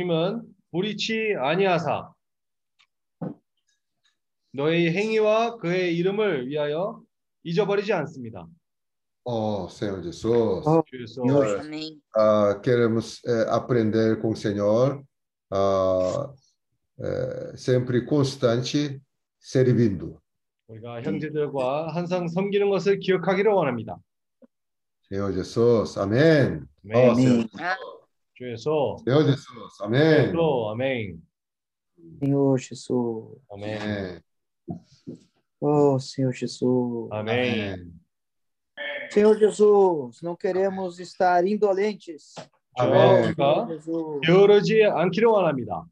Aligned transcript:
주님은 0.00 0.42
불이치 0.70 1.34
아니하사 1.38 2.12
너의 4.52 4.92
행위와 4.92 5.56
그의 5.58 5.96
이름을 5.96 6.48
위하여 6.48 7.00
잊어버리지 7.42 7.92
않습니다. 7.92 8.46
Oh, 9.24 9.68
Senhor 9.70 10.02
Jesus, 10.02 10.66
Oh. 10.66 10.82
주 10.86 11.00
예수 11.02 11.20
Senhor. 11.22 11.60
Amém. 11.60 12.00
ah, 12.16 12.60
queremos 12.62 13.20
eh, 13.26 13.46
aprender 13.50 14.18
com 14.20 14.30
o 14.30 14.34
Senhor, 14.36 15.02
ah, 15.50 16.32
eh, 16.98 17.56
sempre 17.56 18.04
constante, 18.06 19.00
servindo. 19.38 20.18
우리가 20.68 21.02
형제들과 21.02 21.88
항상 21.94 22.28
섬기는 22.28 22.70
것을 22.70 22.98
기억하기를 22.98 23.52
원합니다. 23.52 23.96
Senhor 25.10 25.32
Jesus, 25.32 25.98
amém. 25.98 26.64
아멘. 26.84 26.94
Oh, 26.96 27.14
Senhor, 27.14 27.46
주 28.39 28.51
예수 28.51 28.97
Senhor 29.05 29.23
Jesus, 29.25 29.81
amém. 29.81 30.31
또 30.33 30.69
아멘. 30.71 31.21
Senhor 32.19 32.57
Jesus. 32.57 33.39
아멘. 33.49 33.79
Amém. 33.81 34.21
Oh, 35.61 35.97
Senhor 35.99 36.33
Jesus. 36.33 37.09
아멘. 37.11 37.93
Senhor 39.11 39.37
Jesus, 39.37 40.21
não 40.21 40.35
queremos 40.35 40.99
estar 40.99 41.45
indolentes. 41.45 42.35
Amém. 42.77 43.23
우리가 43.23 43.65
Senhor 43.65 43.79
Jesus. 43.79 44.19
게으르지 44.25 44.83
않기를 44.83 45.27
원합니다. 45.29 45.85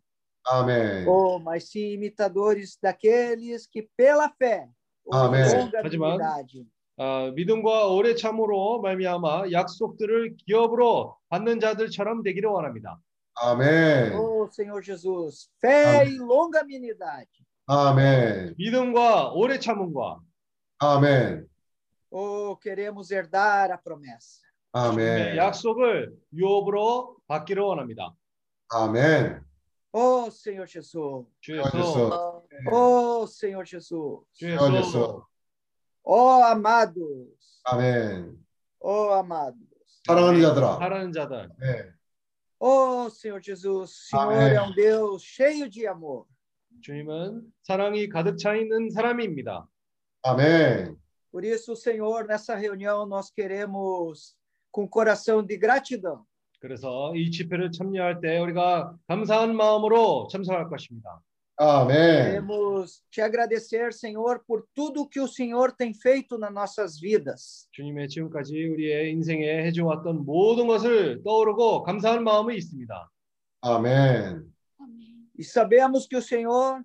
Amém. 0.46 1.08
Oh, 1.08 1.40
mas 1.40 1.70
sim 1.70 1.94
imitadores 1.94 2.78
daqueles 2.82 3.66
que 3.66 3.88
pela 3.96 4.30
fé 4.30 4.68
ou 5.06 5.16
Amém. 5.16 5.44
longanimidade 5.56 6.68
아, 7.01 7.31
믿음과 7.33 7.87
오래 7.89 8.17
참으로 8.17 8.81
말미암아 8.81 9.53
약속들을 9.53 10.37
기업으로 10.39 11.17
받는 11.29 11.61
자들처럼 11.61 12.25
되기를 12.25 12.51
원합니다. 12.51 12.99
Amém. 13.41 14.17
Oh, 14.17 14.49
Senhor 14.51 14.83
Jesus, 14.83 15.49
fé 15.63 16.05
e 16.09 16.19
longanimidade. 16.19 17.29
Amém. 17.69 18.53
믿음과 18.59 19.31
오래 19.33 19.61
참음과 19.61 20.19
Amém. 20.81 21.47
Oh, 22.11 22.59
queremos 22.59 23.13
herdar 23.13 23.71
a 23.71 23.77
promessa. 23.77 24.43
Amém. 24.73 25.37
약속을 25.37 26.17
유업으로 26.35 27.17
받기를 27.29 27.63
원합니다. 27.63 28.13
Amém. 28.73 29.41
Oh, 29.93 30.29
Senhor 30.31 30.67
Jesus. 30.67 31.27
주 31.41 31.59
예수. 31.59 32.11
Oh, 32.73 33.25
Senhor 33.29 33.65
Jesus. 33.65 34.27
주 34.35 34.51
예수, 34.51 35.23
Oh, 36.05 36.43
amados. 36.45 37.61
Amém. 37.67 38.35
Oh, 38.81 39.13
amados. 39.13 39.59
사랑하는 40.07 40.41
자들아. 40.41 40.79
사랑하는 40.79 41.13
자들, 41.13 41.49
네. 41.61 41.93
Oh, 42.61 43.09
Senhor 43.11 43.41
Jesus, 43.41 44.09
Senhor 44.11 44.33
Amém. 44.35 44.55
é 44.57 44.63
um 44.63 44.73
Deus 44.75 45.23
cheio 45.23 45.69
de 45.69 45.87
amor. 45.87 46.25
주님은 46.81 47.43
사랑이 47.63 48.09
가득 48.09 48.37
차 48.39 48.55
있는 48.55 48.91
사람입니다. 48.91 49.67
Amém. 50.23 50.97
Por 51.31 51.45
isso, 51.45 51.77
Senhor, 51.77 52.27
nessa 52.27 52.55
reunião 52.57 53.05
nós 53.07 53.31
queremos 53.31 54.35
com 54.73 54.89
coração 54.89 55.43
de 55.45 55.57
gratidão 55.59 56.25
그래서 56.61 57.15
이 57.15 57.31
집회를 57.31 57.71
참여할 57.71 58.21
때 58.21 58.39
우리가 58.39 58.97
감사한 59.07 59.55
마음으로 59.55 60.29
참석할 60.33 60.69
것입니다. 60.69 61.21
Amém. 61.58 61.96
Queremos 61.96 63.04
te 63.12 63.22
agradecer, 63.22 63.94
Senhor, 63.94 64.44
por 64.48 64.68
tudo 64.74 65.08
que 65.08 65.20
o 65.20 65.28
Senhor 65.28 65.72
tem 65.72 65.94
feito 65.94 66.38
nas 66.38 66.52
nossas 66.52 67.00
vidas. 67.00 67.68
주님의 67.72 68.10
지금까지 68.10 68.54
우리의 68.70 69.12
인생에 69.12 69.64
해주었던 69.66 70.26
모든 70.26 70.68
것을 70.68 71.22
떠오르고 71.24 71.84
감사한 71.84 72.24
마음이 72.24 72.56
있습니다. 72.58 73.10
Amém. 73.62 74.52
E 75.38 75.44
sabemos 75.44 76.08
que 76.08 76.18
o 76.18 76.22
Senhor 76.22 76.84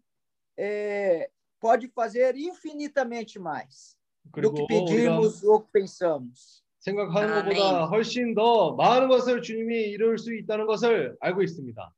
eh, 0.58 1.31
pode 1.61 1.89
fazer 1.89 2.36
infinitamente 2.36 3.39
mais 3.39 3.97
do 4.25 4.53
그리고 4.53 4.67
que 4.67 4.75
우리가 4.75 4.84
pedimos 4.84 5.43
ou 5.44 5.66
pensamos. 5.72 6.62
생각하는 6.81 7.32
아멘. 7.32 7.56
것보다 7.56 7.87
훨씬 7.87 8.34
더 8.34 8.75
많은 8.75 9.09
것을 9.09 9.43
주님이 9.43 9.91
이룰 9.91 10.19
수 10.19 10.34
있다는 10.34 10.66
것을 10.66 11.16
알고 11.21 11.43
있습니다. 11.43 11.93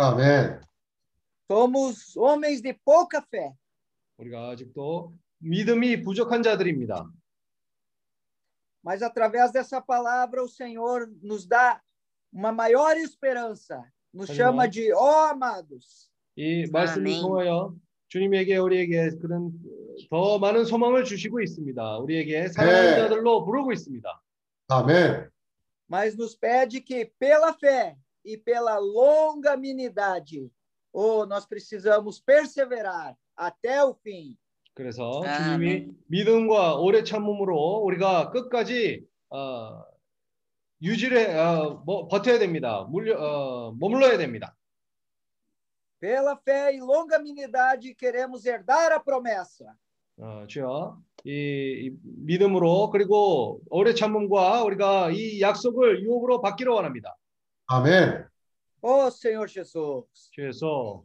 Amém. 0.00 0.60
Somos 1.50 2.16
homens 2.16 2.60
de 2.62 2.72
pouca 2.84 3.20
fé, 3.20 3.52
우리가 4.18 4.50
아직도 4.50 5.12
믿음이 5.40 6.02
부족한 6.02 6.42
자들입니다. 6.42 7.10
mas 8.82 9.02
através 9.02 9.50
dessa 9.52 9.80
palavra 9.80 10.42
o 10.42 10.48
Senhor 10.48 11.08
nos 11.22 11.46
dá 11.46 11.80
uma 12.32 12.52
maior 12.52 12.96
esperança. 12.96 13.82
Nos 14.12 14.28
Amém. 14.30 14.36
chama 14.36 14.68
de 14.68 14.92
ó 14.92 15.30
amados. 15.30 16.10
이 16.36 16.66
말씀을 16.70 17.06
아멘. 17.12 17.20
통하여 17.22 17.74
주님에게 18.08 18.56
우리에게 18.58 19.10
그런 19.20 19.52
더 20.10 20.38
많은 20.38 20.64
소망을 20.64 21.04
주시고 21.04 21.40
있습니다. 21.40 21.98
우리에게 21.98 22.48
사랑하는 22.48 22.90
네. 22.90 22.96
자들로 22.96 23.44
부르고 23.44 23.72
있습니다. 23.72 24.22
Amém. 24.70 25.28
mas 25.88 26.16
nos 26.16 26.34
pede 26.34 26.80
que 26.80 27.04
pela 27.18 27.52
fé 27.52 27.96
e 28.24 28.36
pela 28.38 28.78
longanimidade, 28.78 30.50
oh, 30.93 31.25
nós 31.25 31.45
precisamos 31.45 32.19
perseverar 32.19 33.15
até 33.35 33.83
o 33.83 33.93
fim. 33.93 34.37
그래서 34.73 35.21
아멘. 35.25 35.59
주님이 35.59 35.91
믿음과 36.07 36.77
오래 36.77 37.03
참음으로 37.03 37.81
우리가 37.83 38.31
끝까지 38.31 39.05
어, 39.29 39.83
유지를 40.81 41.37
어, 41.37 41.83
뭐, 41.85 42.07
버텨야 42.07 42.39
됩니다. 42.39 42.87
물려, 42.89 43.17
어, 43.19 43.75
머물러야 43.77 44.17
됩니다. 44.17 44.55
Pela 45.99 46.37
fé 46.37 46.75
e 46.75 46.79
longanimidade 46.79 47.93
queremos 47.93 48.45
herdar 48.45 48.93
a 48.93 49.03
promessa. 49.03 49.75
어, 50.17 50.45
주여 50.47 50.97
이, 51.25 51.31
이 51.31 51.91
믿음으로 52.03 52.89
그리고 52.89 53.61
오래 53.69 53.93
참음과 53.93 54.63
우리가 54.63 55.11
이 55.11 55.41
약속을 55.41 56.03
유업으로 56.03 56.41
받기를 56.41 56.71
원합니다. 56.71 57.17
Amém. 57.71 58.25
Oh, 58.82 59.10
Senhor 59.10 59.48
Jesus, 59.48 60.28
주여서 60.32 61.04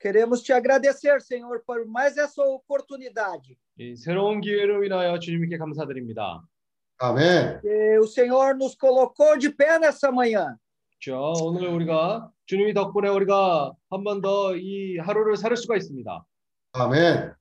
queremos 0.00 0.42
te 0.42 0.52
agradecer, 0.52 1.20
Senhor, 1.22 1.62
por 1.64 1.86
mais 1.86 2.16
essa 2.16 2.42
oportunidade. 2.44 3.56
이 3.78 3.96
새로운 3.96 4.40
기회로 4.40 4.84
인하여 4.84 5.18
주님께 5.18 5.56
감사드립니다. 5.58 6.42
Amém. 7.00 7.60
Que 7.60 7.98
o 7.98 8.06
Senhor 8.06 8.54
nos 8.56 8.74
colocou 8.76 9.36
de 9.38 9.50
pé 9.50 9.78
nessa 9.78 10.10
manhã. 10.12 10.56
주여 11.00 11.32
오늘 11.42 11.68
우리가 11.68 12.30
주님이 12.46 12.72
덕분에 12.74 13.08
우리가 13.08 13.74
한 13.90 14.04
번 14.04 14.20
더 14.20 14.54
이 14.56 14.98
하루를 14.98 15.36
살 15.36 15.56
수가 15.56 15.76
있습니다. 15.76 16.24
Amém. 16.72 17.32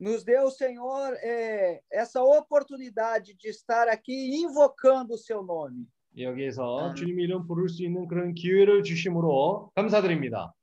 Nos 0.00 0.24
deu, 0.24 0.50
Senhor, 0.50 1.14
eh, 1.22 1.80
essa 1.90 2.20
oportunidade 2.22 3.34
de 3.34 3.48
estar 3.48 3.88
aqui 3.88 4.42
invocando 4.42 5.14
o 5.14 5.18
seu 5.18 5.42
nome. 5.42 5.86
여기에서 6.23 6.91
아. 6.91 6.93
주님 6.93 7.19
이름 7.19 7.47
부를 7.47 7.69
수 7.69 7.83
있는 7.83 8.07
그런 8.07 8.33
기회를 8.33 8.83
주심으로 8.83 9.71
감사드립니다. 9.75 10.53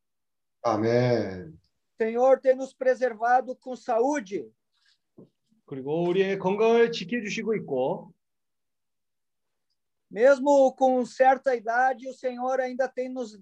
Amém. 0.65 1.53
Senhor, 1.99 2.41
tem 2.41 2.55
nos 2.57 2.75
preservado 2.75 3.57
com 3.57 3.75
saúde, 3.75 4.51
그리고 5.65 6.05
우리의 6.05 6.39
건강을 6.39 6.93
지켜 6.93 7.21
주시고 7.21 7.55
있고 7.57 8.13
mesmo 10.09 10.75
com 10.77 11.05
certa 11.05 11.55
idade, 11.55 12.09
o 12.09 12.13
Senhor 12.13 12.61
ainda 12.61 12.89
tem 12.89 13.09
nos, 13.09 13.39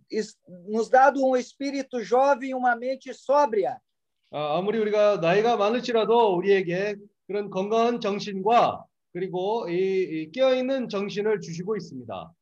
nos 0.66 0.88
dado 0.88 1.24
um 1.24 1.36
espírito 1.36 2.02
jovem 2.02 2.50
e 2.50 2.54
uma 2.54 2.74
mente 2.74 3.12
sóbria. 3.12 3.78
아, 4.30 4.58
아무리 4.58 4.78
우리가 4.78 5.18
나이가 5.18 5.56
많을지라도 5.56 6.34
우리에게 6.36 6.96
그런 7.26 7.50
건강한 7.50 8.00
정신과 8.00 8.84
그리고 9.14 9.68
이, 9.68 9.74
이 9.74 10.32
깨어있는 10.32 10.88
정신을 10.88 11.40
주시고 11.40 11.76
있습니다. 11.76 12.34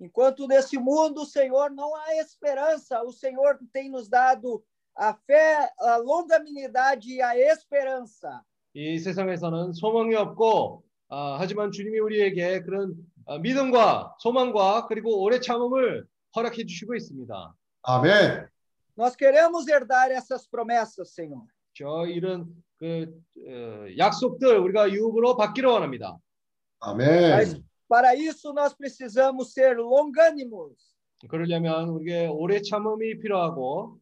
Enquanto 0.00 0.46
nesse 0.46 0.78
mundo, 0.78 1.24
Senhor, 1.26 1.70
não 1.70 1.94
há 1.94 2.14
esperança, 2.16 3.02
o 3.02 3.12
Senhor 3.12 3.58
tem 3.72 3.90
nos 3.90 4.08
dado 4.08 4.62
a 4.96 5.14
fé, 5.14 5.70
a 5.80 5.96
longanimidade 5.96 7.12
e 7.12 7.20
a 7.20 7.36
esperança. 7.36 8.42
이 8.74 8.98
세상에서는 8.98 9.72
소망이 9.72 10.14
없고 10.14 10.84
아, 11.08 11.36
하지만 11.38 11.72
주님이 11.72 11.98
우리에게 11.98 12.62
그런 12.62 12.94
아, 13.26 13.38
믿음과 13.38 14.16
소망과 14.20 14.86
그리고 14.86 15.22
오래 15.22 15.40
참음을 15.40 16.06
허락해 16.36 16.66
주시고 16.66 16.94
있습니다. 16.94 17.54
Amém. 17.82 18.46
Nós 18.96 19.16
queremos 19.16 19.66
herdar 19.66 20.12
essas 20.12 20.46
promessas, 20.46 21.14
Senhor. 21.14 21.46
저 21.74 22.06
이런 22.06 22.54
그 22.78 23.20
어, 23.48 23.86
약속들 23.98 24.58
우리가 24.58 24.90
유업으로 24.92 25.36
받기를 25.36 25.68
원합니다. 25.68 26.16
Amém. 26.80 27.62
para 27.88 28.14
isso 28.14 28.52
nós 28.52 28.74
precisamos 28.74 29.52
ser 29.52 29.76
longânimos. 29.76 30.94
그러려면 31.28 31.88
우리에게 31.88 32.26
오래 32.26 32.60
참음이 32.60 33.18
필요하고 33.18 33.98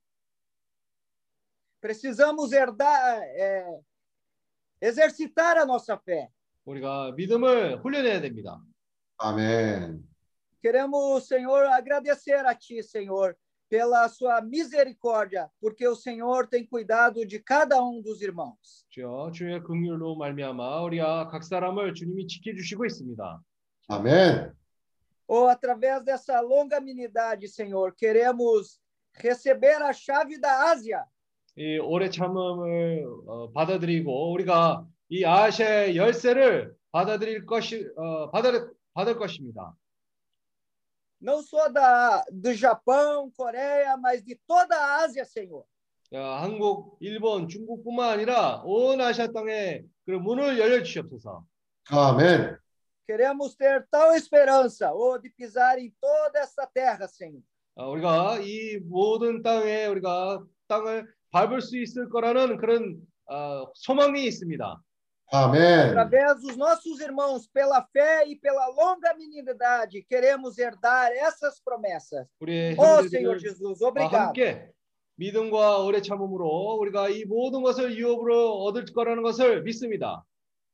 Precisamos 1.80 2.52
herdar, 2.52 3.20
é, 3.36 3.66
exercitar 4.80 5.58
a 5.58 5.64
nossa 5.64 5.98
fé. 5.98 6.28
우리가 6.64 7.12
믿음을 7.12 7.80
훈련해야 7.82 8.20
됩니다. 8.20 8.60
Amém. 9.18 10.02
Queremos, 10.62 11.26
Senhor, 11.26 11.66
agradecer 11.66 12.46
a 12.46 12.54
Ti, 12.54 12.82
Senhor, 12.84 13.34
pela 13.71 14.07
sua 14.07 14.41
misericórdia, 14.41 15.49
porque 15.59 15.85
o 15.87 15.95
Senhor 15.95 16.47
tem 16.47 16.65
cuidado 16.65 17.25
de 17.25 17.39
cada 17.39 17.81
um 17.83 18.01
dos 18.01 18.21
irmãos. 18.21 18.85
주여 18.89 19.31
주의 19.33 19.61
긍휼로 19.61 20.15
말미암아 20.15 20.81
우리가 20.83 21.27
각 21.27 21.43
사람을 21.43 21.93
주님이 21.93 22.27
지켜주시고 22.27 22.85
있습니다. 22.85 23.41
아멘. 23.89 24.53
Ou 25.29 25.49
através 25.49 26.01
dessa 26.03 26.39
longanimidade, 26.39 27.47
Senhor, 27.49 27.93
queremos 27.93 28.79
receber 29.21 29.81
a 29.83 29.93
chave 29.93 30.39
da 30.39 30.71
Ásia. 30.71 31.05
이 31.57 31.79
오래 31.79 32.09
참음을 32.09 33.05
어, 33.25 33.51
받아들이고 33.51 34.31
우리가 34.31 34.85
이 35.09 35.25
아시아의 35.25 35.97
열쇠를 35.97 36.73
받아들일 36.91 37.45
것이 37.45 37.87
어, 37.97 38.29
받을 38.29 38.71
받을 38.93 39.17
것입니다. 39.17 39.75
Não 41.22 41.42
só 41.42 41.68
da, 41.68 42.24
do 42.30 42.52
Japão, 42.52 43.30
Coreia, 43.30 43.96
mas 43.96 44.22
de 44.22 44.38
toda 44.46 44.76
a 44.76 45.04
Ásia, 45.04 45.24
Senhor. 45.24 45.64
야, 46.12 46.42
한국, 46.42 46.98
일본, 47.00 47.48
중국뿐만 47.48 48.10
아니라 48.10 48.62
온 48.66 49.00
아시아 49.00 49.28
땅에 49.28 49.82
그 50.04 50.10
문을 50.10 50.58
열려 50.58 50.82
주시옵소서. 50.82 51.46
아멘. 51.90 52.58
Queremos 53.06 53.56
ter 53.56 53.86
tal 53.90 54.14
esperança, 54.14 54.92
ou 54.92 55.18
de 55.18 55.30
pisar 55.30 55.78
em 55.78 55.90
toda 56.00 56.38
essa 56.40 56.66
terra, 56.66 57.06
Senhor. 57.08 57.42
어, 57.76 57.90
우리가 57.90 58.40
이 58.40 58.78
모든 58.80 59.42
땅에 59.42 59.86
우리가 59.86 60.44
땅을 60.68 61.06
밟을 61.30 61.62
수 61.62 61.78
있을 61.78 62.10
거라는 62.10 62.58
그런 62.58 63.00
어, 63.30 63.64
소망이 63.74 64.26
있습니다. 64.26 64.82
아멘. 65.31 65.89
Através 65.97 66.41
dos 66.41 66.55
nossos 66.55 67.01
irmãos, 67.01 67.47
pela 67.53 67.85
fé 67.91 68.25
e 68.27 68.35
pela 68.39 68.65
longanimidade, 68.69 70.01
queremos 70.09 70.57
herdar 70.57 71.11
essas 71.11 71.59
promessas. 71.61 72.25
우리의 72.39 72.75
Oh, 72.79 73.03
Senhor 73.03 73.35
형제들과 73.35 73.39
Jesus, 73.39 73.81
obrigado. 73.83 74.27
함께 74.27 74.71
믿음과 75.17 75.79
오래 75.79 76.01
참음으로 76.01 76.77
우리가 76.79 77.09
이 77.09 77.25
모든 77.25 77.61
것을 77.61 77.97
유업으로 77.97 78.63
얻을 78.63 78.85
거라는 78.93 79.21
것을 79.23 79.63
믿습니다. 79.63 80.23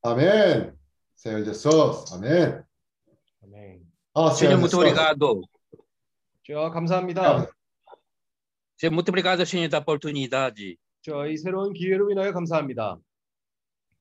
아멘. 0.03 0.75
Senhor 1.17 1.43
Jesus. 1.45 2.13
아멘. 2.13 2.63
아멘. 3.43 3.81
아, 4.13 4.29
Senhor, 4.31 4.53
Senhor 4.53 4.59
muito 4.59 4.77
Jesus. 4.77 4.85
obrigado. 4.85 5.41
주여 6.43 6.69
감사합니다. 6.69 7.47
Senhor, 8.77 8.91
muito 8.93 9.09
obrigado, 9.09 9.45
Senhor, 9.45 9.69
da 9.69 9.79
oportunidade. 9.79 10.77
저 11.01 11.25
이 11.25 11.37
새로운 11.37 11.73
기회로 11.73 12.11
인하여 12.11 12.31
감사합니다. 12.33 12.99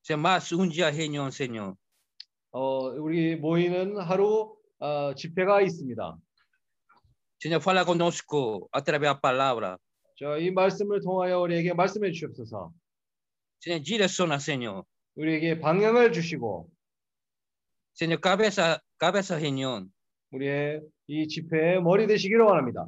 Senhor, 0.08 0.22
mais 0.22 0.50
um 0.54 0.66
dia 0.66 0.90
reunião, 0.90 1.30
Senhor. 1.30 1.76
어, 2.54 2.92
우리 2.96 3.36
모이는 3.36 4.00
하루 4.00 4.56
어, 4.80 5.14
집회가 5.14 5.62
있습니다. 5.62 6.18
Senhor, 7.38 7.62
fala 7.62 7.84
conosco 7.84 8.70
através 8.72 9.10
da 9.10 9.20
palavra. 9.20 9.78
저이 10.16 10.52
말씀을 10.52 11.02
통하여 11.02 11.42
우리에게 11.42 11.74
말씀해 11.74 12.12
주시옵소서. 12.14 12.72
Senhor, 13.60 13.84
direciona, 13.84 14.36
Senhor. 14.40 14.84
우리에게 15.18 15.60
방향을 15.60 16.14
주시고 16.14 16.70
Senhor, 17.94 18.22
cabeça, 18.22 18.80
cabeça 18.98 19.36
reunião. 19.36 19.90
우리의 20.32 20.84
이 21.08 21.28
집회의 21.28 21.82
머리 21.82 22.08
되시기를 22.08 22.46
원합니다. 22.46 22.88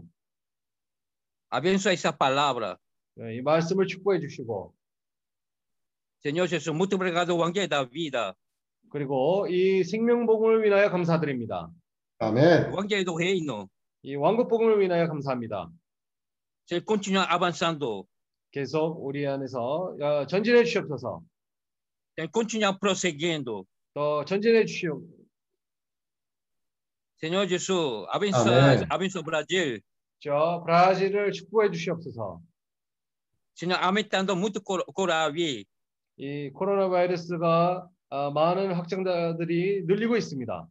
Abençoa 1.49 1.91
essa 1.91 2.13
palavra. 2.13 2.77
어, 3.19 3.29
이 3.29 3.41
말씀을 3.41 3.87
축복해 3.87 4.21
주시고 4.21 4.73
Senhor 6.21 6.47
Jesus, 6.47 6.75
muito 6.75 6.95
obrigado, 6.95 7.31
Evangelho 7.33 7.67
da 7.69 7.83
vida. 7.83 8.35
그리고 8.91 9.47
이 9.47 9.83
생명복음을 9.83 10.63
위하여 10.63 10.89
감사드립니다. 10.89 11.69
아멘. 12.19 12.71
Evangelho 12.73 13.05
do 13.05 13.15
Reino. 13.15 13.67
이 14.03 14.15
왕국복음을 14.15 14.79
위하여 14.79 15.07
감사합니다. 15.07 15.69
Senhor, 16.65 16.83
continua 16.85 17.23
avançando. 17.29 18.05
계속 18.51 18.97
우리 19.05 19.25
안에서 19.27 19.95
어, 20.01 20.25
전진해 20.27 20.63
주시옵소서. 20.63 21.21
Senhor, 22.17 22.31
continua 22.31 22.77
prosseguindo. 22.77 23.65
더 23.93 24.25
전진해 24.25 24.65
주시옵. 24.65 25.01
Senhor 27.21 27.47
Jesus, 27.47 28.05
abençoa, 28.09 28.73
Amém. 28.73 28.85
abençoa 28.89 29.21
o 29.21 29.25
Brasil. 29.25 29.79
저 30.21 30.61
브라질을 30.65 31.31
축복해 31.31 31.71
주시옵소서. 31.71 32.41
Senhor, 33.55 33.77
aumentando 33.81 34.35
muito 34.35 34.61
cor- 34.61 34.85
coração. 34.93 35.63
이 36.21 36.49
코로나 36.51 36.89
바이러스가 36.89 37.87
아, 38.09 38.29
많은 38.31 38.73
확진자들이 38.73 39.85
늘리고 39.85 40.17
있습니다. 40.17 40.67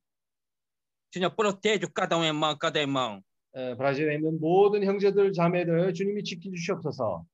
Cada 1.95 2.19
um 2.19 2.23
irmão, 2.23 2.59
cada 2.59 2.79
irmão. 2.81 3.23
에, 3.55 3.75
브라질에 3.75 4.17
있는 4.17 4.39
모든 4.41 4.85
형제들 4.85 5.33
자매들 5.33 5.95
주님이 5.95 6.23
지켜 6.23 6.51
주시옵소서. 6.51 7.25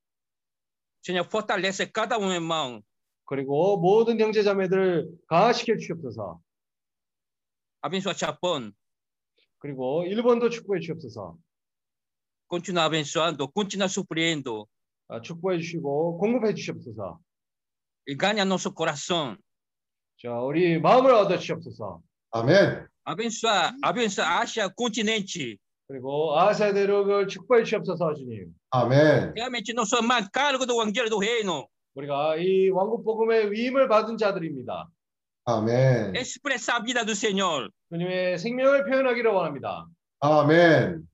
Cada 1.93 2.16
um 2.19 2.31
irmão. 2.31 2.82
그리고 3.25 3.78
모든 3.78 4.20
형제 4.20 4.44
자매들 4.44 5.08
강화시켜 5.26 5.76
주시옵소서. 5.76 6.40
Abençoa 7.82 8.14
Japão. 8.14 8.70
그리고 9.58 10.05
일본도 10.05 10.50
축복해 10.50 10.78
주시옵소서. 10.78 11.37
Continua 12.49 12.84
abençoando, 12.84 13.50
continua 13.52 13.88
surpreendendo. 13.88 14.67
아, 15.08 15.20
축복해 15.20 15.58
주시고 15.58 16.19
공급해 16.19 16.55
주시옵소서. 16.55 17.19
E 18.06 18.15
ganha 18.15 18.45
nosso 18.45 18.73
coração. 18.73 19.37
자, 20.21 20.31
우리 20.41 20.79
마음을 20.79 21.12
얻어 21.12 21.39
주시옵소서. 21.39 22.01
아멘. 22.33 22.87
Abençoa, 23.05 23.73
abençoa 23.83 24.41
Ásia 24.41 24.71
continente. 24.77 25.59
그리고 25.87 26.39
아시아 26.39 26.73
대륙을 26.73 27.29
축복해 27.29 27.65
주시옵소서 27.65 28.15
주님. 28.15 28.55
아멘. 28.71 29.35
Realmente 29.35 29.73
nós 29.75 29.89
somos 29.89 30.06
mais 30.06 30.29
cargo 30.33 30.67
do 30.67 30.75
Evangelho 30.81 31.11
do 31.11 31.19
Reino. 31.19 31.69
우리가 31.95 32.37
이 32.37 32.71
왕국 32.71 33.05
복음의 33.05 33.53
위임을 33.53 33.89
받은 33.89 34.17
자들입니다. 34.17 34.89
아멘. 35.45 36.17
Expressar 36.17 36.81
a 36.81 36.85
vida 36.85 37.05
do 37.05 37.12
Senhor. 37.12 37.69
주님의 37.91 38.39
생명을 38.39 38.85
표현하기를 38.87 39.31
원합니다. 39.31 39.87
아멘. 40.21 41.06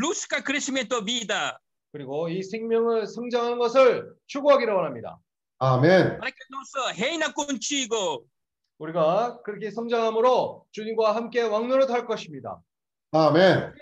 Busca 0.00 0.42
crescimento 0.44 1.04
vida. 1.04 1.58
그리고 1.92 2.28
이 2.28 2.42
생명을 2.42 3.06
성장하는 3.06 3.58
것을 3.58 4.12
추구하기를 4.26 4.74
원합니다. 4.74 5.18
아멘. 5.62 6.18
우리가 8.78 9.42
그렇게 9.42 9.70
성장함으로 9.70 10.64
주님과 10.72 11.14
함께 11.14 11.42
왕노릇할 11.42 12.06
것입니다. 12.06 12.62
아멘. 13.12 13.74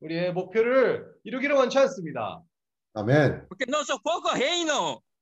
우리의 0.00 0.32
목표를 0.32 1.12
이루기를 1.24 1.56
원치 1.56 1.76
않습니다. 1.80 2.40
아멘. 2.94 3.48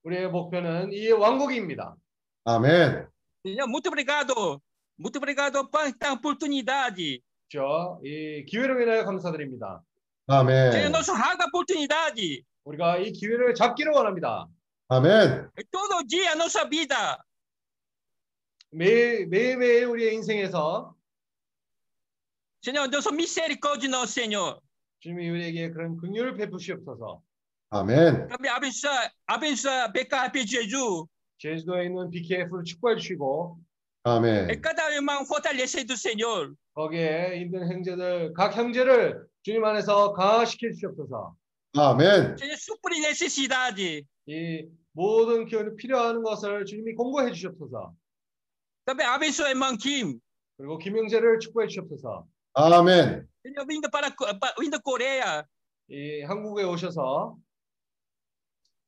우리의 0.04 0.28
목표는 0.28 0.92
이 0.92 1.10
왕국입니다. 1.12 1.96
아멘. 2.44 3.08
Muito 3.46 3.88
obrigado. 3.88 4.60
Muito 4.98 5.16
obrigado 5.18 5.66
por 5.70 5.80
esta 5.86 6.12
oportunidade. 6.12 7.22
저, 7.48 7.98
이 8.04 8.44
기회로 8.44 8.82
인하여 8.82 9.04
감사드립니다. 9.06 9.82
아멘. 10.26 10.72
Oportunidade. 11.46 12.44
우리가 12.66 12.98
이 12.98 13.12
기회를 13.12 13.54
잡기를 13.54 13.92
원합니다. 13.92 14.46
아멘. 14.88 15.50
E 15.58 15.64
todo 15.70 16.02
dia 16.06 16.34
nossa 16.34 16.68
vida. 16.68 17.16
매일, 18.70 19.26
매일 19.28 19.56
매일 19.56 19.84
우리의 19.86 20.14
인생에서 20.14 20.94
Senhor, 22.62 22.90
Deus, 22.90 23.08
misericórdia 23.08 23.88
nosso 23.88 24.12
Senhor. 24.12 24.60
주님이 25.00 25.30
우리에게 25.30 25.70
그런 25.70 25.96
긍휼을 25.96 26.34
베푸시옵소서. 26.36 27.22
아멘. 27.70 28.28
Também 28.28 28.50
abençoa, 28.50 29.10
abençoa 29.26 29.92
PKP 29.92 30.44
de 30.44 30.46
Jesus. 30.46 31.06
제주도에 31.38 31.86
있는 31.86 32.10
BKF를 32.10 32.64
축복해 32.64 32.96
주시고 32.96 33.58
E 34.06 34.08
아멘. 34.08 34.60
cada 34.60 34.90
irmão 34.90 35.24
fortalecido 35.24 35.94
do 35.94 35.96
Senhor. 35.96 36.54
거기에 36.74 37.36
있는 37.42 37.70
형제들, 37.70 38.32
각 38.34 38.56
형제를 38.56 39.24
주님 39.42 39.64
안에서 39.64 40.12
강화시켜 40.12 40.68
주시옵소서. 40.72 41.36
아멘. 41.78 42.36
Senhor, 42.38 42.56
suprir 42.56 43.00
necessidade. 43.00 44.04
이 44.26 44.68
모든 44.92 45.46
기운이 45.46 45.76
필요한 45.76 46.22
것을 46.22 46.64
주님이 46.64 46.94
공고해 46.94 47.32
주시옵소서. 47.32 47.94
Também 48.86 49.06
abençoa 49.06 49.48
irmão 49.50 49.76
Kim. 49.76 50.18
그리고 50.56 50.78
김영재를 50.78 51.38
축복해 51.40 51.66
주시옵소서. 51.68 52.26
아멘. 52.54 53.28
Para, 53.92 54.10
para 54.40 54.54
vindo 54.58 54.80
Coreia. 54.82 55.44
이 55.88 56.22
한국에 56.22 56.64
오셔서 56.64 57.36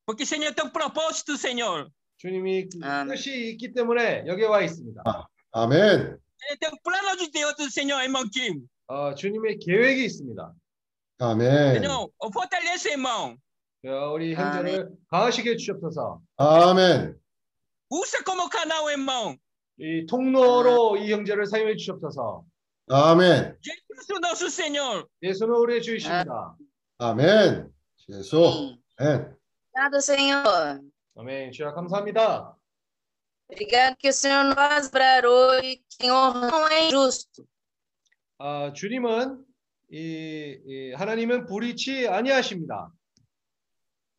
Porque 0.07 0.25
Senhor 0.25 0.55
tem 0.55 0.65
um 0.67 0.71
propósito, 0.73 1.37
Senhor. 1.37 1.91
주님이 2.17 2.69
그. 2.71 2.79
뜻이 3.11 3.51
있기 3.51 3.75
때문에 3.75 4.25
여기 4.27 4.43
와 4.45 4.63
있습니다. 4.63 5.03
아멘. 5.53 6.19
Tem 6.59 6.71
um 6.73 6.79
plano 6.83 7.17
de 7.19 7.31
Deus 7.31 7.55
Senhor, 7.73 8.01
irmão 8.03 8.25
Kim. 8.33 8.67
어, 8.87 9.15
주님의 9.15 9.59
계획이 9.59 10.05
있습니다. 10.07 10.53
아멘. 11.19 11.83
Irmão. 11.83 13.37
우리 14.13 14.35
형제를 14.35 14.89
강하시게 15.11 15.51
해주시옵소서. 15.51 16.21
아멘. 16.37 17.19
Usa 17.91 18.23
como 18.25 18.49
canal, 18.51 18.89
irmão. 18.91 19.37
이 19.79 20.07
통로로 20.07 20.97
이 20.97 21.13
형제를 21.13 21.47
사용해 21.47 21.77
주시옵소서. 21.77 22.45
아멘. 22.91 23.57
Jesus 23.61 24.13
nosso 24.21 24.47
Senhor. 24.47 25.07
예수는 25.23 25.55
우리의 25.55 25.83
주이십니다. 25.83 26.57
아멘. 26.99 27.73
예수. 28.11 28.77
아멘. 28.99 29.37
Obrigado, 29.73 30.01
Senhor. 30.01 30.81
아멘. 31.17 31.53
주여 31.53 31.73
감사합니다. 31.75 32.55
Obrigado 33.51 33.97
que 33.97 34.09
o 34.09 34.13
Senhor 34.13 34.45
nos 34.45 34.55
faz 34.55 34.91
lembrar 34.91 35.25
hoje 35.25 35.77
que 35.77 36.05
o 36.05 36.07
Senhor 36.07 36.35
não 36.35 36.69
é 36.69 36.87
injusto. 36.87 37.45
아, 38.39 38.73
주님은 38.73 39.48
이, 39.91 40.59
이 40.67 40.93
하나님은 40.93 41.47
불의치 41.47 42.09
아니하십니다. 42.09 42.93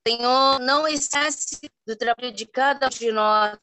Senhor 0.07 0.59
não 0.61 0.88
esquece 0.88 1.69
do 1.85 1.95
trabalho 1.95 2.33
de 2.33 2.45
cada 2.45 2.88
um 2.88 2.89
de 2.89 3.11
nós. 3.11 3.57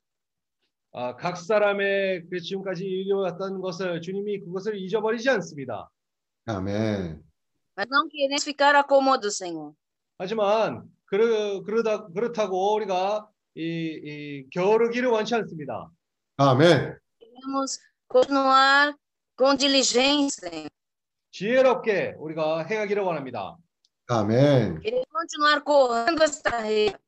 아, 0.93 1.15
각 1.17 1.37
사람의 1.37 2.29
그 2.31 2.41
지금까지 2.41 2.85
이루어왔던 2.85 3.61
것을 3.61 4.01
주님이 4.01 4.41
그것을 4.41 4.77
잊어버리지 4.77 5.29
않습니다. 5.31 5.91
아멘. 6.47 7.23
Mas 7.77 7.87
não 7.91 8.09
queremos 8.09 8.45
ficar 8.45 8.75
acomodados, 8.77 9.37
Senhor. 9.37 9.75
하지만 10.19 10.89
그러, 11.07 11.63
그러다 11.63 12.07
그렇다고 12.09 12.75
우리가 12.75 13.29
이, 13.55 13.61
이 13.63 14.51
게으르기를 14.51 15.09
원치 15.09 15.35
않습니다. 15.35 15.91
아멘. 16.39 16.97
Queremos 17.19 17.79
continuar 18.09 18.95
com 19.37 19.57
diligência. 19.57 20.69
지혜롭게 21.37 22.15
우리가 22.17 22.65
행하기를 22.65 23.03
원합니다. 23.03 23.59
아멘. 24.09 24.81
Queremos 24.81 25.07
continuar 25.13 25.63
correndo 25.63 26.25
essa 26.25 26.41
carreira. 26.51 26.99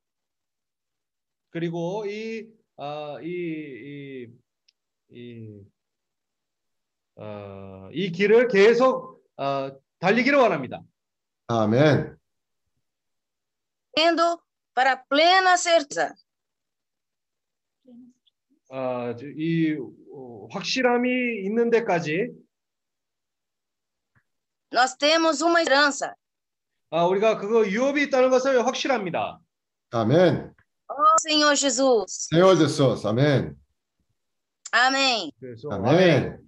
그리고 1.49 2.04
이, 2.04 2.47
아, 2.76 3.16
이, 3.23 3.26
이, 3.26 4.28
이, 5.16 5.62
어, 7.16 7.88
이 7.90 8.12
길을 8.12 8.49
계속 8.49 9.25
어, 9.38 9.70
달리기를 9.99 10.38
원합니다. 10.38 10.82
아멘. 11.47 12.18
Tendo 13.97 14.42
para 14.75 15.02
plena 15.08 15.56
certeza 15.56 16.14
어, 18.68 19.14
이 19.38 19.75
어, 20.12 20.49
확실함이 20.50 21.47
있는 21.47 21.70
데까지 21.70 22.28
nós 24.71 24.95
temos 24.95 25.41
uma 25.41 25.62
esperança. 25.62 26.13
아, 26.89 27.05
우리가 27.05 27.38
그거 27.38 27.65
유업이 27.65 28.03
있다는 28.03 28.29
것을 28.29 28.65
확실합니다. 28.65 29.39
아멘. 29.91 30.53
Oh, 30.89 31.15
Senhor 31.27 31.55
Jesus. 31.55 32.27
Senhor 32.31 32.55
Jesus. 32.55 33.05
아멘. 33.05 33.55
Amém. 34.71 35.31
그래서 35.39 35.69
아멘. 35.69 36.39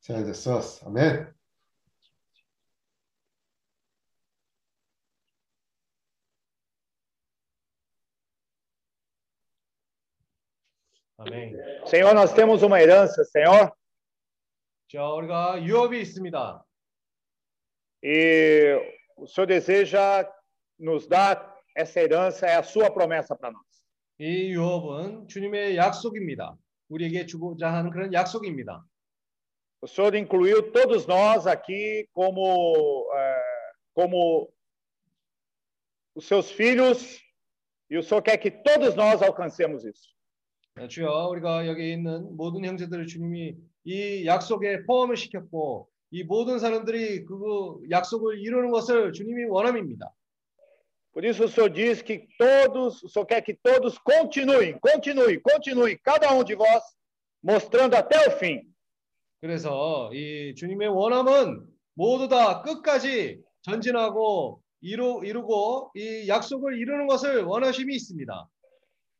Senhor 0.00 0.24
Jesus. 0.24 0.84
아멘. 0.84 1.32
아멘. 11.18 11.56
Senhor, 11.86 12.14
nós 12.14 12.34
temos 12.34 12.62
uma 12.62 12.80
herança, 12.80 13.24
Senhor, 13.24 13.72
자, 14.88 15.02
우리가 15.08 15.62
유업이 15.64 16.00
있습니다. 16.00 16.64
e 18.02 18.76
o 19.16 19.26
Senhor 19.26 19.46
deseja 19.46 20.28
nos 20.78 21.06
dar 21.06 21.54
essa 21.74 22.00
herança, 22.00 22.46
é 22.46 22.56
a 22.56 22.62
sua 22.62 22.90
promessa 22.90 23.34
para 23.34 23.50
nós. 23.50 23.64
이 24.18 24.52
유업은 24.52 25.28
주님의 25.28 25.76
약속입니다. 25.76 26.56
우리에게 26.88 27.26
주고자 27.26 27.72
하는 27.72 27.90
그런 27.90 28.12
약속입니다. 28.12 28.84
O 29.82 29.86
Senhor 29.86 30.14
incluiu 30.14 30.72
todos 30.72 31.06
nós 31.06 31.46
aqui 31.46 32.08
como, 32.12 33.10
eh, 33.14 33.72
como 33.94 34.50
os 36.14 36.26
seus 36.26 36.50
filhos, 36.50 37.20
e 37.90 37.98
o 37.98 38.02
Senhor 38.02 38.22
quer 38.22 38.38
que 38.38 38.50
todos 38.50 38.94
nós 38.94 39.22
alcancemos 39.22 39.84
isso. 39.84 40.16
네, 40.76 40.88
주여, 40.88 41.28
우리가 41.28 41.66
여기 41.66 41.92
있는 41.92 42.36
모든 42.36 42.64
형제들을 42.64 43.06
주님이 43.06 43.56
이 43.84 44.26
약속에 44.26 44.84
포함을 44.84 45.16
시켰고 45.16 45.88
이 46.11 46.23
모든 46.23 46.59
사람들이 46.59 47.25
그 47.25 47.79
약속을 47.89 48.39
이루는 48.39 48.71
것을 48.71 49.13
주님이 49.13 49.45
원함입니다. 49.45 50.13
Por 51.13 51.25
isso 51.25 51.43
o 51.43 51.49
Senhor 51.49 51.69
diz 51.69 52.01
que 52.01 52.27
todos, 52.37 53.03
o 53.03 53.09
Senhor 53.09 53.25
quer 53.25 53.41
que 53.41 53.53
todos 53.53 53.97
continuem, 53.99 54.79
continuem, 54.79 55.41
continuem, 55.41 55.97
cada 56.01 56.33
um 56.33 56.41
de 56.43 56.55
vós, 56.55 56.83
mostrando 57.43 57.95
até 57.95 58.27
o 58.27 58.31
fim 58.37 58.61
그래서 59.41 60.11
이 60.13 60.53
주님의 60.55 60.89
원함은 60.89 61.65
모두 61.95 62.27
다 62.27 62.61
끝까지 62.61 63.41
전진하고 63.63 64.61
이루, 64.81 65.21
이루고 65.25 65.91
이 65.95 66.27
약속을 66.27 66.77
이루는 66.77 67.07
것을 67.07 67.43
원하심이 67.43 67.93
있습니다. 67.95 68.49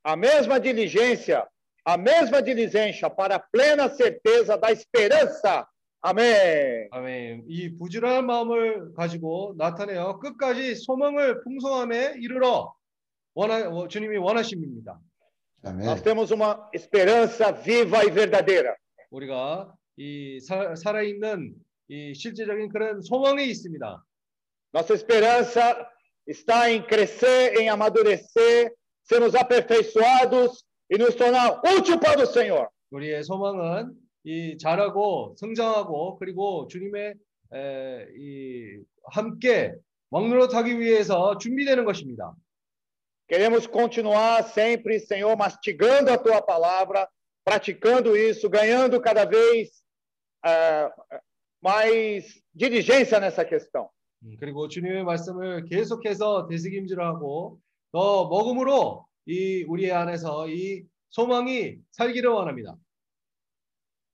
a 0.04 0.16
mesma 0.16 0.60
diligência, 0.60 1.48
a 1.86 1.98
mesma 1.98 2.42
diligência 2.42 3.10
para 3.10 3.36
a 3.36 3.40
plena 3.40 3.90
certeza 3.90 4.58
da 4.58 4.72
esperança. 4.72 5.68
Amém. 6.04 6.88
아멘. 6.92 7.46
이 7.48 7.78
부지런한 7.78 8.26
마음을 8.26 8.94
가지고 8.96 9.54
나타내어 9.58 10.18
끝까지 10.20 10.76
소망을 10.76 11.44
풍성함에 11.44 12.16
이르러 12.18 12.74
원하, 13.36 13.70
어, 13.70 13.88
주님이 13.88 14.18
원하심입니다. 14.18 15.00
Nós 15.64 16.00
아멘. 16.00 16.04
temos 16.04 16.32
uma 16.32 16.68
esperança 16.74 17.54
viva 17.54 18.04
e 18.04 18.10
verdadeira. 18.12 18.76
우리가 19.12 19.72
이 19.98 20.40
사, 20.40 20.74
살아있는 20.76 21.54
이 21.90 22.14
실제적인 22.16 22.70
그런 22.70 23.02
소망이 23.02 23.46
있습니다. 23.52 24.04
Nossa 24.74 24.96
esperança 24.96 25.88
está 26.26 26.72
em 26.72 26.82
crescer, 26.82 27.60
em 27.60 27.70
amadurecer, 27.70 28.74
sermos 29.04 29.36
aperfeiçoados 29.36 30.64
e 30.90 30.98
nos 30.98 31.14
tornar 31.14 31.62
útil 31.64 32.00
para 32.00 32.24
o 32.24 32.26
Senhor. 32.26 32.70
우리의 32.90 33.24
소망은 33.24 33.94
이 34.24 34.58
자라고 34.58 35.36
성장하고 35.38 36.18
그리고 36.20 36.68
주님의 36.68 37.16
에, 37.54 38.08
이 38.18 38.84
함께 39.12 39.74
왕노릇하기 40.10 40.80
위해서 40.80 41.38
준비되는 41.38 41.86
것입니다. 41.86 42.34
Queremos 43.28 43.66
continuar 43.66 44.44
sempre, 44.44 45.00
Senhor, 45.00 45.38
mastigando 45.38 46.12
a 46.12 46.18
tua 46.18 46.42
palavra, 46.42 47.08
praticando 47.46 48.16
isso, 48.16 48.50
ganhando 48.50 49.00
cada 49.00 49.26
vez 49.26 49.70
ah, 50.44 50.92
mais 51.62 52.42
diligência 52.54 53.20
nessa 53.20 53.46
questão. 53.46 53.90
음, 54.24 54.36
그리고 54.40 54.68
주님의 54.68 55.04
말씀을 55.06 55.66
계속해서 55.66 56.48
되새김질하고 56.48 57.60
더 57.92 58.28
먹음으로 58.28 59.06
이 59.26 59.64
우리의 59.64 59.92
안에서 59.92 60.50
이 60.50 60.84
소망이 61.10 61.78
살기를 61.92 62.30
원합니다. 62.30 62.76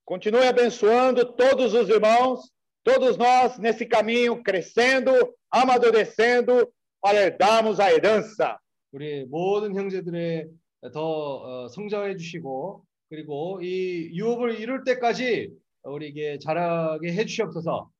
Continue 0.07 0.47
abençoando 0.47 1.33
todos 1.35 1.73
os 1.73 1.89
irmãos, 1.89 2.49
todos 2.81 3.17
nós 3.17 3.59
nesse 3.59 3.85
caminho, 3.85 4.41
crescendo, 4.41 5.11
amadurecendo, 5.51 6.71
para 7.01 7.19
herdarmos 7.23 7.77
a 7.81 7.91
herança. 7.91 8.57
우리 8.93 9.25
모든 9.25 9.75
형제들의 9.75 10.47
더 10.93 11.65
어, 11.65 11.67
성장해 11.67 12.15
주시고 12.15 12.85
그리고 13.09 13.59
이 13.61 14.09
유업을 14.13 14.57
이룰 14.61 14.85
때까지 14.85 15.51
우리에게 15.83 16.39
자라게 16.39 17.11
해 17.11 17.25
주시옵소서. 17.25 17.91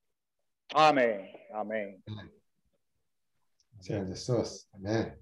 Amém. 0.75 1.29
Amém. 1.53 2.01
Senhor 3.81 4.05
Jesus. 4.07 4.65
아멘. 4.71 5.13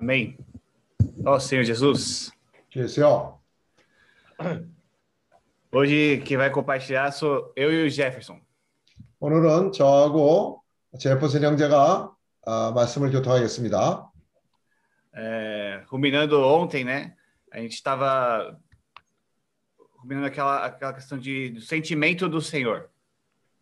Amém. 0.00 0.36
Ó 1.24 1.38
Senhor 1.38 1.64
Jesus, 1.64 2.30
주여. 2.70 3.40
hoje 5.72 6.22
quem 6.24 6.36
vai 6.36 6.50
compartilhar 6.50 7.10
sou 7.12 7.52
eu 7.56 7.72
e 7.72 7.86
o 7.86 7.90
Jefferson. 7.90 8.40
오늘은 9.18 9.72
저하고 9.72 10.62
제퍼슨 10.98 11.42
형제가 11.42 12.14
아, 12.44 12.72
말씀을 12.74 13.10
교통하겠습니다. 13.10 14.10
É, 15.14 15.82
ruminando 15.90 16.38
ontem, 16.42 16.84
né? 16.84 17.14
A 17.50 17.58
gente 17.60 17.72
estava 17.72 18.58
ruminando 19.98 20.26
aquela, 20.26 20.66
aquela 20.66 20.92
questão 20.92 21.18
de, 21.18 21.50
do 21.50 21.60
sentimento 21.60 22.28
do 22.28 22.40
Senhor. 22.40 22.88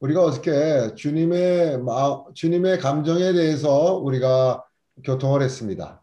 우리가 0.00 0.20
어저께 0.22 0.94
주님의 0.96 1.78
마, 1.78 2.24
주님의 2.34 2.78
감정에 2.78 3.32
대해서 3.32 3.94
우리가 3.94 4.62
교통을 5.04 5.40
했습니다. 5.40 6.02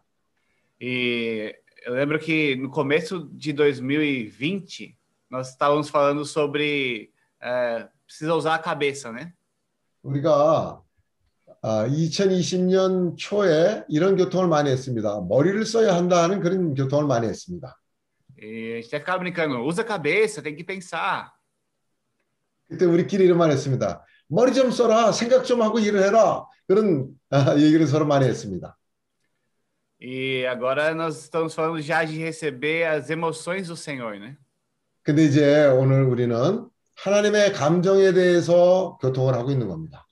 E 0.79 1.55
eu 1.85 1.93
lembro 1.93 2.19
que 2.19 2.55
no 2.55 2.69
começo 2.69 3.29
de 3.33 3.51
2020 3.53 4.95
nós 5.29 5.49
estávamos 5.49 5.89
falando 5.89 6.23
sobre 6.25 7.11
é, 7.41 7.87
precisa 8.05 8.33
usar 8.35 8.55
a 8.55 8.59
cabeça, 8.59 9.11
né? 9.11 9.33
우리가 10.03 10.81
아, 11.61 11.87
2020년 11.87 13.17
초에 13.17 13.83
이런 13.89 14.15
교통을 14.15 14.47
많이 14.47 14.69
했습니다. 14.69 15.19
머리를 15.21 15.65
써야 15.65 15.95
한다 15.95 16.23
하는 16.23 16.39
그런 16.39 16.73
교통을 16.75 17.05
많이 17.05 17.27
했습니다. 17.27 17.75
E 18.39 18.73
a 18.73 18.81
gente 18.81 18.87
até 18.87 18.99
ficava 18.99 19.17
brincando, 19.17 19.65
usa 19.65 19.81
a 19.81 19.85
cabeça, 19.85 20.43
tem 20.43 20.55
que 20.55 20.63
pensar. 20.63 21.31
그때 22.67 22.85
우리끼리 22.85 23.25
이런 23.25 23.37
말 23.39 23.49
했습니다. 23.49 24.05
머리 24.27 24.53
좀 24.53 24.69
써라, 24.71 25.11
생각 25.11 25.43
좀 25.43 25.61
하고 25.61 25.79
일을 25.79 26.03
해라. 26.03 26.45
그런 26.67 27.09
아, 27.31 27.55
얘기를 27.57 27.87
서로 27.87 28.05
많이 28.05 28.25
했습니다. 28.25 28.76
E 30.00 30.44
agora 30.46 30.94
nós 30.94 31.22
estamos 31.22 31.54
falando 31.54 31.80
já 31.80 32.02
de 32.04 32.18
receber 32.18 32.84
as 32.86 33.08
emoções 33.10 33.68
do 33.68 33.76
Senhor, 33.76 34.18
né? 34.18 34.36
근데 35.04 35.24
이제 35.24 35.66
오늘 35.66 36.02
우리는 36.04 36.68
하나님의 36.96 37.52
감정에 37.52 38.12
대해서 38.12 38.98
교통을 39.00 39.34
하고 39.34 39.50
있는 39.50 39.68
겁니다. 39.68 40.04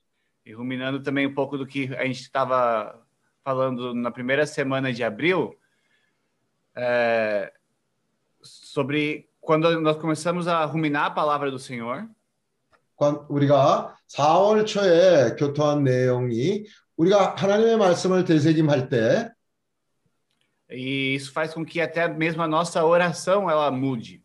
E 0.47 0.53
ruminando 0.53 1.03
também 1.03 1.27
um 1.27 1.35
pouco 1.35 1.57
do 1.59 1.67
que 1.67 1.95
a 1.97 2.05
gente 2.07 2.21
estava 2.23 3.01
falando 3.45 3.95
na 3.95 4.11
primeira 4.11 4.47
semana 4.47 4.93
de 4.93 5.03
abril, 5.05 5.55
é, 6.77 7.53
sobre 8.43 9.29
quando 9.41 9.81
nós 9.81 9.97
começamos 9.99 10.47
a 10.49 10.65
ruminar 10.65 11.07
a 11.07 11.11
palavra 11.11 11.51
do 11.51 11.59
Senhor, 11.59 12.09
관- 12.97 13.25
우리가 13.29 13.97
4월 14.09 14.65
초에 14.67 15.37
교통한 15.37 15.85
내용이 15.85 16.65
우리가 16.97 17.35
하나님의 17.37 17.77
말씀을 17.79 18.25
되새김할 18.25 18.89
때 18.89 19.31
e 20.75 21.15
isso 21.15 21.33
faz 21.33 21.53
com 21.53 21.65
que 21.65 21.81
até 21.81 22.09
mesmo 22.09 22.43
a 22.43 22.49
nossa 22.49 22.85
oração 22.85 23.51
ela 23.51 23.71
mude. 23.71 24.23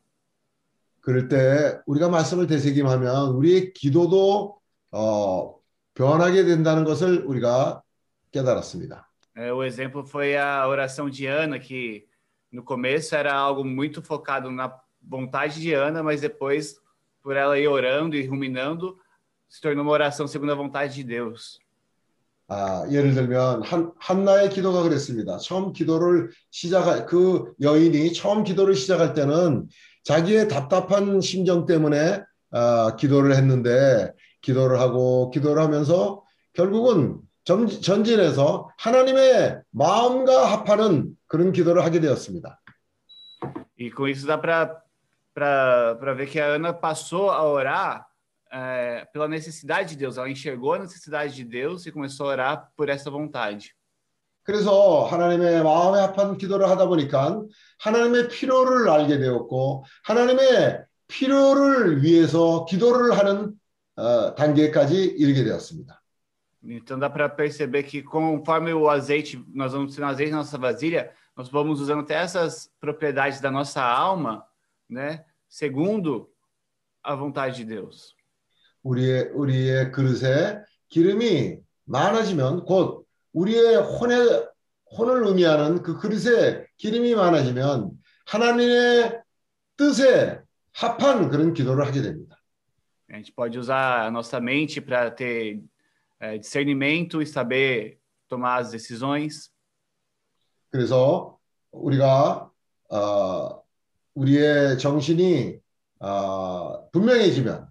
그럴 1.02 1.28
때 1.28 1.80
우리가 1.86 2.10
말씀을 2.10 2.48
되새김하면 2.48 3.36
우리의 3.36 3.74
기도도 3.74 4.58
어, 4.92 5.56
변하게 5.94 6.46
된다는 6.46 6.84
것을 6.84 7.24
우리가 7.26 7.84
깨달았습니다. 8.32 9.08
É, 9.38 9.52
o 9.52 9.64
exemplo 9.64 10.04
foi 10.06 10.38
a 10.38 10.66
oração 10.68 11.10
de 11.10 11.28
Ana, 11.28 11.60
que 11.60 12.08
no 12.52 12.64
começo 12.64 13.14
era 13.16 13.34
algo 13.34 13.66
muito 13.66 14.02
focado 14.02 14.50
na 14.50 14.74
vontade 15.02 15.60
de 15.62 15.74
Ana, 15.74 16.02
mas 16.02 16.22
depois, 16.22 16.80
por 17.22 17.36
ela 17.36 17.60
ir 17.60 17.68
orando 17.68 18.16
e 18.16 18.26
ruminando, 18.26 18.98
se 19.48 19.62
tornou 19.62 19.84
uma 19.84 19.92
oração 19.92 20.26
segundo 20.26 20.54
a 20.54 20.56
vontade 20.56 20.96
de 20.96 21.04
Deus. 21.04 21.60
아, 22.53 22.85
예를 22.91 23.15
들면 23.15 23.63
한, 23.63 23.93
한나의 24.01 24.51
기도가 24.51 24.83
그랬습니다. 24.83 25.39
처음 25.39 25.73
기도를 25.73 26.31
시작할 26.51 27.07
그 27.07 27.53
여인이 27.61 28.13
처음 28.13 28.43
기도를 28.43 28.75
시작할 28.75 29.15
때는 29.15 29.69
자기의 30.03 30.49
답답한 30.49 31.21
심정 31.21 31.65
때문에 31.65 32.21
아, 32.51 32.97
기도를 32.97 33.37
했는데 33.37 34.11
기도를 34.41 34.81
하고 34.81 35.31
기도를 35.31 35.63
하면서 35.63 36.25
결국은 36.53 37.21
전, 37.45 37.69
전진해서 37.69 38.69
ha나님의 38.79 39.61
마음과 39.71 40.47
합하는 40.51 41.11
그런 41.29 41.53
기도를 41.53 41.85
하게 41.85 42.01
되었습니다. 42.01 42.61
E 43.79 43.91
com 43.91 44.09
isso 44.09 44.27
dá 44.27 44.37
para 44.37 46.15
ver 46.15 46.27
que 46.27 46.41
a 46.41 46.57
Ana 46.57 46.73
passou 46.73 47.31
a 47.31 47.43
orar 47.45 48.10
é, 48.52 49.06
pela 49.12 49.28
necessidade 49.28 49.90
de 49.90 49.98
Deus. 49.98 50.18
Ela 50.18 50.30
enxergou 50.30 50.74
a 50.74 50.80
necessidade 50.80 51.36
de 51.36 51.44
Deus 51.44 51.86
e 51.86 51.92
começou 51.92 52.28
a 52.28 52.30
orar 52.30 52.72
por 52.76 52.90
essa 52.90 53.10
vontade. 53.10 53.74
그래서 54.44 55.06
하나님의 55.06 55.64
마음에 55.64 56.00
합한 56.02 56.38
기도를 56.38 56.70
하다 56.70 56.88
보니까 56.88 57.42
하나님의 57.80 58.28
필요를 58.30 58.88
알게 58.88 59.18
되었고 59.18 59.86
하나님의 60.04 60.86
필요를 61.08 62.04
위해서 62.04 62.64
기도를 62.66 63.18
하는 63.18 63.54
어, 63.96 64.36
단계까지 64.36 65.16
이르게 65.18 65.44
되었습니다. 65.44 66.02
Então 66.68 66.98
dá 66.98 67.10
para 67.10 67.30
perceber 67.30 67.84
que 67.84 68.02
conforme 68.02 68.74
o 68.74 68.90
azeite, 68.90 69.44
nós 69.54 69.74
vamos 69.74 69.96
tendo 69.96 70.08
azeite 70.08 70.32
na 70.32 70.38
nossa 70.38 70.58
vasilha, 70.58 71.12
nós 71.36 71.50
vamos 71.50 71.80
usando 71.80 72.02
até 72.02 72.16
essas 72.16 72.72
propriedades 72.80 73.40
da 73.40 73.52
nossa 73.52 73.84
alma, 73.84 74.44
né? 74.90 75.26
Segundo 75.48 76.30
a 77.04 77.14
vontade 77.14 77.58
de 77.58 77.66
Deus. 77.66 78.16
우리의 78.83 79.31
우리의 79.35 79.93
그릇에 79.93 80.59
기름이 80.89 81.59
많아지면 81.85 82.65
곧 82.65 83.07
우리의 83.33 83.77
혼의 83.77 84.49
혼을 84.99 85.27
의미하는 85.27 85.83
그 85.83 85.99
그릇에 85.99 86.67
기름이 86.77 87.15
많아지면 87.15 87.93
하나님의 88.27 89.21
뜻에 89.77 90.41
합한 90.73 91.31
그런 91.31 91.53
기도를 91.55 91.87
하게 91.87 92.03
됩니다. 92.03 92.37
A 93.09 93.17
gente 93.17 93.33
pode 93.33 93.59
usar 93.59 94.05
a 94.05 94.11
nossa 94.11 94.41
mente 94.41 94.81
para 94.81 95.11
ter 95.11 95.61
é, 96.21 96.39
discernimento 96.39 97.21
e 97.21 97.27
saber 97.27 97.99
tomar 98.29 98.61
as 98.61 98.71
decisões. 98.71 99.51
그래서 100.71 101.39
우리가 101.73 102.51
어, 102.91 103.63
우리의 104.15 104.79
정신이 104.79 105.59
어, 106.01 106.89
분명해지면 106.91 107.70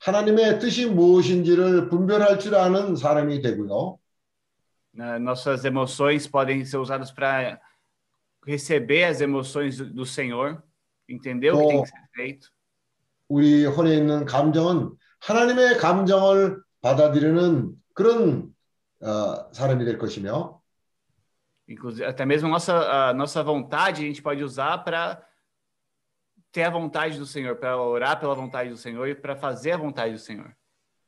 하나님의 0.00 0.58
뜻이 0.60 0.86
무엇인지를 0.86 1.88
분별할 1.88 2.38
줄 2.38 2.54
아는 2.54 2.96
사람이 2.96 3.42
되고요. 3.42 3.98
Nossas 4.94 5.64
emoções 5.64 6.26
podem 6.26 6.64
ser 6.64 6.78
usadas 6.78 7.12
para 7.12 7.60
receber 8.44 9.04
as 9.04 9.20
emoções 9.20 9.76
do, 9.76 9.86
do 9.92 10.06
Senhor, 10.06 10.62
entender 11.08 11.52
o 11.52 11.58
que 11.58 11.68
tem 11.68 11.82
que 11.82 11.88
ser 11.88 12.08
feito. 12.14 12.48
우리 13.28 13.66
혼에 13.66 13.94
있는 13.94 14.24
감정은 14.24 14.96
하나님의 15.20 15.76
감정을 15.76 16.62
받아들이는 16.80 17.74
그런 17.92 18.54
어, 19.02 19.52
사람이 19.52 19.84
될 19.84 19.98
것이며 19.98 20.58
Inclusive, 21.68 22.06
até 22.06 22.24
mesmo 22.24 22.48
a 22.48 22.50
nossa, 22.50 23.10
a 23.10 23.12
nossa 23.12 23.42
vontade 23.42 24.02
a 24.02 24.06
gente 24.06 24.22
pode 24.22 24.42
usar 24.42 24.78
para 24.78 25.22
ter 26.58 26.64
a 26.64 26.70
vontade 26.70 27.16
do 27.18 27.24
Senhor, 27.24 27.54
para 27.54 27.80
orar 27.80 28.18
pela 28.18 28.34
vontade 28.34 28.70
do 28.70 28.76
Senhor 28.76 29.06
e 29.06 29.14
para 29.14 29.36
fazer 29.36 29.72
a 29.72 29.76
vontade 29.76 30.12
do 30.12 30.18
Senhor. 30.18 30.50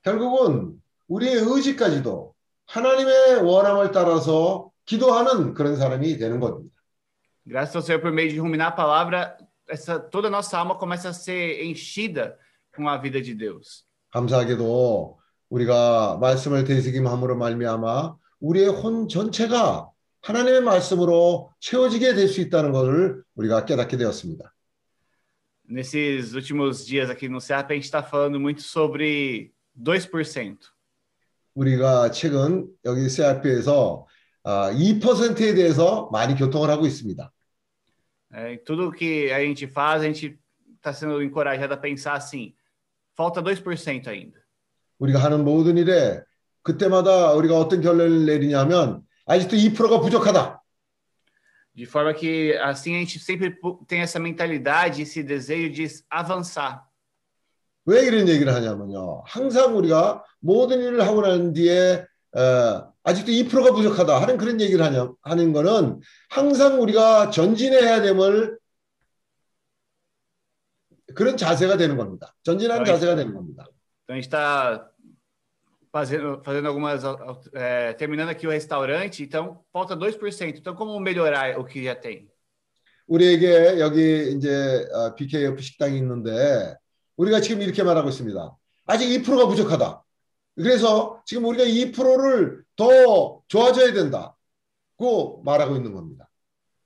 결국은 0.04 0.80
우리의 1.08 1.34
의지까지도 1.34 2.32
하나님의 2.66 3.42
원함을 3.42 3.90
따라서 3.90 4.70
기도하는 4.86 5.54
그런 5.54 5.74
사람이 5.76 6.18
되는 6.18 6.38
겁니다. 6.38 6.72
Graças 7.44 7.74
ao 7.74 7.82
Senhor, 7.82 8.00
por 8.00 8.12
meio 8.12 8.30
de 8.30 8.38
ruminar 8.38 8.68
a 8.68 8.76
palavra, 8.76 9.36
essa, 9.68 9.98
toda 9.98 10.28
a 10.28 10.30
nossa 10.30 10.56
alma 10.56 10.76
começa 10.78 11.08
a 11.08 11.12
ser 11.12 11.64
enchida 11.64 12.38
com 12.72 12.88
a 12.88 12.96
vida 12.96 13.20
de 13.20 13.34
Deus. 13.34 13.84
감사하게도 14.12 15.18
우리가 15.48 16.18
말씀을 16.20 16.62
되새김함으로 16.62 17.36
말미암아 17.36 18.14
우리의 18.40 18.68
혼 18.68 19.08
전체가 19.08 19.90
하나님의 20.22 20.60
말씀으로 20.60 21.50
채워지게 21.58 22.14
될 22.14 22.28
수 22.28 22.40
있다는 22.40 22.70
것을 22.70 23.24
우리가 23.34 23.64
깨닫게 23.64 23.96
되었습니다. 23.96 24.54
Nesses 25.69 26.33
últimos 26.33 26.85
dias 26.85 27.09
aqui 27.09 27.27
no 27.27 27.41
CEAP, 27.41 27.71
a 27.71 27.75
gente 27.75 27.85
está 27.85 28.03
falando 28.03 28.39
muito 28.39 28.61
sobre 28.61 29.51
2%. 29.75 30.57
우리가 31.55 32.11
최근 32.11 32.67
여기 32.83 33.09
CRP에서 33.09 34.05
2%에 34.43 35.55
대해서 35.55 36.09
많이 36.11 36.35
교통을 36.35 36.69
하고 36.69 36.85
있습니다. 36.85 37.31
É, 38.33 38.53
e 38.53 38.57
tudo 38.57 38.91
que 38.91 39.31
a 39.31 39.39
gente 39.39 39.65
faz, 39.65 40.01
a 40.01 40.05
gente 40.05 40.37
está 40.75 40.91
sendo 40.91 41.23
encorajado 41.23 41.73
a 41.73 41.77
pensar 41.77 42.15
assim: 42.15 42.53
falta 43.15 43.41
2% 43.41 44.07
ainda. 44.07 44.39
우리가 44.99 45.19
하는 45.19 45.43
모든 45.43 45.77
일에 45.77 46.21
그때마다 46.61 47.33
우리가 47.33 47.57
어떤 47.57 47.81
결론을 47.81 48.25
내리냐면 48.25 49.01
아직도 49.25 49.55
2%가 49.55 50.01
부족하다. 50.01 50.58
De 51.74 51.86
forma 51.86 52.12
que 52.12 52.54
assim 52.58 52.96
a 52.96 52.98
gente 52.98 53.18
sempre 53.18 53.56
tem 53.86 54.00
essa 54.00 54.18
mentalidade, 54.18 55.02
esse 55.02 55.22
desejo 55.22 55.72
de 55.72 55.86
avançar. 56.10 56.84
왜 57.86 58.04
이런 58.04 58.28
얘기를 58.28 58.52
하냐면요. 58.52 59.22
항상 59.26 59.76
우리가 59.76 60.22
모든 60.40 60.80
일을 60.80 61.00
하고 61.06 61.22
난 61.22 61.52
뒤에 61.52 62.04
어, 62.36 62.92
아직도 63.02 63.32
2%가 63.32 63.72
부족하다 63.72 64.20
하는 64.20 64.36
그런 64.36 64.60
얘기를 64.60 64.84
하냐, 64.84 65.12
하는 65.22 65.52
거는 65.52 66.00
항상 66.28 66.80
우리가 66.80 67.30
전진해야 67.30 68.02
됨을 68.02 68.58
그런 71.14 71.36
자세가 71.36 71.76
되는 71.76 71.96
겁니다. 71.96 72.34
전진하는 72.42 72.82
아이. 72.82 72.86
자세가 72.86 73.16
되는 73.16 73.34
겁니다. 73.34 73.66
Então 74.04 74.16
a 74.16 74.20
gente 74.20 74.26
está 74.26 74.89
fazendo, 75.91 76.41
fazendo 76.43 76.67
algumas. 76.67 77.03
é, 77.53 77.93
terminando 77.93 78.29
aqui 78.29 78.45
o 78.47 78.51
restaurante, 78.51 79.23
então 79.23 79.63
falta 79.71 79.95
2%. 79.95 80.57
Então, 80.57 80.75
como 80.75 80.99
melhorar 80.99 81.59
o 81.59 81.63
que 81.63 81.83
já 81.83 81.95
tem? 81.95 82.27
우리에게 83.07 83.79
여기 83.79 84.31
이제 84.31 84.87
어, 84.91 85.13
BKF 85.13 85.61
식당이 85.61 85.97
있는데 85.99 86.75
우리가 87.17 87.39
지금 87.39 87.61
이렇게 87.61 87.83
말하고 87.83 88.09
있습니다. 88.09 88.57
아직 88.87 89.07
2%가 89.23 89.47
부족하다. 89.47 90.03
그래서 90.55 91.21
지금 91.25 91.45
우리가 91.45 91.65
2%를 91.65 92.63
더 92.75 93.41
좋아져야 93.47 93.93
된다고 93.93 95.41
말하고 95.43 95.75
있는 95.75 95.93
겁니다. 95.93 96.27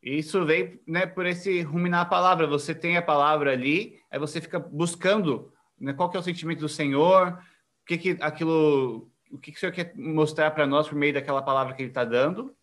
E 0.02 0.18
Isso 0.18 0.46
vem 0.46 0.80
né, 0.88 1.06
por 1.06 1.26
esse 1.26 1.62
ruminar 1.62 2.02
a 2.02 2.06
palavra. 2.06 2.48
Você 2.48 2.74
tem 2.74 2.96
a 2.96 3.02
palavra 3.02 3.52
ali, 3.52 4.00
aí 4.10 4.18
você 4.18 4.40
fica 4.40 4.58
buscando 4.58 5.52
né, 5.80 5.94
qual 5.94 6.10
que 6.10 6.16
é 6.16 6.20
o 6.20 6.24
sentimento 6.24 6.62
do 6.62 6.70
Senhor, 6.70 7.38
o 7.84 7.86
que, 7.86 7.98
que 7.98 8.18
aquilo 8.22 9.10
o 9.32 9.38
que, 9.38 9.52
que 9.52 9.58
o 9.58 9.60
senhor 9.60 9.72
quer 9.72 9.94
mostrar 9.96 10.52
para 10.52 10.66
nós 10.66 10.88
por 10.88 10.96
meio 10.96 11.14
daquela 11.14 11.42
palavra 11.42 11.74
que 11.74 11.84
ele 11.84 11.92
está 11.92 12.04
dando. 12.04 12.56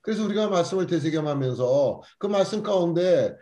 그래서 0.00 0.24
우리가 0.24 0.48
말씀을 0.48 0.86
되새김하면서 0.86 2.00
그 2.18 2.28
말씀 2.28 2.62
가운데 2.62 3.36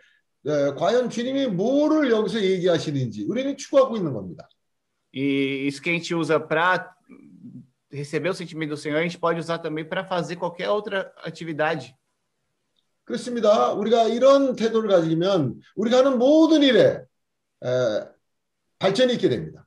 에, 0.45 0.73
과연 0.75 1.09
주님이 1.09 1.47
뭐를 1.47 2.09
여기서 2.09 2.41
얘기하시는지 2.41 3.25
우리는 3.25 3.55
추구하고 3.55 3.97
있는 3.97 4.13
겁니다. 4.13 4.47
E 5.13 5.67
isso 5.67 5.81
que 5.81 5.89
a 5.89 5.93
gente 5.93 6.13
usa 6.13 6.39
para 6.39 6.91
receber 7.91 8.29
o 8.29 8.33
sentimento 8.33 8.71
do 8.71 8.77
Senhor, 8.77 8.97
a 8.97 9.03
gente 9.03 9.17
pode 9.17 9.39
usar 9.39 9.59
também 9.59 9.85
para 9.85 10.03
fazer 10.03 10.35
qualquer 10.35 10.69
outra 10.69 11.13
atividade. 11.23 11.95
그렇습니다. 13.05 13.71
우리가 13.73 14.05
이런 14.05 14.55
태도를 14.55 14.89
가지면 14.89 15.61
우리가 15.75 15.99
하는 15.99 16.17
모든 16.17 16.63
일에 16.63 17.03
에, 17.63 18.01
발전이 18.79 19.13
있게 19.13 19.29
됩니다. 19.29 19.65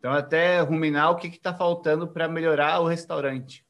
Então, 0.00 0.12
até 0.12 0.60
ruminar 0.60 1.10
o 1.10 1.16
que 1.16 1.28
está 1.28 1.54
faltando 1.54 2.08
para 2.08 2.26
melhorar 2.26 2.80
o 2.80 2.88
restaurante. 2.88 3.62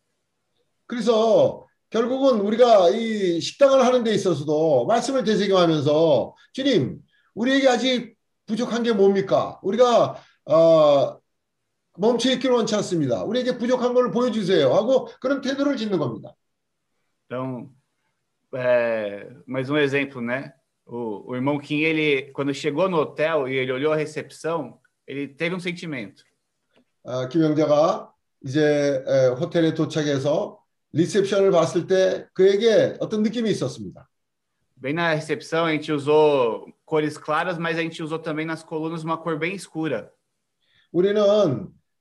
그래서 0.86 1.66
결국은 1.90 2.40
우리가 2.40 2.90
이 2.90 3.40
식당을 3.40 3.84
하는 3.84 4.04
데 4.04 4.14
있어서도 4.14 4.86
말씀을 4.86 5.24
되새김하면서 5.24 6.36
주님, 6.52 7.00
우리에게 7.34 7.68
아직 7.68 8.16
부족한 8.46 8.84
게 8.84 8.92
뭡니까? 8.92 9.58
우리가 9.64 10.22
어, 10.44 11.20
멈춰 11.96 12.30
있기를 12.30 12.54
원치 12.54 12.76
않습니다. 12.76 13.24
우리에게 13.24 13.58
부족한 13.58 13.92
걸 13.92 14.12
보여주세요. 14.12 14.72
하고 14.72 15.06
그런 15.20 15.40
태도를 15.40 15.76
짓는 15.76 15.98
겁니다. 15.98 16.32
Então, 17.26 17.70
é, 18.54 19.28
mais 19.46 19.68
um 19.68 19.76
exemplo, 19.76 20.20
né? 20.20 20.52
O, 20.86 21.32
o 21.32 21.34
irmão 21.34 21.58
Kim, 21.58 21.82
ele, 21.82 22.30
quando 22.32 22.54
chegou 22.54 22.88
no 22.88 22.98
hotel 22.98 23.48
e 23.48 23.56
ele 23.56 23.72
olhou 23.72 23.92
a 23.92 23.96
recepção, 23.96 24.78
ele 25.10 25.28
teve 25.28 25.54
um 25.54 25.60
sentimento. 25.60 26.22
아, 27.04 27.28
김영자가 27.28 28.12
이제 28.44 29.02
에, 29.06 29.26
호텔에 29.28 29.74
도착해서 29.74 30.58
리셉션을 30.92 31.50
봤을 31.50 31.86
때 31.86 32.26
그에게 32.32 32.96
어떤 33.00 33.22
느낌이 33.22 33.50
있었습니다. 33.50 34.08
Bem 34.76 34.94
na 34.94 35.12
recepção, 35.12 35.66
a 35.66 35.72
gente 35.72 35.92
usou 35.92 36.72
cores 36.86 37.18
claras, 37.18 37.58
mas 37.58 37.76
a 37.76 37.82
gente 37.82 38.02
usou 38.02 38.18
também 38.18 38.46
nas 38.46 38.62
colunas 38.62 39.04
uma 39.04 39.18
cor 39.18 39.38
bem 39.38 39.54
escura. 39.54 40.10
우리는 40.92 41.20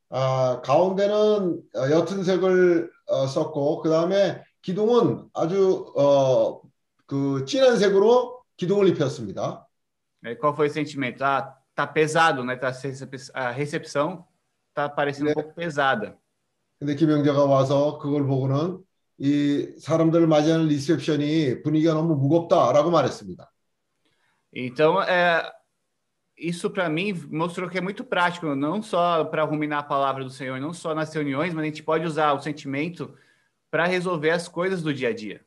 아, 0.10 0.62
가운데는 0.64 1.62
어, 1.76 1.90
옅은 1.90 2.24
색을 2.24 2.92
어, 3.08 3.28
썼고 3.28 3.82
그 3.82 3.90
다음에 3.90 4.44
기둥은 4.62 5.30
아주 5.34 5.92
어, 5.96 6.62
그 7.06 7.46
진한 7.46 7.78
색으로 7.78 8.42
기둥을 8.58 8.88
입혔습니다. 8.90 9.68
E 10.26 10.36
qual 10.36 10.54
foi 10.54 10.68
o 10.68 10.70
sentimento? 10.70 11.24
Ah, 11.24 11.59
tá 11.79 11.87
pesado, 11.87 12.45
né? 12.45 12.57
Tá, 12.57 12.73
a 13.35 13.51
recepção 13.51 14.27
tá 14.73 14.89
parecendo 14.89 15.31
um 15.31 15.35
pouco 15.35 15.55
pesada. 15.55 16.17
근데 16.79 16.95
김영자가 16.97 17.45
와서 17.45 17.99
그걸 17.99 18.27
보고는 18.27 18.79
이 19.19 19.75
사람들을 19.79 20.27
맞이하는 20.27 20.67
리셉션이 20.67 21.63
분위기가 21.63 21.95
너무 21.95 22.17
무겁다라고 22.17 22.91
말했습니다. 22.91 23.51
Então, 24.53 25.03
é, 25.03 25.51
isso 26.37 26.71
para 26.71 26.89
mim 26.89 27.13
mostrou 27.31 27.69
que 27.69 27.79
é 27.79 27.81
muito 27.81 28.05
prático, 28.05 28.55
não 28.55 28.83
só 28.83 29.25
para 29.25 29.45
ruminar 29.45 29.81
a 29.81 29.83
palavra 29.83 30.25
do 30.25 30.31
Senhor, 30.31 30.61
não 30.61 30.73
só 30.73 30.95
nas 30.95 31.13
reuniões, 31.15 31.55
mas 31.55 31.63
a 31.63 31.67
gente 31.67 31.83
pode 31.83 32.05
usar 32.05 32.33
o 32.33 32.41
sentimento 32.41 33.15
para 33.71 33.87
resolver 33.87 34.31
as 34.31 34.49
coisas 34.49 34.83
do 34.83 34.93
dia 34.93 35.09
a 35.09 35.15
dia. 35.15 35.41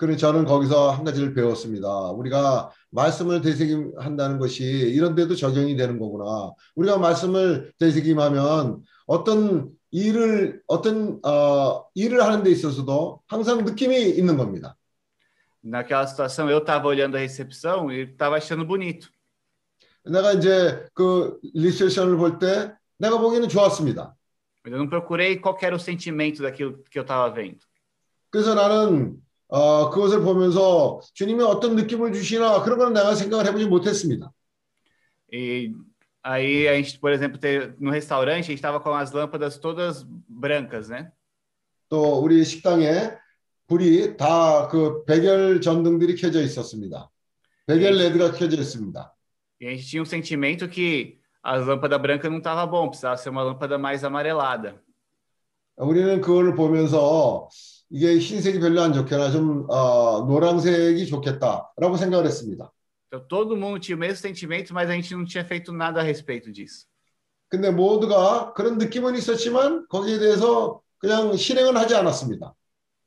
그래서 0.00 0.16
저는 0.18 0.46
거기서 0.46 0.92
한 0.92 1.04
가지를 1.04 1.34
배웠습니다. 1.34 1.86
우리가 2.12 2.70
말씀을 2.88 3.42
되새김한다는 3.42 4.38
것이 4.38 4.64
이런 4.64 5.14
데도 5.14 5.34
적용이 5.34 5.76
되는 5.76 5.98
거구나. 5.98 6.54
우리가 6.74 6.96
말씀을 6.96 7.74
되새김하면 7.78 8.82
어떤 9.06 9.68
일을 9.90 10.62
어떤 10.66 11.22
어, 11.22 11.84
일을 11.94 12.24
하는 12.24 12.42
데 12.42 12.50
있어서도 12.50 13.20
항상 13.26 13.62
느낌이 13.66 13.94
있는 13.94 14.38
겁니다. 14.38 14.74
Naquela 15.62 16.06
situação, 16.06 16.48
eu 16.48 16.60
estava 16.60 16.88
olhando 16.88 17.18
a 17.18 17.20
recepção 17.20 17.92
e 17.92 18.04
estava 18.12 18.36
achando 18.38 18.64
bonito. 18.64 19.10
내가 20.06 20.32
이제 20.32 20.86
그 20.94 21.38
리셉션을 21.52 22.16
볼 22.16 22.38
때 22.38 22.72
내가 22.96 23.18
보기에는 23.18 23.50
좋았습니다. 23.50 24.16
Eu 24.64 24.78
não 24.78 24.88
procurei 24.88 25.36
qual 25.36 25.58
era 25.60 25.76
o 25.76 25.78
sentimento 25.78 26.40
daquilo 26.40 26.82
que 26.90 26.98
eu 26.98 27.02
estava 27.02 27.28
vendo. 27.34 27.58
그래서 28.30 28.54
나는 28.54 29.20
어, 29.50 29.90
그것을 29.90 30.20
보면서 30.22 31.00
주님이 31.12 31.42
어떤 31.42 31.74
느낌을 31.74 32.12
주시나 32.12 32.62
그런 32.62 32.78
건 32.78 32.92
내가 32.92 33.14
생각을 33.14 33.46
해보지 33.46 33.66
못했습니다. 33.66 34.32
E 35.32 35.72
aí 36.22 36.68
a 36.68 36.74
gente, 36.74 36.98
por 36.98 37.12
exemplo, 37.12 37.38
ter, 37.38 37.74
no 37.80 37.90
restaurante, 37.90 38.44
a 38.44 38.50
gente 38.50 38.54
estava 38.54 38.80
com 38.80 38.94
as 38.94 39.12
lâmpadas 39.12 39.58
todas 39.58 40.04
brancas, 40.28 40.88
né? 40.88 41.10
또 41.88 42.22
우리 42.22 42.44
식당에 42.44 43.12
불이 43.66 44.16
다 44.16 44.68
그 44.70 45.04
백열 45.04 45.60
전등들이 45.60 46.14
켜져 46.16 46.40
있었습니다. 46.42 47.10
백열 47.66 47.94
레드가 47.94 48.32
켜져 48.32 48.60
있습니다. 48.60 49.12
E 49.60 49.66
a 49.66 49.70
gente 49.70 49.86
tinha 49.86 50.02
um 50.02 50.06
sentimento 50.06 50.68
que 50.68 51.18
a 51.42 51.56
lâmpada 51.56 51.98
branca 51.98 52.30
não 52.30 52.38
estava 52.38 52.66
bom, 52.66 52.88
precisava 52.88 53.16
ser 53.16 53.30
uma 53.30 53.42
lâmpada 53.42 53.78
mais 53.78 54.04
amarelada. 54.04 54.80
우리는 55.76 56.20
그걸 56.20 56.54
보면서 56.54 57.48
이게 57.89 58.17
흰색이 58.17 58.59
별로 58.59 58.81
안 58.81 58.93
좋겠나 58.93 59.31
좀 59.31 59.65
어, 59.69 60.25
노란색이 60.27 61.05
좋겠다라고 61.07 61.97
생각을 61.97 62.25
했습니다. 62.25 62.71
Então 63.07 63.27
todo 63.27 63.55
mundo 63.55 63.79
tinha 63.79 63.95
o 63.95 63.99
mesmo 63.99 64.17
sentimento, 64.17 64.73
mas 64.73 64.89
a 64.89 64.93
gente 64.93 65.15
não 65.15 65.25
tinha 65.25 65.45
feito 65.45 65.71
nada 65.71 66.01
a 66.01 66.03
respeito 66.03 66.51
disso. 66.51 66.87
근데 67.47 67.71
모두가 67.71 68.53
그런 68.53 68.77
느낌은 68.77 69.15
있었지만 69.15 69.87
거기에 69.87 70.19
대해서 70.19 70.81
그냥 70.97 71.35
실행은 71.35 71.77
하지 71.77 71.95
않았습니다. 71.95 72.53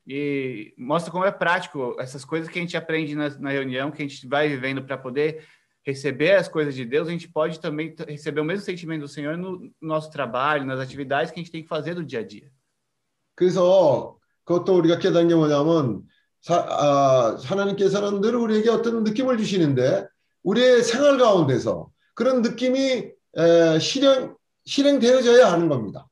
E 0.07 0.73
mostra 0.75 1.11
como 1.11 1.23
é 1.23 1.31
prático 1.31 1.95
essas 1.99 2.25
coisas 2.25 2.49
que 2.49 2.57
a 2.57 2.61
gente 2.61 2.75
aprende 2.75 3.13
na, 3.13 3.29
na 3.37 3.49
reunião, 3.51 3.91
que 3.91 4.01
a 4.01 4.07
gente 4.07 4.27
vai 4.27 4.47
vivendo 4.47 4.83
para 4.83 4.97
poder 4.97 5.45
receber 5.85 6.35
as 6.35 6.47
coisas 6.47 6.73
de 6.73 6.83
Deus, 6.83 7.07
a 7.07 7.11
gente 7.11 7.27
pode 7.27 7.59
também 7.59 7.93
receber 8.07 8.41
o 8.41 8.45
mesmo 8.45 8.65
sentimento 8.65 9.01
do 9.01 9.07
Senhor 9.07 9.37
no 9.37 9.71
nosso 9.79 10.09
trabalho, 10.09 10.65
nas 10.65 10.79
atividades 10.79 11.31
que 11.31 11.39
a 11.39 11.43
gente 11.43 11.51
tem 11.51 11.61
que 11.61 11.69
fazer 11.69 11.93
do 11.93 12.03
dia 12.03 12.21
a 12.21 12.23
dia. 12.23 12.51
그래서 13.35 14.17
그것도 14.44 14.76
우리가 14.76 14.98
깨닫는 14.98 15.28
게 15.28 15.34
뭐냐면 15.34 16.02
사, 16.40 16.56
아, 16.56 17.36
하나님께서는 17.42 18.20
늘 18.20 18.36
우리에게 18.36 18.70
어떤 18.70 19.02
느낌을 19.02 19.38
주시는데 19.38 20.06
우리의 20.42 20.82
생활 20.82 21.18
가운데서 21.18 21.88
그런 22.14 22.42
느낌이 22.42 23.10
에, 23.36 23.78
실행 23.78 24.36
실행되어져야 24.66 25.50
하는 25.50 25.68
겁니다. 25.68 26.08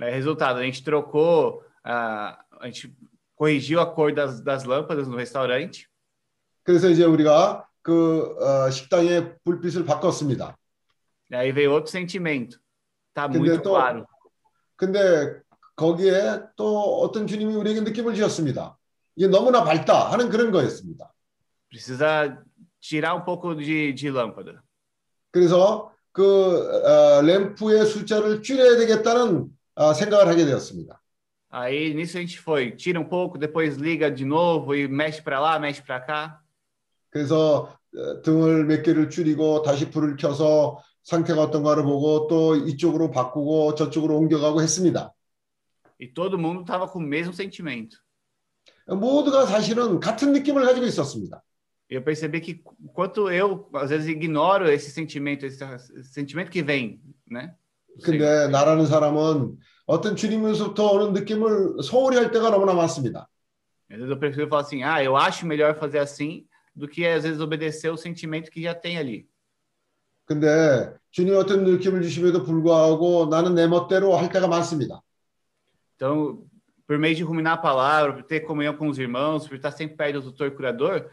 É, 0.00 0.10
resultado, 0.10 0.60
a 0.60 0.64
gente 0.64 0.82
trocou, 0.84 1.62
a, 1.84 2.38
a 2.60 2.66
gente 2.66 2.94
corrigiu 3.36 3.80
a 3.80 3.94
cor 3.94 4.12
das, 4.12 4.42
das 4.42 4.64
lâmpadas 4.64 5.08
no 5.08 5.16
restaurante. 5.16 5.86
그래서 6.62 6.88
이제 6.88 7.04
우리가 7.04 7.66
그 7.82 8.36
어, 8.40 8.70
식당의 8.70 9.38
불빛을 9.44 9.84
바꿨습니다. 9.84 10.56
E 11.30 11.36
aí 11.36 11.52
veio 11.52 11.72
outro 11.72 11.90
sentimento. 11.90 12.58
Tá 13.14 13.28
muito 13.28 13.62
또 13.62 13.70
claro. 13.70 14.06
근데 14.76 15.42
거기에 15.78 16.40
또 16.56 17.00
어떤 17.00 17.26
주님이 17.26 17.54
우리에게 17.54 17.80
느낌을 17.82 18.14
주셨습니다. 18.14 18.76
이게 19.14 19.28
너무나 19.28 19.62
밝다 19.62 20.10
하는 20.10 20.28
그런 20.28 20.50
거였습니다. 20.50 21.14
Precisa 21.70 22.36
tirar 22.80 23.14
um 23.14 23.24
pouco 23.24 23.54
de, 23.54 23.94
de 23.94 24.10
lâmpada. 24.10 24.60
그래서 25.30 25.92
그 26.12 26.24
어, 26.24 27.22
램프의 27.22 27.86
숫자를 27.86 28.42
줄여야 28.42 28.76
되겠다는 28.78 29.46
어, 29.76 29.92
생각을 29.92 30.26
하게 30.26 30.44
되었습니다. 30.46 31.00
Aí 31.50 31.94
nisso 31.94 32.18
a 32.18 32.20
gente 32.20 32.38
foi, 32.38 32.72
tira 32.72 33.00
um 33.00 33.08
pouco, 33.08 33.38
depois 33.38 33.76
liga 33.78 34.10
de 34.10 34.24
novo 34.24 34.74
e 34.74 34.86
mexe 34.88 35.22
para 35.22 35.40
lá, 35.40 35.58
mexe 35.58 35.80
para 35.82 36.00
cá. 36.00 36.40
그래서 37.10 37.72
어, 37.94 38.22
등을 38.22 38.64
몇 38.64 38.82
개를 38.82 39.10
줄이고 39.10 39.62
다시 39.62 39.90
불을 39.90 40.16
켜서 40.16 40.82
상태가 41.04 41.42
어떤가를 41.42 41.84
보고 41.84 42.26
또 42.26 42.56
이쪽으로 42.56 43.12
바꾸고 43.12 43.76
저쪽으로 43.76 44.16
옮겨가고 44.16 44.60
했습니다. 44.60 45.14
E 45.99 46.07
todo 46.07 46.37
mundo 46.37 46.61
estava 46.61 46.87
com 46.87 46.99
o 46.99 47.01
mesmo 47.01 47.33
sentimento. 47.33 47.97
모두가 48.87 49.45
사실은 49.45 49.99
같은 49.99 50.33
느낌을 50.33 50.65
가지고 50.65 50.85
있었습니다. 50.85 51.41
E 51.89 51.95
eu 51.95 52.01
percebi 52.01 52.41
que 52.41 52.63
enquanto 52.83 53.29
eu 53.29 53.69
às 53.73 53.89
vezes 53.89 54.07
ignoro 54.07 54.69
esse 54.69 54.89
sentimento, 54.91 55.45
esse 55.45 55.63
sentimento 56.03 56.49
que 56.49 56.63
vem, 56.63 57.01
né? 57.29 57.55
do 57.95 58.01
Senhor. 58.01 58.19
근데 58.19 58.47
나라는 58.49 58.87
사람은 58.87 59.57
어떤 59.85 60.15
주님으로부터 60.15 60.91
오는 60.91 61.13
느낌을 61.13 61.83
소홀히 61.83 62.17
할 62.17 62.31
때가 62.31 62.49
너무나 62.49 62.73
많습니다. 62.73 63.29
Às 63.89 63.99
vezes 63.99 64.09
eu 64.09 64.17
prefiro 64.17 64.47
falar 64.47 64.63
assim, 64.63 64.83
ah, 64.83 65.03
eu 65.03 65.15
acho 65.15 65.45
melhor 65.45 65.75
fazer 65.77 65.99
assim, 65.99 66.47
do 66.75 66.87
que 66.87 67.05
às 67.05 67.23
vezes 67.23 67.39
obedecer 67.39 67.91
o 67.91 67.97
sentimento 67.97 68.49
que 68.49 68.61
já 68.61 68.73
tem 68.73 68.97
ali. 68.97 69.27
근데 70.25 70.95
주님이 71.11 71.35
어떤 71.35 71.63
느낌을 71.65 72.01
주심에도 72.01 72.43
불구하고 72.43 73.27
나는 73.29 73.55
내 73.55 73.67
멋대로 73.67 74.15
할 74.15 74.31
때가 74.31 74.47
많습니다. 74.47 75.01
Então, 75.97 76.45
por 76.85 76.97
meio 76.97 77.15
de 77.15 77.23
ruminar 77.23 77.53
a 77.53 77.57
palavra, 77.57 78.13
por 78.13 78.23
ter 78.23 78.41
comunhão 78.41 78.75
com 78.75 78.87
os 78.87 78.97
irmãos, 78.97 79.47
por 79.47 79.55
estar 79.55 79.71
sempre 79.71 79.95
perto 79.95 80.21
do 80.21 80.31
tutor 80.31 80.51
curador, 80.51 81.09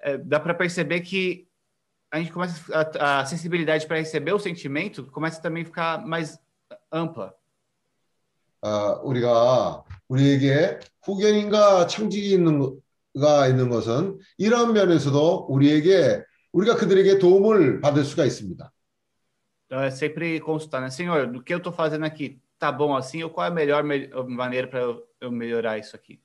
eh, 0.00 0.18
dá 0.18 0.38
para 0.38 0.54
perceber 0.54 1.00
que 1.00 1.48
a 2.10 2.18
gente 2.18 2.32
começa 2.32 2.62
a, 2.72 3.20
a 3.20 3.26
sensibilidade 3.26 3.86
para 3.86 3.98
receber 3.98 4.32
o 4.32 4.38
sentimento 4.38 5.04
começa 5.06 5.42
também 5.42 5.62
a 5.62 5.66
ficar 5.66 6.06
mais 6.06 6.38
ampla. 6.92 7.34
어, 8.60 9.00
우리가 9.04 9.84
우리에게 10.08 10.80
후견인과 11.02 11.86
창직이 11.86 12.32
있는가 12.32 13.46
있는 13.48 13.68
것은 13.68 14.18
이런 14.36 14.72
면에서도 14.72 15.46
우리에게 15.48 16.24
우리가 16.52 16.74
그들에게 16.76 17.18
도움을 17.18 17.80
받을 17.80 18.04
수가 18.04 18.24
있습니다. 18.24 18.72
Então 19.66 19.82
é 19.82 19.90
sempre 19.90 20.40
consultar, 20.40 20.80
né? 20.80 20.88
Senhor, 20.88 21.26
do 21.30 21.42
que 21.42 21.52
eu 21.52 21.58
estou 21.58 21.72
fazendo 21.72 22.04
aqui, 22.04 22.40
tá 22.63 22.71
bom 22.71 22.95
assim? 22.95 23.21
Ou 23.23 23.29
qual 23.29 23.47
é 23.47 23.49
a 23.49 23.53
melhor 23.53 23.83
me- 23.83 24.07
maneira 24.25 24.67
para 24.69 24.79
eu, 24.79 25.03
eu 25.19 25.29
melhorar 25.31 25.77
isso 25.77 25.95
aqui? 25.95 26.19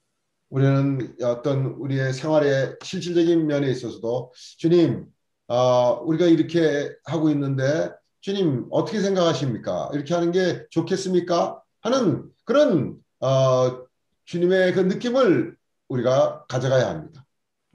우리는 0.50 1.14
어떤 1.22 1.66
우리의 1.66 2.12
생활의 2.14 2.76
실질적인 2.82 3.46
면에 3.46 3.68
있어서도 3.70 4.32
주님, 4.56 5.04
어, 5.48 6.00
우리가 6.04 6.24
이렇게 6.26 6.94
하고 7.04 7.28
있는데 7.30 7.90
주님 8.20 8.66
어떻게 8.70 9.00
생각하십니까? 9.00 9.90
이렇게 9.92 10.14
하는 10.14 10.30
게 10.32 10.64
좋겠습니까? 10.70 11.60
하는 11.80 12.30
그런 12.44 12.96
어, 13.20 13.84
주님의 14.24 14.72
그 14.74 14.80
느낌을 14.80 15.56
우리가 15.88 16.46
가져가야 16.48 16.88
합니다. 16.88 17.24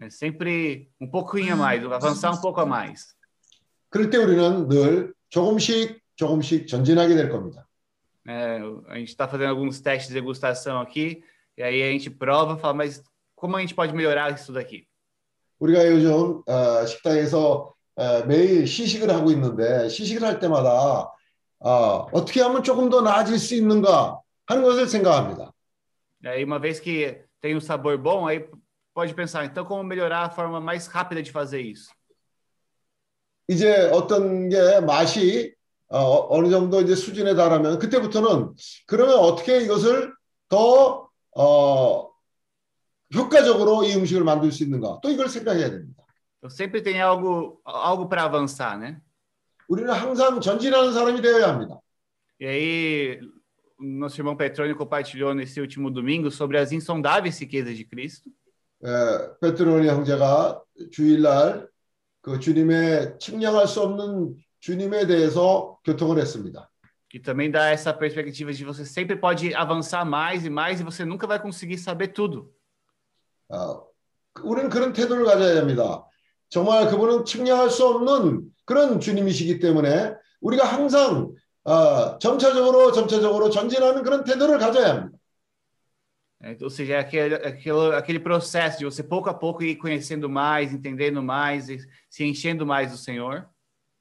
É 0.01 0.07
sempre 0.09 0.89
um 0.99 1.11
pouquinho 1.11 1.53
a 1.53 1.55
mais, 1.55 1.83
avançar 1.85 2.33
um 2.33 2.41
pouco 2.41 2.61
a 2.61 2.65
mais. 2.65 3.13
그럴 3.89 4.09
때 4.09 4.17
우리는 4.17 4.67
늘 4.67 5.13
조금씩 5.29 6.01
조금씩 6.15 6.67
전진하게 6.67 7.15
될 7.15 7.29
겁니다. 7.29 7.67
É, 8.26 8.60
a 8.88 8.98
gente 8.98 9.08
está 9.08 9.26
fazendo 9.26 9.50
alguns 9.50 9.80
testes 9.80 10.08
de 10.08 10.14
degustação 10.14 10.80
aqui, 10.80 11.22
e 11.56 11.62
aí 11.62 11.82
a 11.82 11.90
gente 11.92 12.10
prova, 12.10 12.58
fala, 12.58 12.74
mas 12.74 13.02
como 13.34 13.56
a 13.56 13.60
gente 13.60 13.74
pode 13.74 13.94
melhorar 13.94 14.32
isso 14.34 14.52
daqui? 14.52 14.86
우리가 15.60 15.86
요즘 15.86 16.42
어, 16.46 16.86
식당에서 16.86 17.74
어, 17.96 18.24
매일 18.26 18.66
시식을 18.66 19.10
하고 19.10 19.30
있는데 19.32 19.88
시식을 19.88 20.26
할 20.26 20.38
때마다 20.38 21.12
어, 21.58 22.06
어떻게 22.12 22.40
하면 22.42 22.62
조금 22.62 22.88
더 22.88 23.00
나아질 23.00 23.38
수 23.38 23.54
있는가 23.54 24.20
하는 24.46 24.62
것을 24.62 24.86
생각합니다. 24.86 25.52
E 26.22 26.28
aí, 26.28 26.44
uma 26.44 26.58
vez 26.58 26.80
que 26.80 27.24
tem 27.40 27.56
um 27.56 27.60
sabor 27.60 27.96
bom, 27.98 28.26
aí 28.26 28.48
pode 28.94 29.14
pensar, 29.14 29.44
então 29.44 29.64
como 29.64 29.82
melhorar 29.82 30.24
a 30.24 30.30
forma 30.30 30.60
mais 30.60 30.86
rápida 30.86 31.22
de 31.22 31.30
fazer 31.30 31.60
isso? 31.60 31.90
이제 33.50 33.88
어떤 33.92 34.50
게 34.50 34.80
맛이 34.80 35.54
어, 35.93 36.35
어느 36.35 36.49
정도 36.49 36.81
이제 36.81 36.95
수준에 36.95 37.35
달하면 37.35 37.77
그때부터는 37.77 38.53
그러면 38.87 39.19
어떻게 39.19 39.61
이것을 39.61 40.11
더 40.49 41.07
어, 41.35 42.09
효과적으로 43.13 43.83
이 43.83 43.93
음식을 43.93 44.23
만들 44.23 44.51
수 44.51 44.63
있는가 44.63 44.99
또 45.03 45.09
이걸 45.11 45.29
생각해야 45.29 45.69
됩니다. 45.69 46.03
Sempre 46.49 46.81
tem 46.81 46.99
algo, 46.99 47.61
algo 47.63 48.09
para 48.09 48.23
avançar, 48.23 48.77
né? 48.77 48.99
우리는 49.69 49.93
항상 49.93 50.41
전진하는 50.41 50.91
사람이 50.93 51.21
되어야 51.21 51.47
합니다. 51.47 51.79
E 52.39 52.45
aí, 52.47 53.19
nosso 53.79 54.19
irmão 54.19 54.35
Petrônio 54.35 54.75
compartilhou 54.75 55.33
nesse 55.33 55.61
último 55.61 55.91
domingo 55.91 56.29
sobre 56.31 56.57
as 56.57 56.71
insondáveis 56.71 57.39
riquezas 57.39 57.77
de 57.77 57.85
Cristo. 57.85 58.29
에, 58.83 59.39
베트로니 59.39 59.87
형제가 59.87 60.61
주일날 60.91 61.69
그 62.21 62.39
주님의 62.39 63.19
측량할 63.19 63.67
수 63.67 63.81
없는 63.81 64.35
주님에 64.63 65.05
대해서 65.05 65.77
교통을 65.83 66.17
했습니다. 66.19 66.69
E 67.13 67.19
também 67.19 67.51
dá 67.51 67.69
essa 67.69 67.93
perspectiva 67.93 68.51
de 68.51 68.63
você 68.63 68.85
sempre 68.85 69.15
pode 69.15 69.53
avançar 69.53 70.03
mais 70.03 70.45
e 70.45 70.49
mais 70.49 70.79
e 70.79 70.83
você 70.83 71.05
nunca 71.05 71.27
vai 71.27 71.37
conseguir 71.37 71.77
saber 71.77 72.07
tudo. 72.13 72.49
어, 73.49 73.85
우리는 74.41 74.69
그런 74.69 74.93
태도를 74.93 75.25
가져야 75.25 75.59
합니다. 75.59 76.07
정말 76.49 76.89
그분은 76.89 77.25
측량할 77.25 77.69
수 77.69 77.85
없는 77.85 78.49
그런 78.65 78.99
주님이시기 79.01 79.59
때문에 79.59 80.15
우리가 80.39 80.65
항상 80.65 81.33
어, 81.65 82.17
점차적으로 82.17 82.93
점차적으로 82.93 83.49
전진하는 83.49 84.01
그런 84.01 84.23
태도를 84.23 84.57
가져야 84.59 84.89
합니다. 84.89 85.17
Ou 86.61 86.69
seja, 86.69 86.99
aquele, 86.99 87.35
aquele, 87.35 87.95
aquele 87.95 88.19
processo 88.19 88.79
de 88.79 88.85
você 88.85 89.01
pouco 89.03 89.29
a 89.29 89.33
pouco 89.33 89.63
ir 89.63 89.77
conhecendo 89.77 90.29
mais, 90.29 90.73
entendendo 90.73 91.21
mais, 91.21 91.69
e 91.69 91.77
se 92.09 92.25
enchendo 92.25 92.65
mais 92.65 92.91
do 92.91 92.97
Senhor. 92.97 93.47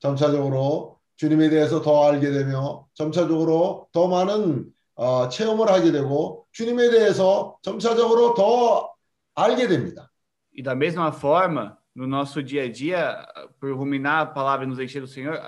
점차적으로 0.03 0.99
주님에 1.17 1.49
대해서 1.49 1.81
더 1.81 2.05
알게 2.09 2.33
되며 2.33 2.87
점차적으로 2.95 3.89
더 3.93 4.09
많은 4.09 4.67
어, 4.97 5.29
체험을 5.29 5.71
하게 5.71 5.93
되고 5.93 6.47
주님에 6.51 6.91
대해서 6.91 7.57
점차적으로 7.63 8.35
더 8.35 8.93
알게 9.35 9.69
됩니다. 9.69 10.11
E 10.55 10.63
da 10.63 10.75
mesma 10.75 11.11
forma, 11.13 11.79
no 11.97 12.07
nosso 12.07 12.43
dia 12.43 12.65
a 12.65 12.69
dia, 12.69 13.27
por 13.59 13.73
ruminar 13.73 14.21
a 14.21 14.27
palavra 14.27 14.67
e 14.67 14.69
nos 14.69 14.79
encher 14.79 15.01
do 15.01 15.07
Senhor, 15.07 15.41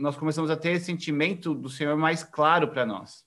nós 0.00 0.16
começamos 0.16 0.50
a 0.50 0.56
ter 0.56 0.70
esse 0.70 0.86
sentimento 0.86 1.54
do 1.54 1.68
Senhor 1.68 1.96
mais 1.96 2.22
claro 2.22 2.68
para 2.68 2.86
nós. 2.86 3.24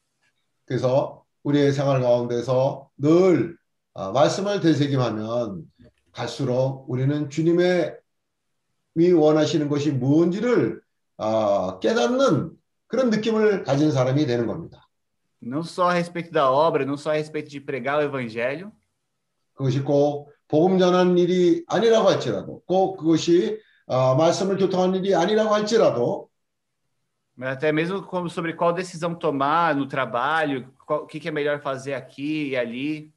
그래서 0.66 1.24
우리의 1.44 1.74
생활 1.74 2.02
가운데서 2.02 2.90
늘 2.98 3.58
어, 3.94 4.12
말씀을 4.12 4.62
되새김하면 4.62 5.66
갈수록 6.14 6.86
우리는 6.88 7.30
주님의 7.30 7.96
이 7.96 8.09
원하시는 9.14 9.70
것이 9.70 9.92
무엇인지를 9.92 10.82
어, 11.18 11.80
깨닫는 11.80 12.52
그런 12.88 13.10
느낌을 13.10 13.64
가진 13.64 13.92
사람이 13.92 14.26
되는 14.26 14.48
겁니다. 14.48 14.86
Não 15.42 15.64
só 15.64 15.90
a 15.90 15.94
respeito 15.94 16.32
da 16.32 16.52
obra, 16.52 16.86
não 16.86 16.98
só 16.98 17.12
a 17.12 17.14
respeito 17.14 17.50
de 17.50 17.62
pregar 17.62 18.00
o 18.00 18.04
evangelho, 18.04 18.72
그것이 19.54 19.82
꼭 19.82 20.32
복음 20.48 20.80
전하는 20.80 21.18
일이 21.18 21.64
아니라고 21.68 22.10
할지라도 22.10 22.62
꼭 22.66 22.98
그것이 22.98 23.60
어, 23.88 24.16
말씀을 24.16 24.58
교통하는 24.58 24.96
일이 24.96 25.16
아니라고 25.16 25.54
할지라도 25.54 26.30
mas 27.40 27.52
até 27.56 27.72
mesmo 27.72 28.04
como 28.04 28.30
sobre 28.30 28.54
qual 28.54 28.74
decisão 28.74 29.16
tomar 29.16 29.74
no 29.74 29.88
trabalho, 29.88 30.74
o 30.90 31.06
que, 31.06 31.22
que 31.22 31.30
é 31.30 31.32
melhor 31.32 31.62
fazer 31.62 31.94
aqui 31.94 32.50
e 32.50 32.58
ali. 32.58 33.14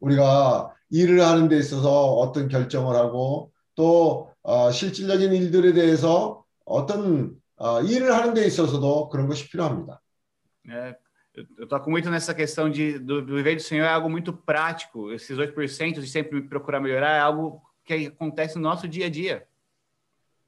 우리가 0.00 0.74
일을 0.88 1.20
하는 1.20 1.48
데 1.48 1.58
있어서 1.58 2.14
어떤 2.14 2.48
결정을 2.48 2.96
하고 2.96 3.52
또 3.74 4.29
어, 4.42 4.70
실질적인 4.70 5.32
일들에 5.32 5.72
대해서 5.72 6.44
어떤 6.64 7.34
어, 7.56 7.82
일을 7.82 8.14
하는 8.14 8.34
데 8.34 8.46
있어서도 8.46 9.08
그런 9.10 9.28
것이 9.28 9.48
필요합니다. 9.48 10.00
né? 10.64 10.94
Eu, 11.58 11.66
toco 11.68 11.88
muito 11.90 12.10
nessa 12.10 12.34
questão 12.34 12.68
de 12.68 12.98
do, 12.98 13.24
viver 13.24 13.54
do 13.54 13.62
Senhor 13.62 13.84
é 13.84 13.88
algo 13.88 14.10
muito 14.10 14.32
prático. 14.32 15.12
Esses 15.12 15.38
8% 15.38 16.00
de 16.00 16.08
sempre 16.08 16.42
procurar 16.42 16.80
melhorar 16.80 17.16
é 17.16 17.20
algo 17.20 17.62
que 17.84 18.06
acontece 18.06 18.56
no 18.56 18.62
nosso 18.62 18.88
dia 18.88 19.06
a 19.06 19.10
dia. 19.10 19.46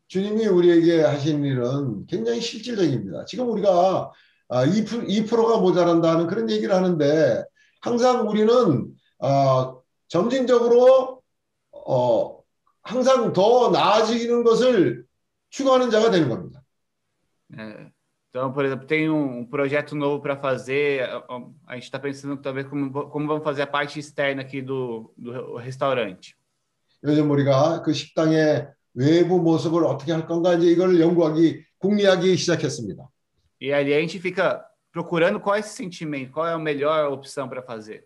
주님이 0.08 0.46
우리에게 0.46 1.02
하신 1.02 1.42
일은 1.42 2.06
굉장히 2.06 2.40
실질적입니다. 2.42 3.24
지금 3.24 3.48
우리가 3.48 4.12
아, 4.48 4.66
2%, 4.66 5.08
2%가 5.08 5.58
모자란다는 5.58 6.26
그런 6.26 6.50
얘기를 6.50 6.74
하는데 6.74 7.44
항상 7.80 8.28
우리는 8.28 8.92
어, 9.20 9.82
점진적으로 10.08 11.22
어, 11.70 12.41
항상 12.81 13.33
더 13.33 13.69
나아지는 13.71 14.43
것을 14.43 15.05
추구하는 15.49 15.89
자가 15.89 16.09
되는 16.11 16.29
겁니다. 16.29 16.61
É, 17.57 17.91
Então, 18.29 18.51
por 18.53 18.65
exemplo, 18.65 18.85
tem 18.85 19.09
um, 19.09 19.39
um 19.39 19.45
projeto 19.45 19.95
novo 19.95 20.21
para 20.21 20.35
fazer. 20.37 21.01
a- 21.09 21.17
a- 21.29 21.49
A 21.65 21.73
gente 21.75 21.85
está 21.85 21.97
pensando 21.97 22.37
talvez 22.37 22.67
como, 22.67 22.91
como 23.09 23.25
vamos 23.27 23.43
fazer 23.43 23.63
a 23.63 23.67
parte 23.67 23.97
externa 23.99 24.41
aqui 24.41 24.61
do, 24.61 25.11
do 25.17 25.55
restaurante. 25.57 26.35
요즘 27.03 27.31
우리가 27.31 27.81
그 27.83 27.93
식당의 27.93 28.67
외부 28.93 29.39
모습을 29.41 29.83
어떻게 29.85 30.11
할 30.11 30.27
건가 30.27 30.53
이제 30.55 30.67
이걸 30.67 30.99
연구하기 30.99 31.63
궁리하기 31.79 32.35
시작했습니다. 32.37 33.07
E 33.61 33.71
ali 33.73 33.93
a 33.93 33.99
gente 34.01 34.19
fica 34.19 34.63
procurando 34.91 35.39
qual 35.39 35.55
é 35.55 35.59
esse 35.59 35.73
sentimento, 35.75 36.31
qual 36.31 36.45
é 36.47 36.53
a 36.53 36.59
melhor 36.59 37.11
opção 37.11 37.47
para 37.47 37.61
fazer. 37.63 38.03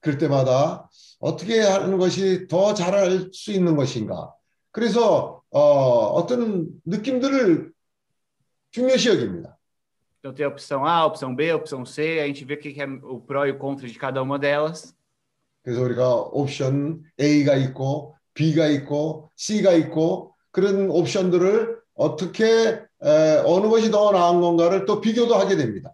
그럴 0.00 0.18
때마다 0.18 0.88
어떻게 1.18 1.60
하는 1.60 1.98
것이 1.98 2.46
더 2.48 2.74
잘할 2.74 3.30
수 3.32 3.52
있는 3.52 3.76
것인가. 3.76 4.34
그래서 4.70 5.42
어, 5.50 5.60
어떤 5.60 6.68
느낌들을 6.84 7.72
중요시 8.70 9.08
여깁니다. 9.10 9.56
Então 10.20 10.34
tem 10.34 10.44
a 10.44 10.48
opção 10.48 10.86
A, 10.86 11.00
a 11.00 11.06
opção 11.06 11.34
B, 11.34 11.50
a 11.50 11.56
opção 11.56 11.84
C, 11.84 12.20
a 12.20 12.26
gente 12.26 12.44
vê 12.44 12.54
o 12.54 12.58
que 12.58 12.78
é 12.78 12.86
o 12.86 13.20
pró 13.20 13.46
e 13.46 13.52
o 13.52 13.58
contra 13.58 13.88
de 13.88 13.98
cada 13.98 14.22
uma 14.22 14.38
delas. 14.38 14.94
그래서 15.62 15.82
우리가 15.82 16.14
옵션 16.32 17.02
A가 17.18 17.56
있고 17.56 18.14
B가 18.34 18.66
있고 18.68 19.30
C가 19.36 19.72
있고 19.72 20.34
그런 20.50 20.90
옵션들을 20.90 21.80
어떻게 21.94 22.44
에, 23.02 23.42
어느 23.44 23.68
것이 23.68 23.90
더 23.90 24.12
나은 24.12 24.40
건가를 24.40 24.84
또 24.86 25.00
비교도 25.00 25.34
하게 25.34 25.56
됩니다. 25.56 25.92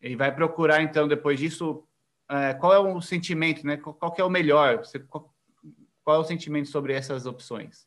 E 0.00 0.14
vai 0.14 0.32
procurar, 0.32 0.80
então, 0.80 1.08
depois 1.08 1.40
disso, 1.40 1.82
é, 2.29 2.53
qual 2.53 2.73
é 2.73 2.79
o 2.79 3.01
sentimento, 3.01 3.65
né? 3.65 3.77
Qual, 3.77 3.93
qual 3.93 4.11
que 4.11 4.21
é 4.21 4.23
o 4.23 4.29
melhor? 4.29 4.77
Você- 4.79 4.99
qual, 4.99 5.33
qual 6.03 6.17
é 6.17 6.19
o 6.19 6.23
sentimento 6.23 6.69
sobre 6.69 6.93
essas 6.93 7.25
opções? 7.25 7.85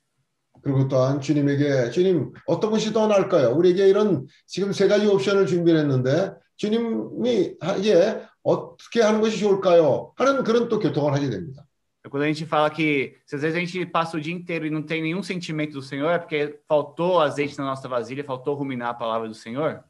그리고 0.62 0.88
또한 0.88 1.20
주님에게 1.20 1.90
주님 1.90 2.32
어떤 2.46 2.70
것이 2.70 2.92
더 2.92 3.06
나을까요? 3.06 3.50
우리에게 3.54 3.88
이런 3.88 4.26
지금 4.46 4.72
세 4.72 4.88
가지 4.88 5.06
옵션을 5.06 5.46
준비했는데 5.46 6.32
주님이 6.56 7.56
하기에 7.60 8.22
어떻게 8.42 9.02
하는 9.02 9.20
것이 9.20 9.38
좋을까요? 9.38 10.12
하는 10.16 10.42
그런 10.44 10.68
또 10.68 10.78
교통을 10.78 11.12
하게 11.12 11.28
됩니다. 11.30 11.62
Quando 12.08 12.22
a 12.22 12.28
gente 12.28 12.46
fala 12.46 12.70
que 12.70 13.16
se 13.26 13.34
às 13.34 13.42
vezes 13.42 13.56
a 13.56 13.60
gente 13.60 13.84
passa 13.84 14.16
o 14.16 14.20
dia 14.20 14.32
inteiro 14.32 14.64
e 14.64 14.70
não 14.70 14.80
tem 14.80 15.02
nenhum 15.02 15.22
sentimento 15.24 15.72
do 15.72 15.82
Senhor, 15.82 16.08
é 16.10 16.18
porque 16.18 16.60
faltou 16.68 17.20
azeite 17.20 17.58
na 17.58 17.64
nossa 17.64 17.88
vasilha, 17.88 18.22
faltou 18.22 18.54
ruminar 18.54 18.90
a 18.90 18.94
palavra 18.94 19.26
do 19.28 19.34
Senhor. 19.34 19.82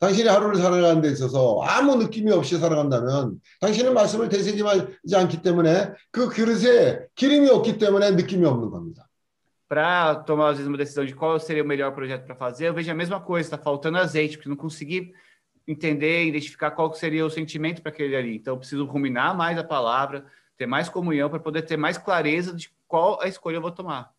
당신이 0.00 0.28
하루를 0.28 0.56
살아가는 0.56 1.00
데 1.00 1.08
있어서 1.08 1.60
아무 1.62 1.96
느낌이 1.96 2.30
없이 2.30 2.58
살아간다면 2.58 3.40
당신은 3.60 3.94
말씀을 3.94 4.28
되새김하지 4.28 5.16
않기 5.16 5.40
때문에 5.40 5.92
그 6.10 6.28
그릇에 6.28 7.06
기름이 7.14 7.48
없기 7.48 7.78
때문에 7.78 8.10
느낌이 8.12 8.44
없는 8.44 8.70
겁니다. 8.70 9.08
Para 9.68 10.22
tomar, 10.24 10.50
às 10.50 10.58
vezes, 10.58 10.68
uma 10.68 10.78
decisão 10.78 11.04
de 11.04 11.12
qual 11.12 11.40
seria 11.40 11.64
o 11.64 11.66
melhor 11.66 11.90
projeto 11.92 12.24
para 12.24 12.36
fazer, 12.36 12.68
eu 12.68 12.74
vejo 12.74 12.88
a 12.88 12.94
mesma 12.94 13.18
coisa, 13.18 13.48
está 13.48 13.58
faltando 13.58 13.98
azeite, 13.98 14.36
porque 14.36 14.48
eu 14.48 14.50
não 14.50 14.56
consegui 14.56 15.12
entender, 15.66 16.24
identificar 16.24 16.70
qual 16.70 16.88
que 16.88 16.98
seria 16.98 17.26
o 17.26 17.30
sentimento 17.30 17.82
para 17.82 17.90
aquele 17.90 18.14
ali. 18.14 18.36
Então, 18.36 18.54
eu 18.54 18.58
preciso 18.58 18.84
ruminar 18.84 19.36
mais 19.36 19.58
a 19.58 19.64
palavra, 19.64 20.24
ter 20.56 20.66
mais 20.66 20.88
comunhão 20.88 21.28
para 21.28 21.40
poder 21.40 21.62
ter 21.62 21.76
mais 21.76 21.98
clareza 21.98 22.54
de 22.54 22.70
qual 22.86 23.20
a 23.20 23.26
escolha 23.26 23.56
eu 23.56 23.62
vou 23.62 23.72
tomar. 23.72 24.14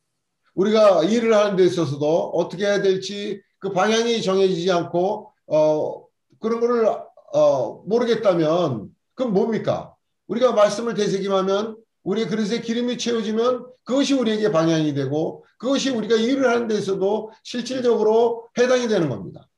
우리가 0.53 1.03
일을 1.03 1.33
하는 1.33 1.55
데 1.55 1.65
있어서도 1.65 2.31
어떻게 2.31 2.65
해야 2.65 2.81
될지 2.81 3.41
그 3.59 3.71
방향이 3.71 4.21
정해지지 4.23 4.71
않고 4.71 5.30
어 5.46 6.04
그런 6.40 6.60
거를 6.60 6.86
어 7.32 7.82
모르겠다면 7.86 8.90
그럼 9.14 9.32
뭡니까? 9.32 9.94
우리가 10.26 10.52
말씀을 10.52 10.94
되새김하면 10.94 11.76
우리 12.02 12.26
그릇에 12.26 12.60
기름이 12.60 12.98
채워지면 12.98 13.66
그것이 13.84 14.14
우리에게 14.14 14.50
방향이 14.50 14.94
되고 14.94 15.44
그것이 15.58 15.90
우리가 15.90 16.16
일을 16.16 16.48
하는 16.48 16.66
데 16.68 16.74
있어도 16.74 17.30
실질적으로 17.42 18.48
해당이 18.58 18.88
되는 18.88 19.08
겁니다. 19.08 19.48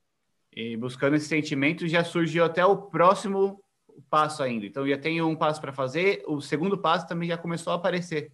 E 0.56 0.76
buscando 0.76 1.16
esse 1.16 1.26
sentimento, 1.26 1.88
já 1.88 2.04
surgiu 2.04 2.44
até 2.44 2.64
o 2.64 2.76
próximo 2.76 3.60
passo 4.08 4.40
ainda. 4.42 4.64
Então, 4.64 4.86
já 4.86 4.96
tenho 4.96 5.26
um 5.26 5.34
passo 5.34 5.60
para 5.60 5.72
fazer, 5.72 6.22
o 6.28 6.40
segundo 6.40 6.78
passo 6.78 7.08
também 7.08 7.28
já 7.28 7.36
começou 7.36 7.72
a 7.72 7.76
aparecer. 7.76 8.30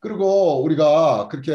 그리고 0.00 0.62
우리가 0.62 1.28
그렇게 1.28 1.52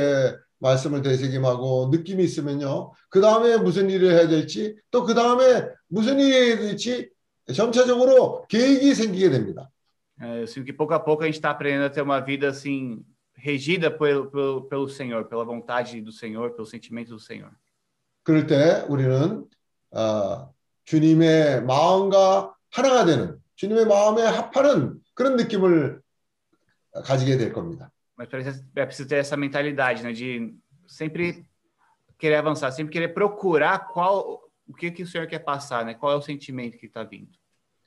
말씀을 0.60 1.02
되새김하고 1.02 1.90
느낌이 1.92 2.24
있으면요. 2.24 2.92
그 3.10 3.22
다음에 3.22 3.58
무슨 3.58 3.90
일을 3.90 4.12
해야 4.12 4.28
될지 4.28 4.76
또 4.92 5.06
그 5.06 5.14
다음에 5.14 5.68
무슨 5.88 6.20
일을 6.20 6.34
해야 6.34 6.58
될지 6.60 7.10
점차적으로 7.54 8.46
계획이 8.48 8.94
생기게 8.94 9.30
됩니다. 9.30 9.70
É, 10.22 10.42
eu 10.42 10.44
sinto 10.44 10.66
que 10.66 10.74
pouco 10.74 10.94
a 10.94 11.00
pouco 11.00 11.24
a 11.24 11.28
gente 11.28 11.36
está 11.36 11.50
aprendendo 11.50 11.86
a 11.86 11.90
ter 11.90 12.02
uma 12.02 12.20
vida 12.20 12.50
assim, 12.50 13.00
regida 13.34 13.90
pelo, 13.90 14.30
pelo, 14.30 14.68
pelo 14.68 14.90
Senhor, 14.90 15.24
pela 15.26 15.46
vontade 15.46 16.02
do 16.02 16.12
Senhor, 16.12 16.52
pelo 16.52 16.66
sentimento 16.66 17.12
do 17.16 17.20
Senhor. 17.20 17.50
그럴 18.24 18.46
때 18.46 18.86
우리는 18.90 19.46
어, 19.92 20.54
주님의 20.84 21.64
마음과 21.64 22.54
하나가 22.70 23.06
되는 23.06 23.40
주님의 23.56 23.86
마음에 23.86 24.24
합하는 24.24 25.00
그런 25.14 25.38
느낌을 25.38 26.02
가지게 27.06 27.38
될 27.38 27.54
겁니다. 27.54 27.92
Mas 28.20 28.28
é 28.76 28.86
preciso 28.86 29.08
ter 29.08 29.16
essa 29.16 29.38
mentalidade, 29.38 30.04
né? 30.04 30.12
De 30.12 30.54
sempre 30.86 31.46
querer 32.18 32.36
avançar, 32.36 32.70
sempre 32.70 32.92
querer 32.92 33.14
procurar 33.14 33.88
qual 33.88 34.42
o 34.68 34.74
que, 34.74 34.92
que 34.92 35.04
o 35.04 35.08
Senhor 35.08 35.26
quer 35.26 35.40
passar, 35.40 35.86
né? 35.86 35.94
Qual 35.94 36.12
é 36.12 36.16
o 36.18 36.22
sentimento 36.22 36.78
que 36.78 36.88
está 36.88 37.04
vindo. 37.06 37.32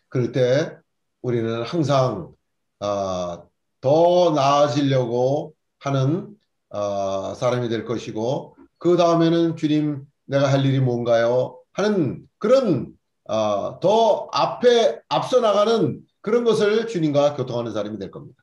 그럴 0.08 0.32
때 0.32 0.78
우리는 1.20 1.62
항상 1.64 2.32
어, 2.80 3.46
더 3.82 4.30
나아지려고 4.34 5.54
하는 5.80 6.34
어, 6.70 7.34
사람이 7.34 7.68
될 7.68 7.84
것이고 7.84 8.56
그 8.78 8.96
다음에는 8.96 9.56
주님 9.56 10.06
내가 10.24 10.50
할 10.50 10.64
일이 10.64 10.80
뭔가요? 10.80 11.58
하는 11.72 12.26
그런 12.38 12.94
어, 13.28 13.78
더 13.80 14.30
앞에 14.32 15.02
앞서 15.10 15.40
나가는 15.40 16.00
그런 16.22 16.44
것을 16.44 16.86
주님과 16.86 17.36
교통하는 17.36 17.72
사람이 17.72 17.98
될 17.98 18.10
겁니다. 18.10 18.41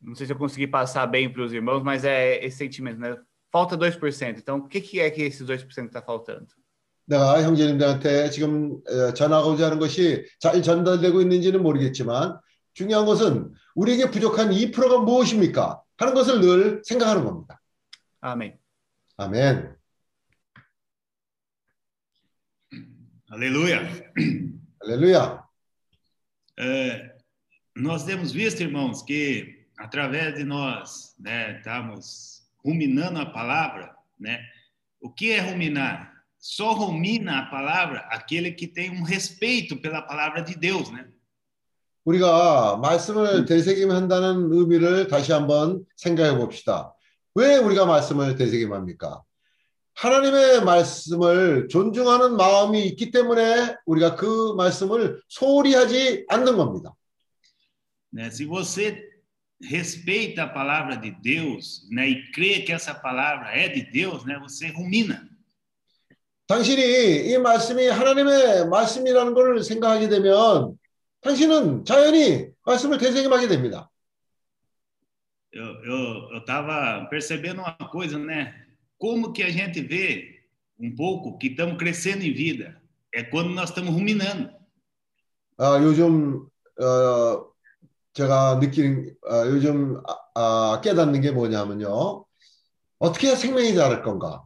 Não 0.00 0.14
sei 0.14 0.26
se 0.26 0.32
eu 0.32 0.38
consegui 0.38 0.66
passar 0.66 1.06
bem 1.06 1.30
para 1.32 1.42
os 1.42 1.52
irmãos, 1.52 1.82
mas 1.82 2.04
é 2.04 2.44
esse 2.44 2.58
sentimento, 2.58 2.98
né? 2.98 3.16
Falta 3.50 3.76
2%. 3.76 4.38
Então, 4.38 4.58
o 4.58 4.68
que, 4.68 4.80
que 4.80 5.00
é 5.00 5.10
que 5.10 5.22
esses 5.22 5.46
2% 5.46 5.86
está 5.86 6.02
faltando? 6.02 6.48
내가 7.08 7.40
형제님들한테 7.40 8.30
지금 8.30 8.80
어, 8.88 9.14
전하고자 9.14 9.66
하는 9.66 9.78
것이 9.78 10.26
잘 10.40 10.60
전달되고 10.60 11.20
있는지는 11.20 11.62
모르겠지만 11.62 12.40
중요한 12.74 13.06
것은 13.06 13.52
우리에게 13.76 14.10
부족한 14.10 14.50
2%가 14.50 14.98
무엇입니까? 14.98 15.80
하는 15.98 16.14
것을 16.14 16.40
늘 16.40 16.82
생각하는 16.84 17.24
겁니다. 17.24 17.60
Amém. 18.20 18.58
아멘. 19.16 19.76
Aleluia. 23.30 23.86
할렐루야. 24.80 25.44
É, 26.58 27.16
nós 27.74 28.04
temos 28.04 28.32
visto, 28.32 28.62
irmãos, 28.62 29.02
que 29.02 29.59
através 29.81 30.35
de 30.35 30.43
nós, 30.43 31.15
né, 31.19 31.57
estamos 31.57 32.43
ruminando 32.63 33.19
a 33.19 33.25
palavra, 33.25 33.95
né? 34.19 34.39
O 35.01 35.09
que 35.09 35.31
é 35.31 35.39
ruminar? 35.39 36.11
Só 36.37 36.73
rumina 36.73 37.39
a 37.39 37.45
palavra 37.47 37.99
aquele 38.11 38.51
que 38.51 38.67
tem 38.67 38.91
um 38.91 39.03
respeito 39.03 39.75
pela 39.77 40.01
palavra 40.01 40.41
de 40.43 40.55
Deus, 40.55 40.91
né? 40.91 41.05
우리가 42.03 42.77
말씀을 42.77 43.45
되새김한다는 43.45 44.51
의미를 44.51 45.07
다시 45.07 45.31
한번 45.31 45.85
생각해 45.95 46.35
봅시다. 46.37 46.93
왜 47.35 47.57
우리가 47.57 47.85
말씀을 47.85 48.35
되새김합니까? 48.35 49.21
하나님의 49.95 50.63
말씀을 50.63 51.67
존중하는 51.69 52.37
마음이 52.37 52.85
있기 52.87 53.11
때문에 53.11 53.75
우리가 53.85 54.15
그 54.15 54.53
말씀을 54.57 55.21
소홀히 55.27 55.75
하지 55.75 56.25
않는 56.27 56.57
겁니다. 56.57 56.95
né? 58.11 58.29
Se 58.29 58.45
você 58.45 59.10
respeita 59.62 60.44
a 60.44 60.48
palavra 60.48 60.96
de 60.96 61.10
Deus, 61.10 61.88
né, 61.90 62.08
e 62.08 62.30
crê 62.32 62.60
que 62.60 62.72
essa 62.72 62.94
palavra 62.94 63.48
é 63.50 63.68
de 63.68 63.82
Deus, 63.90 64.24
né, 64.24 64.38
você 64.38 64.68
rumina. 64.68 65.28
당신이 66.48 67.32
이 67.32 67.38
말씀이 67.38 67.88
하나님의 67.88 68.68
말씀이라는 68.68 69.34
것을 69.34 69.64
생각하게 69.64 70.08
되면 70.08 70.78
당신은 71.20 71.84
자연히 71.84 72.50
말씀을 72.64 72.98
되새김하게 72.98 73.48
됩니다. 73.48 73.90
Eu 75.52 75.64
eu 75.84 76.30
eu 76.34 76.38
estava 76.38 77.06
percebendo 77.08 77.62
uma 77.62 77.74
coisa, 77.90 78.18
né? 78.18 78.54
Como 78.98 79.32
que 79.32 79.42
a 79.42 79.50
gente 79.50 79.80
vê 79.80 80.44
um 80.78 80.94
pouco 80.94 81.36
que 81.38 81.48
estamos 81.48 81.78
crescendo 81.78 82.22
em 82.22 82.32
vida 82.32 82.80
é 83.12 83.24
quando 83.24 83.50
nós 83.50 83.70
estamos 83.70 83.92
ruminando. 83.92 84.50
아, 85.58 85.78
요즘 85.80 86.46
어, 86.78 87.49
제가 88.12 88.56
느끼는 88.56 89.14
어, 89.28 89.46
요즘 89.46 90.00
아, 90.34 90.74
아, 90.74 90.80
깨닫는 90.80 91.20
게 91.20 91.30
뭐냐면요. 91.30 92.24
어떻게 92.98 93.28
해야 93.28 93.36
생명이 93.36 93.74
자랄 93.74 94.02
건가? 94.02 94.44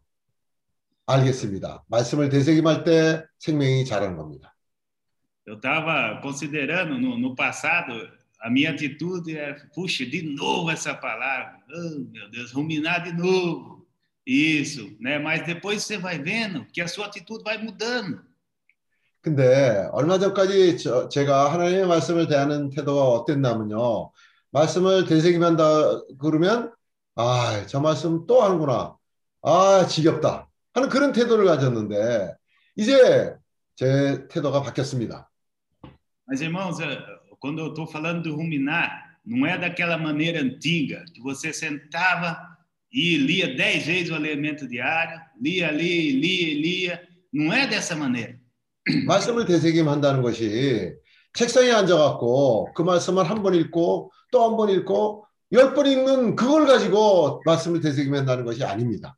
알겠습니다. 1.06 1.84
말씀을 1.88 2.28
되새김할 2.28 2.84
때 2.84 3.24
생명이 3.38 3.84
자라는 3.84 4.16
겁니다. 4.16 4.54
Eu 5.46 5.56
estava 5.56 6.20
considerando 6.20 6.98
no, 6.98 7.18
no 7.18 7.34
passado 7.34 7.92
a 8.40 8.50
minha 8.50 8.70
atitude 8.70 9.36
é, 9.36 9.54
puxa, 9.74 10.06
de 10.06 10.22
novo 10.22 10.70
essa 10.70 10.94
palavra, 10.94 11.58
oh, 11.68 11.98
meu 12.12 12.30
Deus, 12.30 12.52
ruminar 12.52 13.02
de 13.02 13.12
novo, 13.12 13.86
isso, 14.24 14.96
né? 15.00 15.18
Mas 15.18 15.44
depois 15.44 15.82
você 15.82 15.98
vai 15.98 16.18
vendo 16.18 16.64
que 16.66 16.80
a 16.80 16.88
sua 16.88 17.06
atitude 17.06 17.42
vai 17.42 17.58
mudando. 17.58 18.24
근데 19.25 19.89
얼마 19.91 20.19
전까지 20.19 20.77
저- 20.77 21.09
제가 21.09 21.51
하나님의 21.51 21.87
말씀을 21.87 22.27
대하는 22.27 22.69
태도가 22.69 23.01
어땠냐면요. 23.09 24.11
말씀을 24.51 25.05
되새김한다 25.07 26.01
그러면 26.21 26.71
아, 27.15 27.65
저 27.65 27.79
말씀 27.79 28.27
또 28.27 28.43
하는구나. 28.43 28.95
아, 29.41 29.87
지겹다. 29.87 30.47
하는 30.75 30.89
그런 30.89 31.11
태도를 31.11 31.45
가졌는데 31.45 32.35
이제 32.75 33.33
제 33.75 34.27
태도가 34.27 34.61
바뀌었습니다. 34.61 35.27
Mas, 36.27 36.41
irmãos, 36.41 36.79
eh, 36.79 36.99
quando 37.39 37.61
eu 37.63 37.69
estou 37.69 37.87
falando 37.87 38.21
de 38.21 38.29
ruminar, 38.29 39.17
não 39.25 39.43
é 39.47 39.57
daquela 39.57 39.97
maneira 39.97 40.39
antiga, 40.39 41.03
que 41.15 41.21
você 41.21 41.51
sentava 41.51 42.37
e 42.93 43.17
lia 43.17 43.55
dez 43.55 43.87
vezes 43.87 44.11
o 44.11 44.15
elemento 44.15 44.67
diário, 44.67 45.19
lia, 45.41 45.71
lia, 45.71 46.11
lia, 46.13 46.53
lia. 46.61 47.07
Não 47.33 47.51
é 47.51 47.65
dessa 47.65 47.95
maneira. 47.95 48.39
말씀을 49.07 49.45
되새김한다는 49.45 50.21
것이 50.21 50.93
책상에 51.33 51.71
앉아갖고 51.71 52.73
그 52.73 52.81
말씀을 52.81 53.29
한 53.29 53.41
번 53.43 53.53
읽고 53.55 54.11
또 54.31 54.43
한 54.45 54.55
번 54.57 54.69
읽고 54.69 55.25
열 55.53 55.73
번 55.73 55.85
읽는 55.87 56.35
그걸 56.35 56.65
가지고 56.65 57.41
말씀을 57.45 57.81
되새김한다는 57.81 58.45
것이 58.45 58.63
아닙니다. 58.63 59.15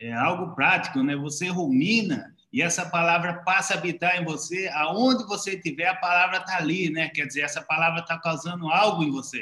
É 0.00 0.12
algo 0.12 0.54
prático, 0.54 1.02
né? 1.02 1.16
Você 1.16 1.48
rumina 1.48 2.26
e 2.52 2.60
essa 2.60 2.84
palavra 2.84 3.42
passa 3.44 3.74
a 3.74 3.78
habitar 3.78 4.20
em 4.20 4.24
você. 4.24 4.68
Aonde 4.74 5.24
você 5.24 5.52
estiver, 5.56 5.86
a 5.86 5.94
palavra 5.94 6.38
está 6.38 6.58
ali, 6.58 6.90
né? 6.90 7.08
Quer 7.14 7.26
dizer, 7.26 7.42
essa 7.42 7.62
palavra 7.62 8.00
está 8.00 8.18
causando 8.18 8.68
algo 8.68 9.02
em 9.02 9.10
você. 9.10 9.38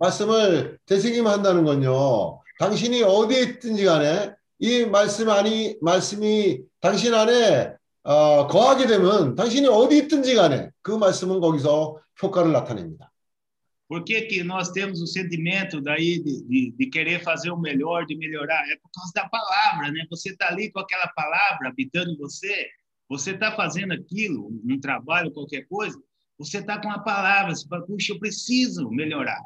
말씀을 0.00 0.78
되새김한다는 0.86 1.64
건요. 1.64 2.40
당신이 2.58 3.02
어디에 3.02 3.40
있든지 3.42 3.84
간에 3.84 4.32
이 4.58 4.84
말씀 4.86 5.28
안이 5.28 5.76
말씀이 5.82 6.60
당신 6.80 7.12
안에 7.12 7.74
어, 8.05 8.47
거하게 8.47 8.87
되면 8.87 9.35
당신이 9.35 9.67
어디 9.67 9.97
있든지 9.99 10.35
간에 10.35 10.69
그 10.81 10.91
말씀은 10.91 11.39
거기서 11.39 11.99
효과를 12.21 12.51
나타냅니다. 12.51 13.11
Por 13.87 14.05
que, 14.05 14.21
que 14.21 14.41
nós 14.41 14.71
temos 14.71 15.01
o 15.01 15.05
sentimento 15.05 15.81
daí 15.81 16.23
de, 16.23 16.43
de, 16.43 16.71
de 16.77 16.85
querer 16.89 17.21
fazer 17.21 17.51
o 17.51 17.59
melhor, 17.59 18.05
de 18.05 18.15
melhorar? 18.15 18.63
É 18.71 18.77
por 18.77 18.89
causa 18.95 19.11
da 19.13 19.27
palavra, 19.27 19.91
né? 19.91 20.05
Você 20.09 20.29
está 20.29 20.47
ali 20.47 20.71
com 20.71 20.79
aquela 20.79 21.07
palavra 21.09 21.67
habitando 21.67 22.09
em 22.09 22.17
você, 22.17 22.69
você 23.09 23.31
está 23.31 23.51
fazendo 23.51 23.91
aquilo, 23.91 24.47
um 24.63 24.79
trabalho, 24.79 25.33
qualquer 25.33 25.67
coisa, 25.67 26.01
você 26.39 26.59
está 26.59 26.81
com 26.81 26.89
a 26.89 26.99
palavra, 26.99 27.53
você 27.53 27.67
fala, 27.67 27.85
puxa, 27.85 28.13
eu 28.13 28.19
preciso 28.19 28.89
melhorar. 28.89 29.41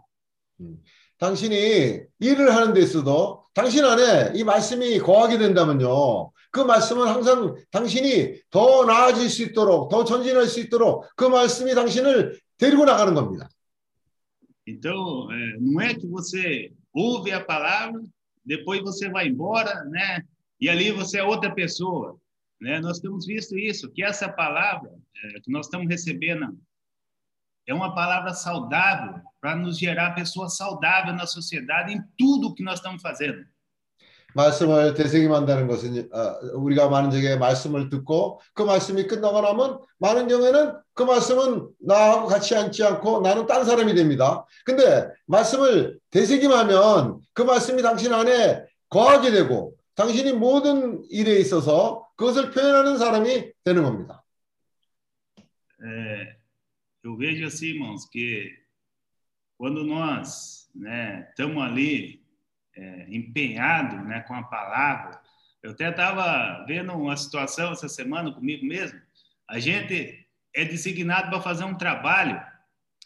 당신이 1.17 2.01
일을 2.19 2.53
하는 2.53 2.73
데 2.73 2.81
있어도 2.81 3.45
당신 3.53 3.83
안에 3.83 4.33
이 4.35 4.43
말씀이 4.43 4.99
거하게 4.99 5.37
된다면요. 5.37 6.31
그 6.51 6.59
말씀은 6.59 7.07
항상 7.07 7.55
당신이 7.71 8.41
더 8.49 8.85
나아질 8.85 9.29
수 9.29 9.43
있도록, 9.43 9.89
더 9.89 10.03
전진할 10.03 10.47
수 10.47 10.59
있도록 10.59 11.05
그 11.15 11.25
말씀이 11.25 11.73
당신을 11.73 12.39
데리고 12.57 12.85
나가는 12.85 13.13
겁니다. 13.13 13.49
Então, 14.67 15.31
é, 15.31 15.57
não 15.59 15.79
é 15.79 15.93
que 15.93 16.07
você 16.07 16.71
ouve 16.91 17.31
a 17.31 17.43
palavra, 17.43 18.01
depois 18.43 18.81
você 18.81 19.09
vai 19.09 19.27
embora, 19.27 19.83
né? 19.85 20.23
E 20.59 20.69
ali 20.69 20.91
você 20.91 21.19
é 21.19 21.23
outra 21.23 21.53
pessoa, 21.53 22.17
né? 22.59 22.79
Nós 22.79 22.99
temos 22.99 23.27
visto 23.27 23.57
isso, 23.57 23.91
que 23.91 24.03
essa 24.03 24.27
palavra 24.27 24.89
é, 25.23 25.39
que 25.41 25.51
nós 25.51 25.67
estamos 25.67 25.87
recebendo 25.87 26.57
é 27.67 27.73
uma 27.73 27.93
palavra 27.93 28.33
saudável 28.33 29.21
para 29.41 29.55
nos 29.55 29.77
gerar 29.77 30.15
pessoas 30.15 30.55
saudáveis 30.55 31.15
na 31.15 31.25
sociedade 31.25 31.93
em 31.93 32.01
tudo 32.17 32.53
que 32.53 32.63
nós 32.63 32.79
estamos 32.79 33.01
fazendo. 33.01 33.45
말씀을 34.34 34.94
되새김한다는 34.94 35.66
것은 35.66 36.08
어, 36.12 36.38
우리가 36.54 36.88
많은 36.88 37.10
적에 37.10 37.36
말씀을 37.36 37.88
듣고 37.88 38.40
그 38.54 38.62
말씀이 38.62 39.06
끝나고 39.06 39.40
나면 39.40 39.80
많은 39.98 40.28
경우에는 40.28 40.74
그 40.94 41.02
말씀은 41.02 41.68
나하고 41.80 42.28
같이 42.28 42.54
앉지 42.56 42.84
않고 42.84 43.20
나는 43.20 43.46
딴 43.46 43.64
사람이 43.64 43.94
됩니다. 43.94 44.46
근데 44.64 45.08
말씀을 45.26 45.98
되새김하면 46.10 47.20
그 47.32 47.42
말씀이 47.42 47.82
당신 47.82 48.12
안에 48.12 48.64
거하게 48.88 49.30
되고 49.30 49.74
당신이 49.94 50.32
모든 50.32 51.04
일에 51.10 51.38
있어서 51.38 52.08
그것을 52.16 52.50
표현하는 52.50 52.98
사람이 52.98 53.52
되는 53.64 53.82
겁니다. 53.82 54.22
É, 55.82 56.36
eu 57.04 57.16
vejo 57.16 57.46
assim, 57.46 57.68
irmãos, 57.68 58.06
que 58.06 58.52
quando 59.56 59.82
nós 59.82 60.68
né, 60.74 61.26
estamos 61.30 61.62
ali 61.64 62.19
é, 62.79 63.05
empenhados 63.09 64.05
né, 64.05 64.21
com 64.27 64.33
a 64.33 64.43
palavra, 64.43 65.19
eu 65.63 65.71
até 65.71 65.89
estava 65.89 66.63
vendo 66.67 66.93
uma 66.93 67.17
situação 67.17 67.71
essa 67.71 67.87
semana 67.89 68.31
comigo 68.31 68.65
mesmo, 68.65 68.99
a 69.49 69.59
gente 69.59 70.27
é 70.53 70.65
designado 70.65 71.29
para 71.29 71.41
fazer 71.41 71.63
um 71.63 71.75
trabalho, 71.75 72.41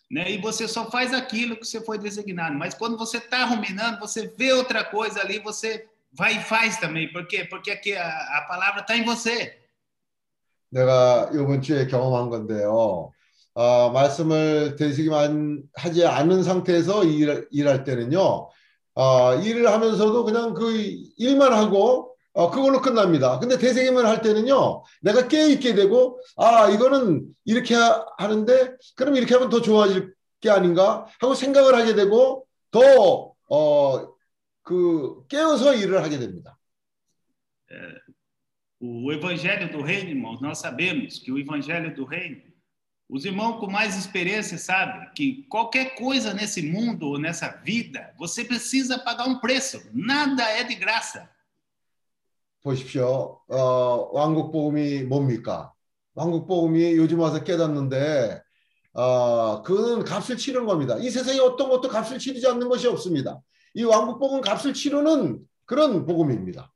né, 0.09 0.31
e 0.31 0.37
você 0.37 0.67
só 0.67 0.89
faz 0.89 1.13
aquilo 1.13 1.55
que 1.55 1.65
você 1.65 1.83
foi 1.83 1.97
designado, 1.97 2.55
mas 2.55 2.73
quando 2.73 2.97
você 2.97 3.17
está 3.17 3.45
ruminando, 3.45 3.99
você 3.99 4.33
vê 4.37 4.51
outra 4.53 4.83
coisa 4.83 5.21
ali, 5.21 5.39
você 5.39 5.87
vai 6.11 6.37
e 6.37 6.41
faz 6.41 6.77
também, 6.77 7.11
por 7.11 7.27
quê? 7.27 7.45
Porque 7.45 7.71
aqui 7.71 7.95
a, 7.95 8.07
a 8.07 8.45
palavra 8.47 8.81
está 8.81 8.97
em 8.97 9.03
você. 9.03 9.59
내가 10.71 11.29
이번 11.33 11.61
주에 11.61 11.87
경험한 11.87 12.29
건데요. 12.29 13.11
어, 13.53 13.89
말씀을 13.91 14.75
되새김 14.75 15.67
하지 15.75 16.05
않은 16.05 16.43
상태에서 16.43 17.03
일, 17.03 17.47
일할 17.51 17.83
때는요. 17.83 18.49
어, 18.94 19.34
일을 19.36 19.68
하면서도 19.68 20.24
그냥 20.24 20.54
그 20.54 20.72
일만 21.16 21.52
하고 21.52 22.14
어, 22.32 22.50
그걸로 22.50 22.80
끝납니다. 22.80 23.38
근데 23.38 23.58
되새김을 23.58 24.06
할 24.06 24.20
때는요. 24.20 24.82
내가 25.02 25.28
깨 25.28 25.48
있게 25.48 25.74
되고 25.74 26.20
아 26.36 26.68
이거는 26.68 27.26
이렇게 27.44 27.74
하, 27.74 28.04
하는데 28.18 28.76
그럼 28.96 29.16
이렇게 29.16 29.34
하면 29.34 29.50
더 29.50 29.60
좋아질 29.60 30.14
게 30.40 30.50
아닌가 30.50 31.06
하고 31.20 31.34
생각을 31.34 31.74
하게 31.74 31.94
되고 31.94 32.46
더 32.70 33.32
어, 33.48 34.14
그 34.62 35.26
깨어서 35.28 35.74
일을 35.74 36.02
하게 36.02 36.18
됩니다. 36.18 36.58
O 38.80 39.10
evangelho 39.12 39.70
do 39.70 39.80
reino, 39.80 40.10
irmãos, 40.10 40.42
nós 40.42 40.58
sabemos 40.58 41.18
que 41.18 41.32
o 41.32 41.38
evangelho 41.38 41.94
do 41.94 42.04
reino, 42.04 42.42
os 43.09 43.25
irmãos 43.25 43.59
com 43.59 43.67
mais 43.67 43.97
experiência 43.97 44.57
sabem 44.57 45.09
que 45.15 45.43
qualquer 45.49 45.95
coisa 45.95 46.31
nesse 46.31 46.61
mundo 46.61 47.07
ou 47.07 47.17
nessa 47.17 47.49
vida, 47.63 48.13
você 48.19 48.45
precisa 48.45 48.99
pagar 48.99 49.27
um 49.27 49.39
preço. 49.39 49.81
Nada 49.93 50.43
é 50.43 50.63
de 50.63 50.75
graça. 50.75 51.27
보십시오. 52.61 53.39
어, 53.47 54.09
왕국 54.13 54.51
복음이 54.51 55.03
뭡니까? 55.03 55.73
왕국 56.13 56.47
복음이 56.47 56.97
요즘 56.97 57.19
와서 57.19 57.43
깨닫는데 57.43 58.41
어, 58.93 59.63
그는 59.63 60.03
값을 60.03 60.37
치른 60.37 60.65
겁니다. 60.65 60.97
이 60.97 61.09
세상에 61.09 61.39
어떤 61.39 61.69
것도 61.69 61.87
값을 61.89 62.19
치르지 62.19 62.45
않는 62.47 62.67
것이 62.69 62.87
없습니다. 62.87 63.39
이 63.73 63.83
왕국 63.83 64.19
복음 64.19 64.41
값을 64.41 64.73
치르는 64.73 65.39
그런 65.65 66.05
복음입니다. 66.05 66.71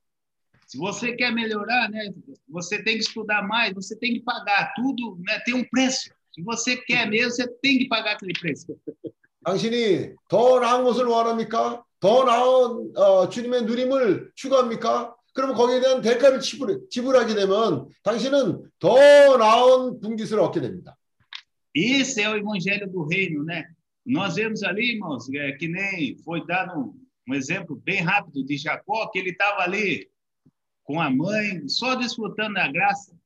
Se 0.68 0.78
você 0.80 1.16
quer 1.16 1.32
melhorar, 1.32 1.88
né, 1.91 2.09
você 2.49 2.82
tem 2.84 2.97
que 2.97 3.03
estudar 3.03 3.43
mais, 3.43 3.74
você 3.76 3.95
tem 3.95 4.14
que 4.14 4.22
pagar. 4.22 4.74
Tudo 4.76 5.20
né, 5.20 5.39
tem 5.45 5.53
um 5.53 5.64
preço. 5.70 6.09
Se 6.38 6.41
você 6.41 6.78
quer 6.78 7.07
mesmo, 7.09 7.32
você 7.32 7.47
tem 7.61 7.80
que 7.80 7.88
pagar 7.88 8.14
aquele 8.14 8.34
preço. 8.34 8.76
당신이 9.43 10.14
더 10.30 10.59
나은 10.59 10.84
것을 10.84 11.05
원합니까? 11.05 11.84
더 11.99 12.24
나은 12.24 12.97
어, 12.97 13.30
주님의 13.30 13.64
누림을 13.64 14.32
추구합니까? 14.36 15.16
그러면 15.34 15.55
거기에 15.55 15.82
대한 15.82 16.01
대가를 16.01 16.39
지불, 16.39 16.88
지불하게 16.89 17.36
되면 17.36 17.88
당신은 18.03 18.70
더 18.80 19.38
나은 19.38 19.99
분깃을 19.99 20.39
얻게 20.39 20.61
됩니다. 20.61 20.97
Esse 21.76 22.22
é 22.22 22.30
o 22.30 22.38
evangelho 22.38 22.88
do 22.88 23.03
reino, 23.03 23.43
né? 23.43 23.66
Nós 24.05 24.36
vemos 24.36 24.61
ali, 24.61 24.93
irmãos, 24.93 25.28
é, 25.34 25.53
que 25.53 25.68
nem 25.68 26.16
foi 26.18 26.45
dado 26.45 26.80
um, 26.80 26.93
um 27.28 27.34
exemplo 27.34 27.76
bem 27.84 28.01
rápido 28.01 28.45
de 28.45 28.57
Jacó, 28.57 29.07
que 29.07 29.18
ele 29.18 29.32
estava 29.32 29.64
ali 29.64 30.07
com 30.84 31.01
a 31.01 31.09
mãe, 31.09 31.68
só 31.68 31.95
desfrutando 31.95 32.55
da 32.55 32.72
graça. 32.72 33.16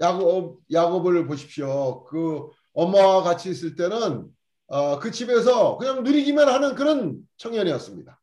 야곱, 0.00 0.60
야곱을 0.70 1.26
보십시오. 1.26 2.04
그 2.04 2.50
엄마와 2.74 3.22
같이 3.22 3.50
있을 3.50 3.74
때는 3.76 4.28
어, 4.68 4.98
그 4.98 5.10
집에서 5.10 5.76
그냥 5.78 6.02
누리기만 6.02 6.48
하는 6.48 6.74
그런 6.74 7.18
청년이었습니다. 7.38 8.20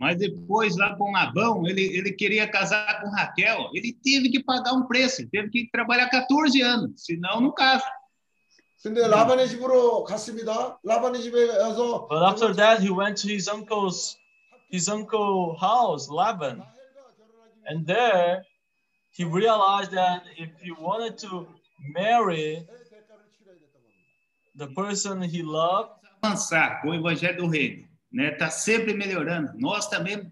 Mas 0.00 0.18
depois, 0.18 0.76
lá 0.76 0.96
com 0.96 1.12
Labão, 1.12 1.66
ele, 1.68 1.96
ele 1.96 2.12
queria 2.12 2.50
casar 2.50 3.00
com 3.00 3.10
Raquel, 3.10 3.70
ele 3.72 3.96
teve 4.02 4.28
que 4.28 4.42
pagar 4.42 4.72
um 4.72 4.86
preço, 4.86 5.28
teve 5.30 5.48
que 5.50 5.70
trabalhar 5.70 6.08
14 6.08 6.60
anos, 6.62 7.04
senão 7.04 7.40
não 7.40 7.52
casa. 7.52 7.84
근데 8.82 9.06
라반의 9.06 9.48
집으로 9.48 10.04
갔습니다. 10.04 10.78
라반의 10.84 11.22
집에 11.22 11.46
가서 11.46 12.06
But 12.08 12.22
after 12.22 12.54
that, 12.54 12.82
he 12.82 12.90
went 12.90 13.16
to 13.22 13.32
his 13.32 13.48
uncle's 13.48 14.18
his 14.70 14.90
uncle 14.90 15.56
house, 15.58 16.10
Laban, 16.10 16.62
and 17.66 17.86
there 17.86 18.42
he 19.13 19.23
realized 19.23 19.91
that 19.91 20.23
if 20.37 20.49
he 20.61 20.71
wanted 20.71 21.17
to 21.17 21.47
marry 21.93 22.65
the 24.55 24.67
person 24.73 25.21
he 25.21 25.41
loved, 25.41 25.99
Avançar 26.21 26.81
com 26.81 26.89
o 26.89 26.95
evangelho 26.95 27.37
do 27.37 27.47
reino, 27.47 27.87
né? 28.11 28.31
Tá 28.31 28.49
sempre 28.49 28.93
melhorando. 28.93 29.53
Nós 29.57 29.87
também 29.87 30.31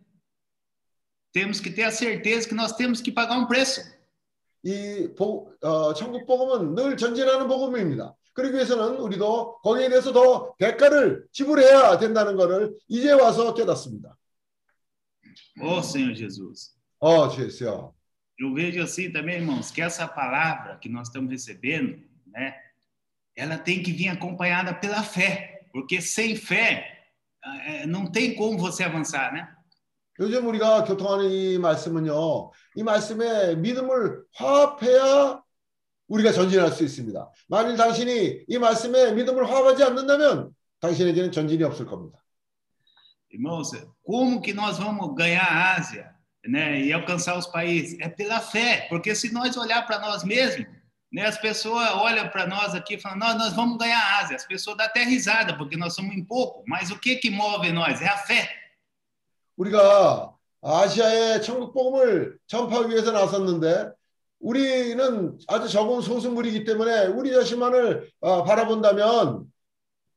temos 1.31 1.61
que 1.61 1.69
ter 1.69 1.83
a 1.83 1.91
certeza 1.91 2.47
que 2.47 2.53
nós 2.55 2.73
temos 2.73 2.99
que 2.99 3.11
pagar 3.11 3.37
um 3.37 3.47
preço. 3.47 3.81
이 4.65 5.13
복, 5.15 5.55
어, 5.61 5.93
천국 5.93 6.25
복음은 6.25 6.75
늘 6.75 6.97
전진하는 6.97 7.47
복음입니다. 7.47 8.13
그러기 8.33 8.55
위해서는 8.55 8.97
우리도 8.97 9.59
거기에 9.61 9.89
대해서 9.89 10.11
더 10.11 10.53
대가를 10.57 11.25
지불해야 11.31 11.97
된다는 11.97 12.35
것을 12.35 12.77
이제 12.87 13.11
와서 13.13 13.53
깨닫습니다. 13.53 14.17
Ô 15.61 15.79
Senhor 15.79 16.15
Jesus, 16.15 16.75
어, 16.99 17.29
주였어요. 17.29 17.93
eu 18.41 18.53
vejo 18.53 18.81
assim 18.81 19.11
também, 19.11 19.37
irmãos, 19.37 19.71
que 19.71 19.81
essa 19.81 20.07
palavra 20.07 20.77
que 20.77 20.89
nós 20.89 21.07
estamos 21.07 21.31
recebendo, 21.31 22.03
né? 22.27 22.55
Ela 23.35 23.57
tem 23.57 23.81
que 23.81 23.91
vir 23.91 24.09
acompanhada 24.09 24.73
pela 24.73 25.03
fé, 25.03 25.67
porque 25.71 26.01
sem 26.01 26.35
fé 26.35 27.03
eh, 27.43 27.85
não 27.85 28.11
tem 28.11 28.35
como 28.35 28.57
você 28.57 28.83
avançar, 28.83 29.33
né? 29.33 29.53
요즘 30.19 30.47
우리가 30.47 30.83
교통하는 30.83 31.29
이 31.29 31.59
말씀은요, 31.59 32.51
이 32.75 32.83
말씀에 32.83 33.55
믿음을 33.55 34.23
화합해야 34.33 35.43
우리가 36.07 36.31
전진할 36.31 36.71
수 36.71 36.83
있습니다. 36.83 37.31
만일 37.47 37.77
당신이 37.77 38.45
이 38.47 38.57
말씀에 38.57 39.11
믿음을 39.13 39.47
화합하지 39.47 39.83
않는다면 39.83 40.55
당신에게는 40.79 41.31
전진이 41.31 41.63
없을 41.63 41.85
겁니다. 41.85 42.23
Irmãos, 43.29 43.71
como 44.03 44.41
que 44.41 44.53
nós 44.53 44.79
vamos 44.79 45.13
ganhar 45.13 45.43
a 45.43 45.75
Ásia, 45.75 46.10
né, 46.46 46.80
e 46.80 46.92
alcançar 46.92 47.38
os 47.38 47.46
países? 47.46 47.98
É 48.00 48.08
pela 48.08 48.40
fé, 48.40 48.86
porque 48.88 49.14
se 49.14 49.32
nós 49.32 49.56
olhar 49.56 49.86
para 49.86 49.98
nós 49.98 50.24
mesmos, 50.24 50.66
né, 51.12 51.26
as 51.26 51.38
pessoas 51.38 51.90
olham 51.90 52.28
para 52.28 52.46
nós 52.46 52.74
aqui 52.74 52.94
e 52.94 53.00
falam, 53.00 53.18
nós, 53.18 53.36
nós 53.36 53.52
vamos 53.52 53.78
ganhar 53.78 53.98
a 53.98 54.20
Ásia. 54.20 54.36
As 54.36 54.46
pessoas 54.46 54.76
dão 54.76 54.86
até 54.86 55.04
risada, 55.04 55.56
porque 55.56 55.76
nós 55.76 55.94
somos 55.94 56.14
em 56.14 56.24
pouco, 56.24 56.64
mas 56.66 56.90
o 56.90 56.98
que 56.98 57.16
que 57.16 57.30
move 57.30 57.70
nós? 57.72 58.00
É 58.00 58.08
a 58.08 58.18
fé. 58.18 58.48
우리가 59.56 60.34
아시아의 60.62 61.42
천국 61.42 61.74
복음을 61.74 62.38
전파하기 62.46 62.90
위해서 62.90 63.12
나섰는데 63.12 63.90
우리는 64.40 65.38
아주 65.46 65.68
적은 65.68 66.00
소수물이기 66.00 66.64
때문에 66.64 67.06
우리 67.06 67.32
자신만을 67.32 68.10
어, 68.20 68.44
바라본다면 68.44 69.44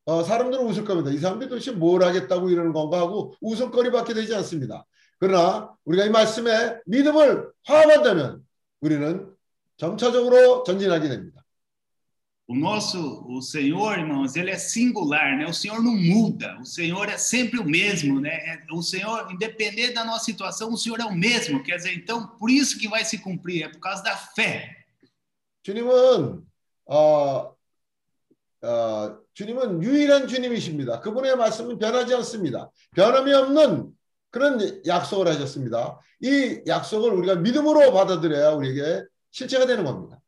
어, 0.06 0.24
사람들은 0.24 0.66
웃을 0.66 0.86
겁니다. 0.86 1.12
이 1.12 1.18
사람들이 1.18 1.50
도대체 1.50 1.72
뭘 1.72 2.04
하겠다고 2.04 2.50
이러는 2.50 2.74
건가 2.74 3.00
하고 3.00 3.36
웃음거리밖에 3.42 4.14
되지 4.14 4.34
않습니다. 4.36 4.86
그러나 5.20 5.76
우리가 5.86 6.06
이 6.06 6.10
말씀에 6.10 6.80
믿음을 6.86 7.52
화합한다면 7.66 8.44
우리는 8.82 9.34
점차적으로 9.78 10.64
전진하게 10.64 11.10
됩니다. 11.10 11.36
O 12.48 12.56
nosso, 12.56 13.26
o 13.28 13.42
Senhor, 13.42 13.98
irmãos, 13.98 14.36
ele 14.36 14.52
é 14.52 14.58
singular, 14.60 15.36
né? 15.36 15.48
O 15.48 15.54
Senhor 15.54 15.82
não 15.82 15.96
muda, 15.96 16.56
o 16.62 16.66
Senhor 16.66 17.10
é 17.10 17.18
sempre 17.18 17.60
o 17.60 17.66
mesmo, 17.66 18.22
né? 18.22 18.64
O 18.72 18.84
Senhor, 18.84 19.32
independente 19.32 19.96
da 19.96 20.06
nossa 20.06 20.26
situação, 20.26 20.72
o 20.72 20.78
Senhor 20.78 21.00
é 21.00 21.06
o 21.06 21.16
mesmo. 21.16 21.64
Quer 21.64 21.78
dizer, 21.78 21.96
então, 21.96 22.28
por 22.38 22.52
isso 22.52 22.78
que 22.78 22.88
vai 22.88 23.04
se 23.04 23.18
cumprir, 23.18 23.64
é 23.64 23.70
por 23.70 23.80
causa 23.80 24.04
da 24.04 24.16
fé. 24.16 24.86
주님은 25.64 26.46
어, 26.86 27.56
어, 28.62 29.18
주님은 29.34 29.82
유일한 29.82 30.28
주님이십니다. 30.28 31.00
그분의 31.00 31.36
말씀은 31.36 31.80
변하지 31.80 32.14
않습니다. 32.14 32.70
변함이 32.96 33.34
없는 33.34 33.92
그런 34.35 34.61
약속을 34.87 35.27
하셨습니다. 35.29 35.99
이 36.21 36.63
약속을 36.67 37.13
우리가 37.13 37.37
믿음으로 37.37 37.93
받아들여야 37.93 38.51
우리에게 38.51 39.05
실체가 39.31 39.67
되는 39.67 39.85
겁니다. 39.85 40.21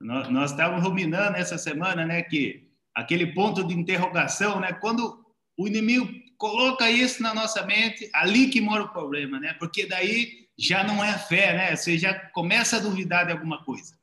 Nós, 0.00 0.28
nós 0.30 0.50
estávamos 0.50 0.82
ruminando 0.82 1.38
essa 1.38 1.56
semana, 1.56 2.04
né, 2.04 2.22
que 2.22 2.68
aquele 2.92 3.32
ponto 3.32 3.62
de 3.64 3.72
interrogação, 3.72 4.58
né, 4.58 4.72
quando 4.80 5.24
o 5.56 5.68
inimigo 5.68 6.08
coloca 6.36 6.90
isso 6.90 7.22
na 7.22 7.32
nossa 7.32 7.64
mente, 7.64 8.10
ali 8.12 8.48
que 8.50 8.60
mora 8.60 8.82
o 8.82 8.92
problema, 8.92 9.38
né? 9.38 9.54
Porque 9.60 9.86
daí 9.86 10.48
já 10.58 10.82
não 10.82 11.02
é 11.04 11.16
fé, 11.16 11.52
né? 11.52 11.76
Você 11.76 11.96
já 11.96 12.12
começa 12.34 12.78
a 12.78 12.80
duvidar 12.80 13.26
de 13.26 13.32
alguma 13.32 13.64
coisa. 13.64 13.96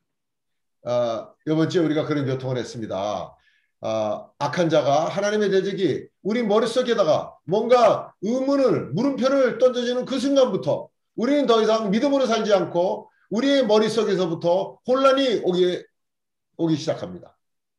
어, 0.82 1.36
이번 1.46 1.68
주에 1.68 1.82
우리가 1.82 2.06
그런 2.06 2.26
교통을 2.26 2.58
했습니다. 2.58 3.36
어, 3.85 4.31
악한 4.39 4.71
자가 4.71 5.11
하나님의 5.11 5.51
대적이 5.51 6.07
우리 6.23 6.43
머릿속에다가 6.43 7.37
뭔가 7.45 8.15
의문을 8.23 8.93
물음표를 8.93 9.59
던져주는 9.59 10.07
그 10.07 10.19
순간부터 10.19 10.89
우리는 11.17 11.45
더 11.47 11.61
이상 11.61 11.91
믿음으로 11.91 12.25
살지 12.27 12.51
않고 12.55 13.11
우리의 13.29 13.67
머릿속에서부터 13.67 14.79
혼란이 14.87 15.43
오기, 15.45 15.85
오기 16.57 16.77
시작합니다. 16.77 17.37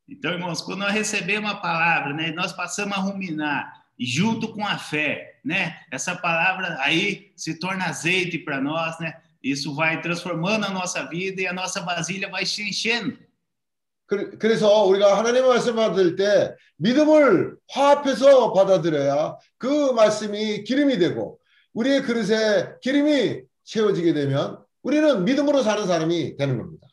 Então, 0.08 0.30
irmãos, 0.30 0.62
quando 0.62 0.82
nós 0.82 0.92
recebemos 0.94 1.50
a 1.50 1.56
palavra, 1.56 2.12
né, 2.14 2.30
nós 2.30 2.52
passamos 2.52 2.96
a 2.96 3.00
ruminar 3.00 3.72
e 3.98 4.06
junto 4.06 4.52
com 4.54 4.64
a 4.64 4.78
fé, 4.78 5.40
né, 5.44 5.74
essa 5.90 6.14
palavra 6.14 6.76
aí 6.78 7.32
se 7.34 7.58
torna 7.58 7.86
azeite 7.86 8.38
para 8.38 8.60
nós, 8.60 8.96
né? 9.00 9.12
Isso 9.42 9.74
vai 9.74 10.00
transformando 10.00 10.66
a 10.66 10.70
nossa 10.70 11.02
vida 11.08 11.42
e 11.42 11.48
a 11.48 11.52
nossa 11.52 11.80
vasilha 11.80 12.28
vai 12.28 12.46
se 12.46 12.62
enchendo. 12.62 13.18
그- 14.06 14.38
그래서 14.38 14.84
우리가 14.84 15.18
하나님의 15.18 15.48
말씀을 15.48 15.74
받을 15.88 16.16
때 16.16 16.54
믿음을 16.76 17.56
화합해서 17.68 18.52
받아들여야 18.52 19.36
그 19.58 19.92
말씀이 19.92 20.64
기름이 20.64 20.98
되고 20.98 21.38
우리의 21.74 22.02
그릇에 22.02 22.74
기름이 22.82 23.42
채워지게 23.64 24.14
되면 24.14 24.58
우리는 24.82 25.24
믿음으로 25.24 25.62
사는 25.62 25.86
사람이 25.86 26.36
되는 26.36 26.56
겁니다. 26.58 26.86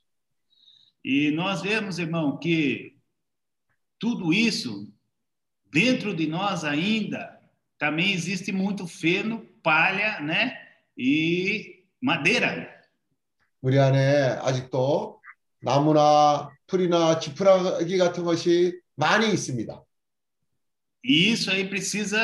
E 1.06 1.32
nós 1.36 1.62
vemos, 1.62 2.00
irmão, 2.00 2.40
que 2.40 2.94
tudo 4.00 4.32
isso 4.34 4.88
dentro 5.72 6.16
de 6.16 6.28
nós 6.28 6.64
ainda 6.64 7.38
também 7.78 8.12
existe 8.14 8.52
muito 8.54 8.88
feno, 8.88 9.46
palha, 9.62 10.20
né? 10.22 10.54
E 10.98 11.84
madeira. 12.02 12.72
우리 13.62 13.80
안에 13.80 14.40
아직도 14.42 15.22
나무나 15.62 16.50
풀이나 16.74 17.20
지푸라기 17.20 18.00
같은 18.00 18.24
것이 18.24 18.82
많이 18.96 19.32
있습니다. 19.32 19.80
E 21.06 21.32
isso 21.32 21.52
aí 21.52 21.70
precisa 21.70 22.20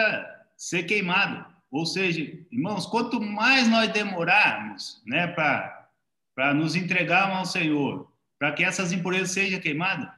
ser 0.58 0.84
queimado. 0.88 1.45
Ou 1.72 1.86
seja, 1.86 2.22
irmãos, 2.52 2.88
quanto 2.88 3.22
mais 3.22 3.68
nós 3.68 3.91
demorarmos, 3.91 5.04
né, 5.06 5.28
para 5.28 6.54
nos 6.56 6.76
entregarmos 6.76 7.38
ao 7.38 7.45
Senhor, 7.45 8.12
para 8.39 8.54
que 8.54 8.64
essas 8.64 8.91
impurezas 8.91 9.32
sejam 9.32 9.60
queimadas, 9.60 10.10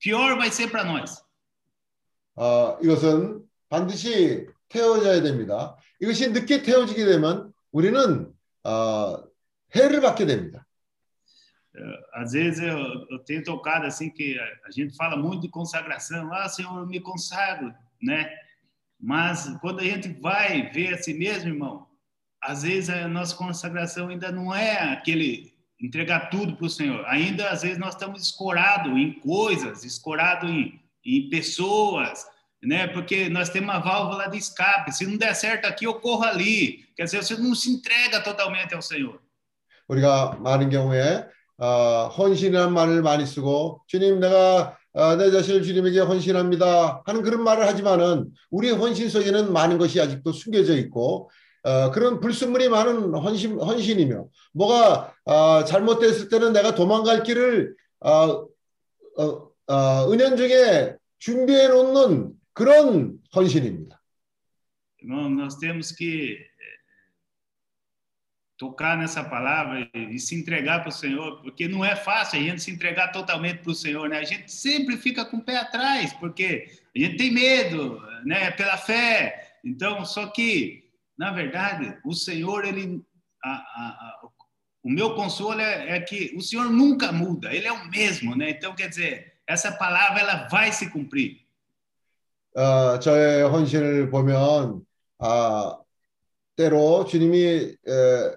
pior 0.00 0.36
vai 0.36 0.50
ser 0.50 0.68
para 0.68 0.82
nós. 0.82 1.22
어, 2.34 2.76
이것은 2.82 3.42
반드시 3.68 4.48
태워져야 4.68 5.22
됩니다. 5.22 5.76
이것이 6.00 6.30
늦게 6.32 6.62
태워지게 6.62 7.04
되면 7.04 7.52
우리는 7.70 8.32
어, 8.64 9.22
해를 9.74 10.00
받게 10.00 10.26
됩니다. 10.26 10.65
Às 12.13 12.33
vezes 12.33 12.61
eu, 12.61 12.77
eu 13.09 13.19
tenho 13.19 13.43
tocado 13.43 13.85
assim 13.85 14.09
que 14.09 14.37
a, 14.37 14.67
a 14.67 14.71
gente 14.71 14.95
fala 14.95 15.15
muito 15.15 15.41
de 15.41 15.49
consagração, 15.49 16.31
ah, 16.33 16.49
Senhor, 16.49 16.77
eu 16.77 16.85
me 16.85 16.99
consagro, 16.99 17.73
né? 18.01 18.29
Mas 18.99 19.47
quando 19.61 19.79
a 19.79 19.83
gente 19.83 20.09
vai 20.09 20.69
ver 20.71 20.93
a 20.93 20.97
si 20.97 21.13
mesmo, 21.13 21.49
irmão, 21.49 21.87
às 22.41 22.63
vezes 22.63 22.89
a 22.89 23.07
nossa 23.07 23.35
consagração 23.35 24.09
ainda 24.09 24.31
não 24.31 24.53
é 24.53 24.91
aquele 24.91 25.53
entregar 25.79 26.29
tudo 26.29 26.55
para 26.55 26.65
o 26.65 26.69
Senhor. 26.69 27.05
Ainda 27.07 27.49
às 27.49 27.61
vezes 27.61 27.77
nós 27.77 27.93
estamos 27.93 28.21
escorados 28.21 28.91
em 28.91 29.13
coisas, 29.13 29.83
escorados 29.83 30.49
em, 30.49 30.79
em 31.05 31.29
pessoas, 31.29 32.25
né? 32.61 32.87
Porque 32.87 33.29
nós 33.29 33.49
temos 33.49 33.69
uma 33.69 33.79
válvula 33.79 34.29
de 34.29 34.37
escape. 34.37 34.91
Se 34.91 35.07
não 35.07 35.17
der 35.17 35.33
certo 35.35 35.65
aqui, 35.65 35.85
eu 35.85 35.95
corro 35.95 36.23
ali. 36.23 36.85
Quer 36.95 37.05
dizer, 37.05 37.23
você 37.23 37.35
não 37.37 37.55
se 37.55 37.71
entrega 37.71 38.21
totalmente 38.21 38.75
ao 38.75 38.81
Senhor. 38.81 39.21
우리가 39.87 40.37
많은 40.39 40.69
경우에 40.69 41.27
어, 41.58 42.08
헌신이라는 42.08 42.72
말을 42.72 43.02
많이 43.02 43.26
쓰고 43.26 43.82
주님 43.86 44.20
내가 44.20 44.76
어, 44.92 45.16
내 45.16 45.30
자신을 45.30 45.62
주님에게 45.62 46.00
헌신합니다 46.00 47.02
하는 47.04 47.22
그런 47.22 47.42
말을 47.42 47.66
하지만은 47.66 48.30
우리 48.50 48.70
헌신 48.70 49.08
속에는 49.08 49.52
많은 49.52 49.78
것이 49.78 50.00
아직도 50.00 50.32
숨겨져 50.32 50.76
있고 50.76 51.30
어, 51.62 51.90
그런 51.90 52.20
불순물이 52.20 52.68
많은 52.68 53.14
헌신, 53.14 53.58
헌신이며 53.60 54.26
뭐가 54.52 55.14
어, 55.24 55.64
잘못됐을 55.64 56.28
때는 56.28 56.52
내가 56.52 56.74
도망갈 56.74 57.22
길을 57.22 57.74
어, 58.00 58.46
은연 59.68 60.36
중에 60.36 60.96
준비해 61.18 61.68
놓는 61.68 62.32
그런 62.52 63.18
헌신입니다. 63.34 63.96
Irmão, 65.02 65.28
nós 65.30 65.58
temos 65.58 65.92
que 65.92 66.36
tocar 68.61 68.95
nessa 68.95 69.23
palavra 69.23 69.89
e 69.95 70.19
se 70.19 70.35
entregar 70.35 70.81
para 70.81 70.89
o 70.89 70.91
Senhor, 70.91 71.41
porque 71.41 71.67
não 71.67 71.83
é 71.83 71.95
fácil 71.95 72.39
a 72.39 72.43
gente 72.43 72.61
se 72.61 72.69
entregar 72.69 73.11
totalmente 73.11 73.63
para 73.63 73.71
o 73.71 73.75
Senhor, 73.75 74.07
né? 74.07 74.19
A 74.19 74.23
gente 74.23 74.51
sempre 74.51 74.97
fica 74.97 75.25
com 75.25 75.37
o 75.37 75.43
pé 75.43 75.57
atrás, 75.57 76.13
porque 76.13 76.69
a 76.95 76.99
gente 76.99 77.17
tem 77.17 77.31
medo, 77.31 77.99
né? 78.23 78.51
Pela 78.51 78.77
fé. 78.77 79.57
Então, 79.65 80.05
só 80.05 80.27
que, 80.27 80.83
na 81.17 81.31
verdade, 81.31 81.97
o 82.05 82.13
Senhor, 82.13 82.63
ele, 82.63 83.01
a, 83.43 83.49
a, 83.49 83.53
a, 83.53 84.27
o 84.83 84.91
meu 84.91 85.15
consolo 85.15 85.59
é, 85.59 85.97
é, 85.97 85.99
que 85.99 86.31
o 86.35 86.41
Senhor 86.41 86.69
nunca 86.69 87.11
muda, 87.11 87.51
Ele 87.51 87.65
é 87.65 87.71
o 87.71 87.89
mesmo, 87.89 88.35
né? 88.35 88.51
Então, 88.51 88.75
quer 88.75 88.89
dizer, 88.89 89.33
essa 89.47 89.71
palavra 89.71 90.19
ela 90.19 90.47
vai 90.49 90.71
se 90.71 90.89
cumprir. 90.89 91.41
어, 92.53 92.99
저의 92.99 93.43
헌신을 93.43 94.09
보면 94.09 94.85
아, 95.19 95.77
때로 96.57 97.05
주님이 97.05 97.77
에, 97.87 98.35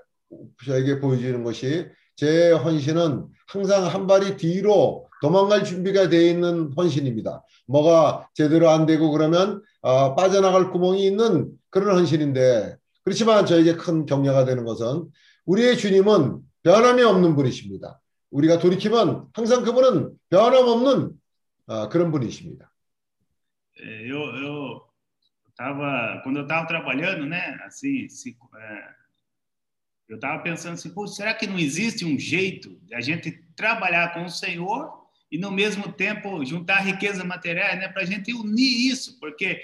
저에게 0.66 1.00
보여주는 1.00 1.44
것이 1.44 1.88
제 2.16 2.52
헌신은 2.52 3.28
항상 3.48 3.86
한 3.86 4.08
발이 4.08 4.38
뒤로 4.38 5.10
도망갈 5.22 5.64
준비가 5.64 6.10
되어 6.10 6.22
있는 6.22 6.72
헌신입니다. 6.76 7.44
뭐가 7.68 8.28
제대로 8.34 8.70
안 8.70 8.86
되고 8.86 9.12
그러면 9.12 9.62
어, 9.82 10.16
빠져나갈 10.16 10.72
구멍이 10.72 11.06
있는 11.06 11.52
그런 11.70 11.98
헌신인데 11.98 12.78
그렇지만 13.04 13.46
저에게 13.46 13.76
큰 13.76 14.06
격려가 14.06 14.46
되는 14.46 14.66
것은 14.66 15.06
우리의 15.46 15.78
주님은 15.78 16.40
변함이 16.64 17.02
없는 17.02 17.36
분이십니다. 17.36 18.00
우리가 18.32 18.60
돌이키면 18.60 19.28
항상 19.34 19.64
그분은 19.64 20.12
변함없는 20.30 21.12
어, 21.68 21.90
그런 21.90 22.12
분이십니다. 22.12 22.70
Eu, 23.82 24.20
eu 24.20 24.82
tava, 25.56 26.22
quando 26.22 26.40
eu 26.40 26.44
estava 26.44 26.68
trabalhando, 26.68 27.26
né, 27.26 27.58
assim, 27.66 28.10
se, 28.10 28.36
eu 30.09 30.17
estava 30.17 30.43
pensando 30.43 30.75
assim, 30.75 30.91
Pô, 30.91 31.07
será 31.07 31.33
que 31.35 31.47
não 31.47 31.59
existe 31.59 32.05
um 32.05 32.19
jeito 32.19 32.79
de 32.83 32.95
a 32.95 33.01
gente 33.01 33.33
trabalhar 33.57 34.13
com 34.13 34.25
o 34.25 34.31
Senhor 34.31 34.93
e, 35.31 35.39
no 35.39 35.51
mesmo 35.51 35.91
tempo, 35.93 36.45
juntar 36.45 36.81
riqueza 36.81 37.25
material, 37.25 37.77
né, 37.77 37.89
para 37.89 38.03
a 38.03 38.07
gente 38.07 38.33
unir 38.33 38.91
isso? 38.91 39.19
Porque 39.19 39.61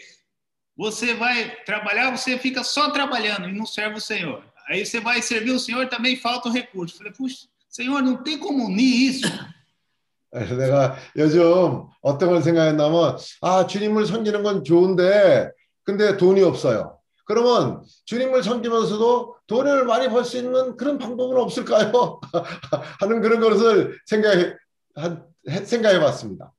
você 0.76 1.14
vai 1.14 1.55
trabalhar, 1.64 2.16
você 2.16 2.38
fica 2.38 2.64
só 2.64 2.90
trabalhando 2.90 3.48
e 3.48 3.53
não 3.53 3.66
serve 3.66 3.96
o 3.96 4.01
Senhor. 4.01 4.42
Aí 4.68 4.86
você 4.86 5.01
vai 5.01 5.20
servir 5.20 5.51
o 5.51 5.59
Senhor 5.59 5.88
também 5.88 6.16
falta 6.16 6.48
o 6.48 6.53
recurso. 6.53 6.96
Falei, 6.96 7.12
puxa, 7.12 7.46
Senhor, 7.68 8.03
não 8.03 8.22
tem 8.22 8.38
como 8.38 8.66
unir 8.66 9.11
isso. 9.11 9.26
그래서 10.30 10.55
내가 10.55 10.96
요즘 11.16 11.88
어떤 12.03 12.30
걸 12.30 12.40
생각했냐면 12.40 13.18
아 13.40 13.66
주님을 13.66 14.07
섬기는 14.07 14.42
건 14.44 14.62
좋은데 14.62 15.51
근데 15.82 16.16
돈이 16.16 16.40
없어요. 16.42 16.98
그러면 17.24 17.82
주님을 18.05 18.42
섬기면서도 18.42 19.34
돈을 19.46 19.84
많이 19.84 20.09
벌 20.09 20.24
수 20.24 20.36
있는 20.38 20.76
그런 20.76 20.98
방법은 20.98 21.36
없을까요? 21.36 22.20
하는 23.01 23.20
그런 23.20 23.40
것을 23.40 23.98
생각해 24.07 24.55
생각해 25.64 25.98
봤습니다. 26.01 26.53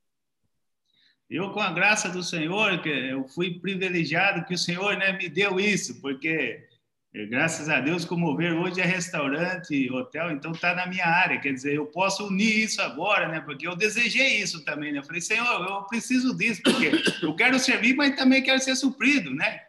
Eu, 1.29 1.51
com 1.53 1.61
a 1.61 1.71
graça 1.71 2.09
do 2.09 2.21
Senhor, 2.21 2.81
que 2.81 2.89
eu 2.89 3.25
fui 3.29 3.57
privilegiado 3.61 4.43
que 4.45 4.53
o 4.53 4.57
Senhor 4.57 4.97
né, 4.97 5.13
me 5.13 5.29
deu 5.29 5.61
isso, 5.61 6.01
porque 6.01 6.67
E, 7.13 7.25
graças 7.25 7.67
a 7.67 7.81
Deus, 7.81 8.05
como 8.05 8.37
ver 8.37 8.53
hoje 8.53 8.79
é 8.79 8.85
restaurante, 8.85 9.91
hotel, 9.91 10.31
então 10.31 10.53
está 10.53 10.73
na 10.73 10.85
minha 10.85 11.05
área. 11.05 11.41
Quer 11.41 11.53
dizer, 11.53 11.75
eu 11.75 11.85
posso 11.85 12.27
unir 12.27 12.63
isso 12.63 12.81
agora, 12.81 13.27
né? 13.27 13.41
Porque 13.41 13.67
eu 13.67 13.75
desejei 13.75 14.37
isso 14.37 14.63
também, 14.63 14.93
né? 14.93 14.99
Eu 14.99 15.03
falei, 15.03 15.19
Senhor, 15.19 15.45
eu 15.45 15.83
preciso 15.83 16.33
disso, 16.37 16.61
porque 16.63 16.89
eu 17.21 17.35
quero 17.35 17.59
servir, 17.59 17.95
mas 17.95 18.15
também 18.15 18.41
quero 18.41 18.61
ser 18.61 18.77
suprido, 18.77 19.35
né? 19.35 19.59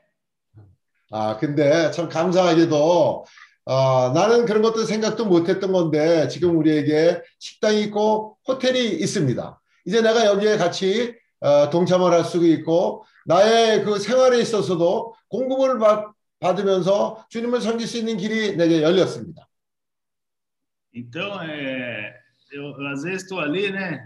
아, 1.11 1.37
근데 1.37 1.91
참 1.91 2.09
감사하게도 2.09 3.25
어, 3.65 4.09
나는 4.13 4.45
그런 4.45 4.61
것도 4.61 4.85
생각도 4.85 5.25
못했던 5.25 5.71
건데 5.71 6.27
지금 6.29 6.57
우리에게 6.57 7.21
식당이 7.39 7.83
있고 7.83 8.37
호텔이 8.47 8.95
있습니다. 9.01 9.61
이제 9.85 10.01
내가 10.01 10.25
여기에 10.25 10.57
같이 10.57 11.15
어, 11.39 11.69
동참을 11.69 12.11
할 12.11 12.23
수 12.23 12.45
있고 12.45 13.05
나의 13.25 13.83
그 13.83 13.99
생활에 13.99 14.39
있어서도 14.39 15.13
공급을 15.27 15.79
받, 15.79 16.05
받으면서 16.39 17.25
주님을 17.29 17.61
섬길 17.61 17.87
수 17.87 17.97
있는 17.97 18.17
길이 18.17 18.55
내게 18.55 18.81
열렸습니다. 18.81 19.47
Então, 20.93 21.39
é, 21.43 22.15
eu, 22.51 22.73
às 22.87 23.03
vezes 23.03 23.23
estou 23.23 23.39
ali, 23.39 23.69
né? 23.71 24.01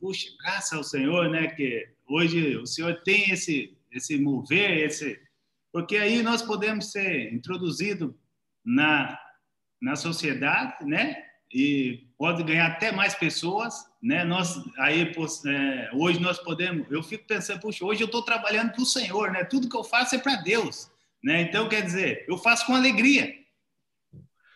Puxa, 0.00 0.28
graças 0.42 0.72
ao 0.72 0.82
Senhor, 0.82 1.28
né? 1.30 1.46
Que 1.48 1.86
hoje 2.08 2.56
o 2.56 2.66
Senhor 2.66 3.00
tem 3.04 3.30
esse, 3.30 3.76
esse 3.92 4.18
mover, 4.18 4.84
esse, 4.84 5.16
porque 5.71 5.97
aí 5.97 6.21
nós 6.21 6.41
podemos 6.41 6.91
ser 6.91 7.33
introduzidos 7.33 8.13
na, 8.63 9.17
na 9.81 9.95
sociedade, 9.95 10.85
né? 10.85 11.17
E 11.51 12.07
pode 12.17 12.43
ganhar 12.43 12.67
até 12.67 12.91
mais 12.91 13.15
pessoas, 13.15 13.73
né? 14.01 14.23
Nós 14.23 14.55
aí 14.79 15.11
é, 15.47 15.89
hoje 15.93 16.19
nós 16.19 16.39
podemos. 16.39 16.89
Eu 16.91 17.03
fico 17.03 17.25
pensando, 17.27 17.59
puxa, 17.59 17.83
hoje 17.83 18.01
eu 18.01 18.05
estou 18.05 18.21
trabalhando 18.21 18.71
para 18.71 18.81
o 18.81 18.85
Senhor, 18.85 19.31
né? 19.31 19.43
Tudo 19.43 19.69
que 19.69 19.75
eu 19.75 19.83
faço 19.83 20.15
é 20.15 20.19
para 20.19 20.35
Deus, 20.37 20.89
né? 21.23 21.41
Então 21.41 21.67
quer 21.67 21.81
dizer, 21.81 22.25
eu 22.27 22.37
faço 22.37 22.65
com 22.65 22.75
alegria. 22.75 23.41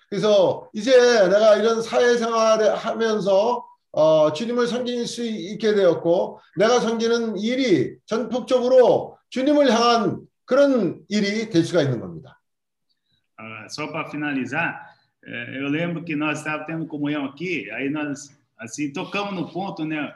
그래서 0.10 0.70
이제 0.74 0.92
내가 1.28 1.58
이런 1.58 1.82
사회생활을 1.82 2.76
하면서 2.76 3.66
어, 3.92 4.32
주님을 4.32 4.68
섬길 4.68 5.08
수 5.08 5.26
있게 5.26 5.74
되었고 5.74 6.40
내가 6.56 6.80
섬기는 6.80 7.38
일이 7.38 7.98
전폭적으로 8.06 9.18
주님을 9.30 9.72
향한 9.72 10.28
그런 10.46 11.04
일이 11.10 11.50
될 11.50 11.64
수가 11.64 11.82
있는 11.82 12.00
겁니다. 12.00 12.40
Uh, 13.40 13.70
só 13.70 13.88
para 13.88 14.10
finalizar, 14.10 14.98
eh, 15.24 15.60
eu 15.60 15.68
lembro 15.68 16.04
que 16.04 16.16
nós 16.16 16.40
estávamos 16.40 16.66
tendo 16.66 16.88
comunhão 16.88 17.26
aqui, 17.26 17.70
aí 17.72 17.90
nós 17.90 18.36
assim 18.58 18.92
tocamos 18.92 19.34
no 19.34 19.52
ponto, 19.52 19.86
né? 19.86 20.14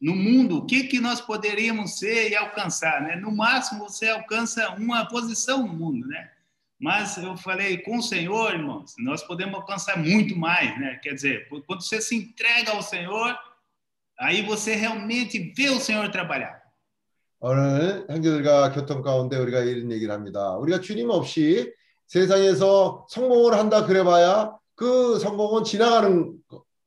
No 0.00 0.14
mundo, 0.14 0.58
o 0.58 0.66
que 0.66 0.84
que 0.84 1.00
nós 1.00 1.20
poderíamos 1.20 1.98
ser 1.98 2.30
e 2.30 2.36
alcançar, 2.36 3.02
né? 3.02 3.16
No 3.16 3.34
máximo 3.34 3.88
você 3.88 4.08
alcança 4.08 4.70
uma 4.74 5.06
posição 5.06 5.66
no 5.66 5.72
mundo, 5.72 6.06
né? 6.06 6.30
Mas 6.78 7.16
eu 7.16 7.36
falei 7.36 7.78
com 7.78 7.98
o 7.98 8.02
Senhor, 8.02 8.52
irmãos, 8.52 8.94
nós 8.98 9.22
podemos 9.22 9.54
alcançar 9.54 9.98
muito 9.98 10.36
mais, 10.36 10.78
né? 10.78 10.96
Quer 11.02 11.14
dizer, 11.14 11.48
quando 11.48 11.82
você 11.82 12.00
se 12.00 12.14
entrega 12.14 12.72
ao 12.72 12.82
Senhor, 12.82 13.36
aí 14.18 14.42
você 14.42 14.76
realmente 14.76 15.52
vê 15.56 15.70
o 15.70 15.80
Senhor 15.80 16.08
trabalhar. 16.10 16.61
오늘 17.45 18.05
형제들과 18.09 18.71
교통 18.71 19.01
가운데 19.01 19.35
우리가 19.35 19.59
이런 19.59 19.91
얘기를 19.91 20.13
합니다. 20.13 20.55
우리가 20.55 20.79
주님 20.79 21.09
없이 21.09 21.73
세상에서 22.07 23.05
성공을 23.09 23.59
한다 23.59 23.85
그래봐야 23.85 24.55
그 24.75 25.19
성공은 25.19 25.65
지나가는 25.65 26.37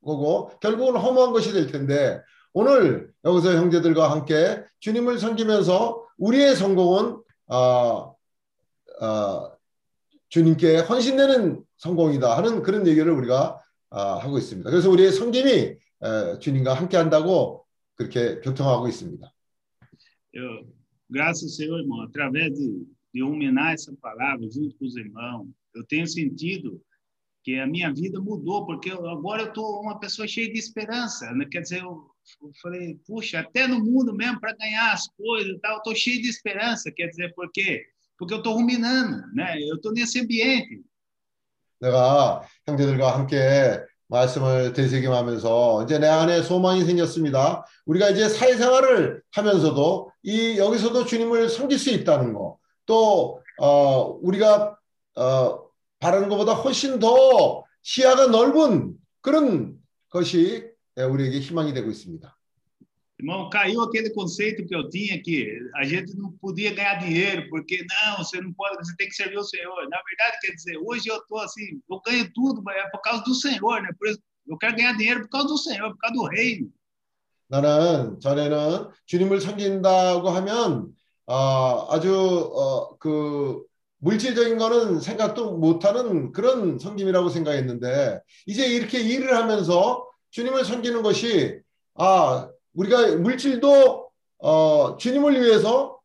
거고 0.03 0.49
결국은 0.61 0.99
허무한 0.99 1.35
것이 1.35 1.53
될 1.53 1.67
텐데 1.67 2.23
오늘 2.55 3.13
여기서 3.27 3.55
형제들과 3.55 4.11
함께 4.11 4.63
주님을 4.81 5.19
섬기면서 5.19 6.03
우리의 6.17 6.57
성공은 6.57 7.19
어, 7.49 8.15
어, 9.03 9.51
주님께 10.31 10.79
헌신되는 10.79 11.63
성공이다 11.77 12.35
하는 12.35 12.63
그런 12.63 12.87
얘기를 12.87 13.13
우리가 13.13 13.61
어, 13.91 14.01
하고 14.01 14.39
있습니다. 14.39 14.71
그래서 14.71 14.89
우리의 14.89 15.13
섬김이 15.13 15.75
주님과 16.41 16.73
함께 16.73 16.97
한다고 16.97 17.67
그렇게 17.95 18.41
교통하고 18.41 18.89
있습니다. 18.89 19.36
Eu, 20.36 20.74
graças 21.10 21.44
ao 21.44 21.50
Senhor, 21.50 21.80
irmão, 21.80 22.02
através 22.02 22.54
de, 22.54 22.88
de 23.14 23.22
ruminar 23.22 23.74
essa 23.74 23.94
palavra 24.02 24.50
junto 24.50 24.76
com 24.78 24.86
os 24.86 24.96
irmãos, 24.96 25.48
eu 25.76 25.86
tenho 25.86 26.08
sentido 26.08 26.82
que 27.44 27.58
a 27.58 27.66
minha 27.66 27.92
vida 27.92 28.20
mudou, 28.20 28.66
porque 28.66 28.92
eu, 28.92 29.08
agora 29.10 29.44
eu 29.44 29.48
estou 29.48 29.82
uma 29.82 30.00
pessoa 30.00 30.28
cheia 30.28 30.52
de 30.52 30.60
esperança. 30.60 31.32
Né? 31.34 31.48
Quer 31.52 31.62
dizer, 31.62 31.82
eu, 31.82 32.08
eu 32.42 32.52
falei, 32.62 33.00
puxa, 33.06 33.40
até 33.40 33.68
no 33.68 33.84
mundo 33.84 34.14
mesmo, 34.14 34.40
para 34.40 34.56
ganhar 34.56 34.94
as 34.94 35.08
coisas 35.08 35.54
e 35.54 35.60
tal, 35.60 35.74
eu 35.74 35.78
estou 35.78 35.96
cheio 35.96 36.22
de 36.22 36.30
esperança. 36.30 36.92
Quer 36.92 37.08
dizer, 37.08 37.34
por 37.34 37.52
quê? 37.52 37.84
Porque 38.18 38.34
eu 38.34 38.38
estou 38.38 38.54
ruminando, 38.54 39.26
né? 39.34 39.60
eu 39.60 39.76
estou 39.76 39.92
nesse 39.92 40.20
ambiente. 40.20 40.84
내가 41.82 42.48
형제들과 42.68 43.16
함께 43.16 43.84
말씀을 44.09 44.73
되새김하면서 44.73 45.85
이제 45.85 45.99
내 45.99 46.07
안에 46.07 46.43
소망이 46.43 46.85
생겼습니다. 46.85 47.67
우리가 47.87 48.11
이제 48.11 48.29
사회생활을 48.29 49.23
하면서도 49.33 50.13
이 50.23 50.59
여기서도 50.59 51.07
주님을 51.07 51.49
섬길 51.49 51.79
수 51.79 51.91
있다는 51.91 52.33
거, 52.33 52.59
또 52.87 53.41
어, 53.59 54.19
우리가 54.23 54.79
어, 55.17 55.67
바라는 55.99 56.29
것보다 56.29 56.53
훨씬 56.53 56.99
더 56.99 57.65
시야가 57.83 58.29
넓은 58.29 58.95
그런 59.23 59.77
것이 60.11 60.65
우리에게 60.97 61.41
희망이 61.41 61.73
되고 61.73 61.91
있습니다. 61.91 62.36
Irmão, 63.19 63.49
caiu 63.49 63.81
aquele 63.83 64.11
conceito 64.11 64.67
que 64.67 64.75
eu 64.77 64.91
tinha 64.91 65.21
que 65.23 65.59
a 65.77 65.85
gente 65.85 66.15
não 66.17 66.33
podia 66.33 66.75
ganhar 66.75 66.97
dinheiro, 66.97 67.49
porque 67.49 67.85
não, 67.89 68.19
você 68.19 68.41
não 68.41 68.53
pode, 68.53 68.77
você 68.77 68.95
tem 68.97 69.09
que 69.09 69.15
servir 69.15 69.39
o 69.39 69.43
Senhor. 69.43 69.89
Na 69.89 70.03
verdade, 70.03 70.39
quer 70.43 70.53
dizer, 70.53 70.77
hoje 70.85 71.09
eu 71.09 71.17
estou 71.17 71.39
assim, 71.39 71.81
eu 71.91 72.01
ganho 72.05 72.31
tudo, 72.35 72.63
mas 72.63 72.77
é 72.77 72.89
por 72.91 73.01
causa 73.01 73.25
do 73.25 73.35
Senhor, 73.35 73.81
né? 73.81 73.89
Por 73.99 74.09
isso, 74.09 74.21
eu 74.47 74.59
quero 74.59 74.77
ganhar 74.77 74.93
dinheiro 74.97 75.23
por 75.23 75.31
causa 75.31 75.49
do 75.49 75.59
Senhor, 75.59 75.91
por 75.91 75.99
causa 75.99 76.15
do 76.15 76.27
reino. 76.27 76.71
나는 77.49 78.19
전에는 78.19 78.89
주님을 79.07 79.41
섬긴다고 79.41 80.29
하면 80.31 80.89
어, 81.27 81.87
아주 81.91 82.13
어, 82.13 82.99
그 82.99 83.63
물질적인 83.99 84.59
거는 84.59 85.01
생각도 85.01 85.57
못하는 85.57 86.33
그런 86.33 86.79
섬김이라고 86.79 87.29
생각했는데 87.29 88.21
이제 88.47 88.67
이렇게 88.67 89.01
일을 89.01 89.37
하면서 89.37 90.07
주님을 90.31 90.65
섬기는 90.65 91.03
것이 91.03 91.61
아 91.95 92.49
우리가 92.76 93.18
물질도 93.18 94.12
어, 94.40 94.98
주님을 94.98 95.42
위해서 95.42 96.00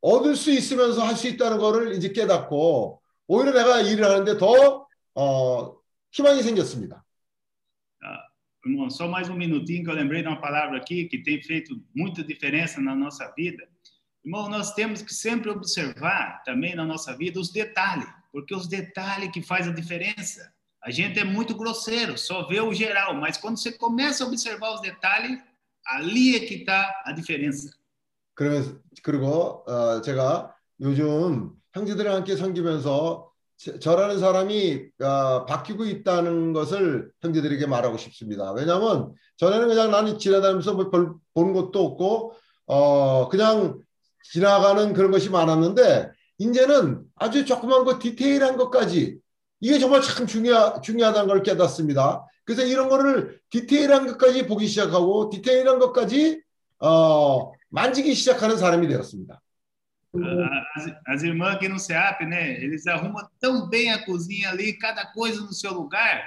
얻을 0.00 0.36
수 0.36 0.50
있으면서 0.50 1.02
할 1.02 1.16
수 1.16 1.26
있다는 1.28 1.58
것을 1.58 1.92
이제 1.92 2.12
깨닫고 2.12 3.02
오히려 3.26 3.52
내가 3.52 3.80
일을 3.80 4.04
하는데 4.04 4.38
더 4.38 4.86
어, 5.14 5.76
희망이 6.12 6.42
생겼습니다. 6.42 7.04
Irmão, 8.66 8.90
só 8.90 9.08
mais 9.08 9.30
um 9.30 9.36
minutinho 9.36 9.84
que 9.84 9.90
eu 9.90 9.94
lembrei 9.94 10.20
de 10.20 10.28
uma 10.28 10.40
palavra 10.40 10.76
aqui 10.78 11.04
que 11.04 11.22
tem 11.22 11.40
feito 11.40 11.80
muita 11.94 12.22
diferença 12.22 12.80
na 12.80 12.94
nossa 12.94 13.32
vida. 13.36 13.66
Irmão, 14.24 14.48
nós 14.48 14.74
temos 14.74 15.00
que 15.00 15.14
sempre 15.14 15.48
observar 15.48 16.42
também 16.44 16.74
na 16.74 16.84
nossa 16.84 17.16
vida 17.16 17.40
os 17.40 17.50
detalhes, 17.50 18.06
porque 18.30 18.54
os 18.54 18.68
detalhes 18.68 19.30
que 19.30 19.40
faz 19.40 19.66
a 19.68 19.72
diferença. 19.72 20.52
A 20.85 20.91
gente 20.91 21.17
é 21.17 21.23
muito 21.23 21.55
grosseiro, 21.55 22.17
só 22.17 22.45
vê 22.45 22.59
o 22.59 22.73
geral, 22.73 23.15
mas 23.15 23.37
quando 23.37 23.57
você 23.57 23.71
começa 23.71 24.23
a 24.23 24.27
observar 24.27 24.73
os 24.73 24.81
detalhes, 24.81 25.39
ali 25.87 26.35
é 26.35 26.39
que 26.41 26.55
está 26.55 27.03
a 27.05 27.13
diferença. 27.13 27.71
그리고 29.03 29.63
어, 29.67 30.01
제가 30.01 30.53
요즘 30.81 31.51
형제들이랑 31.73 32.17
함께 32.17 32.35
섬기면서 32.35 33.31
저라는 33.79 34.19
사람이 34.19 34.87
어, 34.99 35.45
바뀌고 35.45 35.85
있다는 35.85 36.51
것을 36.51 37.11
형제들에게 37.21 37.65
말하고 37.67 37.97
싶습니다. 37.97 38.51
왜냐하면 38.51 39.13
전에는 39.37 39.67
그냥 39.67 39.91
나는 39.91 40.17
지나다니면서 40.17 40.73
뭐 40.73 40.89
별, 40.89 41.13
보는 41.33 41.53
것도 41.53 41.85
없고 41.85 42.33
어, 42.65 43.29
그냥 43.29 43.79
지나가는 44.31 44.93
그런 44.93 45.11
것이 45.11 45.29
많았는데 45.29 46.09
이제는 46.39 47.03
아주 47.15 47.45
조그만 47.45 47.85
것 47.85 47.99
디테일한 47.99 48.57
것까지 48.57 49.22
이게 49.62 49.78
정말 49.78 50.02
참 50.02 50.26
중요하, 50.26 50.80
중요하다는 50.80 51.28
걸 51.28 51.42
깨닫습니다. 51.42 52.24
그래서 52.44 52.64
이런 52.64 52.88
거를 52.88 53.40
디테일한 53.50 54.06
것까지 54.06 54.46
보기 54.46 54.66
시작하고 54.66 55.30
디테일한 55.30 55.78
것까지 55.78 56.42
어, 56.80 57.52
만지기 57.68 58.14
시작하는 58.14 58.56
사람이 58.56 58.88
되었습니다. 58.88 59.40
As, 60.74 60.90
as 61.06 61.22
irmãs 61.22 61.56
aqui 61.56 61.68
no 61.68 61.78
CEAP, 61.78 62.24
né? 62.24 62.52
Eles 62.62 62.86
arrumam 62.86 63.28
tão 63.38 63.68
bem 63.68 63.92
a 63.92 64.04
cozinha 64.04 64.48
ali, 64.50 64.72
cada 64.72 65.04
coisa 65.12 65.42
no 65.42 65.52
seu 65.52 65.72
lugar, 65.74 66.24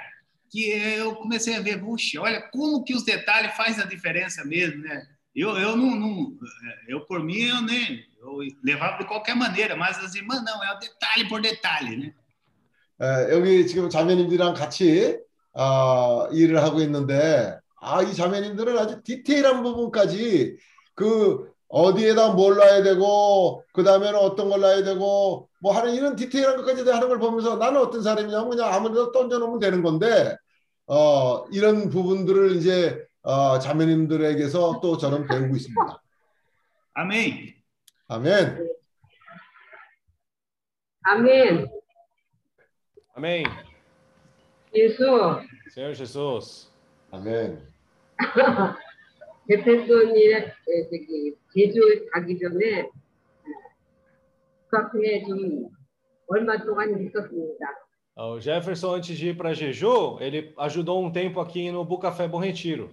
que 0.48 0.70
eu 0.70 1.16
comecei 1.16 1.56
a 1.56 1.60
ver, 1.60 1.80
puxa, 1.80 2.20
olha 2.20 2.40
como 2.52 2.84
que 2.84 2.94
os 2.94 3.04
detalhes 3.04 3.54
fazem 3.56 3.82
a 3.82 3.86
diferença 3.86 4.44
mesmo, 4.44 4.82
né? 4.82 5.04
Eu, 5.34 5.58
eu 5.58 5.76
não, 5.76 5.96
não 5.96 6.38
eu 6.86 7.00
por 7.06 7.24
mim 7.24 7.40
eu 7.40 7.62
nem 7.62 8.04
eu 8.20 8.38
levava 8.62 8.98
de 8.98 9.06
qualquer 9.06 9.34
maneira, 9.34 9.74
mas 9.74 9.98
as 9.98 10.14
irmãs 10.14 10.44
não, 10.44 10.62
é 10.62 10.72
o 10.72 10.78
detalhe 10.78 11.28
por 11.28 11.40
detalhe, 11.40 11.96
né? 11.96 12.14
에, 13.01 13.33
여기 13.33 13.67
지금 13.67 13.89
자매님들이랑 13.89 14.53
같이 14.53 15.17
어, 15.53 16.27
일을 16.31 16.61
하고 16.63 16.79
있는데 16.81 17.57
아, 17.79 18.01
이 18.01 18.13
자매님들은 18.13 18.77
아주 18.77 19.01
디테일한 19.03 19.63
부분까지 19.63 20.57
그 20.95 21.51
어디에다 21.69 22.33
뭘 22.33 22.55
놔야 22.55 22.83
되고 22.83 23.63
그 23.73 23.83
다음에는 23.83 24.15
어떤 24.15 24.49
걸 24.49 24.61
놔야 24.61 24.83
되고 24.83 25.49
뭐 25.59 25.73
하는 25.73 25.93
이런 25.93 26.15
디테일한 26.15 26.57
것까지 26.57 26.85
다 26.85 26.95
하는 26.95 27.09
걸 27.09 27.19
보면서 27.19 27.57
나는 27.57 27.81
어떤 27.81 28.01
사람이냐면 28.01 28.49
그냥 28.49 28.73
아무데나 28.73 29.11
던져놓으면 29.11 29.59
되는 29.59 29.83
건데 29.83 30.35
어, 30.87 31.45
이런 31.51 31.89
부분들을 31.89 32.55
이제 32.55 33.05
어, 33.21 33.59
자매님들에게서 33.59 34.79
또 34.81 34.97
저는 34.97 35.27
배우고 35.27 35.55
있습니다. 35.55 36.01
Amém. 36.97 37.53
아멘. 38.07 38.67
Amém. 41.05 41.76
Amém. 43.16 43.44
예수, 44.74 45.04
Senhor 45.70 45.94
Jesus. 45.94 46.70
아멘. 47.10 47.60
제페소니 49.48 50.30
저기 50.90 51.36
제주 51.54 52.06
가기 52.12 52.38
전에 52.38 52.88
그 54.68 54.76
앞에 54.76 55.24
좀 55.26 55.68
얼마 56.28 56.56
동안 56.64 56.98
있었습니다. 57.02 57.66
Ah, 58.14 58.28
O 58.28 58.38
Jefferson, 58.38 58.96
antes 58.96 59.18
de 59.18 59.28
ir 59.28 59.36
para 59.36 59.54
Jeju, 59.54 60.18
ele 60.20 60.52
ajudou 60.58 61.02
um 61.02 61.10
tempo 61.10 61.40
aqui 61.40 61.70
no 61.70 61.82
Bucafé 61.84 62.28
Bom 62.28 62.40
Retiro. 62.40 62.90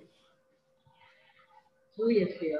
주 1.95 2.07
예수요. 2.15 2.57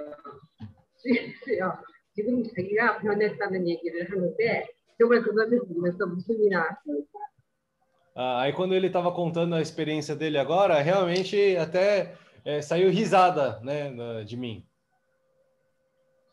주 0.98 1.10
예수요. 1.10 1.74
지금 2.14 2.44
자기가 2.44 3.00
변했다는 3.00 3.66
얘기를 3.68 4.10
하는데 4.12 4.68
정말 4.98 5.22
그것을 5.22 5.60
보면서 5.68 6.04
웃음이 6.06 6.50
나왔어요. 6.50 7.00
Ah, 8.16 8.42
aí, 8.42 8.54
quando 8.54 8.74
ele 8.74 8.88
estava 8.88 9.12
contando 9.12 9.56
a 9.56 9.62
experiência 9.62 10.16
dele 10.16 10.38
agora, 10.38 10.82
realmente 10.82 11.56
até 11.58 12.16
eh, 12.46 12.62
saiu 12.62 12.90
risada 12.90 13.60
né, 13.62 13.90
na- 13.90 14.24
de 14.24 14.36
mim. 14.38 14.64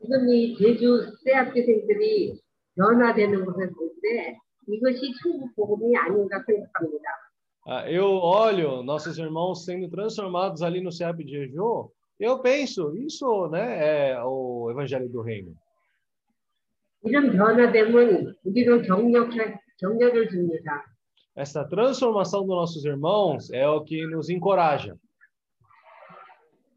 지금 0.01 0.29
이 0.29 0.55
제주 0.57 1.12
대학교생들이 1.25 2.39
변화되는 2.77 3.45
것을 3.45 3.71
볼 3.73 3.91
때 4.03 4.37
이것이 4.69 5.12
천국 5.23 5.55
복음이 5.57 5.97
아닌가 5.97 6.43
생각합니다. 6.47 7.09
Ah, 7.69 7.91
eu 7.91 8.05
olho 8.05 8.83
nossos 8.83 9.19
irmãos 9.19 9.64
sendo 9.64 9.89
transformados 9.89 10.62
ali 10.62 10.81
no 10.81 10.93
CEP 10.93 11.25
de 11.25 11.33
Jeju, 11.49 11.91
eu 12.21 12.39
penso, 12.41 12.95
isso 12.97 13.49
né, 13.49 14.12
é 14.12 14.23
o 14.23 14.69
Evangelho 14.71 15.09
do 15.09 15.23
Reino. 15.23 15.55
이런 17.05 17.31
변화됨은 17.37 18.35
우리로 18.45 18.83
경력, 18.83 19.31
경력을 19.79 20.29
줍니다. 20.29 20.85
Essa 21.35 21.64
transformação 21.64 22.41
dos 22.47 22.57
nossos 22.57 22.85
irmãos 22.85 23.51
é 23.51 23.69
o 23.69 23.85
que 23.85 24.07
nos 24.07 24.29
encoraja. 24.31 24.97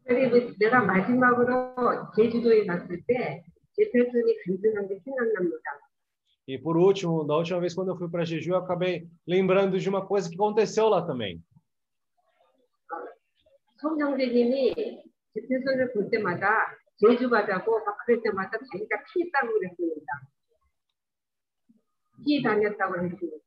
그리고 0.04 0.52
내가 0.58 0.80
마지막으로 0.82 2.10
제주도에 2.16 2.66
갔을 2.66 3.00
때 3.06 3.44
제페슨이 3.72 4.36
간증한 4.44 4.88
게 4.88 4.98
생각납니다. 5.04 5.62
E 6.48 6.58
por 6.58 6.76
último, 6.76 7.24
da 7.24 7.36
última 7.36 7.60
vez 7.60 7.74
quando 7.74 7.90
eu 7.92 7.96
fui 7.96 8.10
para 8.10 8.24
Jeju, 8.24 8.52
eu 8.52 8.56
acabei 8.56 9.06
lembrando 9.24 9.78
de 9.78 9.88
uma 9.88 10.04
coisa 10.04 10.28
que 10.28 10.34
aconteceu 10.34 10.88
lá 10.88 11.06
também. 11.06 11.40
송영재님이 13.80 14.74
제페슨을 15.32 15.92
볼 15.92 16.10
때마다 16.10 16.76
제주 16.96 17.30
가자고 17.30 17.84
막 17.84 17.96
그럴 18.04 18.20
때마다 18.20 18.58
자기가 18.58 19.04
피했다고 19.04 19.52
그랬습니다. 19.52 20.12
피해 22.24 22.42
다녔다고 22.42 22.96
했습니다. 22.96 23.43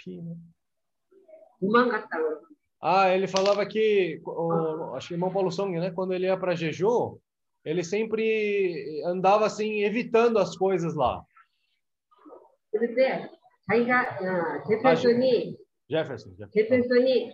Pi, 0.00 0.22
né? 0.22 0.36
도망갔다고. 1.60 2.46
Ah, 2.80 3.08
ele 3.08 3.26
falava 3.26 3.64
que, 3.66 4.20
o, 4.24 4.94
acho 4.94 5.08
que 5.08 5.14
o 5.14 5.16
irmão 5.16 5.32
Paulo 5.32 5.50
Song, 5.50 5.78
né, 5.80 5.90
quando 5.90 6.12
ele 6.12 6.26
ia 6.26 6.36
para 6.36 6.54
Jeju, 6.54 7.18
ele 7.64 7.82
sempre 7.82 9.02
andava 9.04 9.46
assim, 9.46 9.82
evitando 9.82 10.38
as 10.38 10.56
coisas 10.56 10.94
lá. 10.94 11.24
그런데 12.70 13.30
자기가 13.66 14.18
어, 14.20 14.62
제페슨이 14.68 15.56
Jefferson, 15.88 16.30
Jefferson. 16.36 16.50
제페슨이 16.52 17.32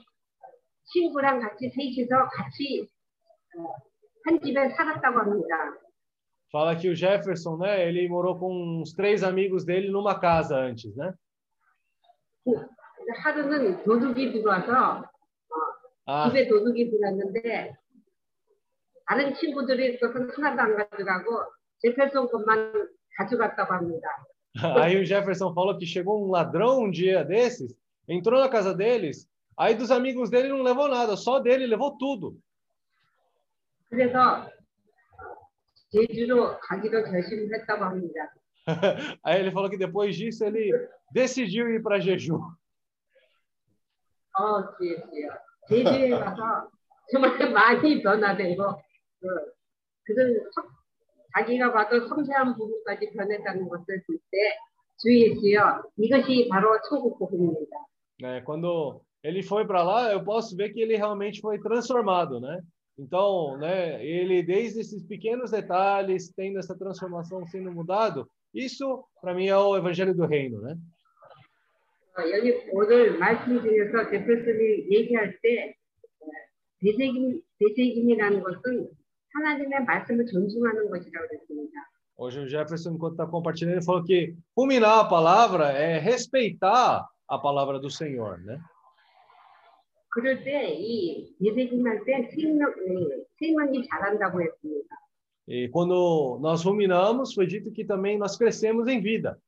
친구랑 0.84 1.40
같이 1.40 1.68
셋이서 1.70 2.28
같이 2.32 2.86
어, 3.58 3.74
한 4.24 4.40
집에 4.40 4.70
살았다고 4.70 5.18
합니다. 5.18 5.78
Fala 6.50 6.76
que 6.76 6.88
o 6.88 6.94
Jefferson, 6.94 7.56
né, 7.56 7.88
ele 7.88 8.06
morou 8.08 8.38
com 8.38 8.80
uns 8.80 8.92
três 8.92 9.22
amigos 9.22 9.64
dele 9.64 9.90
numa 9.90 10.20
casa 10.20 10.56
antes, 10.56 10.94
né? 10.94 11.12
하루는 13.23 13.83
도둑이 13.83 14.33
들어와서 14.33 15.05
Ah, 16.09 16.29
집에 16.29 16.47
도둑이 16.47 16.89
들어왔는데 16.89 17.75
다른 19.05 19.33
친구들이 19.35 19.99
것은 19.99 20.29
하나도 20.31 20.61
안 20.61 20.77
가져가고 20.77 21.43
제페슨 21.79 22.29
것만 22.29 22.89
가져갔다고 23.17 23.73
합니다. 23.73 24.07
aí 24.55 24.95
o 24.95 25.05
Jefferson 25.05 25.53
falou 25.53 25.77
que 25.77 25.85
chegou 25.85 26.25
um 26.25 26.31
ladrão 26.31 26.79
um 26.83 26.91
dia 26.91 27.23
desses, 27.25 27.75
entrou 28.07 28.39
na 28.39 28.47
casa 28.47 28.73
deles, 28.73 29.27
aí 29.57 29.75
dos 29.75 29.91
amigos 29.91 30.29
dele 30.29 30.47
não 30.47 30.63
levou 30.63 30.87
nada, 30.87 31.17
só 31.17 31.39
dele 31.39 31.67
levou 31.67 31.97
tudo. 31.97 32.39
그래서 33.89 34.49
제주로 35.91 36.57
가기로 36.59 37.03
결심을 37.03 37.53
했다고 37.53 37.83
합니다. 37.83 38.33
Aí 39.24 39.40
ele 39.40 39.50
falou 39.50 39.68
que 39.70 39.76
depois 39.76 40.14
disso 40.16 40.44
ele 40.44 40.70
decidiu 41.12 41.68
ir 41.70 41.82
para 41.82 41.98
Jeju. 42.00 42.38
어, 44.38 44.76
지혜씨요. 44.78 45.28
제주에 45.68 46.10
가서 46.10 46.68
정말 47.10 47.36
많이 47.52 48.02
변화되고 48.02 48.62
그, 49.20 49.52
그런 50.04 50.34
성- 50.54 50.68
자기가 51.34 51.72
봐도 51.72 52.06
섬세한 52.08 52.56
부분까지 52.56 53.10
변했다는 53.12 53.68
것을 53.68 54.02
볼 54.06 54.18
때 54.30 54.56
주의했어요. 54.98 55.82
이것이 55.96 56.48
바로 56.48 56.78
천국 56.88 57.18
복음입니다. 57.18 57.76
né? 58.20 58.40
Quando 58.42 59.00
ele 59.22 59.42
foi 59.42 59.66
para 59.66 59.82
lá, 59.82 60.12
eu 60.12 60.22
posso 60.24 60.56
ver 60.56 60.70
que 60.72 60.80
ele 60.80 60.96
realmente 60.96 61.40
foi 61.40 61.58
transformado, 61.58 62.40
né? 62.40 62.60
Então, 62.98 63.56
né, 63.58 64.04
ele 64.04 64.42
desde 64.42 64.80
esses 64.80 65.02
pequenos 65.06 65.50
detalhes, 65.50 66.30
tendo 66.36 66.58
essa 66.58 66.76
transformação 66.76 67.44
sendo 67.46 67.72
mudado, 67.72 68.28
isso 68.56 69.04
para 69.20 69.34
mim 69.34 69.46
é 69.46 69.56
o 69.56 69.76
evangelho 69.76 70.14
do 70.14 70.26
reino, 70.26 70.60
né? 70.60 70.76
어, 72.18 72.22
여기 72.28 72.52
오늘 72.72 73.18
말씀 73.18 73.62
중에서 73.62 74.10
대표님이 74.10 74.90
얘기할 74.90 75.38
때 75.40 75.74
어, 76.20 76.26
대세김, 76.80 77.40
대세김이라는 77.58 78.42
것은 78.42 78.90
하나님의 79.34 79.84
말씀을 79.84 80.26
존중하는 80.26 80.90
것이라고 80.90 81.28
그랬습니다. 81.28 81.72
Hoje 82.14 82.40
o 82.40 82.46
Jefferson, 82.46 82.94
enquanto 82.94 83.14
está 83.14 83.26
compartilhando, 83.26 83.78
ele 83.78 83.84
falou 83.84 84.04
que 84.04 84.36
fulminar 84.54 85.00
a 85.00 85.08
palavra 85.08 85.72
é 85.72 85.98
respeitar 85.98 87.08
a 87.26 87.38
palavra 87.38 87.80
do 87.80 87.90
Senhor, 87.90 88.38
né? 88.44 88.60
그럴 90.10 90.44
때 90.44 90.74
이 90.76 91.34
대세김 91.42 91.86
할때 91.86 92.28
생명, 92.36 92.68
예, 92.86 93.24
생명이 93.38 93.88
자란다고 93.88 94.42
했습니다. 94.42 94.96
E 95.46 95.68
quando 95.68 96.38
nós 96.40 96.64
ruminamos, 96.64 97.34
foi 97.34 97.46
dito 97.46 97.72
que 97.72 97.84
também 97.84 98.18
nós 98.18 98.36
crescemos 98.36 98.86
em 98.88 99.00
vida. 99.00 99.38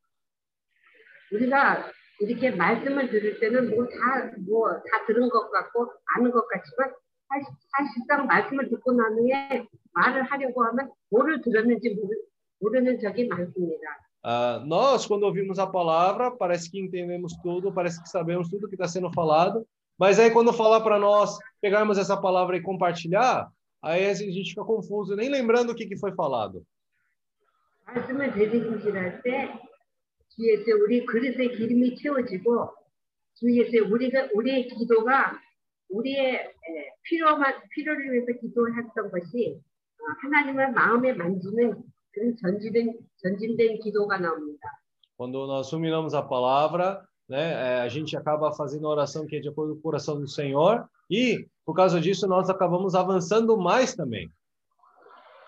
우리가 1.32 1.90
이렇게 2.20 2.50
말씀을 2.50 3.10
들을 3.10 3.40
때는 3.40 3.70
뭐 3.74 3.86
다 3.88 4.30
뭐 4.46 4.82
다 4.82 5.06
들은 5.06 5.28
것 5.28 5.50
같고 5.50 5.90
아는 6.16 6.30
것 6.30 6.46
같지만 6.48 6.94
사실, 7.28 7.46
사실상 7.70 8.26
말씀을 8.26 8.68
듣고 8.70 8.92
난 8.92 9.14
후에 9.18 9.66
말을 9.92 10.22
하려고 10.22 10.64
하면 10.64 10.90
뭐를 11.10 11.40
들었는지 11.42 11.94
모르, 11.94 12.14
모르는 12.60 13.00
적이 13.00 13.28
많습니다. 13.28 14.04
Ah, 14.26 14.64
nós, 14.64 15.06
quando 15.06 15.24
ouvimos 15.24 15.58
a 15.58 15.66
palavra, 15.66 16.30
parece 16.30 16.70
que 16.70 16.80
entendemos 16.80 17.36
tudo, 17.42 17.70
parece 17.72 18.02
que 18.02 18.08
sabemos 18.08 18.48
tudo 18.48 18.68
que 18.68 18.74
está 18.74 18.88
sendo 18.88 19.12
falado, 19.12 19.66
mas 19.98 20.18
aí 20.18 20.30
quando 20.30 20.50
falar 20.50 20.80
para 20.80 20.98
nós 20.98 21.38
pegarmos 21.60 21.98
essa 21.98 22.16
palavra 22.16 22.56
e 22.56 22.62
compartilhar, 22.62 23.50
aí 23.82 24.06
a 24.06 24.14
gente 24.14 24.50
fica 24.50 24.64
confuso, 24.64 25.16
nem 25.16 25.28
lembrando 25.30 25.70
o 25.70 25.74
que, 25.74 25.86
que 25.86 25.96
foi 25.96 26.12
falado. 26.12 26.64
말씀을 27.86 28.32
되새김질할 28.32 29.22
때 29.22 29.60
주에서 30.30 30.64
우리 30.82 31.04
그릇의 31.04 31.56
기름이 31.56 31.96
채워지고 31.96 32.70
주에서 33.34 33.86
우리가 33.88 34.28
우리의 34.34 34.68
기도가 34.68 35.38
우리의 35.90 36.34
에, 36.34 36.50
필요만 37.02 37.54
필요를 37.70 38.12
위해서 38.12 38.32
기도했던 38.40 39.10
것이 39.10 39.60
어, 40.00 40.04
하나님을 40.22 40.72
마음에 40.72 41.12
만지는 41.12 41.82
그런 42.10 42.36
전진된 42.36 42.98
전진된 43.22 43.80
기도가 43.80 44.18
나옵니다. 44.18 44.80
Quando 45.16 45.46
nós 45.46 45.70
ruminamos 45.72 46.12
a 46.14 46.22
palavra, 46.22 47.06
né, 47.28 47.52
eh, 47.52 47.80
a 47.82 47.88
gente 47.88 48.16
acaba 48.16 48.52
fazendo 48.52 48.88
a 48.88 48.90
oração 48.90 49.26
que 49.26 49.36
é 49.36 49.40
de 49.40 49.48
acordo 49.48 49.74
com 49.74 49.78
o 49.78 49.82
coração 49.82 50.20
do 50.20 50.26
Senhor, 50.26 50.88
e 51.10 51.46
por 51.64 51.74
causa 51.74 52.00
disso 52.00 52.26
nós 52.26 52.48
acabamos 52.50 52.94
avançando 52.94 53.56
mais 53.56 53.94
também. 53.94 54.28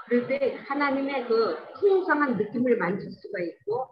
그럴 0.09 0.27
때 0.29 0.55
하나님의 0.69 1.27
그 1.27 1.57
풍성한 1.81 2.37
느낌을 2.37 2.77
만질 2.77 3.11
수가 3.11 3.41
있고 3.41 3.89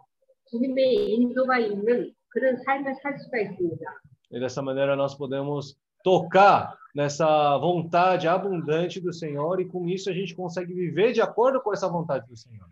주님의 0.49 1.11
인도가 1.13 1.59
있는 1.59 2.13
그런 2.29 2.57
삶을 2.57 2.95
살 3.01 3.17
수가 3.19 3.39
있습니다. 3.39 3.85
E 4.31 4.39
dessa 4.39 4.61
maneira 4.61 4.95
nós 4.95 5.15
podemos 5.15 5.77
tocar 6.03 6.77
nessa 6.95 7.57
vontade 7.57 8.27
abundante 8.27 8.99
do 9.01 9.13
Senhor 9.13 9.59
e 9.59 9.65
com 9.65 9.87
isso 9.87 10.09
a 10.09 10.13
gente 10.13 10.33
consegue 10.35 10.73
viver 10.73 11.11
de 11.11 11.21
acordo 11.21 11.61
com 11.61 11.73
essa 11.73 11.87
vontade 11.87 12.27
do 12.27 12.35
Senhor. 12.35 12.67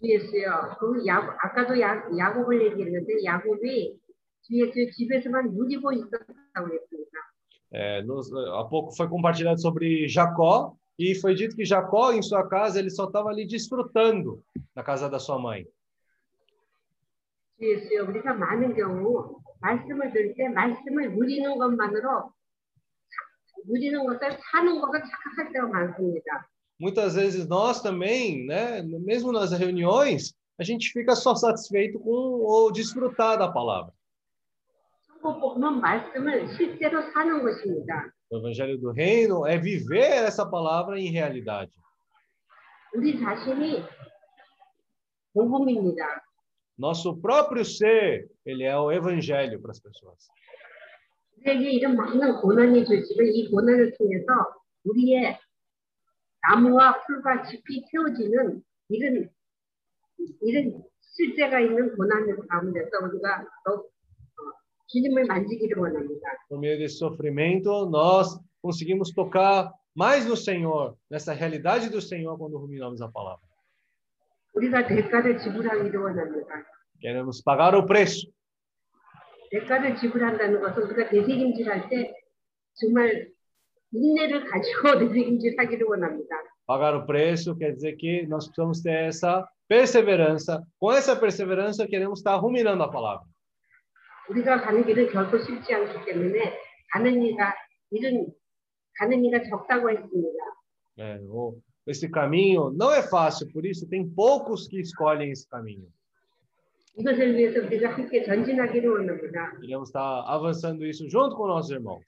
주 0.00 0.06
예수요. 0.06 0.76
그 0.78 1.06
야, 1.06 1.36
아까도 1.40 1.78
야, 1.80 2.04
야곱을 2.16 2.62
얘기했는데 2.66 3.24
야곱이 3.24 3.98
주 4.42 4.54
예수 4.54 4.90
집에서만 4.92 5.50
누리고 5.54 5.92
있었다고 5.92 6.72
했습니다. 6.72 7.01
É, 7.73 8.03
nos, 8.03 8.31
há 8.31 8.63
pouco 8.65 8.95
foi 8.95 9.09
compartilhado 9.09 9.59
sobre 9.59 10.07
Jacó, 10.07 10.75
e 10.97 11.15
foi 11.15 11.33
dito 11.33 11.55
que 11.55 11.65
Jacó, 11.65 12.11
em 12.11 12.21
sua 12.21 12.47
casa, 12.47 12.79
ele 12.79 12.91
só 12.91 13.05
estava 13.05 13.29
ali 13.29 13.47
desfrutando 13.47 14.43
na 14.75 14.83
casa 14.83 15.09
da 15.09 15.17
sua 15.17 15.39
mãe. 15.39 15.67
Muitas 26.79 27.15
vezes 27.15 27.47
nós 27.47 27.81
também, 27.81 28.45
né, 28.45 28.81
mesmo 28.83 29.31
nas 29.31 29.51
reuniões, 29.51 30.33
a 30.59 30.63
gente 30.63 30.91
fica 30.91 31.15
só 31.15 31.33
satisfeito 31.33 31.99
com 31.99 32.09
ou 32.11 32.71
desfrutar 32.71 33.37
da 33.37 33.51
palavra. 33.51 33.93
O 38.30 38.36
evangelho 38.36 38.78
do 38.78 38.90
reino 38.92 39.46
é 39.46 39.58
viver 39.58 40.24
essa 40.24 40.48
palavra 40.48 40.98
em 40.98 41.10
realidade. 41.10 41.72
우리 42.94 43.18
자신이 43.20 43.84
복음입니다. 45.34 46.22
Nosso 46.78 47.16
próprio 47.20 47.64
ser, 47.64 48.30
ele 48.46 48.64
é 48.64 48.76
o 48.78 48.90
evangelho 48.90 49.60
para 49.60 49.72
as 49.72 49.80
pessoas. 49.80 50.28
우리에게 51.38 51.70
이런 51.70 51.96
많은 51.96 52.40
고난이 52.40 52.84
주시고 52.84 53.22
이 53.22 53.50
고난을 53.50 53.92
통해서 53.96 54.26
우리의 54.84 55.38
나무와 56.48 57.00
풀과 57.04 57.44
짚이 57.44 57.84
태워지는 57.90 58.62
이런 58.88 59.30
이런 60.42 60.82
실제가 61.00 61.60
있는 61.60 61.94
고난 61.96 62.26
가운데서 62.48 62.90
우리가 63.04 63.46
더 63.64 63.84
no 66.49 66.59
meio 66.59 66.77
desse 66.77 66.97
sofrimento, 66.97 67.85
nós 67.87 68.39
conseguimos 68.61 69.11
tocar 69.11 69.71
mais 69.95 70.25
no 70.25 70.35
Senhor, 70.35 70.97
nessa 71.09 71.33
realidade 71.33 71.89
do 71.89 72.01
Senhor 72.01 72.37
quando 72.37 72.57
ruminamos 72.57 73.01
a 73.01 73.07
palavra. 73.07 73.43
Queremos 76.99 77.41
pagar 77.41 77.75
o 77.75 77.85
preço. 77.85 78.31
Pagar 86.65 86.95
o 86.95 87.05
preço 87.05 87.55
quer 87.55 87.71
dizer 87.71 87.93
que 87.97 88.25
nós 88.27 88.45
precisamos 88.45 88.81
ter 88.81 89.07
essa 89.07 89.47
perseverança. 89.67 90.65
Com 90.79 90.91
essa 90.91 91.15
perseverança, 91.15 91.87
queremos 91.87 92.19
estar 92.19 92.35
ruminando 92.35 92.81
a 92.83 92.89
palavra. 92.89 93.27
우리가 94.33 94.61
가는 94.61 94.83
길은 94.85 95.11
결코 95.11 95.37
쉽지 95.37 95.73
않기 95.73 96.05
때문에 96.05 96.59
가는 96.91 97.21
이가 97.21 97.53
일은 97.91 98.27
가는 98.97 99.23
이가 99.25 99.41
적다고 99.43 99.89
했습니다. 99.89 100.37
É, 100.97 101.19
o- 101.27 101.55
esse 101.87 102.07
caminho 102.09 102.71
não 102.75 102.91
é 102.93 103.01
fácil, 103.01 103.51
por 103.51 103.65
isso 103.65 103.87
tem 103.89 104.07
poucos 104.15 104.67
que 104.67 104.79
escolhem 104.81 105.31
esse 105.31 105.47
caminho. 105.49 105.87
이것을 106.95 107.35
위해서 107.35 107.59
우리가 107.65 107.93
함께 107.93 108.23
전진하기를 108.23 108.89
원합니다. 108.89 109.51
Queremos 109.59 109.89
estar 109.89 110.23
avançando 110.27 110.85
isso 110.85 111.07
junto 111.09 111.35
com 111.35 111.47
nossos 111.47 111.71
irmãos. 111.71 112.03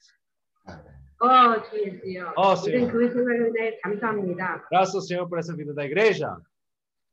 어, 1.18 1.62
주 1.64 1.78
예수여. 1.82 2.34
어, 2.36 2.54
이런 2.68 2.86
주여. 2.86 2.92
교회 2.92 3.10
생활을 3.10 3.52
위해 3.56 3.80
감사합니다. 3.82 4.68
Graças 4.70 4.96
ao 4.96 5.02
Senhor 5.02 5.28
por 5.30 5.40
essa 5.40 5.56
vida 5.56 5.74
da 5.74 5.84
igreja. 5.86 6.38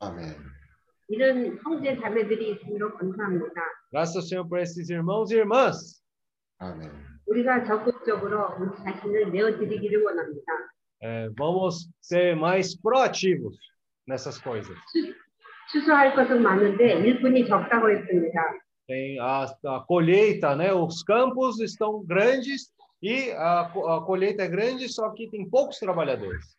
아멘. 0.01 0.37
이런 1.09 1.59
형제 1.65 1.97
자매들이 2.01 2.53
있음으로 2.53 2.93
감사합니다. 2.95 3.63
Graças 3.92 4.16
ao 4.16 4.22
Senhor 4.22 4.48
por 4.48 4.60
esses 4.60 4.90
irmãos 4.90 5.32
e 5.32 5.36
irmãs. 5.38 6.02
아멘. 6.60 6.92
우리가 7.28 7.66
적극적으로 7.66 8.56
우리 8.60 8.70
자신을 8.84 9.32
내어드리기를 9.32 10.04
원합니다. 10.04 10.52
É, 11.04 11.30
vamos 11.38 11.90
ser 12.02 12.36
mais 12.36 12.76
proativos 12.82 13.56
nessas 14.08 14.40
coisas. 14.42 14.76
추수할 15.72 16.16
것은 16.16 16.42
많은데 16.42 16.94
일꾼이 17.06 17.46
적다고 17.46 17.90
했습니다. 17.92 18.42
Tem 18.88 19.20
a, 19.20 19.44
a 19.66 19.86
colheita, 19.86 20.56
né? 20.56 20.74
Os 20.74 21.04
campos 21.04 21.60
estão 21.60 22.04
grandes 22.06 22.72
e 23.04 23.32
a, 23.32 23.70
co- 23.74 23.86
a 23.88 24.06
colheita 24.06 24.44
é 24.44 24.48
grande, 24.48 24.88
só 24.88 25.10
que 25.12 25.30
tem 25.30 25.48
poucos 25.50 25.78
trabalhadores. 25.80 26.56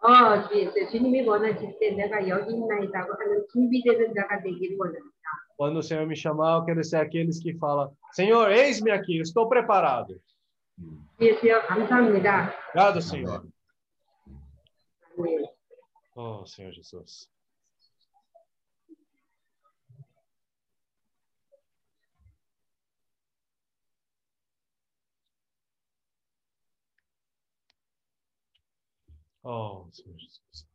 어, 0.00 0.46
주 0.48 0.54
예수, 0.54 0.90
주님이 0.92 1.22
원하실 1.26 1.78
때 1.80 1.90
내가 1.96 2.28
여기 2.28 2.52
있나이다고 2.54 3.12
하는 3.14 3.44
준비되는 3.52 4.14
자가 4.14 4.40
되기를 4.42 4.76
원합니다. 4.78 5.17
Quando 5.59 5.79
o 5.79 5.83
Senhor 5.83 6.07
me 6.07 6.15
chamar, 6.15 6.55
eu 6.55 6.63
quero 6.63 6.81
ser 6.85 6.95
aqueles 6.95 7.37
que 7.37 7.53
falam: 7.53 7.93
Senhor, 8.13 8.49
eis-me 8.49 8.91
aqui, 8.91 9.19
estou 9.19 9.49
preparado. 9.49 10.21
Obrigado, 12.69 13.01
Senhor. 13.01 13.45
Oh, 16.15 16.45
Senhor 16.45 16.71
Jesus. 16.71 17.29
Oh, 29.43 29.89
Senhor 29.91 30.17
Jesus. 30.17 30.68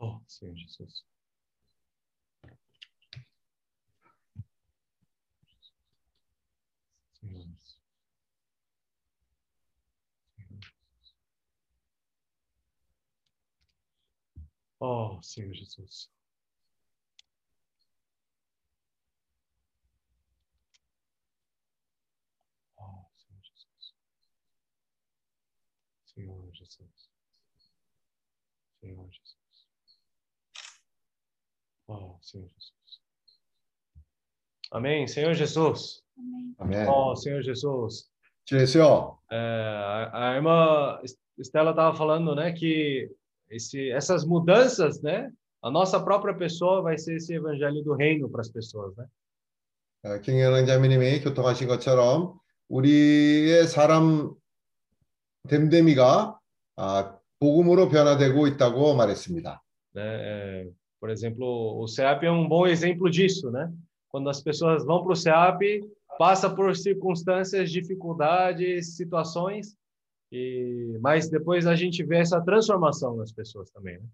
Oh, 0.00 0.20
Senhor 0.28 0.54
Jesus. 0.56 1.04
Oh, 14.82 15.18
Senhor 15.22 15.54
Jesus. 15.54 16.08
Oh, 22.80 23.06
Senhor 23.16 23.42
Jesus. 23.42 23.92
Senhor 26.14 26.44
Jesus. 26.52 27.08
Senhor 28.82 29.06
Jesus. 29.10 29.39
Oh, 31.89 32.17
Senhor 32.21 32.49
Jesus. 32.57 32.73
Amém. 34.71 35.07
Senhor 35.07 35.33
Jesus. 35.33 36.01
아멘. 36.57 36.87
Oh, 36.87 37.15
Senhor 37.15 37.41
Jesus. 37.43 38.09
주 38.45 38.57
예수여. 38.57 39.19
É, 39.31 39.37
a, 39.37 40.29
a 40.31 40.35
irmã 40.35 40.99
Estela 41.37 41.71
estava 41.71 41.95
falando, 41.95 42.35
né, 42.35 42.51
que 42.51 43.09
esse, 43.49 43.89
essas 43.91 44.23
mudanças, 44.23 45.01
né, 45.01 45.31
a 45.61 45.71
nossa 45.71 45.99
própria 45.99 46.33
pessoa 46.33 46.81
vai 46.81 46.97
ser 46.97 47.15
esse 47.15 47.33
evangelho 47.33 47.83
do 47.83 47.93
reino 47.93 48.29
para 48.29 48.41
as 48.41 48.49
pessoas, 48.49 48.95
né? 48.95 49.05
어, 50.03 50.19
김영란 50.21 50.67
자매님이 50.67 51.21
교통하신 51.21 51.67
것처럼 51.67 52.39
우리의 52.69 53.65
사람 53.67 54.35
됨됨이가 55.49 56.39
아, 56.77 57.17
복음으로 57.39 57.89
변화되고 57.89 58.47
있다고 58.47 58.95
말했습니다. 58.95 59.63
né? 59.95 60.71
É, 60.99 60.99
por 60.99 61.09
exemplo, 61.09 61.81
o 61.81 61.87
CEAP 61.87 62.25
é 62.25 62.31
um 62.31 62.47
bom 62.47 62.65
exemplo 62.67 63.09
disso, 63.09 63.51
né? 63.51 63.71
Quando 64.09 64.29
as 64.29 64.41
pessoas 64.41 64.85
vão 64.85 65.03
para 65.03 65.13
o 65.13 65.15
CEAP, 65.15 65.81
passa 66.17 66.49
por 66.49 66.75
circunstâncias, 66.75 67.71
dificuldades, 67.71 68.95
situações, 68.95 69.75
e 70.31 70.97
mas 71.01 71.29
depois 71.29 71.67
a 71.67 71.75
gente 71.75 72.03
vê 72.03 72.17
essa 72.17 72.41
transformação 72.41 73.15
nas 73.15 73.31
pessoas 73.31 73.69
também, 73.71 73.97
né? 73.97 74.05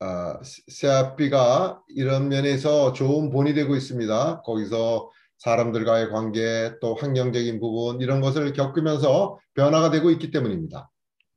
아, 0.00 0.40
세아비가 0.68 1.82
이런 1.88 2.28
면에서 2.28 2.92
좋은 2.92 3.30
본이 3.30 3.52
되고 3.52 3.74
있습니다. 3.74 4.42
거기서 4.42 5.10
사람들과의 5.38 6.10
관계 6.10 6.78
또 6.80 6.94
환경적인 6.94 7.58
부분 7.58 8.00
이런 8.00 8.20
것을 8.20 8.52
겪으면서 8.52 9.38
변화가 9.54 9.90
되고 9.90 10.10
있기 10.10 10.30
때문입니다. 10.30 10.88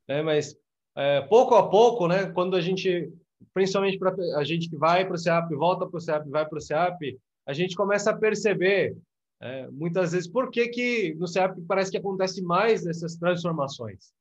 né? 0.08 0.22
Mas 0.22 0.56
é, 0.96 1.22
pouco 1.22 1.56
a 1.56 1.70
pouco, 1.70 2.08
né? 2.08 2.32
Quando 2.34 2.56
a 2.56 2.62
gente, 2.62 3.10
principalmente 3.54 3.98
para 3.98 4.16
a 4.38 4.44
gente 4.44 4.70
que 4.70 4.78
vai 4.78 5.06
para 5.06 5.16
o 5.16 5.18
CEAP, 5.18 5.54
volta 5.56 5.88
para 5.88 5.98
o 5.98 6.02
CEAP, 6.02 6.30
vai 6.30 6.46
para 6.46 6.58
o 6.58 6.62
CEAP, 6.62 7.20
a 7.48 7.54
gente 7.54 7.76
começa 7.76 8.12
a 8.12 8.18
perceber 8.18 8.96
é, 9.42 9.68
muitas 9.72 10.12
vezes 10.12 10.28
por 10.28 10.52
que 10.52 10.68
que 10.68 11.16
no 11.16 11.28
CEAP 11.28 11.62
parece 11.68 11.92
que 11.92 11.98
acontece 11.98 12.42
mais 12.42 12.86
essas 12.86 13.18
transformações. 13.18 14.14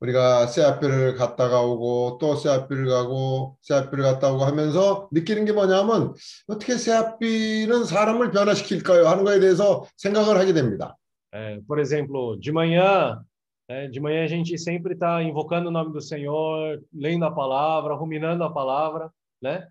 우리가 0.00 0.46
새학교를 0.46 1.14
갔다가 1.14 1.60
오고 1.60 2.18
또 2.18 2.34
새학교를 2.34 2.86
가고 2.86 3.58
새학교를 3.60 4.02
갔다 4.04 4.32
오고 4.32 4.44
하면서 4.44 5.08
느끼는 5.12 5.44
게 5.44 5.52
뭐냐면 5.52 6.14
어떻게 6.46 6.76
새학비는 6.76 7.84
사람을 7.84 8.30
변화시킬까요 8.30 9.06
하는 9.06 9.24
거에 9.24 9.40
대해서 9.40 9.84
생각을 9.98 10.38
하게 10.38 10.54
됩니다. 10.54 10.96
É, 11.32 11.60
por 11.68 11.78
exemplo, 11.78 12.36
de 12.40 12.50
manhã, 12.50 13.22
né, 13.68 13.86
de 13.88 14.00
manhã 14.00 14.24
a 14.24 14.26
gente 14.26 14.56
sempre 14.58 14.94
está 14.94 15.22
invocando 15.22 15.68
o 15.68 15.72
nome 15.72 15.92
do 15.92 16.00
Senhor, 16.00 16.82
lendo 16.92 17.24
a 17.24 17.30
palavra, 17.30 17.94
ruminando 17.94 18.42
a 18.42 18.52
palavra, 18.52 19.12
né? 19.40 19.68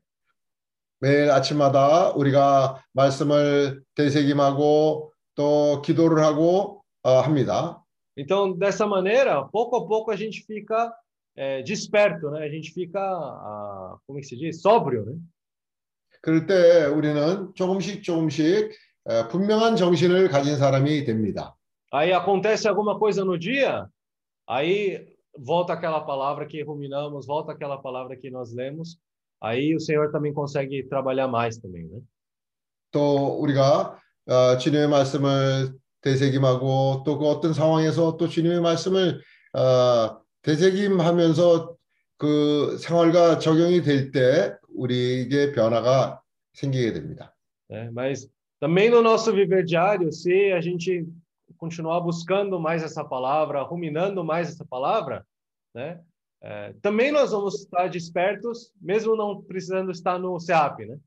매일 1.01 1.31
아침마다 1.31 2.11
우리가 2.11 2.83
말씀을 2.93 3.83
되새김하고 3.95 5.13
또 5.35 5.81
기도를 5.81 6.23
하고 6.23 6.83
어, 7.03 7.19
합니다. 7.19 7.81
Então, 8.17 8.51
dessa 8.51 8.85
maneira, 8.85 9.43
pouco 9.45 9.77
a 9.77 9.87
pouco 9.87 10.11
a 10.11 10.15
gente 10.15 10.43
fica 10.45 10.93
é, 11.35 11.61
desperto, 11.61 12.29
né? 12.31 12.43
A 12.43 12.49
gente 12.49 12.71
fica, 12.73 12.99
ah, 12.99 13.97
como 14.05 14.19
é 14.19 14.21
que 14.21 14.27
se 14.27 14.35
diz? 14.35 14.61
Sóbrio, 14.61 15.05
né? 15.05 15.17
그럴 16.21 16.45
때 16.45 16.85
우리는 16.85 17.53
조금씩 17.55 18.03
조금씩 18.03 18.71
어, 19.05 19.27
분명한 19.29 19.77
정신을 19.77 20.27
가진 20.27 20.57
사람이 20.57 21.05
됩니다. 21.05 21.52
Aí 21.93 22.13
acontece 22.13 22.67
alguma 22.67 22.99
coisa 22.99 23.25
no 23.25 23.37
dia, 23.37 23.87
aí 24.47 25.07
volta 25.37 25.73
aquela 25.73 26.01
palavra 26.01 26.45
que 26.45 26.61
ruminamos, 26.61 27.25
volta 27.25 27.51
aquela 27.51 27.77
palavra 27.77 28.15
que 28.15 28.29
nós 28.29 28.53
lemos, 28.53 28.99
aí 29.41 29.75
o 29.75 29.79
Senhor 29.79 30.11
também 30.11 30.33
consegue 30.33 30.83
trabalhar 30.83 31.27
mais 31.27 31.57
também, 31.57 31.87
né? 31.87 31.99
또 32.91 33.39
우리가 33.39 33.99
어, 34.27 34.57
주님의 34.57 34.87
말씀을 34.87 35.73
되새김하고 36.01 37.03
또 37.05 37.17
그 37.17 37.25
어떤 37.27 37.53
상황에서 37.53 38.17
또 38.17 38.27
주님의 38.27 38.61
말씀을 38.61 39.21
어, 39.53 40.19
되새김하면서 40.41 41.75
그 42.17 42.77
생활과 42.79 43.39
적용이 43.39 43.81
될 43.81 44.11
때 44.11 44.55
우리에게 44.75 45.51
변화가 45.53 46.21
생기게 46.53 46.93
됩니다. 46.93 47.35
É, 47.69 47.89
mas 47.91 48.27
também 48.59 48.89
no 48.89 49.01
nosso 49.01 49.31
viver 49.31 49.63
diário, 49.63 50.11
se 50.11 50.51
a 50.51 50.61
gente 50.61 51.05
continuar 51.57 51.99
buscando 52.01 52.59
mais 52.59 52.83
essa 52.83 53.03
palavra, 53.03 53.61
ruminando 53.63 54.23
mais 54.23 54.49
essa 54.49 54.65
palavra, 54.65 55.25
né? 55.73 55.99
É, 56.41 56.73
também 56.81 57.11
nós 57.11 57.31
vamos 57.31 57.55
estar 57.61 57.89
despertos, 57.89 58.71
mesmo 58.81 59.15
não 59.15 59.41
precisando 59.41 59.91
estar 59.91 60.17
no 60.17 60.39
CEAP, 60.39 60.85
né? 60.85 60.97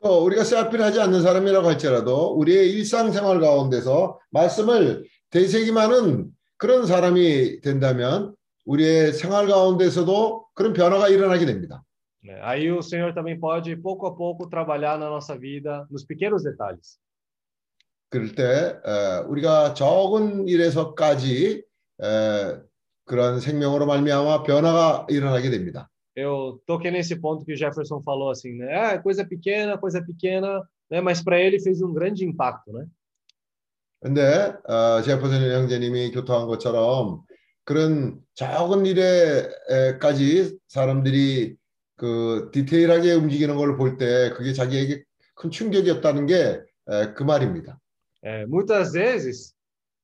또 0.00 0.24
우리가 0.24 0.44
세아피를 0.44 0.84
하지 0.84 1.00
않는 1.00 1.22
사람이라고 1.22 1.66
할지라도 1.66 2.32
우리의 2.36 2.70
일상생활 2.70 3.40
가운데서 3.40 4.20
말씀을 4.30 5.04
되새김하는 5.30 6.30
그런 6.56 6.86
사람이 6.86 7.60
된다면 7.62 8.34
우리의 8.64 9.12
생활 9.12 9.46
가운데서도 9.48 10.46
그런 10.54 10.72
변화가 10.72 11.08
일어나게 11.08 11.46
됩니다. 11.46 11.82
É, 12.24 12.40
Aí 12.42 12.70
o 12.70 12.82
Senhor 12.82 13.14
também 13.14 13.38
pode, 13.38 13.74
pouco 13.76 14.06
a 14.06 14.14
pouco, 14.14 14.48
trabalhar 14.48 14.98
na 14.98 15.08
nossa 15.08 15.36
vida, 15.38 15.86
nos 15.90 16.04
pequenos 16.04 16.42
detalhes. 16.42 16.98
그럴 18.13 18.35
때 18.35 18.77
어, 18.87 19.25
우리가 19.27 19.73
적은 19.73 20.47
일에서까지 20.47 21.63
어, 21.97 22.61
그런 23.05 23.39
생명으로 23.39 23.87
말미암아 23.87 24.43
변화가 24.43 25.07
일어나게 25.09 25.49
됩니다. 25.49 25.89
Eu 26.15 26.61
toquei 26.67 26.91
nesse 26.91 27.15
ponto 27.19 27.43
que 27.43 27.53
o 27.53 27.57
Jefferson 27.57 28.03
falou 28.03 28.29
assim, 28.29 28.53
né? 28.53 28.71
Ah, 28.71 29.01
coisa 29.01 29.25
pequena, 29.25 29.79
coisa 29.79 29.99
pequena, 29.99 30.61
né? 30.91 31.01
Mas 31.01 31.23
para 31.23 31.39
ele 31.39 31.59
fez 31.59 31.81
um 31.81 31.91
grande 31.91 32.23
impacto, 32.23 32.71
né? 32.71 32.85
근데 33.99 34.53
어, 34.69 35.01
제퍼슨 35.01 35.51
형제님이 35.51 36.11
교통한 36.11 36.45
것처럼 36.45 37.23
그런 37.63 38.19
적은 38.35 38.85
일에까지 38.85 40.55
사람들이 40.67 41.55
그 41.97 42.51
디테일하게 42.53 43.13
움직이는 43.13 43.55
걸 43.55 43.75
볼 43.75 43.97
때 43.97 44.29
그게 44.35 44.53
자기에게 44.53 45.03
큰 45.33 45.49
충격이었다는 45.49 46.27
게 46.27 46.61
그 47.15 47.23
말입니다. 47.23 47.79
É, 48.23 48.45
muitas 48.45 48.93
vezes, 48.93 49.53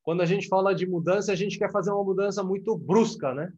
quando 0.03 0.21
a 0.21 0.25
gente 0.25 0.47
fala 0.49 0.75
de 0.75 0.85
mudança, 0.85 1.31
a 1.31 1.35
gente 1.35 1.57
quer 1.57 1.71
fazer 1.71 1.91
uma 1.91 2.03
mudança 2.03 2.43
muito 2.43 2.77
brusca, 2.77 3.33
né? 3.33 3.51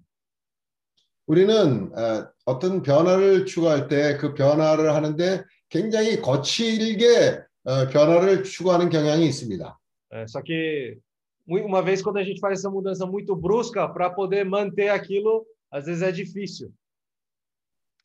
우리는 1.27 1.91
어, 1.93 2.29
어떤 2.45 2.81
변화를 2.81 3.45
추구할 3.45 3.87
때 3.87 4.17
그 4.17 4.33
변화를 4.33 4.93
하는데 4.93 5.43
굉장히 5.69 6.19
거칠게 6.19 7.41
어, 7.63 7.87
변화를 7.87 8.43
추구하는 8.43 8.89
경향이 8.89 9.25
있습니다. 9.27 9.79
É, 10.11 10.27
só 10.27 10.41
que 10.41 10.99
uma 11.47 11.81
vez 11.81 12.01
quando 12.01 12.17
a 12.17 12.23
gente 12.23 12.39
faz 12.39 12.59
essa 12.59 12.69
mudança 12.69 13.05
muito 13.05 13.35
brusca, 13.35 13.87
para 13.87 14.09
poder 14.09 14.43
manter 14.43 14.89
aquilo, 14.89 15.45
às 15.71 15.85
vezes 15.85 16.01
é 16.03 16.11
difícil. 16.11 16.71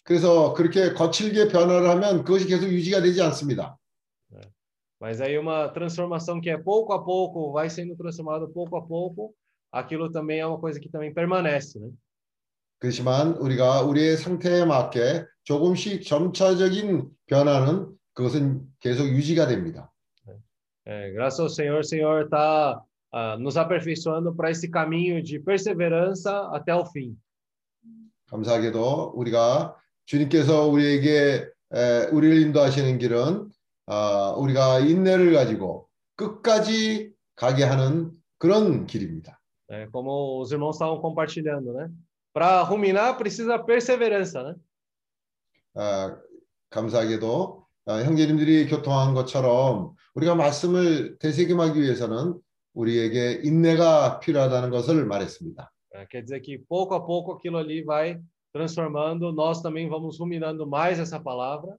그래서 0.05 0.55
그렇게 0.55 0.93
거칠게 0.93 1.49
변화를 1.49 1.89
하면 1.91 2.23
그것이 2.23 2.47
계속 2.47 2.69
유지가 2.69 3.03
되지 3.03 3.21
않습니다. 3.23 3.77
Mas 5.00 5.20
aí 5.20 5.38
uma 5.38 5.68
transformação 5.70 6.40
que 6.40 6.50
é 6.50 6.58
pouco 6.58 6.94
a 6.94 7.04
pouco, 7.04 7.52
vai 7.52 7.70
sendo 7.70 7.96
transformado 7.96 8.48
pouco 8.50 8.76
a 8.78 8.82
pouco, 8.82 9.34
aquilo 9.72 10.12
também 10.12 10.40
é 10.40 10.46
uma 10.46 10.60
coisa 10.60 10.80
que 10.80 10.90
também 10.90 11.14
permanece, 11.14 11.80
né? 11.80 11.92
그렇지만 12.80 13.36
우리가 13.38 13.84
우리의 13.84 14.18
상태에 14.18 14.66
맞게 14.66 15.26
조금씩 15.44 16.04
점차적인 16.04 17.10
변화는 17.28 17.96
그것은 18.14 18.68
계속 18.80 19.08
유지가 19.08 19.48
됩니다. 19.48 19.92
É, 20.84 21.12
graças 21.12 21.40
ao 21.40 21.48
Senhor, 21.48 21.80
o 21.80 21.84
Senhor 21.84 22.24
está 22.24 22.82
nos 23.40 23.56
aperfeiçoando 23.56 24.34
para 24.34 24.50
esse 24.50 24.68
caminho 24.68 25.22
de 25.22 25.40
perseverança 25.40 26.50
até 26.54 26.74
o 26.74 26.84
fim. 26.86 27.16
감사하게도 28.28 29.14
우리가 29.16 29.76
주님께서 30.06 30.66
우리에게 30.68 31.48
에, 31.74 32.06
우리를 32.12 32.42
인도하시는 32.42 32.98
길은 32.98 33.50
아, 33.87 34.35
우리가 34.37 34.81
인내를 34.81 35.33
가지고 35.33 35.89
끝까지 36.17 37.13
가게 37.35 37.65
하는 37.65 38.11
그런 38.39 38.87
길입니다. 38.87 39.41
É, 39.69 39.89
como 39.91 40.41
os 40.41 40.53
irmãos 40.53 40.77
estavam 40.77 41.01
compartilhando, 41.01 41.73
né? 41.73 41.91
Para 42.33 42.63
ruminar 42.63 43.17
precisa 43.17 43.59
perseverança, 43.59 44.43
né? 44.43 44.55
아, 45.75 46.17
감사하게도 46.71 47.67
아, 47.87 48.03
형제님들이 48.03 48.69
교통한 48.69 49.15
것처럼 49.15 49.95
우리가 50.15 50.35
말씀을 50.35 51.19
되새김하기 51.19 51.81
위해서는 51.81 52.39
우리에게 52.75 53.41
인내가 53.45 54.21
필요하다는 54.21 54.71
것을 54.71 55.05
말했습니다. 55.07 55.73
É, 55.95 56.07
quer 56.07 56.23
dizer 56.23 56.41
que 56.41 56.59
pouco 56.59 56.95
a 56.95 57.01
pouco 57.01 57.33
aquilo 57.33 57.57
ali 57.57 57.83
vai 57.83 58.21
transformando, 58.53 59.33
nós 59.33 59.63
também 59.63 59.89
vamos 59.89 60.19
ruminando 60.19 60.67
mais 60.67 60.99
essa 60.99 61.19
palavra. 61.19 61.77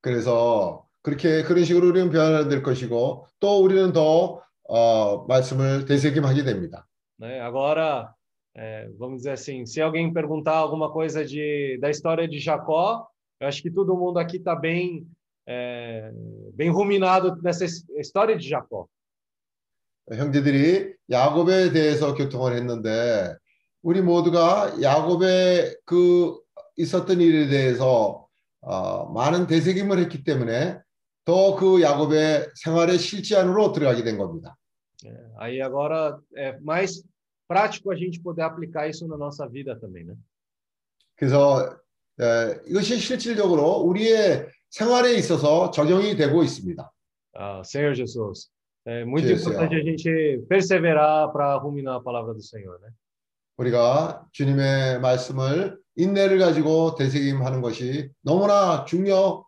그래서 0.00 0.84
그렇게 1.02 1.42
그런 1.42 1.64
식으로 1.64 1.88
우리는 1.88 2.10
변화가 2.10 2.48
될 2.48 2.62
것이고 2.62 3.26
또 3.40 3.62
우리는 3.62 3.92
더 3.92 4.42
어, 4.68 5.24
말씀을 5.26 5.84
되새김하게 5.86 6.44
됩니다. 6.44 6.86
Né? 7.18 7.40
Agora, 7.40 8.14
é, 8.56 8.88
vamos 8.98 9.18
dizer 9.18 9.32
assim, 9.32 9.66
se 9.66 9.80
alguém 9.80 10.12
perguntar 10.12 10.56
alguma 10.56 10.90
coisa 10.90 11.24
de, 11.24 11.78
da 11.80 11.90
história 11.90 12.26
de 12.28 12.38
Jacó, 12.38 13.06
eu 13.40 13.48
acho 13.48 13.62
que 13.62 13.70
todo 13.70 13.96
mundo 13.96 14.18
aqui 14.18 14.36
está 14.38 14.54
bem, 14.54 15.06
é, 15.46 16.10
bem 16.54 16.70
ruminado 16.70 17.36
nessa 17.42 17.64
his- 17.64 17.84
história 17.98 18.36
de 18.36 18.48
Jacó. 18.48 18.86
형제들이 20.12 20.94
야곱에 21.10 21.72
대해서 21.72 22.14
교통을 22.14 22.54
했는데 22.56 23.34
우리 23.82 24.00
모두가 24.02 24.80
야곱의 24.82 25.76
그 25.84 26.38
있었던 26.76 27.20
일에 27.20 27.48
대해서 27.48 28.26
어, 28.62 29.10
많은 29.12 29.46
되새김을 29.46 29.98
했기 29.98 30.22
때문에 30.24 30.78
더 31.24 31.54
그 31.54 31.80
야곱의 31.82 32.50
생활의 32.56 32.98
실제 32.98 33.36
안으로 33.36 33.72
들어가게 33.72 34.02
된 34.02 34.18
겁니다. 34.18 34.56
Aí 35.38 35.62
agora 35.62 36.18
é 36.36 36.58
mais 36.60 37.02
prático 37.48 37.90
a 37.90 37.96
gente 37.96 38.20
poder 38.20 38.42
aplicar 38.42 38.88
isso 38.88 39.06
na 39.06 39.16
nossa 39.16 39.46
vida 39.48 39.78
também, 39.78 40.04
né? 40.04 40.14
그래서 41.16 41.78
에, 42.20 42.60
이것이 42.66 42.98
실질적으로 42.98 43.80
우리의 43.80 44.48
생활에 44.70 45.14
있어서 45.14 45.70
적용이 45.70 46.16
되고 46.16 46.42
있습니다. 46.42 46.90
Ah, 47.34 47.62
Senhor 47.64 47.94
Jesus, 47.94 48.50
é 48.84 49.04
muito 49.04 49.28
Sim, 49.28 49.34
importante 49.34 49.76
a 49.76 49.82
gente 49.82 50.44
perseverar 50.48 51.30
para 51.32 51.56
ruminar 51.56 51.96
a 51.96 52.00
palavra 52.02 52.34
do 52.34 52.42
Senhor, 52.42 52.78
né? 52.80 52.90
우리가 53.56 54.26
주님의 54.32 55.00
말씀을 55.00 55.78
인내를 56.00 56.38
가지고 56.38 56.94
되새김하는 56.94 57.60
것이 57.60 58.10
너무나 58.22 58.84
중요 58.86 59.44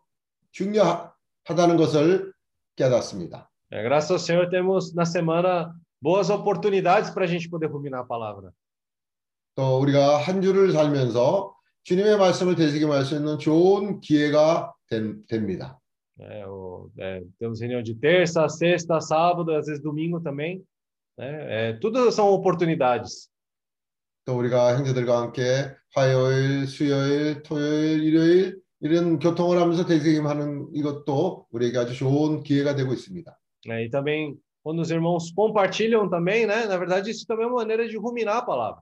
중요하다는 0.51 1.77
것을 1.77 2.31
깨닫습니다. 2.75 3.49
É, 3.71 3.81
graças 3.83 4.11
ao 4.11 4.19
Senhor 4.19 4.49
temos 4.49 4.93
na 4.93 5.03
semana 5.05 5.73
boas 5.99 6.29
oportunidades 6.29 7.09
para 7.09 7.23
a 7.25 7.27
gente 7.27 7.49
poder 7.49 7.67
ruminar 7.71 8.01
a 8.01 8.05
palavra. 8.07 8.51
또 9.55 9.79
우리가 9.79 10.17
한 10.17 10.41
주를 10.41 10.71
살면서 10.71 11.53
주님의 11.83 12.17
말씀을 12.17 12.55
되새김할 12.55 13.03
수 13.05 13.15
있는 13.15 13.37
좋은 13.39 13.99
기회가 13.99 14.73
된- 14.89 15.25
됩니다. 15.27 15.79
É, 16.19 16.45
o- 16.47 16.89
é, 16.99 17.21
temos 17.39 17.59
reunião 17.61 17.81
de 17.81 17.95
terça, 17.95 18.47
sexta, 18.47 18.99
sábado, 19.01 19.51
às 19.51 19.65
vezes 19.65 19.81
domingo 19.81 20.19
também. 20.21 20.63
Né? 21.17 21.69
É, 21.69 21.73
tudo 21.73 22.11
são 22.11 22.29
oportunidades. 22.29 23.29
또 24.25 24.37
우리가 24.37 24.77
형제들과 24.77 25.21
함께 25.21 25.69
화요일, 25.93 26.65
수요일, 26.67 27.43
토요일, 27.43 28.03
일요일 28.03 28.59
이런 28.79 29.19
교통을 29.19 29.59
하면서 29.59 29.85
대세김하는 29.85 30.69
이것도 30.73 31.47
우리에게 31.51 31.77
아주 31.77 31.95
좋은 31.95 32.43
기회가 32.43 32.75
되고 32.75 32.93
있습니다. 32.93 33.37
né? 33.65 33.85
E 33.85 33.89
também, 33.89 34.37
quando 34.61 34.81
os 34.81 34.91
irmãos 34.91 35.31
compartilham 35.31 36.09
também, 36.09 36.45
né? 36.45 36.65
Na 36.65 36.77
verdade, 36.77 37.11
isso 37.11 37.25
também 37.25 37.45
é 37.45 37.47
uma 37.47 37.61
maneira 37.61 37.87
de 37.87 37.97
ruminar 37.97 38.37
a 38.37 38.41
palavra. 38.41 38.81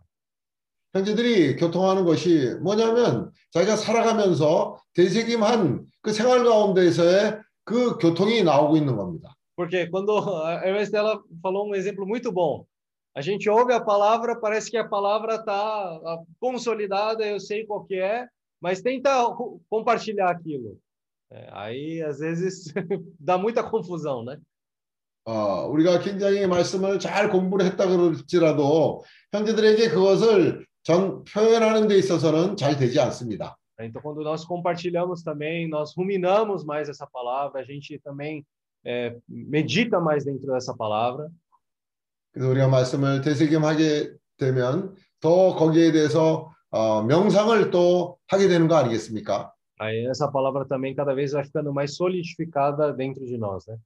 형제들이 0.94 1.56
교통하는 1.56 2.04
것이 2.04 2.56
뭐냐면 2.62 3.32
자기가 3.52 3.78
살아가면서 3.78 4.78
대세김한 4.94 5.86
그 6.02 6.12
생활 6.12 6.44
가운데에서의 6.44 7.40
그 7.64 7.98
교통이 7.98 8.44
나오고 8.44 8.76
있는 8.76 8.98
겁니다. 8.98 9.34
Porque 9.56 9.88
quando 9.90 10.18
a 10.44 10.66
irmã 10.66 10.82
Estela 10.82 11.22
falou 11.42 11.68
um 11.68 11.76
exemplo 11.76 12.06
muito 12.06 12.32
bom. 12.32 12.66
A 13.15 13.23
gente 13.23 13.49
ouve 13.49 13.73
a 13.73 13.81
palavra, 13.81 14.39
parece 14.39 14.71
que 14.71 14.77
a 14.77 14.87
palavra 14.87 15.37
está 15.37 16.01
consolidada, 16.39 17.25
eu 17.27 17.41
sei 17.41 17.65
qual 17.65 17.85
que 17.85 17.95
é, 17.97 18.29
mas 18.61 18.83
tenta 18.83 19.23
ru- 19.23 19.61
compartilhar 19.71 20.31
aquilo. 20.31 20.79
É, 21.31 21.49
aí, 21.53 22.03
às 22.03 22.19
vezes, 22.19 22.73
dá 23.19 23.39
muita 23.39 23.63
confusão, 23.63 24.23
né? 24.25 24.39
어, 25.25 25.67
우리가 25.69 25.99
굉장히 25.99 26.47
말씀을 26.47 27.01
잘 27.01 27.31
공부를 27.31 27.67
했다 27.67 27.87
그럴지라도 27.89 29.03
형제들에게 29.33 29.89
그것을 29.89 30.65
전 30.85 31.25
표현하는 31.25 31.89
데 31.89 31.99
있어서는 31.99 32.57
잘 32.57 32.77
되지 32.77 33.01
않습니다. 33.01 33.57
Então, 33.81 34.01
quando 34.01 34.23
nós 34.23 34.45
compartilhamos 34.45 35.23
também, 35.23 35.69
nós 35.69 35.93
ruminamos 35.97 36.65
mais 36.65 36.89
essa 36.89 37.07
palavra, 37.07 37.61
a 37.61 37.65
gente 37.65 37.99
também 37.99 38.47
é, 38.85 39.17
medita 39.29 40.01
mais 40.01 40.25
dentro 40.25 40.47
dessa 40.53 40.75
palavra. 40.75 41.29
그래서 42.32 42.50
우리가 42.50 42.68
말씀을 42.68 43.22
되새김하게 43.22 44.12
되면 44.38 44.96
더 45.20 45.56
거기에 45.56 45.92
대해서 45.92 46.52
어, 46.70 47.04
명상을 47.04 47.70
또 47.72 48.18
하게 48.28 48.48
되는 48.48 48.68
거 48.68 48.76
아니겠습니까? 48.76 49.54
Aí 49.80 50.06
essa 50.06 50.32
palavra 50.32 50.64
também 50.66 50.94
cada 50.94 51.16
vez 51.16 51.32
vai 51.34 51.44
ficando 51.44 51.74
mais 51.74 51.96
solidificada 51.96 52.94
dentro 52.94 53.26
de 53.26 53.36
nós, 53.38 53.66
né? 53.68 53.78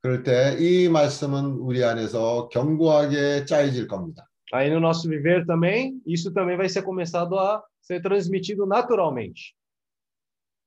그럴 0.00 0.22
때 0.22 0.56
이 0.58 0.88
말씀은 0.88 1.58
우리 1.60 1.84
안에서 1.84 2.48
견고하게 2.48 3.44
짜여질 3.44 3.86
겁니다. 3.88 4.26
Aí 4.52 4.70
no 4.70 4.80
nosso 4.80 5.08
viver 5.08 5.44
também, 5.44 6.00
isso 6.06 6.32
também 6.32 6.56
vai 6.56 6.68
ser 6.68 6.82
começado 6.82 7.38
a 7.38 7.62
ser 7.80 8.00
transmitido 8.00 8.64
naturalmente. 8.66 9.54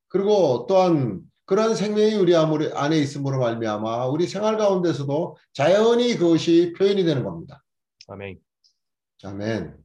그리고 0.09 0.67
또한 0.67 1.21
그런 1.45 1.75
생명이 1.75 2.15
우리 2.15 2.35
안에 2.35 2.97
있음으로 2.97 3.39
말미암아 3.39 4.07
우리 4.07 4.27
생활 4.27 4.57
가운데서도 4.57 5.37
자연히 5.53 6.15
그것이 6.15 6.73
표현이 6.77 7.03
되는 7.03 7.23
겁니다. 7.23 7.63
아멘. 9.23 9.81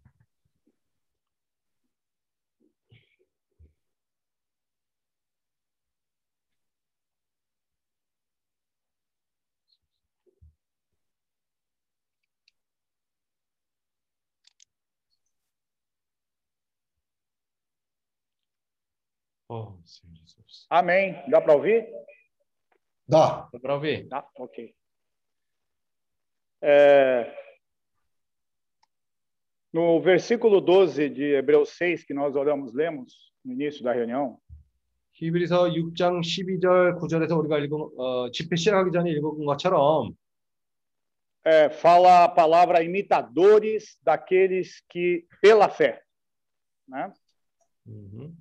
Oh, 19.48 19.78
Senhor 19.84 20.15
Jesus. 20.15 20.15
Amém. 20.69 21.21
Dá 21.29 21.41
para 21.41 21.53
ouvir? 21.53 21.87
나 23.07 23.49
Dá 23.51 23.59
para 23.59 23.75
ouvir? 23.75 24.07
Tá, 24.07 24.27
ok. 24.35 24.73
É, 26.63 27.35
no 29.73 29.99
versículo 30.01 30.61
12 30.61 31.09
de 31.09 31.33
Hebreus 31.33 31.69
6, 31.71 32.03
que 32.03 32.13
nós 32.13 32.35
oramos, 32.35 32.73
lemos 32.73 33.31
no 33.43 33.53
início 33.53 33.83
da 33.83 33.91
reunião, 33.91 34.39
히브리서 35.13 35.69
6장 35.69 36.21
12절 36.21 36.99
9절에서 36.99 37.37
우리가 37.37 37.59
읽은 37.59 37.89
어, 37.97 38.31
집회 38.31 38.55
시작하기 38.55 38.91
전에 38.91 39.11
읽은 39.11 39.45
것처럼 39.45 40.15
é, 41.43 41.69
fala 41.69 42.25
a 42.25 42.29
palavra 42.29 42.83
imitadores 42.83 43.97
daqueles 44.03 44.83
que, 44.87 45.25
pela 45.41 45.67
fé, 45.69 46.01
né? 46.87 47.11
음흠. 47.87 48.31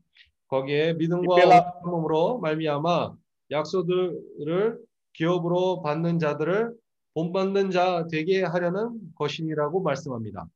거기에 0.55 0.93
믿음과 0.93 1.35
이끌라- 1.35 1.81
몸으로 1.83 2.39
말미암아 2.39 3.15
약속들을 3.51 4.79
기업으로 5.13 5.81
받는 5.81 6.19
자들을 6.19 6.73
본받는 7.13 7.71
자 7.71 8.07
되게 8.09 8.43
하려는 8.43 8.99
것이니라고 9.15 9.81
말씀합니다. 9.81 10.47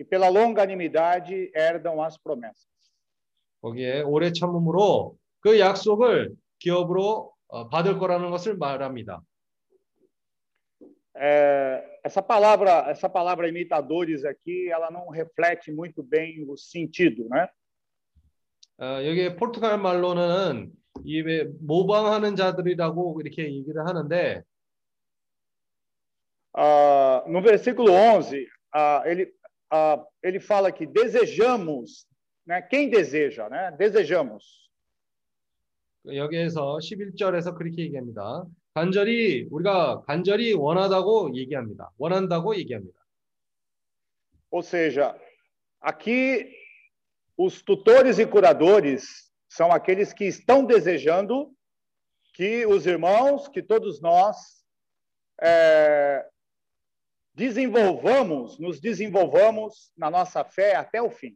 e 0.00 0.04
pela 0.04 0.26
longanimidade 0.28 1.52
herdam 1.54 2.00
as 2.00 2.18
promessas. 2.18 2.66
거기에 3.62 4.02
오래 4.02 4.32
참음으로 4.32 5.16
그 5.40 5.60
약속을 5.60 6.34
기업으로 6.58 7.32
어, 7.48 7.68
받을 7.68 7.98
거라는 7.98 8.30
것을 8.30 8.56
말합니다. 8.56 9.22
É, 11.16 12.00
essa 12.04 12.20
palavra, 12.20 12.90
essa 12.90 13.08
palavra 13.08 13.48
imitadores 13.48 14.24
aqui, 14.24 14.68
ela 14.68 14.90
não 14.90 15.08
reflete 15.10 15.70
muito 15.70 16.02
bem 16.02 16.44
o 16.48 16.56
sentido, 16.56 17.28
né? 17.28 17.48
어, 18.78 19.04
여기 19.04 19.36
포르투갈 19.36 19.78
말로는 19.78 20.72
이왜 21.04 21.44
모방하는 21.60 22.36
자들이라고 22.36 23.20
이렇게 23.20 23.44
얘기를 23.44 23.86
하는데 23.86 24.42
Ah, 26.56 27.24
no 27.26 27.40
versículo 27.42 27.90
11, 27.90 28.46
ah, 28.72 29.02
ele, 29.04 29.34
ah, 29.70 30.00
ele 30.22 30.38
fala 30.38 30.70
que 30.70 30.86
desejamos, 30.86 32.06
né? 32.46 32.62
Quem 32.62 32.88
deseja, 32.88 33.48
né? 33.48 33.72
Desejamos. 33.76 34.62
여기에서 36.06 36.78
11절에서 36.78 37.56
그렇게 37.56 37.82
얘기합니다. 37.82 38.44
간절히 38.74 39.48
우리가 39.50 40.02
간절히 40.02 40.52
원하다고 40.52 41.34
얘기합니다. 41.34 41.90
원한다고 41.98 42.54
얘기합니다. 42.56 43.00
Ou 44.50 44.62
seja, 44.62 45.16
aqui 45.80 46.46
os 47.37 47.61
tutores 47.61 48.19
e 48.19 48.25
curadores 48.25 49.31
são 49.47 49.71
aqueles 49.71 50.13
que 50.13 50.25
estão 50.25 50.65
desejando 50.65 51.51
que 52.33 52.65
os 52.65 52.85
irmãos, 52.85 53.47
que 53.47 53.61
todos 53.61 54.01
nós 54.01 54.63
é, 55.41 56.25
desenvolvamos, 57.33 58.59
nos 58.59 58.79
desenvolvamos 58.79 59.91
na 59.97 60.09
nossa 60.09 60.43
fé 60.43 60.75
até 60.75 61.01
o 61.01 61.09
fim. 61.09 61.35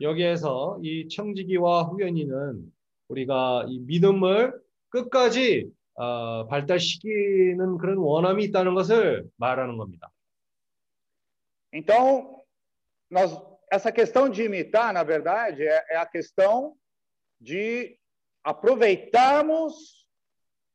여기에서 0.00 0.78
이 0.82 1.08
청지기와 1.08 1.84
후견이는 1.84 2.72
우리가 3.08 3.64
이 3.68 3.78
믿음을 3.80 4.52
끝까지 4.90 5.70
어, 5.94 6.46
발달시키는 6.48 7.78
그런 7.78 7.96
원함이 7.96 8.44
있다는 8.44 8.74
것을 8.74 9.24
말하는 9.36 9.78
겁니다. 9.78 10.10
Então, 11.72 12.42
nós, 13.10 13.32
essa 13.71 13.91
questão 13.91 14.29
de 14.29 14.43
imitar, 14.43 14.93
na 14.93 15.03
verdade, 15.03 15.63
é, 15.63 15.85
é 15.91 15.97
a 15.97 16.05
questão 16.05 16.75
de 17.39 17.97
aproveitarmos 18.43 20.05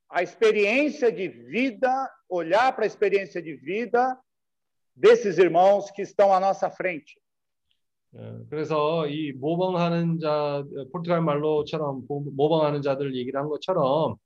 a 0.09 0.23
experiência 0.23 1.13
de 1.13 1.29
vida, 1.29 2.11
olhar 2.29 2.73
para 2.75 2.85
a 2.85 2.87
experiência 2.87 3.43
de 3.43 3.55
vida 3.57 4.19
desses 4.95 5.37
irmãos 5.39 5.91
que 5.91 6.03
estão 6.03 6.33
à 6.33 6.41
nossa 6.41 6.71
frente. 6.71 7.21
어, 8.15 8.47
그래서 8.49 9.07
이 9.09 9.33
모방하는 9.33 10.19
자 10.21 10.65
포르투갈 10.91 11.21
말로처럼 11.21 12.07
모- 12.09 12.21
모방하는 12.35 12.81
자들 12.81 13.15
얘기를 13.15 13.39
한 13.39 13.49
것처럼 13.49 14.17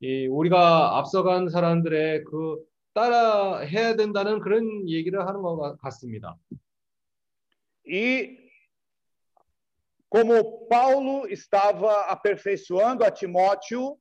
이 0.00 0.26
우리가 0.28 0.96
앞서간 0.98 1.50
사람들의 1.50 2.24
그 2.24 2.64
따라 2.94 3.58
해야 3.58 3.96
된다는 3.96 4.40
그런 4.40 4.88
얘기를 4.88 5.26
하는 5.26 5.42
것 5.42 5.58
같- 5.58 5.78
같습니다. 5.78 6.36
E 7.85 8.37
como 10.09 10.67
Paulo 10.67 11.27
estava 11.27 12.05
aperfeiçoando 12.05 13.03
a 13.03 13.11
Timóteo, 13.11 13.97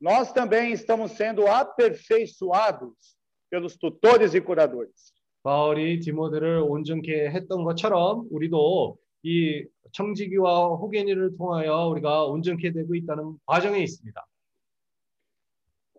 nós 0.00 0.32
também 0.32 0.72
estamos 0.72 1.12
sendo 1.12 1.46
aperfeiçoados 1.46 3.16
pelos 3.50 3.76
tutores 3.76 4.34
e 4.34 4.40
curadores. 4.40 5.14
바울이 5.42 6.00
디모데를 6.00 6.60
온전케 6.60 7.28
했던 7.28 7.64
것처럼 7.64 8.26
우리도 8.30 8.96
이 9.22 9.66
청지기와 9.92 10.68
호겐이를 10.76 11.36
통하여 11.36 11.86
우리가 11.88 12.24
온전케 12.24 12.72
되고 12.72 12.94
있다는 12.94 13.38
과정에 13.46 13.78
있습니다. 13.82 14.26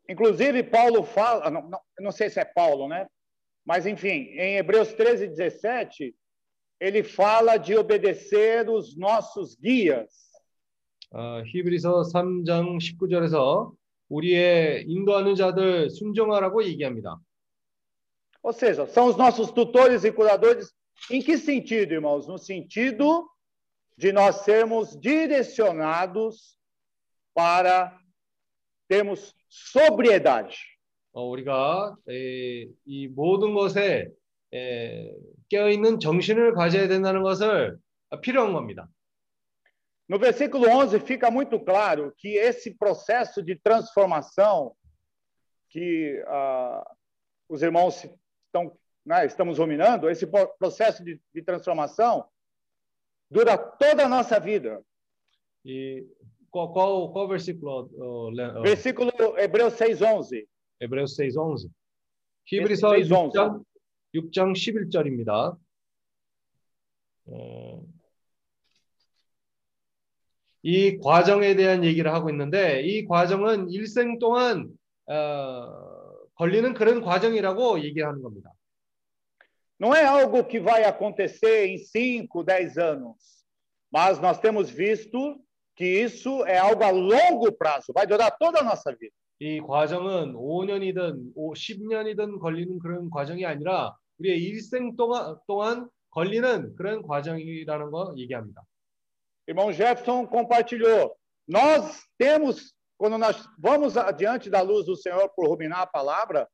Inclusive, 0.09 0.63
Paulo 0.63 1.03
fala, 1.03 1.49
não, 1.49 1.61
não, 1.67 1.79
eu 1.97 2.03
não 2.03 2.11
sei 2.11 2.29
se 2.29 2.39
é 2.39 2.45
Paulo, 2.45 2.87
né? 2.87 3.07
Mas, 3.65 3.87
enfim, 3.87 4.29
em 4.37 4.57
Hebreus 4.57 4.93
13, 4.93 5.29
17, 5.29 6.13
ele 6.79 7.03
fala 7.03 7.57
de 7.57 7.75
obedecer 7.75 8.69
os 8.69 8.97
nossos 8.97 9.55
guias. 9.55 10.25
어, 11.11 11.43
히브리서 11.45 12.03
3장 12.13 12.77
19절에서 12.77 13.71
우리의 14.09 14.85
인도하는 14.87 15.35
자들 15.35 15.89
순종하라고 15.89 16.63
얘기합니다. 16.63 17.17
Ou 18.43 18.53
seja, 18.53 18.85
são 18.85 19.07
os 19.07 19.15
nossos 19.17 19.51
tutores 19.51 20.03
e 20.03 20.11
curadores 20.11 20.71
Em 21.09 21.21
que 21.21 21.37
sentido, 21.37 21.93
irmãos? 21.93 22.27
No 22.27 22.37
sentido 22.37 23.29
de 23.97 24.11
nós 24.11 24.37
sermos 24.37 24.99
direcionados 24.99 26.57
para 27.33 27.97
termos 28.87 29.33
sobriedade. 29.49 30.57
어, 31.13 31.23
우리가 31.29 31.95
에, 32.09 32.67
이 32.85 33.07
모든 33.07 33.53
것에 33.53 34.11
에, 34.53 35.11
깨어있는 35.49 35.99
정신을 35.99 36.53
가져야 36.53 36.87
된다는 36.87 37.21
것을 37.23 37.77
필요한 38.21 38.53
겁니다. 38.53 38.87
No 40.07 40.17
versículo 40.19 40.67
11 40.69 40.99
fica 40.99 41.31
muito 41.31 41.59
claro 41.65 42.13
que 42.17 42.37
esse 42.37 42.75
processo 42.77 43.41
de 43.41 43.55
transformação 43.59 44.75
que 45.69 46.23
ah, 46.27 46.83
os 47.49 47.61
irmãos 47.63 48.05
estão, 48.47 48.77
né, 49.05 49.25
estamos 49.25 49.57
ruminando, 49.57 50.07
esse 50.09 50.27
po- 50.27 50.47
processo 50.59 51.03
de, 51.03 51.19
de 51.33 51.41
transformação 51.41 52.25
dura 53.29 53.57
toda 53.57 54.05
a 54.05 54.09
nossa 54.09 54.39
vida. 54.39 54.81
이 55.65 56.05
qual, 56.51 56.71
qual, 56.71 57.11
qual 57.11 57.27
versículo? 57.27 57.89
어, 57.97 58.29
레- 58.31 58.45
어, 58.45 58.61
Versículo 58.61 59.11
Hebreus 59.37 59.73
6:11. 59.75 60.45
에브레스 60.79 61.17
6:11. 61.23 61.69
히브리서 62.45 62.89
6:11. 62.91 63.65
6장 64.14 64.52
6장 64.52 64.52
11절입니다. 64.54 65.56
어, 67.26 67.84
이 70.62 70.98
과정에 70.98 71.54
대한 71.54 71.84
얘기를 71.84 72.12
하고 72.12 72.28
있는데 72.30 72.82
이 72.82 73.06
과정은 73.06 73.70
일생 73.70 74.18
동안 74.18 74.68
어, 75.06 75.90
걸리는 76.34 76.74
그런 76.74 77.00
과정이라고 77.02 77.82
얘기하는 77.82 78.22
겁니다. 78.22 78.52
Não 79.78 79.94
é 79.94 80.04
algo 80.04 80.44
que 80.44 80.60
vai 80.60 80.84
acontecer 80.84 81.68
em 81.68 81.78
5, 81.78 82.44
10 82.44 82.76
anos, 82.76 83.16
mas 83.90 84.20
nós 84.20 84.38
temos 84.38 84.68
visto 84.68 85.42
que 85.74 85.86
isso 85.86 86.44
é 86.44 86.58
algo 86.58 86.84
a 86.84 86.90
longo 86.90 87.50
prazo, 87.50 87.90
vai 87.94 88.06
durar 88.06 88.36
toda 88.36 88.60
a 88.60 88.62
nossa 88.62 88.94
vida. 88.94 89.14
이 89.40 89.58
과정은 89.60 90.34
5년이든 90.34 91.34
10년이든 91.34 92.40
걸리는 92.40 92.78
그런 92.78 93.08
과정이 93.08 93.46
아니라 93.46 93.96
우리의 94.18 94.38
일생 94.38 94.96
동안, 94.96 95.36
동안 95.46 95.88
걸리는 96.10 96.76
그런 96.76 97.02
과정이라는 97.02 97.90
거 97.90 98.14
얘기합니다. 98.18 98.62
Irmão 99.48 99.72
Jefferson 99.72 100.28
compartilhou. 100.28 101.16
Nós 101.48 102.06
temos, 102.18 102.74
quando 102.98 103.16
nós 103.16 103.48
vamos 103.58 103.96
adiante 103.96 104.50
da 104.50 104.60
luz 104.60 104.84
do 104.84 104.94
Senhor 104.94 105.28
por 105.34 105.48
ruminar 105.48 105.80
a 105.80 105.86
palavra, 105.86 106.46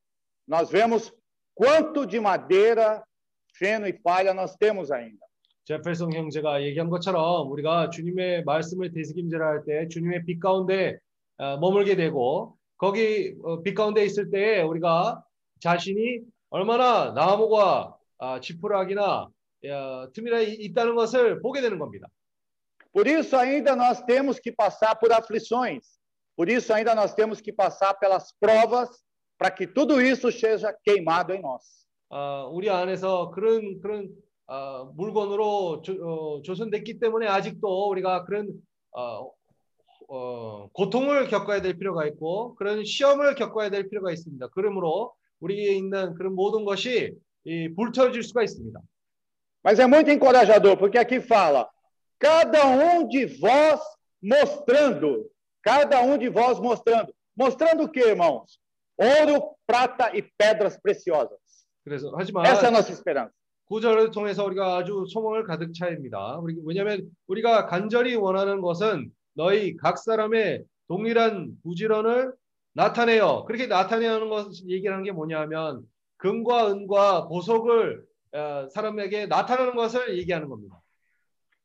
nós 0.47 0.71
vemos 0.71 1.13
quanto 1.53 2.07
de 2.07 2.19
madeira, 2.19 3.03
feno 3.53 3.85
e 3.85 3.93
palha 3.93 4.33
nós 4.33 4.55
temos 4.55 4.91
ainda. 4.91 5.27
제펠송 5.65 6.13
형제가 6.13 6.63
얘기한 6.63 6.89
것처럼 6.89 7.51
우리가 7.51 7.89
주님의 7.89 8.45
말씀을 8.45 8.93
되새김질할 8.93 9.65
때 9.65 9.89
주님의 9.89 10.23
빛 10.23 10.39
가운데 10.39 10.97
어, 11.37 11.57
머물게 11.57 11.97
되고 11.97 12.56
거기 12.77 13.35
어, 13.43 13.61
빛 13.63 13.73
가운데 13.73 14.03
있을 14.05 14.29
때 14.29 14.61
우리가 14.61 15.23
자신이 15.59 16.21
얼마나 16.49 17.11
나무가 17.11 17.95
아, 18.19 18.39
지푸라기나 18.39 19.27
어, 19.27 20.11
틈이나 20.13 20.39
이- 20.39 20.53
있다는 20.53 20.95
것을 20.95 21.41
보게 21.41 21.61
되는 21.61 21.79
겁니다. 21.79 22.07
Por 22.93 23.07
isso 23.07 23.35
ainda 23.37 23.75
nós 23.75 24.01
temos 24.05 24.39
que 24.39 24.51
passar 24.51 24.95
por 24.95 25.11
aflições. 25.11 25.83
Por 26.35 26.49
isso 26.49 26.73
ainda 26.73 26.95
nós 26.95 27.13
temos 27.13 27.41
que 27.41 27.51
passar 27.51 27.93
pelas 27.95 28.31
provas 28.39 28.89
para 29.37 29.51
que 29.51 29.67
tudo 29.67 30.01
isso 30.01 30.31
seja 30.31 30.73
queimado 30.83 31.33
em 31.33 31.41
nós. 31.41 31.85
아, 32.09 32.45
우리 32.51 32.69
안에서 32.69 33.31
그런 33.31 33.81
그런 33.81 34.09
아, 34.47 34.89
물건으로 34.95 35.81
조, 35.81 35.93
어, 35.93 36.41
조선됐기 36.41 36.99
때문에 36.99 37.27
아직도 37.27 37.89
우리가 37.89 38.23
그런 38.23 38.49
어, 38.95 39.29
어, 40.07 40.69
고통을 40.71 41.27
겪어야 41.27 41.61
될 41.61 41.77
필요가 41.77 42.05
있고 42.07 42.55
그런 42.55 42.83
시험을 42.83 43.35
겪어야 43.35 43.69
될 43.69 43.89
필요가 43.89 44.11
있습니다. 44.11 44.47
그러므로 44.53 45.13
우리에 45.39 45.73
있는 45.73 46.13
그런 46.15 46.33
모든 46.33 46.65
것이 46.65 47.13
이, 47.43 47.73
불태워질 47.75 48.23
수가 48.23 48.43
있습니다. 48.43 48.79
Mas 49.63 49.79
é 49.79 49.85
muito 49.85 50.09
encorajador, 50.09 50.77
porque 50.77 50.97
aqui 50.97 51.19
fala: 51.19 51.69
cada 52.19 52.65
um 52.65 53.07
de 53.07 53.25
vós 53.25 53.81
mostrando, 54.21 55.29
cada 55.61 56.01
um 56.01 56.17
de 56.17 56.29
vós 56.29 56.59
mostrando. 56.59 57.13
Mostrando 57.35 57.83
o 57.83 57.91
que, 57.91 57.99
irmãos? 57.99 58.59
Ouro, 58.97 59.55
prata 59.65 60.15
e 60.15 60.23
pedras 60.37 60.77
preciosas. 60.81 61.37
그래서 61.83 62.11
하지만 62.17 62.45
Essa 62.45 62.65
é 62.65 62.67
a 62.69 62.71
nossa 62.71 62.91
esperança. 62.91 63.33
구절을 63.65 64.11
통해서 64.11 64.45
우리가 64.45 64.77
아주 64.77 65.05
소망을 65.09 65.43
가득 65.43 65.73
차입니다. 65.73 66.39
왜냐하면 66.63 67.09
우리가 67.27 67.65
간절히 67.65 68.15
원하는 68.15 68.61
것은 68.61 69.11
너희 69.36 69.76
각 69.76 69.98
사람의 69.98 70.64
동일한 70.88 71.56
부지런을 71.62 72.34
나타내요. 72.74 73.44
그렇게 73.46 73.66
나타내는 73.66 74.28
것을 74.28 74.68
얘기하는 74.68 75.04
게 75.04 75.12
뭐냐면 75.12 75.82
금과 76.18 76.70
은과 76.70 77.28
보석을 77.28 78.04
어, 78.34 78.68
사람에게 78.70 79.26
나타내는 79.26 79.74
것을 79.74 80.16
얘기하는 80.18 80.48
겁니다. 80.48 80.80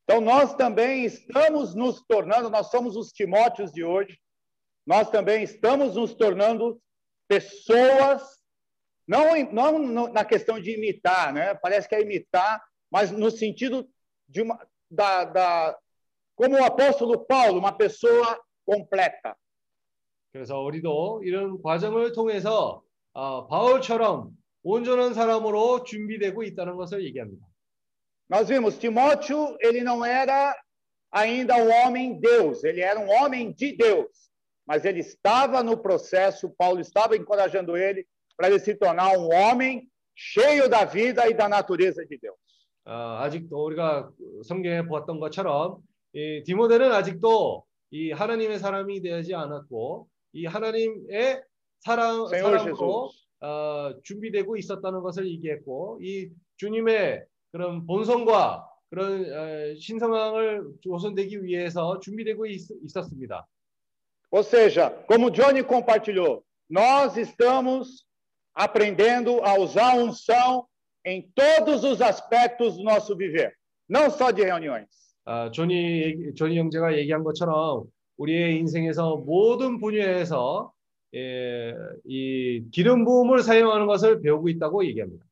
Então, 0.10 0.22
nós 0.22 0.56
também 0.56 1.04
estamos 1.06 1.76
nos 1.76 2.02
tornando, 2.08 2.50
nós 2.50 2.70
somos 2.72 2.96
os 2.96 3.12
Timóteos 3.12 3.74
de 3.74 3.84
hoje, 3.84 4.18
nós 4.86 5.10
também 5.10 5.44
estamos 5.44 5.96
nos 5.96 6.16
tornando 6.16 6.80
pessoas, 7.28 8.22
não, 9.06 9.36
em- 9.36 9.52
não 9.54 9.78
no- 9.80 10.08
na 10.08 10.24
questão 10.24 10.60
de 10.62 10.72
imitar, 10.72 11.34
né? 11.34 11.54
parece 11.56 11.90
que 11.90 11.96
é 11.96 12.02
imitar, 12.02 12.64
mas 12.90 13.12
no 13.12 13.30
sentido 13.30 13.86
de 14.30 14.42
uma, 14.42 14.58
da, 14.90 15.26
da, 15.26 15.78
como 16.42 16.56
o 16.56 16.64
apóstolo 16.64 17.26
Paulo, 17.26 17.60
uma 17.60 17.72
pessoa 17.72 18.40
completa. 18.66 19.36
그래서 20.32 20.60
우리도 20.60 21.22
이런 21.24 21.62
과정을 21.62 22.12
통해서 22.14 22.84
어, 23.14 23.48
바울처럼 23.48 24.30
온전한 24.64 25.14
사람으로 25.14 25.84
준비되고 25.84 26.44
있다는 26.44 26.76
것을 26.76 27.04
얘기합니다. 27.06 27.46
Nós 28.30 28.50
vimos, 28.50 28.78
Timóteo, 28.78 29.56
ele 29.62 29.82
não 29.82 30.04
era 30.04 30.54
ainda 31.10 31.56
um 31.56 31.72
homem 31.72 32.20
Deus, 32.20 32.64
ele 32.64 32.82
era 32.82 33.00
um 33.00 33.10
homem 33.10 33.54
de 33.54 33.72
Deus, 33.76 34.30
mas 34.66 34.84
ele 34.84 35.00
estava 35.00 35.64
no 35.64 35.78
processo, 35.78 36.54
Paulo 36.58 36.82
estava 36.82 37.16
encorajando 37.16 37.78
ele 37.78 38.06
para 38.36 38.50
ele 38.50 38.60
se 38.60 38.76
tornar 38.76 39.18
um 39.18 39.34
homem 39.34 39.90
cheio 40.14 40.70
da 40.70 40.84
vida 40.84 41.28
e 41.30 41.34
da 41.34 41.48
natureza 41.48 42.06
de 42.06 42.18
Deus. 42.20 42.38
아, 42.86 43.24
아직도 43.24 43.66
우리가 43.66 44.12
성경에 44.46 44.82
보았던 44.84 45.20
것처럼 45.20 45.78
이 46.15 46.43
디모데는 46.45 46.93
아직도 46.93 47.65
이 47.91 48.11
하나님의 48.13 48.59
사람이 48.59 49.03
되지 49.03 49.35
않았고 49.35 50.09
이 50.35 50.47
하나님의 50.47 51.43
사람 51.81 52.27
사람으로. 52.29 53.11
어, 53.41 54.01
준비되고 54.05 54.57
있었다는 54.57 55.01
것을 55.01 55.29
얘기했고 55.29 55.99
이 56.01 56.31
주님의 56.57 57.25
그런 57.51 57.87
본성과 57.87 58.69
그런 58.89 59.25
어, 59.25 59.75
신성함을 59.75 60.75
조선되기 60.81 61.43
위해서 61.43 61.99
준비되고 61.99 62.47
있, 62.47 62.71
있었습니다. 62.85 63.47
Ou 64.31 64.43
seja, 64.43 64.91
como 65.07 65.31
Johnny 65.31 65.63
compartilhou, 65.63 66.43
nós 66.71 67.19
estamos 67.19 68.07
aprendendo 68.55 69.43
a 69.45 69.59
usar 69.59 69.93
a 69.93 69.97
unção 69.97 70.67
em 71.05 71.31
todos 71.35 71.85
os 71.85 72.01
aspectos 72.01 72.77
do 72.77 72.85
nosso 72.85 73.15
viver, 73.17 73.55
não 73.89 74.09
só 74.09 74.31
de 74.31 74.43
reuniões. 74.43 75.02
아, 75.25 75.51
조니 75.51 76.03
얘기- 76.03 76.35
조니 76.35 76.59
형제가 76.59 76.97
얘기한 76.99 77.23
것처럼 77.23 77.85
우리의 78.17 78.57
인생에서 78.59 79.17
모든 79.19 79.79
분야에서 79.79 80.73
예, 81.15 81.75
이 82.07 82.65
기름 82.73 83.05
부음을 83.05 83.43
사용하는 83.43 83.87
것을 83.87 84.23
배우고 84.23 84.49
있다고 84.49 84.85
얘기합니다. 84.87 85.25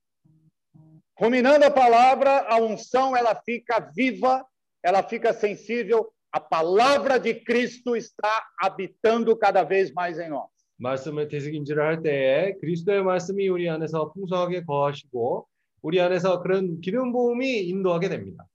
Ruminando 1.18 1.64
a 1.66 1.70
palavra, 1.74 2.46
a 2.48 2.56
unção 2.60 3.14
ela 3.16 3.34
fica 3.44 3.90
viva, 3.94 4.44
ela 4.82 5.02
fica 5.02 5.32
sensível. 5.32 6.10
A 6.32 6.38
palavra 6.40 7.18
de 7.18 7.34
Cristo 7.44 7.96
está 7.96 8.30
habitando 8.62 9.36
cada 9.36 9.62
vez 9.64 9.92
mais 9.92 10.18
em 10.18 10.28
nós. 10.30 10.48
말씀을 10.78 11.28
되새김질을 11.28 11.82
할 11.82 12.02
때에 12.02 12.54
그리스도의 12.60 13.02
말씀이 13.02 13.48
우리 13.48 13.68
안에서 13.68 14.12
풍성하게 14.12 14.64
거하시고 14.64 15.46
우리 15.82 16.00
안에서 16.00 16.40
그런 16.42 16.80
기름 16.80 17.12
부음이 17.12 17.60
인도하게 17.68 18.08
됩니다. 18.08 18.46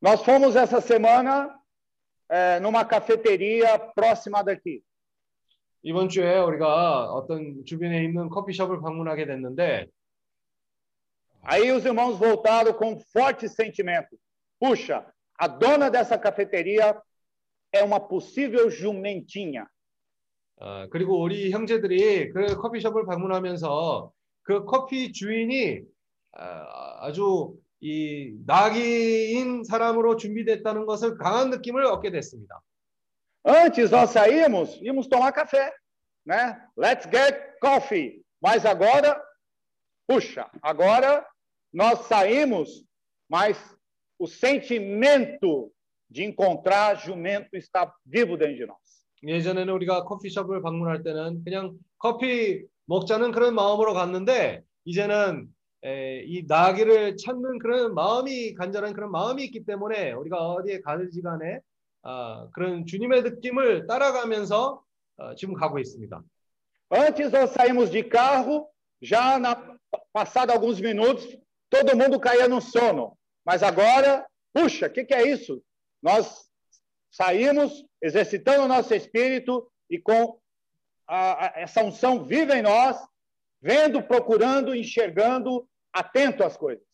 Nós 0.00 0.22
fomos 0.22 0.56
essa 0.56 0.80
semana 0.80 1.48
eh, 2.28 2.60
numa 2.60 2.84
cafeteria 2.84 3.78
próxima 3.78 4.42
daqui. 4.42 4.82
이번 5.82 6.08
주에 6.08 6.38
우리가 6.38 7.12
어떤 7.12 7.62
주변에 7.66 8.04
있는 8.04 8.30
커피숍을 8.30 8.80
방문하게 8.80 9.26
됐는데 9.26 9.86
Aí 11.46 11.70
os 11.70 11.84
irmãos 11.84 12.18
voltaram 12.18 12.72
com 12.72 12.92
um 12.92 12.98
forte 12.98 13.48
sentimento. 13.50 14.18
Puxa, 14.58 15.04
a 15.38 15.46
dona 15.46 15.90
dessa 15.90 16.18
cafeteria 16.18 16.98
é 17.70 17.84
uma 17.84 18.00
possível 18.00 18.70
jumentinha. 18.70 19.66
아, 20.60 20.86
그리고 20.90 21.20
우리 21.20 21.50
형제들이 21.50 22.30
그 22.30 22.56
커피숍을 22.56 23.04
방문하면서 23.06 24.12
그 24.42 24.64
커피 24.64 25.12
주인이 25.12 25.82
아, 26.32 27.06
아주 27.06 27.54
이 27.81 28.35
낙이인 28.45 29.63
사람으로 29.63 30.17
준비됐다는 30.17 30.85
것을 30.85 31.17
강한 31.17 31.49
느낌을 31.49 31.85
얻게 31.85 32.11
됐습니다. 32.11 32.61
Antes 33.47 33.91
nós 33.91 34.11
saímos, 34.11 34.79
íamos 34.81 35.07
tomar 35.07 35.31
café, 35.31 35.71
né? 36.25 36.59
Let's 36.77 37.09
get 37.09 37.57
coffee. 37.61 38.21
Mas 38.41 38.65
agora, 38.65 39.21
puxa, 40.07 40.49
agora 40.61 41.25
nós 41.73 42.05
saímos, 42.07 42.85
mas 43.29 43.57
o 44.17 44.27
sentimento 44.27 45.71
de 46.09 46.23
encontrar 46.23 46.95
jumento 46.95 47.55
está 47.55 47.93
vivo 48.05 48.37
dentro 48.37 48.57
de 48.57 48.65
nós. 48.65 48.99
예전에는 49.23 49.73
우리가 49.73 50.03
커피숍을 50.05 50.61
방문할 50.61 51.03
때는 51.03 51.43
그냥 51.43 51.77
커피 51.97 52.65
먹자는 52.85 53.31
그런 53.31 53.53
마음으로 53.53 53.93
갔는데 53.93 54.63
이제는 54.85 55.47
에, 55.83 56.23
이 56.25 56.43
나귀를 56.47 57.17
찾는 57.17 57.59
그런 57.59 57.93
마음이 57.93 58.53
간절한 58.55 58.93
그런 58.93 59.11
마음이 59.11 59.43
있기 59.45 59.65
때문에 59.65 60.11
우리가 60.11 60.37
어디에 60.37 60.81
가든지 60.81 61.21
간에 61.21 61.59
아, 62.01 62.47
그런 62.53 62.85
주님의 62.85 63.23
느낌을 63.23 63.87
따라가면서 63.87 64.83
어, 65.17 65.35
지금 65.35 65.53
가고 65.53 65.79
있습니다. 65.79 66.21
Antes 66.91 67.31
nós 67.31 67.51
saímos 67.51 67.91
de 67.91 68.03
carro, 68.03 68.67
já 68.99 69.37
na, 69.37 69.55
passado 70.11 70.51
alguns 70.51 70.81
minutos, 70.81 71.37
todo 71.69 71.95
mundo 71.95 72.19
caía 72.19 72.47
no 72.47 72.59
sono. 72.59 73.17
Mas 73.45 73.61
agora, 73.61 74.25
puxa, 74.51 74.87
o 74.87 74.89
que, 74.89 75.05
que 75.05 75.13
é 75.13 75.27
isso? 75.27 75.61
Nós 76.01 76.49
saímos 77.11 77.85
exercitando 78.01 78.63
o 78.63 78.67
nosso 78.67 78.93
espírito 78.93 79.69
e 79.89 79.99
com 79.99 80.39
a, 81.07 81.45
a, 81.45 81.59
essa 81.61 81.83
unção 81.83 82.23
viva 82.23 82.57
em 82.57 82.61
nós, 82.61 82.97
vendo, 83.60 84.02
procurando, 84.02 84.74
enxergando, 84.74 85.66
atento 85.92 86.44
às 86.44 86.56
coisas. 86.56 86.84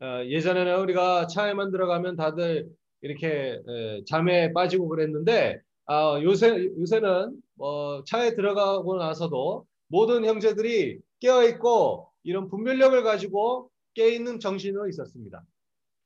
어, 0.00 0.22
예전에는 0.26 0.80
우리가 0.80 1.26
차에만 1.26 1.70
들어가면 1.70 2.16
다들 2.16 2.68
이렇게 3.00 3.60
에, 3.66 4.04
잠에 4.04 4.52
빠지고 4.52 4.88
그랬는데 4.88 5.60
아, 5.86 6.18
요새 6.22 6.70
요새는 6.78 7.40
뭐 7.54 8.02
차에 8.04 8.34
들어가고 8.34 8.96
나서도 8.96 9.66
모든 9.88 10.24
형제들이 10.24 11.00
깨어 11.20 11.44
있고 11.44 12.10
이런 12.24 12.48
분별력을 12.48 13.02
가지고 13.04 13.70
깨 13.94 14.10
있는 14.10 14.40
정신으로 14.40 14.88
있었습니다. 14.88 15.42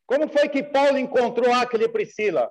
Como 0.06 0.28
foi 0.28 0.48
que 0.48 0.62
Paulo 0.62 0.98
encontrou 0.98 1.52
Aquila 1.52 1.84
e 1.84 1.88
Priscila? 1.88 2.50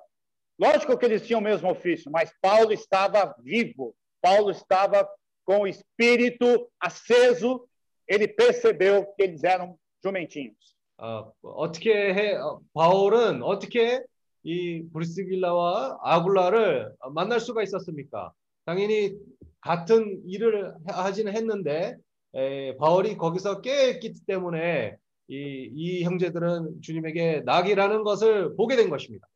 Lógico 0.58 0.98
que 0.98 1.06
eles 1.06 1.26
tinham 1.26 1.40
o 1.40 1.44
mesmo 1.44 1.70
ofício, 1.70 2.10
mas 2.10 2.32
Paulo 2.40 2.72
estava 2.72 3.34
vivo. 3.42 3.94
Paulo 4.20 4.50
estava 4.50 5.08
com 5.45 5.61
o 5.61 5.67
espírito 5.67 6.69
aceso. 6.79 7.67
Ele 8.07 8.27
percebeu 8.27 9.05
que 9.15 9.23
eles 9.23 9.43
eram 9.43 9.77
jumentinhos. 10.03 10.75
어, 10.97 11.31
어떻게 11.41 12.13
해 12.13 12.35
어, 12.35 12.61
바울은 12.73 13.43
어떻게 13.43 14.01
이 14.43 14.83
브리스길라와 14.93 15.99
아굴라를 16.01 16.93
만날 17.13 17.39
수가 17.39 17.63
있었습니까? 17.63 18.31
당연히 18.65 19.17
같은 19.59 20.21
일을 20.27 20.73
하지는 20.87 21.35
했는데 21.35 21.97
에, 22.35 22.75
바울이 22.77 23.17
거기서 23.17 23.61
깨있기 23.61 24.13
때문에 24.27 24.95
이, 25.27 25.69
이 25.73 26.03
형제들은 26.03 26.81
주님에게 26.81 27.41
낙이라는 27.45 28.03
것을 28.03 28.55
보게 28.55 28.75
된 28.75 28.89
것입니다. 28.89 29.27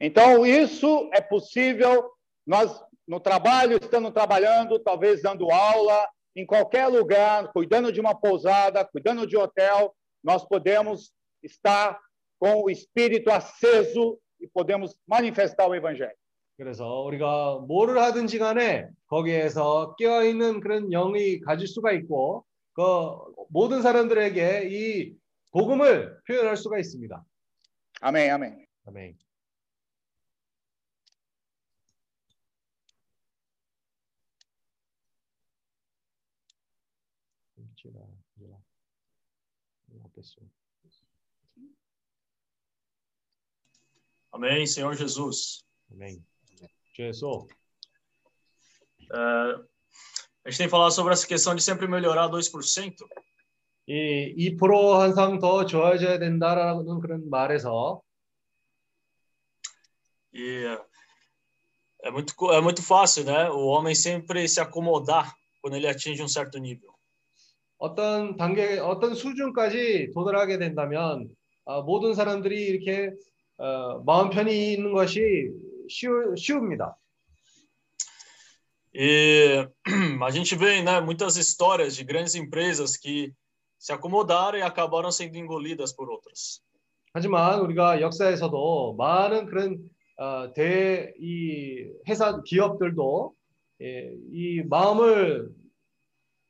Então, 0.00 0.44
isso 0.44 1.08
é 1.14 1.20
possível. 1.22 2.10
Nós, 2.46 2.82
no 3.07 3.19
trabalho, 3.19 3.77
estando 3.81 4.11
trabalhando, 4.11 4.79
talvez 4.79 5.21
dando 5.21 5.51
aula, 5.51 6.07
em 6.35 6.45
qualquer 6.45 6.87
lugar, 6.87 7.51
cuidando 7.51 7.91
de 7.91 7.99
uma 7.99 8.15
pousada, 8.15 8.85
cuidando 8.85 9.27
de 9.27 9.35
hotel, 9.37 9.93
nós 10.23 10.45
podemos 10.47 11.11
estar 11.43 11.99
com 12.39 12.63
o 12.63 12.69
espírito 12.69 13.29
aceso 13.29 14.17
e 14.39 14.47
podemos 14.47 14.95
manifestar 15.07 15.67
o 15.67 15.75
evangelho. 15.75 16.15
그래서 16.57 17.01
우리가 17.01 17.59
뭐를 17.67 17.97
하든지 17.99 18.37
간에 18.37 18.87
거기에서 19.07 19.95
깨어 19.95 20.23
있는 20.25 20.59
그런 20.59 20.89
영이 20.91 21.39
가질 21.39 21.67
수가 21.67 21.91
있고 21.93 22.45
그 22.73 22.81
모든 23.49 23.81
사람들에게 23.81 24.69
이 24.69 25.15
복음을 25.51 26.19
표현할 26.27 26.55
수가 26.57 26.77
있습니다. 26.77 27.23
Amém, 28.03 28.29
amém. 28.31 28.65
아멘. 28.85 29.15
Tirar, 29.15 29.24
pessoa. 40.15 40.45
Amém, 44.31 44.65
Senhor 44.65 44.95
Jesus. 44.95 45.65
아멘. 45.91 46.23
주에서 46.93 47.47
É, 49.13 49.17
a 50.45 50.49
gente 50.49 50.57
tem 50.57 50.69
falado 50.69 50.91
sobre 50.91 51.11
essa 51.13 51.27
questão 51.27 51.53
de 51.53 51.61
sempre 51.61 51.87
melhorar 51.87 52.27
2%. 52.29 53.07
이2% 53.89 55.01
항상 55.01 55.39
더 55.39 55.65
좋아져야 55.65 56.17
된다라는 56.19 56.99
그런 57.01 57.29
말에서 57.29 58.01
E 60.33 60.65
é 62.03 62.09
muito, 62.11 62.33
co- 62.35 62.53
é 62.53 62.61
muito 62.61 62.81
fácil, 62.81 63.25
né? 63.25 63.49
O 63.49 63.65
homem 63.65 63.93
sempre 63.93 64.47
se 64.47 64.61
acomodar 64.61 65.35
quando 65.61 65.75
ele 65.75 65.87
atinge 65.87 66.23
um 66.23 66.27
certo 66.27 66.57
nível. 66.57 66.93
어떤 67.78 68.36
단계, 68.36 68.78
어떤 68.78 69.14
수준까지 69.14 70.12
도달하게 70.14 70.58
된다면 70.58 71.28
아, 71.64 71.80
모든 71.80 72.14
사람들이 72.14 72.66
이렇게 72.66 73.10
어, 73.58 74.02
마음 74.04 74.30
편히 74.30 74.72
있는 74.72 74.92
것이 74.92 75.50
쉬우, 75.88 76.34
쉬웁니다. 76.36 76.96
E 78.98 79.68
a 80.22 80.30
gente 80.30 80.56
vê, 80.56 80.82
né, 80.82 81.00
muitas 81.02 81.36
histórias 81.36 81.94
de 81.94 82.02
grandes 82.02 82.34
empresas 82.34 82.96
que 82.96 83.30
se 83.78 83.92
acomodaram 83.92 84.58
e 84.58 84.62
acabaram 84.62 85.12
sendo 85.12 85.36
engolidas 85.36 85.92
por 85.92 86.08
outras. 86.10 86.62
하지만 87.12 87.60
우리가 87.60 88.00
역사에서도 88.00 88.94
많은 88.96 89.46
그런 89.46 89.78
어, 90.18 90.52
대이 90.54 91.90
회사 92.08 92.42
기업들도 92.42 93.34
예, 93.82 94.12
이 94.32 94.62
마음을 94.62 95.50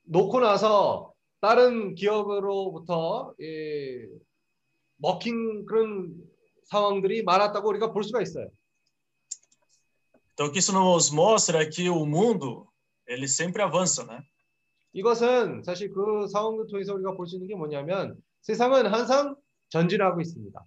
놓고 0.05 0.39
나서 0.39 1.13
다른 1.46 1.94
기업으로부터 1.94 3.34
예, 3.40 4.06
먹힌 4.96 5.64
그런 5.66 6.14
상황들이 6.64 7.24
많았다고 7.24 7.68
우리가 7.68 7.92
볼 7.92 8.04
수가 8.04 8.22
있어요. 8.22 8.48
Então, 10.34 10.46
o 10.46 10.50
que 10.50 10.58
isso 10.60 10.72
nos 10.72 11.10
mostra 11.10 11.62
é 11.62 11.66
que 11.66 11.90
o 11.90 12.06
mundo, 12.06 12.66
ele 13.06 13.28
sempre 13.28 13.62
avança, 13.62 14.04
né? 14.04 14.22
이것은 14.94 15.62
사실 15.62 15.90
그 15.92 16.26
상황을 16.28 16.66
통해서 16.68 16.94
우리가 16.94 17.14
볼 17.16 17.26
수 17.26 17.36
있는 17.36 17.48
게 17.48 17.54
뭐냐면 17.54 18.16
세상은 18.42 18.86
항상 18.86 19.36
전진하고 19.70 20.20
있습니다. 20.20 20.64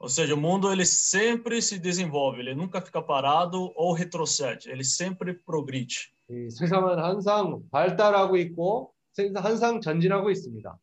Ou 0.00 0.08
seja, 0.08 0.34
o 0.34 0.38
mundo 0.38 0.70
ele 0.72 0.86
sempre 0.86 1.60
se 1.60 1.78
desenvolve, 1.78 2.38
ele 2.40 2.54
nunca 2.54 2.80
fica 2.80 3.02
parado 3.02 3.72
ou 3.74 3.92
retrocede, 3.92 4.70
ele 4.70 4.84
sempre 4.84 5.34
progride. 5.34 6.12
이 6.30 6.50
세상은 6.50 6.98
항상 6.98 7.62
발달하고 7.70 8.36
있고 8.36 8.91
세상 8.91 8.91
항상 9.34 9.80
전진하고 9.80 10.30
있습니다. 10.30 10.78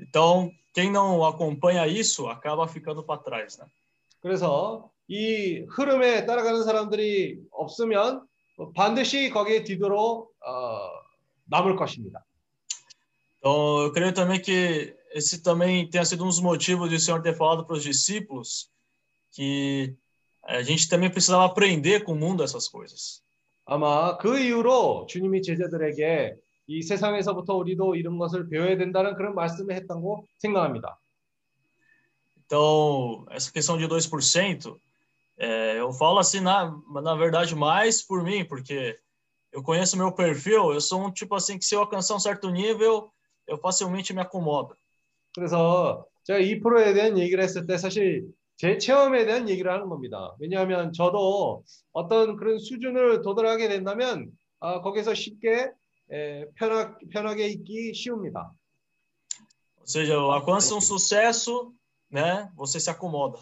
Então, 0.00 0.50
quem 0.74 0.90
não 0.90 1.24
acompanha 1.24 1.86
isso 1.86 2.26
acaba 2.26 2.68
ficando 2.68 3.02
para 3.04 3.22
trás, 3.22 3.58
né? 3.58 3.66
그래서 4.20 4.90
이 5.08 5.64
흐름에 5.70 6.26
따라가는 6.26 6.64
사람들이 6.64 7.40
없으면 7.50 8.26
반드시 8.74 9.30
거기에 9.30 9.62
뒤도로 9.64 10.30
어, 10.44 10.90
남을 11.46 11.76
것입니다. 11.76 12.24
Então, 13.38 13.82
eu 13.82 13.92
creio 13.92 14.12
também 14.12 14.40
que 14.40 14.96
esse 15.12 15.42
também 15.42 15.88
tenha 15.88 16.04
sido 16.04 16.24
um 16.24 16.28
dos 16.28 16.40
motivos 16.40 16.90
de 16.90 16.96
o 16.96 17.00
Senhor 17.00 17.22
ter 17.22 17.36
falado 17.36 17.64
para 17.64 17.76
os 17.76 17.82
discípulos 17.82 18.70
que 19.32 19.94
a 20.42 20.62
gente 20.62 20.88
também 20.88 21.10
precisava 21.10 21.44
aprender 21.44 22.04
com 22.04 22.12
o 22.12 22.16
mundo 22.16 22.42
essas 22.42 22.68
coisas. 22.68 23.22
아마 23.64 24.16
그 24.18 24.38
이후로 24.38 25.06
주님이 25.08 25.42
제자들에게 25.42 26.36
이 26.71 26.81
세상에서부터 26.81 27.55
우리도 27.55 27.95
이런 27.95 28.17
것을 28.17 28.47
배워야 28.49 28.77
된다는 28.77 29.15
그런 29.15 29.35
말씀을 29.35 29.75
했다고 29.75 30.25
생각합니다. 30.37 30.97
Então, 32.45 33.25
essa 33.31 33.51
questão 33.51 33.77
de 33.77 33.87
2%, 33.87 34.77
é, 35.37 35.79
eu 35.79 35.91
falo 35.93 36.19
assim, 36.19 36.41
na, 36.41 36.71
na 37.01 37.15
verdade, 37.15 37.55
mais 37.55 38.01
por 38.01 38.23
mim, 38.23 38.45
porque 38.45 38.97
eu 39.51 39.61
conheço 39.63 39.97
meu 39.97 40.13
perfil, 40.13 40.73
eu 40.73 40.81
sou 40.81 41.05
um 41.05 41.11
tipo 41.11 41.35
assim 41.35 41.57
que 41.57 41.65
se 41.65 41.75
eu 41.75 41.79
alcançar 41.81 42.15
um 42.15 42.19
certo 42.19 42.49
nível, 42.49 43.11
eu 43.47 43.57
facilmente 43.57 44.13
me 44.13 44.21
acomodo. 44.21 44.75
그래서 45.33 46.05
제가 46.23 46.39
2%에 46.39 46.93
대한 46.93 47.17
얘기를 47.17 47.43
했을 47.43 47.65
때 47.65 47.77
사실 47.77 48.27
제 48.57 48.77
체험에 48.77 49.25
대한 49.25 49.49
얘기를 49.49 49.71
하는 49.71 49.87
겁니다. 49.87 50.35
왜냐하면 50.39 50.93
저도 50.93 51.63
어떤 51.91 52.35
그런 52.37 52.59
수준을 52.59 53.21
도달하게 53.21 53.67
된다면 53.69 54.29
아, 54.59 54.81
거기서 54.81 55.13
쉽게 55.15 55.49
에, 55.51 55.71
편하, 56.55 56.97
편하게 57.09 57.47
있기 57.47 57.93
쉬웁니다. 57.93 58.53
Ou 59.79 59.87
seja, 59.87 60.15
alcança 60.15 60.75
um 60.75 60.81
sucesso, 60.81 61.73
né? 62.09 62.51
Você 62.55 62.79
se 62.79 62.89
acomoda. 62.89 63.39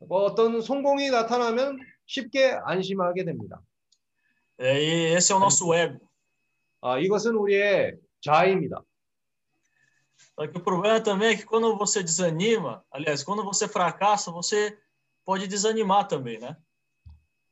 뭐 0.00 0.24
어떤 0.24 0.60
성공이 0.60 1.10
나타나면 1.10 1.78
쉽게 2.06 2.58
안심하게 2.64 3.24
됩니다. 3.24 3.62
É, 4.58 4.82
e 4.82 5.14
esse 5.14 5.32
é 5.32 5.36
o 5.36 5.38
nosso 5.38 5.72
ego. 5.74 6.00
아, 6.80 6.98
이것은 6.98 7.36
우리의 7.36 7.96
자아입니다. 8.20 8.82
Só 10.34 10.46
que 10.46 10.58
o 10.58 10.60
problema 10.62 11.00
também 11.00 11.34
é 11.34 11.36
que 11.36 11.44
quando 11.44 11.76
você 11.76 12.02
desanima, 12.02 12.84
aliás, 12.90 13.22
quando 13.22 13.44
você 13.44 13.68
fracassa, 13.68 14.32
você 14.32 14.76
pode 15.24 15.46
desanimar 15.46 16.08
também, 16.08 16.38
né? 16.38 16.56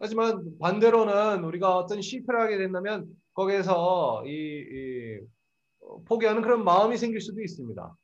하지만 0.01 0.59
반대로는 0.59 1.45
우리가 1.45 1.77
어떤 1.77 2.01
실패를 2.01 2.41
하게 2.41 2.57
된다면 2.57 3.07
거기에서 3.35 4.23
이, 4.27 4.31
이 4.31 5.21
어, 5.81 6.03
포기하는 6.05 6.43
그런 6.43 6.65
마음이 6.65 6.97
생길 6.97 7.21
수도 7.21 7.41
있습니다. 7.41 7.97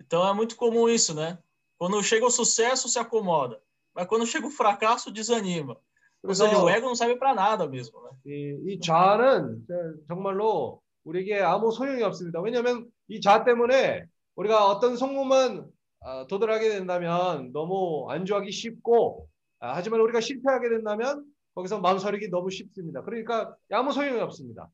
Então 0.00 0.26
é 0.26 0.32
muito 0.32 0.56
comum 0.56 0.88
isso, 0.88 1.14
né? 1.14 1.38
Quando 1.78 2.02
chega 2.02 2.26
o 2.26 2.30
sucesso, 2.30 2.88
se 2.88 2.98
acomoda. 2.98 3.60
Mas 3.94 4.06
quando 4.06 4.26
chega 4.26 4.46
o 4.46 4.50
fracasso, 4.50 5.12
desanima. 5.12 5.76
Ou 6.22 6.34
seja, 6.34 6.58
o 6.58 6.68
ego 6.68 6.86
não 6.86 6.96
serve 6.96 7.16
para 7.16 7.34
nada 7.34 7.68
mesmo, 7.68 8.00
né? 8.02 8.10
이, 8.26 8.58
이 8.66 8.80
자아는 8.80 9.66
정말로 10.08 10.82
우리에게 11.04 11.40
아무 11.40 11.70
소용이 11.70 12.02
없습니다. 12.02 12.40
왜냐하면 12.40 12.86
이 13.08 13.20
자아 13.20 13.44
때문에 13.44 14.04
우리가 14.36 14.66
어떤 14.66 14.96
성공만 14.96 15.66
아, 16.00 16.26
도달하게 16.26 16.70
된다면 16.70 17.50
너무 17.52 18.10
안주하기 18.10 18.50
쉽고 18.50 19.28
아, 19.60 19.74
하지만 19.74 20.00
우리가 20.00 20.20
실패하게 20.20 20.68
된다면 20.68 21.24
거기서 21.58 21.80
망설이기 21.80 22.30
너무 22.30 22.50
쉽습니다. 22.50 23.02
그러니까 23.02 23.56
아무 23.72 23.92
소용이 23.92 24.20
없습니다. 24.20 24.70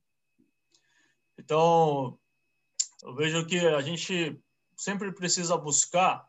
Então, 1.38 2.18
eu 3.04 3.14
vejo 3.16 3.46
que 3.46 3.58
a 3.58 3.80
gente 3.80 4.38
sempre 4.76 5.10
precisa 5.12 5.56
buscar 5.56 6.28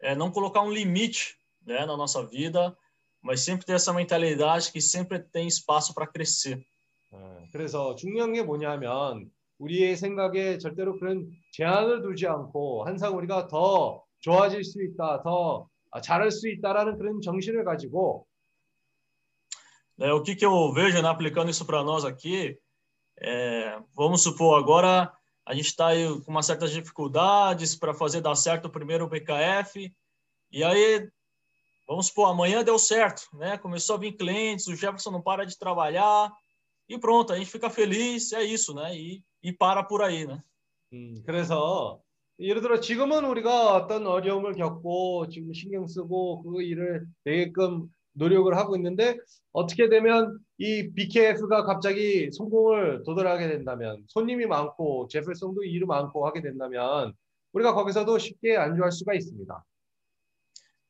é, 0.00 0.16
não 0.16 0.32
colocar 0.32 0.62
um 0.62 0.72
limite 0.72 1.36
né, 1.66 1.84
na 1.84 1.96
nossa 1.96 2.26
vida, 2.26 2.76
mas 3.20 3.42
sempre 3.42 3.66
ter 3.66 3.74
essa 3.74 3.92
mentalidade 3.92 4.72
que 4.72 4.80
sempre 4.80 5.18
tem 5.18 5.46
espaço 5.46 5.94
para 5.94 6.06
crescer. 6.06 6.64
예, 7.12 7.48
그래서 7.52 7.94
중요한 7.94 8.32
게 8.32 8.42
뭐냐면 8.42 9.30
우리의 9.58 9.96
생각에 9.96 10.56
절대로 10.56 10.98
그런 10.98 11.30
제한을 11.52 12.00
두지 12.00 12.26
않고 12.26 12.84
항상 12.86 13.14
우리가 13.16 13.48
더 13.48 14.02
좋아질 14.20 14.64
수 14.64 14.82
있다, 14.82 15.22
더 15.22 15.68
아, 15.90 16.00
잘할 16.00 16.30
수 16.30 16.48
있다라는 16.48 16.96
그런 16.96 17.20
정신을 17.20 17.64
가지고 17.64 18.26
Né, 19.97 20.13
o 20.13 20.21
que, 20.21 20.35
que 20.35 20.45
eu 20.45 20.71
vejo 20.73 21.01
né, 21.01 21.09
aplicando 21.09 21.49
isso 21.49 21.65
para 21.65 21.83
nós 21.83 22.05
aqui? 22.05 22.57
é, 23.19 23.79
vamos 23.95 24.21
supor, 24.21 24.59
agora 24.59 25.11
a 25.45 25.53
gente 25.53 25.67
está 25.67 25.89
com 26.23 26.31
umas 26.31 26.45
certas 26.45 26.71
dificuldades 26.71 27.75
para 27.75 27.93
fazer 27.93 28.21
dar 28.21 28.35
certo 28.35 28.65
o 28.65 28.71
primeiro 28.71 29.09
PKF, 29.09 29.93
e 30.51 30.63
aí, 30.63 31.09
vamos 31.87 32.07
supor, 32.07 32.29
amanhã 32.29 32.63
deu 32.63 32.77
certo, 32.77 33.23
né? 33.33 33.57
Começou 33.57 33.95
a 33.95 33.99
vir 33.99 34.13
clientes, 34.13 34.67
o 34.67 34.75
Jefferson 34.75 35.11
não 35.11 35.21
para 35.21 35.45
de 35.45 35.57
trabalhar, 35.57 36.31
e 36.87 36.97
pronto, 36.97 37.33
a 37.33 37.37
gente 37.37 37.49
fica 37.49 37.69
feliz, 37.69 38.31
é 38.33 38.43
isso, 38.43 38.73
né? 38.73 38.95
E, 38.95 39.23
e 39.43 39.51
para 39.51 39.83
por 39.83 40.01
aí, 40.01 40.25
né? 40.25 40.41
음, 40.93 41.15
그래서 41.25 42.01
예를 42.39 42.61
들어 42.61 42.79
지금은 42.79 43.25
우리가 43.25 43.75
어떤 43.75 44.05
어려움을 44.05 44.53
겪고 44.53 45.27
지금 45.27 45.53
신경 45.53 45.87
쓰고 45.87 46.43
그 46.43 46.61
일을 46.61 47.05
되게끔 47.23 47.89
노력을 48.13 48.55
하고 48.55 48.75
있는데 48.75 49.17
어떻게 49.53 49.89
되면 49.89 50.39
이 50.57 50.91
BKF가 50.93 51.63
갑자기 51.65 52.31
성공을 52.31 53.03
도달하게 53.03 53.47
된다면 53.47 54.03
손님이 54.07 54.45
많고 54.47 55.07
제필성도 55.09 55.63
일이 55.63 55.85
많고 55.85 56.25
하게 56.25 56.41
된다면 56.41 57.13
우리가 57.53 57.73
거기서도 57.73 58.17
쉽게 58.17 58.57
안주할 58.57 58.91
수가 58.91 59.13
있습니다. 59.13 59.63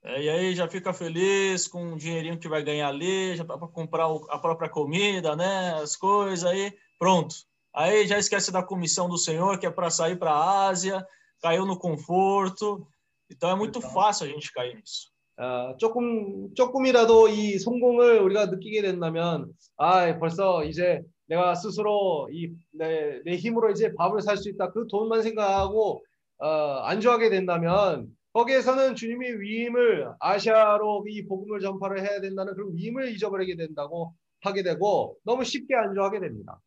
É, 0.03 0.21
e 0.21 0.29
aí 0.29 0.55
já 0.55 0.69
fica 0.69 0.93
feliz 0.93 1.67
com 1.67 1.93
o 1.93 1.97
dinheirinho 1.97 2.39
que 2.39 2.47
vai 2.47 2.63
ganhar 2.63 2.87
ali, 2.87 3.35
já 3.35 3.43
para 3.43 3.57
comprar 3.67 4.07
o- 4.07 4.25
a 4.29 4.39
própria 4.39 4.69
comida, 4.69 5.35
né? 5.35 5.73
As 5.73 5.97
coisas 5.97 6.45
aí, 6.45 6.71
pronto. 6.97 7.35
Aí 7.73 8.07
já 8.07 8.17
esquece 8.17 8.51
da 8.51 8.63
comissão 8.63 9.09
do 9.09 9.17
Senhor, 9.17 9.59
que 9.59 9.65
é 9.65 9.71
para 9.71 9.89
sair 9.89 10.15
para 10.17 10.31
a 10.31 10.67
Ásia, 10.69 11.05
caiu 11.41 11.65
no 11.65 11.77
conforto. 11.77 12.87
Então 13.29 13.49
é 13.49 13.55
muito 13.55 13.81
fácil 13.81 14.27
a 14.27 14.29
gente 14.29 14.51
cair 14.53 14.75
nisso. 14.75 15.10
아, 15.36 15.74
조금 15.78 16.54
조금이라도 16.54 17.28
이 17.28 17.58
성공을 17.58 18.20
우리가 18.20 18.46
느끼게 18.46 18.82
된다면 18.82 19.52
아 19.76 20.18
벌써 20.18 20.64
이제 20.64 21.00
내가 21.26 21.54
스스로 21.54 22.28
이내 22.30 23.20
내 23.24 23.36
힘으로 23.36 23.70
이제 23.70 23.94
밥을 23.94 24.20
살 24.20 24.36
수 24.36 24.50
있다 24.50 24.70
그 24.72 24.86
돈만 24.88 25.22
생각하고 25.22 26.04
어, 26.38 26.46
안주하게 26.84 27.30
된다면 27.30 28.08
거기에서는 28.34 28.94
주님의 28.94 29.40
위임을 29.40 30.12
아시아로 30.20 31.04
이 31.08 31.26
복음을 31.26 31.60
전파를 31.60 32.02
해야 32.02 32.20
된다는 32.20 32.54
그런 32.54 32.74
위임을 32.74 33.12
잊어버리게 33.14 33.56
된다고 33.56 34.14
하게 34.40 34.62
되고 34.62 35.16
너무 35.24 35.44
쉽게 35.44 35.74
안주하게 35.74 36.20
됩니다. 36.20 36.60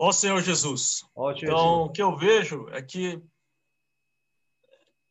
Ó 0.00 0.10
Senhor 0.10 0.44
Jesus. 0.44 1.04
어, 1.14 1.34
주여 1.34 1.50
Então, 1.50 1.82
o 1.86 1.92
que 1.92 2.02
eu 2.02 2.16
vejo 2.16 2.68
é 2.72 2.82
que 2.82 3.20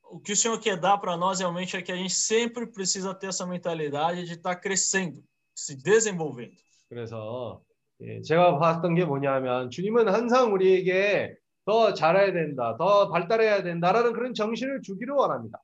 o 0.10 0.20
que 0.20 0.34
o 0.34 0.36
Senhor 0.36 0.60
quer 0.60 0.78
dar 0.80 0.98
para 0.98 1.18
nós 1.18 1.40
realmente 1.40 1.76
é 1.76 1.82
que 1.82 1.92
a 1.92 1.96
gente 1.96 2.14
sempre 2.14 2.68
precisa 2.68 3.14
ter 3.14 3.28
essa 3.28 3.46
mentalidade 3.46 4.26
de 4.26 4.34
estar 4.34 4.56
crescendo, 4.56 5.24
se 5.56 5.76
desenvolvendo. 5.76 6.56
그래서 6.90 7.62
예, 8.02 8.22
제가 8.22 8.60
봤던 8.60 8.96
게 8.96 9.06
뭐냐면 9.06 9.70
주님은 9.70 10.08
항상 10.08 10.54
우리에게 10.54 11.36
더 11.66 11.94
잘해야 11.94 12.32
된다, 12.32 12.76
더 12.78 13.10
발달해야 13.10 13.64
된다라는 13.64 14.14
그런 14.14 14.34
정신을 14.34 14.82
주기를 14.82 15.14
원합니다. 15.14 15.60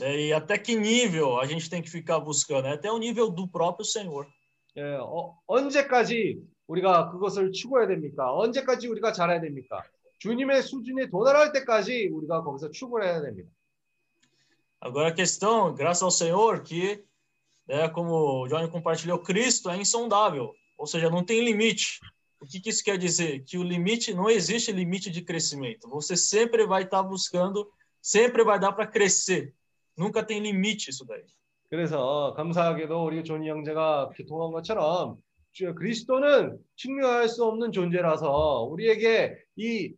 É, 0.00 0.28
e 0.28 0.32
até 0.32 0.56
que 0.56 0.74
nível 0.74 1.38
a 1.38 1.44
gente 1.44 1.68
tem 1.68 1.82
que 1.82 1.90
ficar 1.90 2.18
buscando? 2.18 2.66
É 2.66 2.72
até 2.72 2.90
o 2.90 2.96
nível 2.96 3.30
do 3.30 3.46
próprio 3.46 3.84
Senhor. 3.84 4.26
예, 4.76 4.96
어, 5.00 5.36
언제까지 5.46 6.40
우리가 6.66 7.10
그것을 7.10 7.52
추구해야 7.52 7.88
됩니까? 7.88 8.32
언제까지 8.34 8.88
우리가 8.88 9.12
잘해야 9.12 9.40
됩니까? 9.40 9.82
주님의 10.21 10.63
수준에 10.63 11.09
도달할 11.09 11.51
때까지 11.53 12.07
우리가 12.11 12.43
거기서 12.43 12.71
추구를 12.71 13.05
해야 13.07 13.21
됩니다. 13.21 13.49
Agora 14.79 15.09
a 15.09 15.13
questão, 15.13 15.73
graças 15.73 16.03
ao 16.03 16.11
Senhor, 16.11 16.61
que, 16.63 17.03
né, 17.67 17.89
como 17.89 18.43
o 18.43 18.47
Johnny 18.47 18.69
compartilhou, 18.69 19.19
Cristo 19.19 19.69
é 19.69 19.77
insondável, 19.77 20.53
ou 20.77 20.85
seja, 20.85 21.09
não 21.09 21.23
tem 21.25 21.43
limite. 21.43 21.99
O 22.39 22.45
que, 22.45 22.59
que 22.59 22.69
isso 22.69 22.83
quer 22.83 22.97
dizer? 22.97 23.43
Que 23.43 23.57
o 23.57 23.63
limite, 23.63 24.13
não 24.13 24.29
existe 24.29 24.71
limite 24.71 25.09
de 25.09 25.23
crescimento. 25.23 25.89
Você 25.89 26.15
sempre 26.15 26.67
vai 26.67 26.83
estar 26.83 27.01
buscando, 27.01 27.67
sempre 27.99 28.43
vai 28.43 28.59
dar 28.59 28.71
para 28.73 28.85
crescer. 28.85 29.53
Nunca 29.97 30.23
tem 30.23 30.39
limite 30.39 30.91
isso 30.91 31.03
daí. 31.05 31.23
그래서 31.69 32.33
감사하게도 32.37 33.03
우리 33.03 33.23
존이 33.23 33.49
형제가 33.49 34.11
기통한 34.15 34.51
것처럼 34.51 35.17
주- 35.51 35.73
그리스도는 35.73 36.59
측량할 36.77 37.27
수 37.27 37.43
없는 37.43 37.71
존재라서 37.73 38.67
우리에게 38.71 39.35
이, 39.57 39.65
이 39.65 39.93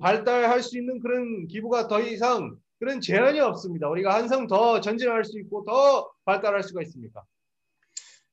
발달할 0.00 0.62
수 0.62 0.78
있는 0.78 1.00
그런 1.00 1.46
기부가 1.46 1.86
더 1.86 2.00
이상 2.00 2.56
그런 2.78 3.00
제한이 3.00 3.40
없습니다. 3.40 3.88
우리가 3.88 4.14
항상 4.14 4.46
더 4.46 4.80
전진할 4.80 5.24
수 5.24 5.38
있고 5.40 5.64
더 5.64 6.10
발달할 6.24 6.62
수가 6.62 6.82
있습니다. 6.82 7.24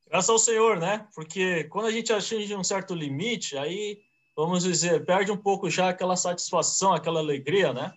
Graças 0.10 0.30
ao 0.30 0.40
Senhor, 0.40 0.80
né? 0.80 1.06
Porque 1.14 1.66
quando 1.66 1.88
a 1.88 1.92
gente 1.92 2.14
atinge 2.14 2.56
um 2.56 2.64
certo 2.64 2.96
limite, 2.96 3.58
aí, 3.58 4.00
vamos 4.38 4.64
dizer, 4.64 5.06
perde 5.06 5.34
um 5.34 5.38
pouco 5.38 5.70
já 5.70 5.90
aquela 5.90 6.16
satisfação, 6.16 6.94
aquela 6.94 7.20
alegria, 7.20 7.74
né? 7.74 7.92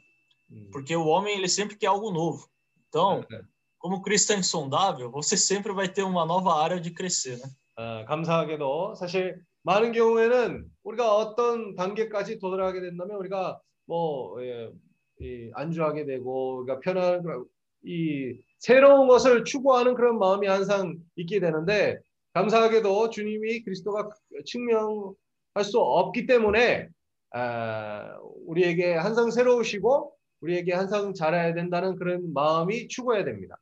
음, 0.51 0.69
Porque 0.73 0.95
o 0.97 1.07
homem, 1.07 1.37
ele 1.39 1.49
sempre 1.49 1.77
quer 1.77 1.87
algo 1.87 2.11
novo. 2.11 2.49
Então, 2.89 3.25
네. 3.31 3.41
como 3.79 4.03
Cristo 4.03 4.33
é 4.33 4.37
insondável, 4.37 5.09
você 5.09 5.37
sempre 5.37 5.73
vai 5.73 5.89
ter 5.89 6.03
uma 6.03 6.27
nova 6.27 6.61
área 6.61 6.81
de 6.81 6.91
crescer, 6.91 7.39
né? 7.39 7.49
어, 7.77 8.05
감사하게도 8.07 8.97
사실 8.97 9.41
많은 9.66 9.94
경우에는 9.94 10.64
우리가 10.84 11.16
어떤 11.16 11.74
단계까지 11.74 12.38
도달하게 12.38 12.82
된다면 12.82 13.18
우리가 13.18 13.60
뭐 13.86 14.42
예, 14.44 14.72
이 15.20 15.50
안주하게 15.56 16.06
되고 16.06 16.58
우리가 16.58 16.80
편한 16.82 17.24
그런 17.24 17.46
이 17.84 18.36
새로운 18.60 19.08
것을 19.08 19.44
추구하는 19.44 19.96
그런 19.96 20.20
마음이 20.20 20.48
항상 20.48 20.98
있게 21.16 21.40
되는데 21.40 21.98
감사하게도 22.34 23.10
주님이 23.10 23.64
그리스도가 23.64 24.10
증명할 24.46 25.64
수 25.64 25.80
없기 25.80 26.28
때문에 26.28 26.90
아, 27.32 28.18
우리에게 28.46 28.94
항상 28.94 29.32
새로우시고 29.32 30.16
우리에게 30.42 30.74
항상 30.74 31.14
잘해야 31.14 31.56
된다는 31.56 31.96
그런 31.96 32.34
마음이 32.34 32.88
추구해야 32.88 33.26
됩니다. 33.26 33.58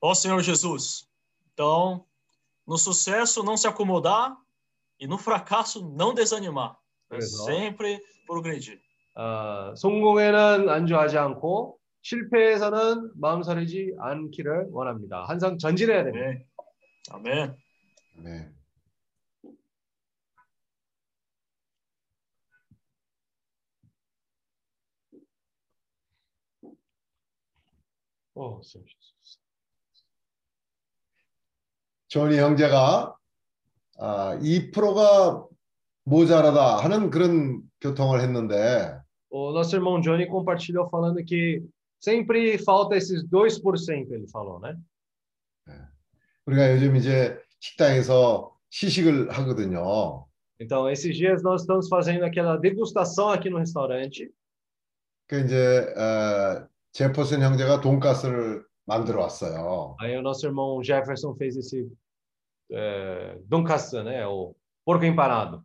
Ó 0.00 0.12
Senhor 0.12 0.42
Jesus. 0.42 1.08
Então, 1.52 2.04
no 2.66 2.76
sucesso 2.76 3.42
não 3.42 3.56
se 3.56 3.66
acomodar 3.66 4.36
E 5.00 5.06
no 5.06 5.16
fracasso 5.16 5.92
não 5.94 6.12
desanimar. 6.12 6.76
그래서, 7.08 7.44
sempre 7.44 8.00
progredir. 8.26 8.80
어, 9.14 9.74
성공에는 9.76 10.68
안주하지 10.68 11.18
않고 11.18 11.78
실패에서는 12.02 13.12
마음 13.16 13.42
사리지 13.42 13.94
않기를 13.98 14.68
원합니다. 14.70 15.24
항상 15.24 15.58
전진해야 15.58 16.04
됩니다. 16.04 16.26
네. 16.26 16.44
아멘. 17.10 17.56
네. 18.24 18.50
어, 28.34 28.60
조니 32.06 32.38
형제가 32.38 33.17
아, 33.98 34.38
2%가 34.40 35.46
모자라다 36.04 36.78
하는 36.78 37.10
그런 37.10 37.62
교통을 37.80 38.20
했는데 38.20 38.98
O 39.30 39.52
nosso 39.52 39.76
irmão 39.76 40.00
Johnny 40.00 40.26
compartilhou 40.26 40.88
falando 40.88 41.22
que 41.22 41.62
sempre 42.00 42.56
falta 42.58 42.96
esses 42.96 43.22
2%, 43.28 44.10
ele 44.10 44.26
falou, 44.28 44.58
né? 44.58 44.74
우리가 46.46 46.72
요즘 46.72 46.96
이제 46.96 47.38
식당에서 47.60 48.50
시식을 48.70 49.30
하거든요. 49.30 50.24
Então, 50.60 50.88
esses 50.88 51.14
dias 51.14 51.42
nós 51.42 51.60
estamos 51.60 51.88
fazendo 51.88 52.24
aquela 52.24 52.56
degustação 52.56 53.28
aqui 53.28 53.50
no 53.50 53.58
restaurante. 53.58 54.30
그 55.28 55.40
이제 55.40 55.94
어, 55.94 56.66
제퍼슨 56.92 57.42
형제가 57.42 57.82
돈가스를 57.82 58.64
만들어 58.86 59.20
왔어요. 59.20 59.94
Aí 60.00 60.16
o 60.16 60.22
nosso 60.22 60.46
irmão 60.46 60.82
Jefferson 60.82 61.34
fez 61.36 61.56
esse 61.56 61.86
é, 62.71 63.37
doncaça, 63.45 64.03
né? 64.03 64.25
O 64.27 64.55
porco 64.85 65.05
empanado. 65.05 65.63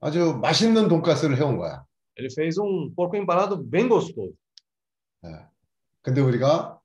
아주 0.00 0.34
맛있는 0.34 0.88
돈가스를 0.88 1.38
해온 1.38 1.56
거야. 1.56 1.84
Ele 2.16 2.28
fez 2.30 2.58
um 2.58 2.92
porco 2.94 3.16
empanado 3.16 3.56
bem 3.56 3.88
gostoso. 3.88 4.34
예. 5.24 5.48
근데 6.02 6.20
우리가 6.20 6.78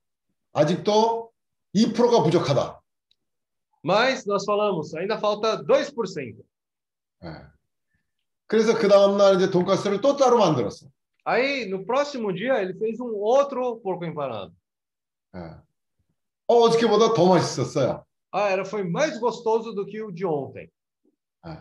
아직도 0.52 1.30
2%가 1.74 2.22
부족하다. 2.22 2.80
Mas 3.82 4.26
nós 4.26 4.44
falamos, 4.44 4.94
ainda 4.94 5.18
falta 5.18 5.62
2%. 5.62 6.36
예. 7.24 7.28
그래서 8.46 8.76
그 8.76 8.88
다음날 8.88 9.36
이제 9.36 9.50
돈가스를 9.50 10.00
또 10.00 10.16
따로 10.16 10.38
만들었어. 10.38 10.88
Aí, 11.24 11.66
no 11.68 11.84
próximo 11.84 12.32
dia, 12.32 12.62
ele 12.62 12.72
fez 12.78 12.98
um 12.98 13.12
outro 13.16 13.76
porco 13.82 14.04
empanado. 14.06 14.52
예. 15.36 15.60
어, 16.46 16.54
어저께보다 16.54 17.12
더 17.12 17.28
맛있었어요. 17.28 18.03
Ah, 18.34 18.48
era, 18.50 18.64
foi 18.64 18.84
mais 18.84 19.18
gostoso 19.18 19.72
do 19.72 19.84
que 19.86 20.02
o 20.02 20.12
de 20.12 20.24
ontem. 20.24 20.70
예. 21.46 21.58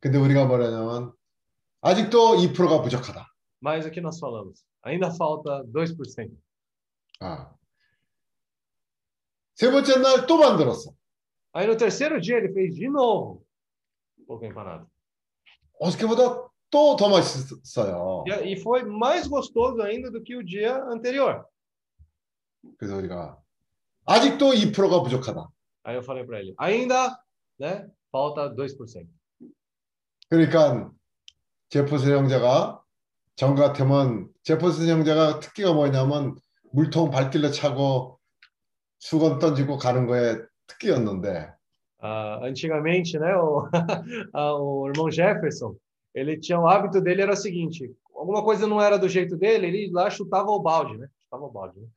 근데 0.00 0.18
우리가 0.18 0.46
뭐냐면 0.46 1.12
아직도 1.80 2.36
2%가 2.36 2.82
부족하다. 2.82 3.26
Mas 3.60 3.86
aqui 3.86 4.00
nós 4.00 4.18
falamos, 4.18 4.62
ainda 4.82 5.10
falta 5.10 5.64
2%. 5.72 6.30
아. 7.20 7.54
세 9.54 9.70
번째 9.70 9.98
날 9.98 10.26
또 10.26 10.36
만들었어. 10.38 10.94
Aí 11.52 11.66
no 11.66 11.76
terceiro 11.76 12.20
dia 12.20 12.36
ele 12.36 12.52
fez 12.52 12.74
de 12.74 12.88
novo 12.88 13.44
porco 14.26 14.44
empanado. 14.44 14.86
어저께보다 15.80 16.50
또 16.70 16.96
더 16.96 17.08
맛있었어요. 17.08 18.24
E, 18.26 18.52
e 18.52 18.60
foi 18.60 18.84
mais 18.84 19.26
gostoso 19.28 19.80
ainda 19.82 20.10
do 20.10 20.22
que 20.22 20.36
o 20.36 20.44
dia 20.44 20.76
anterior. 20.92 21.44
그래서 22.78 22.96
우리가 22.96 23.38
아직도 24.06 24.52
2%가 24.52 25.02
부족하다. 25.02 25.48
Aí 25.84 25.96
eu 25.96 26.02
falei 26.02 26.24
para 26.24 26.40
ele, 26.40 26.54
ainda, 26.58 27.18
né, 27.58 27.88
falta 28.10 28.48
2%. 28.48 29.08
그러니까 30.30 30.90
제퍼슨 31.68 32.12
형제가 32.12 32.82
정 33.36 33.54
같으면 33.54 34.28
제퍼슨 34.42 34.88
형제가 34.88 35.40
특기가 35.40 35.72
뭐냐면 35.72 36.36
물통 36.72 37.10
발길로 37.10 37.50
차고 37.50 38.18
수건 38.98 39.38
던지고 39.38 39.76
가는 39.78 40.06
거에 40.06 40.38
특기였는데 40.66 41.52
Ah, 42.06 42.38
antigamente, 42.44 43.18
né, 43.18 43.34
o, 43.34 43.66
ah, 44.34 44.54
o 44.56 44.86
irmão 44.88 45.10
Jefferson, 45.10 45.74
ele 46.14 46.38
tinha 46.38 46.60
o 46.60 46.68
hábito 46.68 47.00
dele 47.00 47.22
era 47.22 47.32
o 47.32 47.36
seguinte, 47.36 47.90
alguma 48.14 48.44
coisa 48.44 48.66
não 48.66 48.78
era 48.78 48.98
do 48.98 49.08
jeito 49.08 49.38
dele, 49.38 49.68
ele 49.68 49.90
lá 49.90 50.10
chutava 50.10 50.50
o 50.50 50.60
balde, 50.60 50.98
né? 50.98 51.08
Chutava 51.22 51.44
o 51.44 51.50
balde, 51.50 51.80
né? 51.80 51.88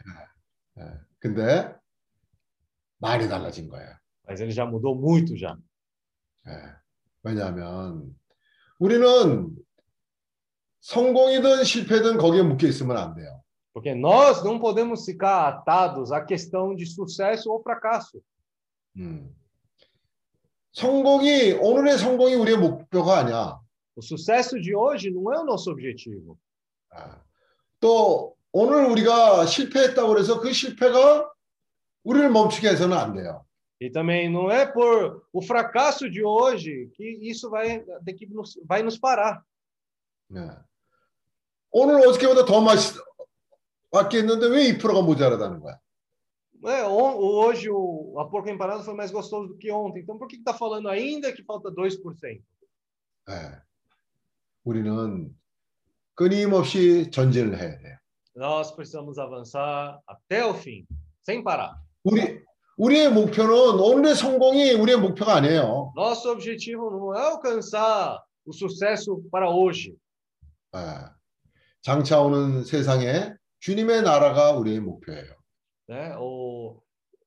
예. 0.80 1.00
근데 1.20 1.76
많이 3.03 3.29
달라진 3.29 3.69
거예요. 3.69 3.91
Mas 4.25 4.41
ele 4.41 4.53
já 4.53 4.65
mudou 4.65 4.95
muito 4.95 5.37
já. 5.37 5.57
예. 6.47 6.53
왜냐하면 7.25 8.17
우리는 8.79 9.51
성공이든 10.81 11.65
실패든 11.65 12.17
거기에 12.17 12.43
묶여 12.43 12.69
있으면 12.69 12.97
안 12.97 13.15
돼요. 13.15 13.43
Porque 13.75 13.95
nós 13.95 14.45
não 14.45 14.61
podemos 14.61 15.05
ficar 15.05 15.49
atados 15.49 16.13
à 16.13 16.25
questão 16.25 16.75
de 16.77 16.87
sucesso 16.87 17.51
ou 17.51 17.61
fracasso. 17.63 18.23
음. 18.97 19.35
성공이 20.73 21.55
오늘의 21.61 21.99
성공이 21.99 22.35
우리의 22.35 22.57
목표가 22.59 23.19
아니야. 23.19 23.59
O 23.97 24.03
sucesso 24.03 24.61
de 24.61 24.75
hoje 24.75 25.11
não 25.11 25.33
é 25.35 25.41
o 25.41 25.45
nosso 25.45 25.71
objetivo. 25.71 26.39
아. 26.91 27.21
또 27.81 28.37
오늘 28.53 28.85
우리가 28.85 29.47
실패했다고 29.47 30.19
해서 30.19 30.41
그 30.41 30.53
실패가 30.53 31.32
우리를 32.04 32.30
멈추게 32.30 32.70
해서는 32.70 32.96
안 32.98 33.14
돼요. 33.14 33.46
E 33.80 33.92
também 33.92 34.28
não 34.32 34.50
é 34.50 34.66
por 34.66 35.24
o 35.32 35.42
fracasso 35.42 36.10
de 36.10 36.24
hoje 36.24 36.90
que 36.96 37.04
isso 37.22 37.50
vai, 37.50 37.84
que 38.18 38.26
nos, 38.28 38.60
vai 38.66 38.82
nos 38.82 38.98
parar. 38.98 39.44
네. 40.30 40.42
오늘 41.72 42.00
어저께보다 42.08 42.46
더 42.46 42.60
맛있 42.62 42.98
왔겠는데 43.92 44.48
왜 44.48 44.78
2%가 44.78 45.02
모자라다는 45.04 45.60
거야? 45.60 45.80
É, 46.66 46.84
on- 46.88 47.16
hoje 47.18 47.70
o 47.70 48.16
a 48.20 48.26
porco 48.26 48.50
empanado 48.50 48.84
foi 48.84 48.96
mais 48.96 49.12
gostoso 49.12 49.50
do 49.50 49.58
que 49.58 49.72
ontem. 49.72 50.02
Então 50.02 50.18
por 50.18 50.28
que 50.28 50.38
está 50.38 50.54
falando 50.56 50.90
ainda 50.90 51.32
que 51.32 51.44
falta 51.44 51.70
2%? 51.72 52.42
네. 53.28 53.62
우리는 54.66 55.34
끊임없이 56.16 57.12
전진을 57.12 57.58
해야 57.60 57.78
돼요. 57.78 57.98
Nós 58.36 58.72
precisamos 58.76 59.18
avançar 59.20 60.00
até 60.08 60.44
o 60.46 60.54
fim, 60.56 60.86
sem 61.24 61.44
parar. 61.44 61.76
우리 62.05 62.43
우리의 62.77 63.11
목표는 63.13 63.53
오늘의 63.79 64.15
성공이 64.17 64.73
우리의 64.73 64.99
목표가 64.99 65.37
아니에요. 65.37 65.93
Nosso 65.97 66.31
objetivo 66.33 66.91
não 66.91 67.15
é 67.15 67.21
alcançar 67.21 68.19
o 68.45 68.53
sucesso 68.53 69.23
para 69.31 69.51
hoje. 69.51 69.95
예. 70.75 70.79
장차 71.83 72.21
오는 72.21 72.65
세상에 72.65 73.35
주님의 73.61 74.03
나라가 74.03 74.53
우리의 74.53 74.81
목표예요. 74.81 75.35
Né? 75.89 76.17
O 76.19 76.81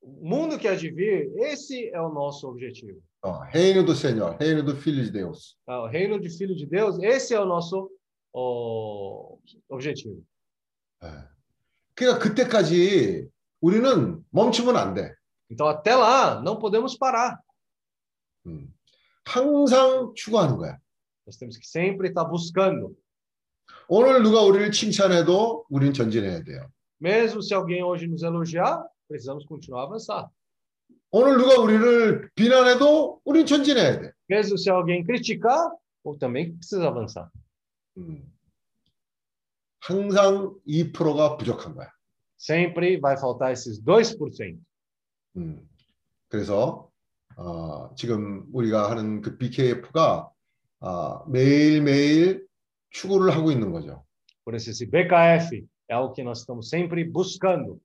mundo 0.04 0.58
que 0.58 0.68
há 0.68 0.76
de 0.76 0.90
vir, 0.92 1.32
esse 1.38 1.90
é 1.94 2.02
o 2.02 2.10
nosso 2.12 2.48
objetivo. 2.50 3.00
어, 3.24 3.40
reino 3.52 3.84
do 3.84 3.96
Senhor, 3.96 4.36
reino 4.40 4.62
do 4.62 4.76
Filho 4.76 5.04
de 5.04 5.12
Deus. 5.12 5.58
Ah, 5.68 5.82
O 5.84 5.88
reino 5.88 6.20
de 6.20 6.30
Filho 6.30 6.56
de 6.56 6.66
Deus, 6.66 6.98
esse 7.02 7.34
é 7.34 7.40
o 7.40 7.46
nosso 7.46 7.90
o, 8.34 9.40
objetivo. 9.70 10.22
예. 11.04 11.08
그러니까 11.96 12.20
그때까지 12.20 13.30
우리는 13.66 14.24
멈추면 14.30 14.78
안 14.78 14.94
돼. 14.94 15.16
Então, 15.50 15.68
até 15.68 15.96
lá, 15.96 16.40
não 16.40 16.60
podemos 16.60 16.96
parar. 16.96 17.40
음. 18.46 18.72
항상 19.26 20.14
추구하는 20.14 20.58
거야. 20.58 20.78
Nós 21.26 21.36
temos 21.38 21.58
que 21.58 21.66
sempre 21.66 22.10
estar 22.10 22.26
buscando. 22.26 22.96
오늘 23.88 24.22
누가 24.22 24.42
우리를 24.42 24.72
칭찬해도 24.72 25.66
우리는 25.70 25.94
전진해야 25.94 26.44
돼요. 26.44 26.70
Mesmo 27.02 27.42
se 27.42 27.56
alguém 27.56 27.84
hoje 27.84 28.06
nos 28.08 28.22
elogiar, 28.22 28.86
precisamos 29.08 29.44
continuar 29.48 29.86
a 29.86 29.88
avançar. 29.88 30.30
오늘 31.10 31.38
누가 31.38 31.60
우리를 31.60 32.30
비난해도 32.36 33.22
우리는 33.26 33.48
전진해야 33.48 34.00
돼. 34.00 34.12
Mesmo 34.30 34.60
se 34.60 34.70
alguém 34.70 35.04
criticar, 35.04 35.72
ou 36.04 36.16
também 36.20 36.56
precisa 36.56 36.88
avançar. 36.88 37.32
음. 37.98 38.32
항상 39.80 40.54
2%가 40.68 41.38
부족한 41.38 41.74
거야. 41.74 41.95
Sempre 42.38 43.00
vai 43.00 43.18
faltar 43.18 43.52
esses 43.52 43.82
2%. 43.82 44.60
음. 45.38 45.68
그래서 46.30 46.90
어, 47.38 47.94
지금 47.96 48.46
우리가 48.54 48.90
하는 48.90 49.22
그 49.22 49.38
BKF가 49.38 50.30
아, 50.80 51.24
매일매일 51.28 52.46
추구를 52.92 53.36
하고 53.36 53.52
있는 53.52 53.72
거죠. 53.72 54.04
Por 54.46 54.56
isso, 54.56 54.70
esse 54.70 54.86
BKF 54.86 55.66
é 55.90 55.94
algo 55.96 56.14
que 56.14 56.24
nós 56.24 56.40
estamos 56.40 56.70
sempre 56.70 57.04
buscando. 57.04 57.80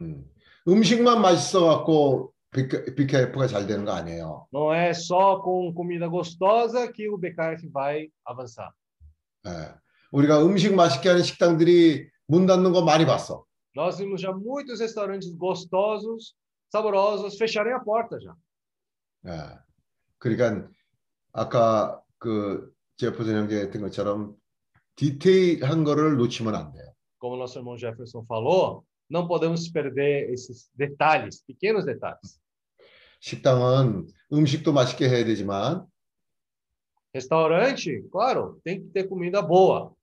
음. 0.00 0.24
음식만 0.68 1.20
맛있어 1.20 1.64
갖고 1.66 2.32
BKF가 2.52 3.46
잘 3.46 3.66
되는 3.66 3.84
거 3.84 3.92
아니에요. 3.92 4.46
Não 4.52 4.72
é 4.72 4.92
só 4.92 5.42
com 5.42 5.72
comida 5.74 6.06
gostosa 6.06 6.90
que 6.92 7.08
o 7.08 7.18
BKF 7.18 7.68
vai 7.70 8.08
avançar. 8.24 8.70
예. 9.46 9.74
우리가 10.12 10.44
음식 10.44 10.74
맛있게 10.74 11.08
하는 11.08 11.22
식당들이 11.22 12.08
문 12.26 12.46
닫는 12.46 12.72
거 12.72 12.82
많이 12.82 13.06
봤어. 13.06 13.44
Nós 13.75 13.99
vimos 13.99 14.21
já 14.21 14.31
muitos 14.31 14.79
restaurantes 14.79 15.31
gostosos, 15.31 16.35
saborosos, 16.71 17.37
fecharem 17.37 17.73
a 17.73 17.79
porta 17.79 18.19
já. 18.19 18.35
예. 19.25 19.59
그러니까 20.17 20.67
아까 21.33 22.01
그 22.17 22.73
제프슨 22.97 23.35
형제 23.35 23.59
했던 23.59 23.81
것처럼 23.83 24.35
디테일한 24.95 25.83
거를 25.83 26.17
놓치면 26.17 26.55
안 26.55 26.71
돼요. 26.71 26.91
Como 27.19 27.35
nosso 27.35 27.59
irmão 27.59 27.77
Jefferson 27.77 28.25
falou, 28.25 28.85
não 29.09 29.27
podemos 29.27 29.69
perder 29.69 30.31
esses 30.31 30.69
detalhes, 30.75 31.43
pequenos 31.45 31.85
detalhes. 31.85 32.39
식당은 33.19 34.07
음식도 34.31 34.73
맛있게 34.73 35.09
해야 35.09 35.25
되지만 35.25 35.85
Restaurante, 37.13 38.03
claro, 38.11 38.59
tem 38.63 38.81
que 38.81 38.89
ter 38.89 39.07
comida 39.07 39.41
boa, 39.41 39.93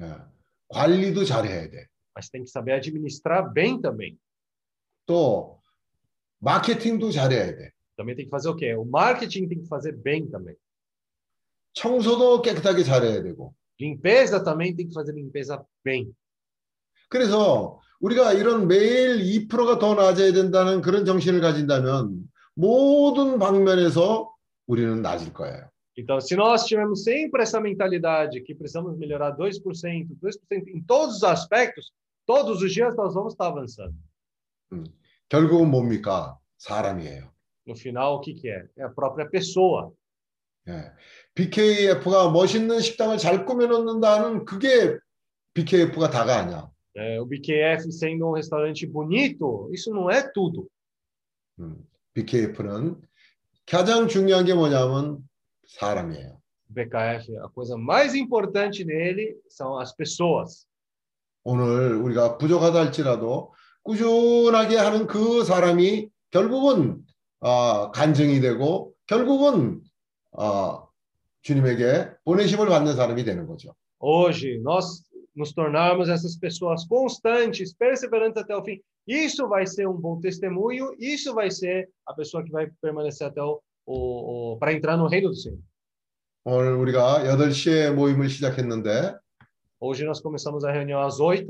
예. 0.00 0.16
관리도 0.68 1.24
잘 1.24 1.44
해야 1.46 1.68
돼. 1.68 1.86
Mas 2.15 2.29
tem 2.29 2.43
que 2.43 2.49
saber 2.49 2.73
administrar 2.73 3.51
bem 3.51 3.79
também. 3.79 4.17
또 5.05 5.59
마케팅도 6.39 7.11
잘해야 7.11 7.55
돼. 7.55 7.71
Também 7.95 8.15
tem 8.15 8.25
que 8.25 8.31
fazer 8.31 8.49
o 8.49 8.55
quê? 8.55 8.73
O 8.73 8.85
marketing 8.85 9.47
tem 9.47 9.61
que 9.61 9.67
fazer 9.67 9.91
bem 9.93 10.29
também. 10.29 10.55
청소도 11.73 12.41
깨끗하게 12.41 12.83
잘해야 12.83 13.21
되고. 13.23 13.53
Limpeza 13.79 14.43
também 14.43 14.75
tem 14.75 14.87
que 14.87 14.93
fazer 14.93 15.13
limpeza 15.13 15.63
bem. 15.83 16.13
그래서 17.09 17.79
우리가 17.99 18.33
이런 18.33 18.67
매일 18.67 19.19
2%가 19.47 19.79
더 19.79 19.95
나아져야 19.95 20.33
된다는 20.33 20.81
그런 20.81 21.05
정신을 21.05 21.41
가진다면 21.41 22.29
모든 22.55 23.37
방면에서 23.39 24.33
우리는 24.67 25.01
나아질 25.01 25.33
거예요. 25.33 25.70
Então, 25.96 26.20
se 26.20 26.36
nós 26.36 26.66
tivermos 26.66 27.04
sempre 27.04 27.42
essa 27.42 27.60
mentalidade 27.60 28.42
que 28.42 28.54
precisamos 28.54 28.98
melhorar 28.98 29.34
2%, 29.34 29.62
2% 29.62 30.68
em 30.68 30.82
todos 30.82 31.16
os 31.16 31.24
aspectos, 31.24 31.90
todos 32.26 32.60
os 32.60 32.72
dias 32.72 32.94
nós 32.94 33.14
vamos 33.14 33.32
estar 33.32 33.46
avançando. 33.46 33.94
결국은 35.28 35.70
뭡니까? 35.70 36.38
사람이에요. 36.58 37.30
No 37.66 37.74
final, 37.74 38.16
o 38.16 38.20
que, 38.20 38.34
que 38.34 38.48
é? 38.48 38.68
É 38.76 38.84
a 38.84 38.90
própria 38.90 39.28
pessoa. 39.28 39.92
예. 40.68 40.92
BKF가 41.34 42.30
멋있는 42.30 42.80
식당을 42.80 43.18
잘 43.18 43.44
꾸며놓는다는 43.44 44.44
그게 44.44 44.98
BKF가 45.54 46.10
다가 46.10 46.38
아니야. 46.38 46.70
É, 46.94 47.20
o 47.20 47.26
BKF 47.26 47.92
sendo 47.92 48.28
um 48.28 48.32
restaurante 48.32 48.86
bonito, 48.86 49.68
isso 49.72 49.92
não 49.92 50.10
é 50.10 50.22
tudo. 50.32 50.68
음, 51.58 51.86
BKF는 52.14 53.00
가장 53.66 54.08
중요한 54.08 54.44
게 54.44 54.54
뭐냐면 54.54 55.26
사람이에요. 55.70 56.38
O 56.68 56.74
BKF, 56.74 57.36
a 57.38 57.48
coisa 57.48 57.76
mais 57.76 58.14
importante 58.14 58.84
nele 58.84 59.36
são 59.48 59.78
as 59.78 59.94
pessoas. 59.94 60.66
오늘 61.44 61.94
우리가 61.96 62.38
부족하다 62.38 62.80
할지라도 62.80 63.54
꾸준하게 63.82 64.76
하는 64.76 65.06
그 65.06 65.44
사람이 65.44 66.08
결국은 66.30 67.04
어, 67.38 67.92
간증이 67.92 68.40
되고 68.40 68.92
결국은 69.06 69.80
어, 70.32 70.88
주님에게 71.42 72.10
보내심을 72.24 72.66
받는 72.66 72.96
사람이 72.96 73.22
되는 73.22 73.46
거죠. 73.46 73.74
Hoje, 74.00 74.60
nós 74.62 75.06
nos 75.36 75.52
tornarmos 75.52 76.08
essas 76.08 76.36
pessoas 76.36 76.84
constantes, 76.86 77.72
perseverantes 77.72 78.42
até 78.42 78.56
o 78.56 78.64
fim, 78.64 78.80
isso 79.06 79.46
vai 79.46 79.66
ser 79.66 79.86
um 79.86 79.94
bom 79.94 80.18
testemunho, 80.18 80.92
isso 80.98 81.34
vai 81.34 81.50
ser 81.50 81.88
a 82.06 82.14
pessoa 82.14 82.42
que 82.42 82.50
vai 82.50 82.68
permanecer 82.80 83.26
até 83.28 83.42
o, 83.42 83.60
o, 83.86 84.54
o 84.54 84.58
para 84.58 84.72
entrar 84.72 84.96
no 84.96 85.06
reino 85.08 85.28
do 85.28 85.36
Senhor. 85.36 85.58
오늘 86.44 86.74
우리가 86.74 87.24
8시에 87.24 87.92
모임을 87.92 88.28
시작했는데 88.28 89.14
Hoje 89.80 90.04
nós 90.04 90.20
começamos 90.22 90.64
a 90.64 90.72
reunião 90.72 91.00
às 91.02 91.20
8, 91.20 91.46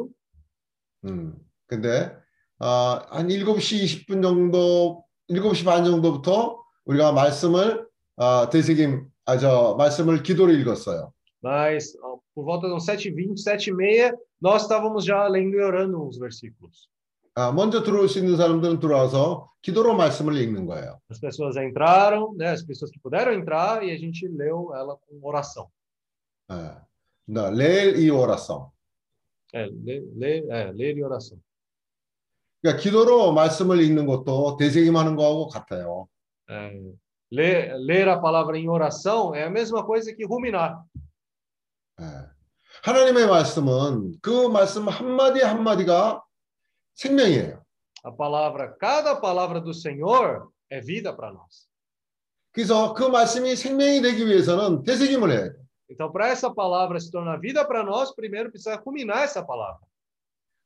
음, 1.05 1.37
근데 1.67 2.13
아, 2.59 3.07
한 3.11 3.29
7시 3.29 4.07
20분 4.09 4.23
정도 4.23 5.05
7시 5.31 5.65
반 5.65 5.85
정도부터 5.85 6.63
우리가 6.87 7.13
말씀을 7.13 7.87
아, 8.17 8.49
대세김 8.51 9.07
아, 9.27 9.39
저 9.39 9.75
말씀을 9.79 10.23
기도를 10.23 10.59
읽었어요. 10.61 11.13
mas 11.43 11.95
ó, 12.03 12.19
por 12.35 12.45
volta 12.45 12.67
de 12.67 12.75
7h20, 12.75 13.35
7h30, 13.37 14.17
nós 14.41 14.63
estávamos 14.63 15.05
já 15.05 15.29
lendo 15.29 15.55
e 15.57 15.63
orando 15.63 16.03
uns 16.03 16.19
versículos. 16.19 16.89
아, 17.36 17.52
먼저 17.52 17.82
들어올 17.84 18.10
수 18.10 18.20
있는 18.20 18.36
사람들은 18.36 18.80
들어와서 18.80 19.50
기도로 19.62 19.96
말씀을 19.96 20.36
읽는 20.38 20.66
거예요. 20.66 21.00
As 21.10 21.20
pessoas 21.20 21.56
entraram, 21.56 22.36
né, 22.36 22.50
as 22.50 22.64
pessoas 22.64 22.92
que 22.92 23.00
puderam 23.00 23.32
entrar, 23.34 23.84
e 23.84 23.92
a 23.92 23.98
gente 23.98 24.28
leu 24.28 24.74
ela 24.76 24.98
com 24.98 25.20
oração. 25.22 25.68
예. 26.52 26.76
나, 27.28 27.50
레일 27.50 27.98
이 27.98 28.10
오라성. 28.10 28.70
É, 29.54 29.66
ler, 29.66 30.04
ler, 30.16 30.46
é, 30.50 30.72
ler 30.72 30.98
e 30.98 31.04
oração. 31.04 31.38
그러니까 32.62 32.82
기도로 32.82 33.34
말씀을 33.34 33.82
읽는 33.82 34.06
것도 34.06 34.58
대세김하는 34.58 35.16
거하고 35.16 35.48
같아요. 35.48 36.08
É, 36.50 36.72
ler, 37.32 37.76
ler 37.78 38.10
a 38.10 38.20
palavra 38.20 38.58
em 38.58 38.68
oração 38.68 39.34
é 39.34 39.44
a 39.44 39.50
mesma 39.50 39.86
coisa 39.86 40.14
que 40.14 40.26
ruminar. 40.26 40.84
예. 42.02 42.06
하나님의 42.84 43.28
말씀은 43.28 44.16
그 44.22 44.48
말씀 44.48 44.88
한마디 44.90 45.42
한마디가 45.42 46.24
생명이에요. 47.02 47.62
A 48.04 48.12
palavra, 48.12 48.76
cada 48.80 49.16
palavra 49.16 49.60
do 49.62 49.74
Senhor 49.74 50.50
é 50.70 50.82
vida 50.82 51.16
para 51.16 51.32
nós. 51.32 51.70
그래서 52.54 52.94
그 52.94 53.04
말씀이 53.04 53.56
생명이 53.56 54.02
되기 54.02 54.26
위해서는 54.26 54.84
되새김을 54.84 55.32
해야 55.32 55.44
돼요. 55.52 55.62
Então, 55.90 56.12
para 56.12 56.30
essa 56.30 56.50
palavra 56.54 57.00
se 57.00 57.12
tornar 57.12 57.40
vida 57.40 57.66
para 57.66 57.84
nós, 57.84 58.14
primeiro 58.16 58.50
precisa 58.50 58.76
ruminar 58.76 59.24
essa 59.24 59.44
palavra. 59.46 59.80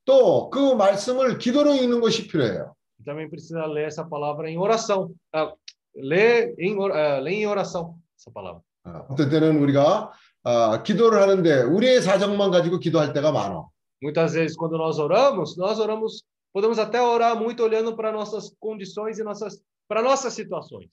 또 0.04 0.50
그 0.50 0.74
말씀을 0.74 1.38
기도로 1.38 1.74
읽는 1.74 2.00
것이 2.00 2.28
필요해요. 2.28 2.74
E 3.00 3.04
também 3.04 3.28
precisa 3.28 3.66
ler 3.66 3.86
essa 3.86 4.04
palavra 4.04 4.48
em 4.48 4.56
oração. 4.56 5.12
Ah, 5.32 5.52
ler, 5.94 6.54
em, 6.58 6.76
ah, 6.90 7.18
ler 7.18 7.32
em 7.32 7.46
oração 7.46 7.96
essa 8.16 8.30
palavra. 8.30 8.62
어, 8.84 9.06
어떤 9.10 9.28
때는 9.28 9.58
우리가 9.58 10.12
아, 10.44 10.82
기도를 10.82 11.20
하는데 11.20 11.62
우리의 11.62 12.02
사정만 12.02 12.50
가지고 12.50 12.78
기도할 12.78 13.12
때가 13.12 13.32
많아. 13.32 13.66
Muitas 14.01 14.33
vezes, 14.33 14.57
quando 14.57 14.77
nós 14.77 14.97
oramos, 14.99 15.55
nós 15.57 15.79
oramos, 15.79 16.23
podemos 16.51 16.79
até 16.79 17.01
orar 17.01 17.35
muito 17.35 17.63
olhando 17.63 17.95
para 17.95 18.11
nossas 18.11 18.53
condições 18.59 19.19
e 19.19 19.23
nossas, 19.23 19.61
para 19.87 20.01
nossas 20.01 20.33
situações. 20.33 20.89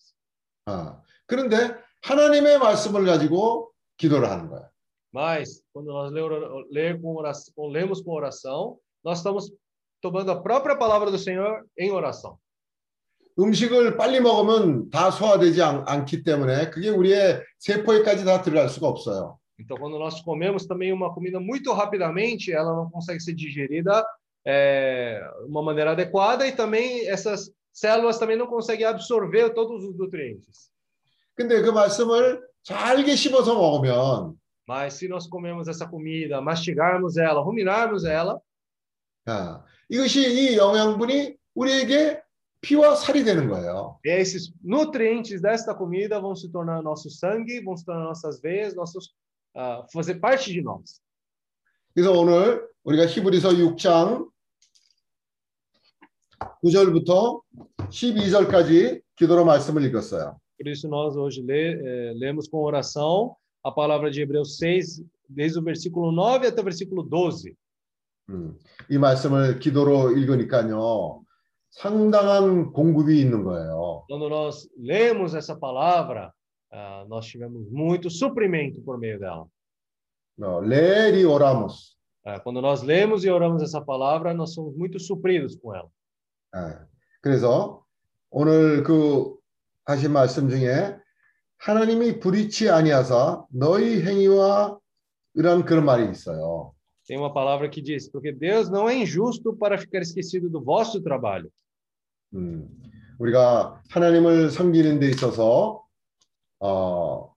아, 0.67 1.01
그런데 1.27 1.77
하나님의 2.03 2.59
말씀을 2.59 3.05
가지고 3.07 3.73
기도를 3.97 4.31
하는 4.31 4.49
거야. 4.49 4.69
Mas, 5.11 5.63
quando 5.73 5.87
nós 5.87 6.13
ler, 6.13 6.31
ler 6.71 7.01
com 7.01 7.17
oração, 7.17 7.67
lemos 7.69 8.03
com 8.03 8.13
oração, 8.13 8.79
nós 9.03 9.19
estamos 9.19 9.51
tomando 10.03 10.31
a 10.31 10.41
própria 10.41 10.77
palavra 10.77 11.11
do 11.11 11.19
Senhor 11.19 11.65
em 11.79 11.91
oração. 11.91 12.39
음식을 13.39 13.97
빨리 13.97 14.21
먹으면 14.21 14.91
다 14.91 15.11
소화되지 15.11 15.63
않, 15.63 15.85
않기 15.87 16.25
때문에 16.25 16.71
그게 16.71 16.89
우리의 16.89 17.41
세포에까지 17.59 18.25
다 18.25 18.43
들어갈 18.43 18.69
수가 18.69 18.89
없어요. 18.89 19.39
Então, 19.59 19.77
quando 19.77 19.99
nós 19.99 20.21
comemos 20.21 20.67
também 20.67 20.93
uma 20.93 21.13
comida 21.13 21.41
muito 21.41 21.73
rapidamente, 21.73 22.53
ela 22.53 22.75
não 22.75 22.89
consegue 22.91 23.21
ser 23.21 23.35
digerida 23.35 24.07
é, 24.47 25.21
de 25.45 25.51
uma 25.51 25.63
maneira 25.63 25.93
adequada 25.93 26.47
e 26.47 26.53
também 26.53 27.09
essas 27.09 27.51
células 27.73 28.19
também 28.19 28.37
não 28.37 28.47
conseguem 28.47 28.87
absorver 28.87 29.51
todos 29.51 29.85
os 29.85 29.97
nutrientes. 29.97 30.71
근데 31.35 31.61
그 31.63 31.71
말씀을 31.71 32.43
잘게 32.65 33.15
씹어서 33.15 33.55
먹으면 33.55 34.37
Mas 34.69 34.95
se 34.95 35.09
nós 35.09 35.27
comemos 35.27 35.67
essa 35.67 35.87
comida, 35.89 36.43
mastigarmos 36.43 37.17
ela, 37.17 37.41
ruminarmos 37.41 38.05
ela, 38.05 38.39
아, 39.25 39.65
이것이 39.89 40.21
이 40.21 40.57
영양분이 40.57 41.37
우리에게 41.55 42.21
피와 42.61 42.95
살이 42.97 43.25
되는 43.25 43.49
거예요. 43.49 43.99
esses 44.05 44.53
nutrientes 44.63 45.41
desta 45.41 45.75
comida 45.75 46.21
vão 46.21 46.35
se 46.35 46.51
tornar 46.51 46.83
nosso 46.83 47.09
sangue, 47.09 47.63
vão 47.63 47.77
se 47.77 47.85
tornar 47.85 48.05
nossas 48.05 48.41
veias, 48.41 48.75
nossos 48.75 49.15
ah, 49.55 49.85
fazer 49.93 50.21
parte 50.21 50.53
de 50.53 50.63
nós. 50.63 51.01
그래서 51.95 52.13
오늘 52.13 52.67
우리가 52.85 53.07
히브리서 53.07 53.51
6장 53.51 54.29
9절부터 56.63 57.43
12절까지 57.91 59.03
기도로 59.17 59.45
말씀을 59.45 59.85
읽었어요. 59.85 60.39
Por 60.57 60.69
isso 60.69 60.89
nós 60.89 61.17
hoje 61.17 61.41
lê, 61.43 61.75
eh, 61.75 62.13
lemos 62.17 62.49
com 62.49 62.59
oração 62.59 63.37
a 63.63 63.71
palavra 63.71 64.11
de 64.11 64.23
Hebreus 64.23 64.59
6, 64.59 65.03
desde 65.29 65.59
o 65.59 65.63
versículo 65.63 66.11
9 66.13 66.47
até 66.47 66.61
o 66.61 66.65
versículo 66.65 67.03
12. 67.03 67.55
음, 68.31 68.59
이 68.91 68.99
말씀을 68.99 69.59
기도로 69.59 70.13
읽으니까요. 70.17 71.23
상당한 71.71 72.73
공급이 72.73 73.21
있는 73.21 73.45
거예요. 73.45 74.05
Quando 74.09 74.29
nós 74.29 74.69
lemos 74.77 75.35
essa 75.35 75.57
palavra, 75.57 76.33
ah, 76.73 77.05
nós 77.09 77.27
tivemos 77.27 77.69
muito 77.71 78.11
suprimento 78.11 78.81
por 78.83 78.99
meio 78.99 79.19
dela. 79.19 79.47
어, 80.41 80.61
레리 80.61 81.25
오라모스. 81.25 81.97
Ah, 82.25 82.39
quando 82.41 82.61
nós 82.61 82.83
lemos 82.83 83.25
e 83.25 83.31
oramos 83.31 83.63
essa 83.63 83.81
palavra, 83.81 84.35
nós 84.35 84.53
somos 84.53 84.77
muito 84.77 84.99
supridos 85.01 85.57
com 85.57 85.75
ela. 85.75 85.91
예. 86.57 86.87
그래서 87.21 87.85
오늘 88.31 88.83
그 88.83 89.37
하신 89.85 90.13
말씀 90.13 90.49
중에 90.49 90.97
하나님이 91.59 92.21
불의치 92.21 92.71
아니하사 92.71 93.45
너희 93.51 94.03
행위와 94.03 94.79
이런 95.35 95.65
그런 95.65 95.85
말이 95.85 96.11
있어요. 96.11 96.75
Tem 97.07 97.17
uma 97.17 97.33
palavra 97.33 97.71
que 97.71 97.81
diz: 97.81 98.07
porque 98.11 98.33
Deus 98.33 98.69
não 98.69 98.89
é 98.89 98.95
injusto 98.95 99.57
para 99.57 99.79
ficar 99.79 100.03
esquecido 100.03 100.51
do 100.51 100.61
vosso 100.61 101.03
trabalho. 101.03 101.51
음, 102.35 102.69
우리가 103.19 103.83
하나님을 103.91 104.51
섬기는 104.51 105.01
데 105.01 105.09
있어서 105.09 105.82
어, 106.63 107.33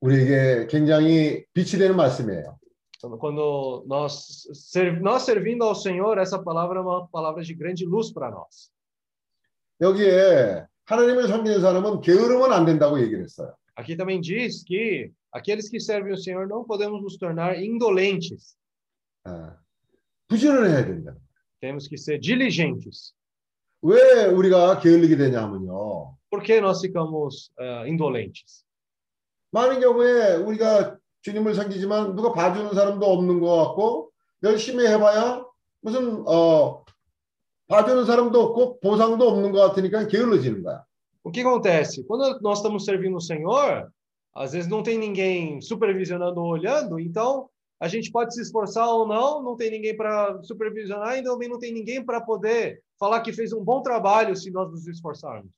우리에게 0.00 0.66
굉장히 0.68 1.44
빛이 1.52 1.78
되는 1.78 1.96
말씀이에요. 1.96 2.58
Então, 2.98 3.18
Quando 3.18 3.84
nós, 3.88 4.46
ser, 4.54 5.00
nós 5.00 5.22
servindo 5.22 5.64
ao 5.64 5.74
Senhor, 5.74 6.18
essa 6.18 6.38
palavra 6.38 6.78
é 6.78 6.82
uma 6.82 7.08
palavra 7.08 7.42
de 7.42 7.52
grande 7.54 7.84
luz 7.84 8.12
para 8.12 8.30
nós. 8.30 8.70
여기에 9.80 10.66
하나님을 10.84 11.26
섬기는 11.26 11.60
사람은 11.60 12.00
게으르면 12.00 12.52
안 12.52 12.64
된다고 12.64 13.00
얘기를 13.00 13.24
했어요. 13.24 13.52
Aqui 13.74 13.96
também 13.96 14.20
diz 14.20 14.62
que 14.62 15.10
aqueles 15.32 15.68
que 15.68 15.80
servem 15.80 16.12
o 16.12 16.16
Senhor 16.16 16.46
não 16.46 16.64
podemos 16.64 17.02
nos 17.02 17.16
tornar 17.16 17.60
indolentes. 17.60 18.54
예. 19.26 19.32
부지런해야 20.28 20.84
된다. 20.84 21.16
Temos 21.60 21.88
que 21.88 21.96
ser 21.96 22.20
diligentes. 22.20 23.14
왜 23.82 24.26
우리가 24.26 24.78
게을리게 24.78 25.16
되냐면요. 25.16 26.15
Por 26.30 26.42
que 26.42 26.60
nós 26.60 26.80
ficamos 26.80 27.52
eh, 27.58 27.88
indolentes? 27.88 28.64
많은 29.52 29.80
경우에 29.80 30.36
우리가 30.36 30.96
주님을 31.20 31.54
섬기지만 31.54 32.16
누가 32.16 32.32
봐주는 32.32 32.72
사람도 32.72 33.04
없는 33.04 33.40
것 33.40 33.54
같고 33.56 34.10
열심히 34.42 34.86
해봐야 34.86 35.44
무슨 35.80 36.24
어 36.26 36.84
봐주는 37.68 38.04
사람도 38.04 38.40
없고 38.40 38.80
보상도 38.80 39.28
없는 39.28 39.52
것 39.52 39.60
같으니까 39.68 40.06
게을러지는 40.06 40.62
거야. 40.62 40.84
O 41.24 41.30
que 41.30 41.40
acontece? 41.40 42.02
Quando 42.04 42.40
nós 42.40 42.58
estamos 42.58 42.84
servindo 42.84 43.16
o 43.16 43.20
Senhor, 43.20 43.92
às 44.34 44.52
vezes 44.52 44.68
não 44.68 44.82
tem 44.82 44.98
ninguém 44.98 45.60
supervisionando 45.60 46.40
ou 46.40 46.48
olhando, 46.48 46.98
então 46.98 47.48
a 47.78 47.88
gente 47.88 48.10
pode 48.10 48.34
se 48.34 48.40
esforçar 48.40 48.88
ou 48.88 49.06
não, 49.06 49.42
não 49.42 49.56
tem 49.56 49.70
ninguém 49.70 49.96
para 49.96 50.42
supervisionar 50.42 51.18
e 51.18 51.22
também 51.22 51.48
não 51.48 51.58
tem 51.58 51.72
ninguém 51.72 52.04
para 52.04 52.20
poder 52.20 52.82
falar 52.98 53.20
que 53.20 53.32
fez 53.32 53.52
um 53.52 53.62
bom 53.62 53.82
trabalho 53.82 54.34
se 54.34 54.50
nós 54.50 54.70
nos 54.70 54.86
esforçarmos. 54.86 55.50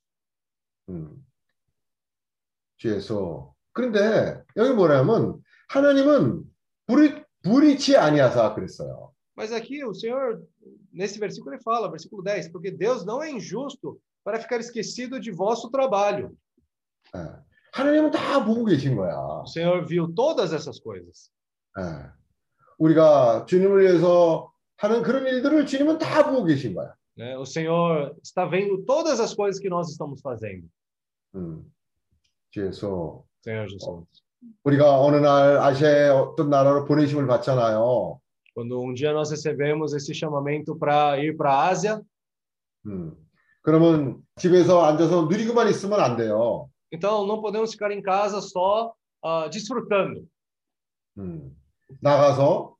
음. 0.88 1.24
주에서 2.76 3.54
그런데 3.72 4.42
여기 4.56 4.72
뭐냐면 4.72 5.42
하나님은 5.68 6.44
불이 6.86 7.24
불이치 7.42 7.96
아니하사 7.96 8.54
그랬어요. 8.54 9.12
Mas 9.36 9.52
aqui 9.52 9.84
o 9.84 9.92
Senhor, 9.92 10.40
nesse 10.92 11.18
versículo, 11.18 11.54
ele 11.54 11.62
fala, 11.62 11.90
versículo 11.90 12.22
10, 12.22 12.50
porque 12.52 12.70
Deus 12.70 13.04
não 13.04 13.22
é 13.22 13.30
injusto 13.30 14.00
para 14.22 14.40
ficar 14.40 14.60
esquecido 14.60 15.20
de 15.20 15.32
vosso 15.32 15.70
trabalho. 15.70 16.36
예. 17.14 17.44
하나님은 17.72 18.12
다 18.12 18.44
보고 18.44 18.64
계신 18.64 18.96
거야. 18.96 19.16
O 19.42 19.46
Senhor 19.46 19.84
viu 19.84 20.14
todas 20.14 20.52
essas 20.52 20.78
coisas. 20.78 21.30
예. 21.78 22.10
우리가 22.78 23.44
주님을 23.46 23.82
위해서 23.82 24.52
하는 24.76 25.02
그런 25.02 25.26
일들을 25.26 25.66
주님은 25.66 25.98
다 25.98 26.30
보고 26.30 26.44
계신 26.44 26.74
거야. 26.74 26.94
Né? 27.16 27.36
O 27.36 27.44
Senhor 27.44 28.14
está 28.22 28.44
vendo 28.46 28.84
todas 28.84 29.20
as 29.20 29.34
coisas 29.34 29.60
que 29.60 29.68
nós 29.68 29.90
estamos 29.90 30.20
fazendo. 30.20 30.68
음. 31.35 31.63
그래서 32.53 33.23
Senhor 33.45 33.67
Jesus. 33.69 34.21
우리가 34.63 35.01
어느 35.01 35.17
날 35.17 35.57
아시아의 35.57 36.09
어떤 36.11 36.49
나라로 36.49 36.85
보내심을 36.85 37.27
받잖아요. 37.27 38.19
Quando 38.55 38.81
um 38.81 38.93
dia 38.93 39.11
nós 39.13 39.31
recebemos 39.31 39.93
esse 39.93 40.13
chamamento 40.13 40.77
para 40.77 41.17
ir 41.19 41.37
para 41.37 41.53
a 41.53 41.67
Ásia, 41.69 42.01
음. 42.85 43.15
그러면 43.61 44.21
집에서 44.37 44.83
앉아서 44.83 45.25
누리고만 45.25 45.69
있으면 45.69 45.99
안 45.99 46.17
돼요. 46.17 46.69
então 46.91 47.27
não 47.27 47.41
podemos 47.41 47.71
ficar 47.71 47.91
em 47.91 48.01
casa 48.01 48.41
só 48.41 48.93
ah, 49.23 49.47
desfrutando. 49.49 50.25
음. 51.17 51.55
나가서 52.01 52.75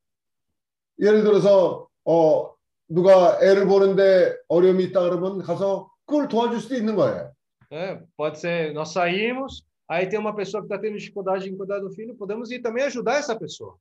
예를 0.99 1.23
들어서 1.23 1.87
어 2.05 2.53
누가 2.87 3.39
애를 3.41 3.67
보는데 3.67 4.35
어려움이 4.47 4.85
있다 4.85 5.01
그러면 5.01 5.39
가서 5.39 5.91
그걸 6.05 6.27
도와줄 6.27 6.59
수도 6.59 6.75
있는 6.75 6.95
거예요. 6.95 7.31
né? 7.70 8.02
Pode 8.16 8.40
ser, 8.40 8.72
nós 8.72 8.92
saímos, 8.92 9.64
aí 9.88 10.08
tem 10.08 10.18
uma 10.18 10.34
pessoa 10.34 10.62
que 10.62 10.66
está 10.66 10.78
tendo 10.78 10.98
dificuldade 10.98 11.48
em 11.48 11.56
cuidar 11.56 11.80
do 11.80 11.90
filho, 11.90 12.14
podemos 12.16 12.50
ir 12.50 12.60
também 12.60 12.84
ajudar 12.84 13.16
essa 13.16 13.38
pessoa. 13.38 13.76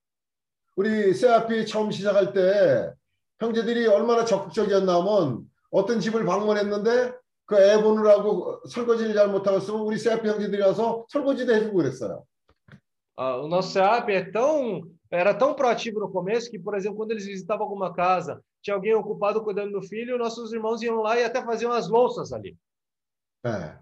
우리 0.76 1.14
세아피 1.14 1.68
처음 1.68 1.92
시작할 1.92 2.34
때 2.34 2.92
형제들이 3.40 3.86
얼마나 3.86 4.26
적극적이었냐면 4.26 5.48
어떤 5.70 6.00
집을 6.00 6.26
방문했는데 6.26 7.14
그 7.46 7.60
애 7.60 7.82
보느라고 7.82 8.62
설거지를 8.68 9.14
잘 9.14 9.28
못하고 9.28 9.58
있으면 9.58 9.82
우리 9.82 9.98
세아피 9.98 10.28
형제들이 10.28 10.62
와서 10.62 11.06
설거지도 11.10 11.54
해주고 11.54 11.78
그랬어요. 11.78 12.24
Ah, 13.16 13.36
o 13.36 13.48
nosso 13.48 13.74
SEAP 13.74 14.12
é 14.12 14.32
tão, 14.32 14.82
era 15.12 15.36
tão 15.36 15.54
proativo 15.54 16.00
no 16.00 16.10
começo 16.10 16.50
que, 16.50 16.58
por 16.58 16.76
exemplo, 16.76 16.98
quando 16.98 17.12
eles 17.12 17.28
visitavam 17.28 17.66
alguma 17.66 17.94
casa, 17.94 18.42
tinha 18.60 18.76
alguém 18.76 18.96
ocupado 18.96 19.44
cuidando 19.44 19.74
do 19.74 19.84
filho, 19.84 20.18
nossos 20.18 20.52
irmãos 20.52 20.82
iam 20.82 21.00
lá 21.00 21.20
e 21.20 21.24
até 21.24 21.44
faziam 21.44 21.72
as 21.72 21.88
louças 21.88 22.34
ali. 22.34 22.58
예. 23.46 23.74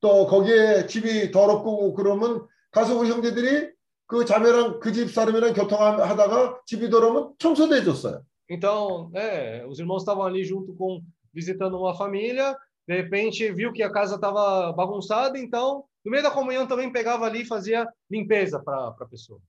또 0.00 0.26
거기에 0.26 0.86
집이 0.86 1.30
더럽고 1.30 1.94
그러면 1.94 2.46
가서 2.70 2.96
우리 2.96 3.10
형제들이 3.10 3.70
그 4.06 4.24
자매랑 4.24 4.80
그 4.80 4.92
집 4.92 5.10
사람이랑 5.12 5.52
교통하다가 5.54 6.62
집이 6.66 6.90
더러우면 6.90 7.34
청소도 7.38 7.74
해줬어요. 7.76 8.22
Então, 8.48 9.10
né, 9.12 9.64
os 9.66 9.78
irmãos 9.78 10.02
estavam 10.02 10.24
ali 10.24 10.44
junto 10.44 10.74
com 10.74 11.00
visitando 11.32 11.78
uma 11.78 11.94
família, 11.94 12.56
de 12.88 12.96
repente 12.96 13.52
viu 13.52 13.72
que 13.72 13.82
a 13.84 13.92
casa 13.92 14.16
estava 14.16 14.72
bagunçada, 14.72 15.38
então 15.38 15.84
no 16.04 16.10
meio 16.10 16.22
da 16.24 16.30
comunhão 16.32 16.66
também 16.66 16.90
pegava 16.90 17.26
ali 17.26 17.42
e 17.42 17.46
fazia 17.46 17.86
limpeza 18.10 18.58
para 18.58 18.88
a 18.88 19.06
pessoa. 19.06 19.40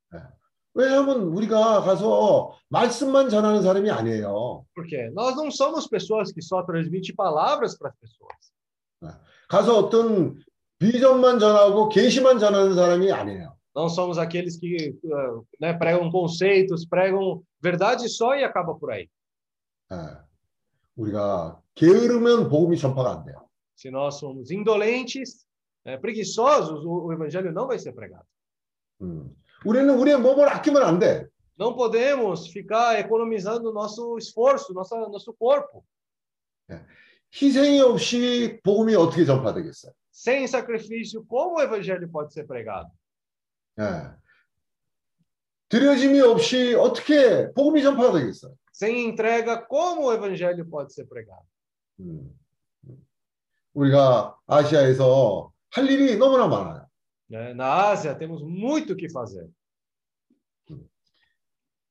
왜냐하면 0.74 1.24
우리가 1.34 1.82
가서 1.82 2.54
말씀만 2.70 3.30
전하는 3.30 3.62
사람이 3.62 3.90
아니에요. 3.90 4.64
Por 4.74 4.86
quê? 4.88 5.10
Nós 5.14 5.36
não 5.36 5.52
somos 5.52 5.88
pessoas 5.88 6.32
que 6.32 6.42
só 6.42 6.64
transmitem 6.64 7.14
palavras 7.16 7.78
para 7.78 7.90
as 7.90 7.96
pessoas. 7.98 8.54
가서 9.48 9.78
어떤 9.78 10.40
비전만 10.80 11.40
전하고 11.40 11.90
계시만 11.90 12.40
전하는 12.40 12.74
사람이 12.74 13.12
아니에요. 13.12 13.56
Não 13.74 13.88
somos 13.88 14.18
aqueles 14.18 14.58
que 14.58 14.98
uh, 15.06 15.46
né, 15.60 15.72
pregam 15.74 16.12
conceitos, 16.12 16.86
pregam 16.86 17.42
verdade 17.62 18.10
só 18.10 18.36
e 18.36 18.44
acaba 18.44 18.76
por 18.76 18.92
aí. 18.92 19.08
예. 19.92 19.96
우리가 20.98 21.62
게으르면 21.76 22.50
복음이 22.50 22.78
전파가 22.78 23.12
안 23.12 23.24
돼요. 23.24 23.48
Se 23.76 23.90
nós 23.90 24.16
somos 24.16 24.52
indolentes, 24.52 25.46
né, 25.86 25.98
preguiçosos, 25.98 26.84
o, 26.86 27.06
o 27.06 27.14
evangelho 27.14 27.54
não 27.54 27.68
vai 27.68 27.80
ser 27.80 27.94
pregado. 27.94 28.26
음. 29.02 29.34
우리는 29.66 29.90
우리의 29.98 30.20
몸을 30.20 30.50
아끼면 30.50 30.84
안 30.84 31.00
돼. 31.00 31.28
Não 31.58 31.76
podemos 31.76 32.48
ficar 32.48 33.00
economizando 33.00 33.72
nosso 33.72 34.18
esforço, 34.18 34.74
nossa, 34.74 34.98
nosso 35.10 35.34
corpo. 35.34 35.86
희생이 37.35 37.81
없이 37.81 38.61
복음이 38.63 38.95
어떻게 38.95 39.25
전파되겠어요? 39.25 39.93
Sem 40.13 40.45
sacrifício, 40.45 41.25
como 41.27 41.59
o 41.59 41.63
evangelho 41.63 42.11
pode 42.11 42.33
ser 42.33 42.47
pregado? 42.47 42.91
예. 43.79 44.11
드려짐이 45.69 46.21
없이 46.21 46.75
어떻게 46.75 47.53
복음이 47.53 47.83
전파되겠어요? 47.83 48.55
Sem 48.73 49.09
entrega, 49.09 49.67
como 49.67 50.07
o 50.07 50.13
evangelho 50.15 50.65
pode 50.69 50.93
ser 50.93 51.07
pregado? 51.07 51.45
음. 52.01 52.33
우리가 53.75 54.39
아시아에서 54.47 55.53
할 55.71 55.91
일이 55.91 56.17
너무나 56.17 56.47
많아요. 56.49 56.87
Né? 57.29 57.53
Na 57.55 57.91
Ásia, 57.91 58.15
temos 58.15 58.43
muito 58.43 58.93
o 58.93 58.97
que 58.97 59.11
fazer. 59.11 59.47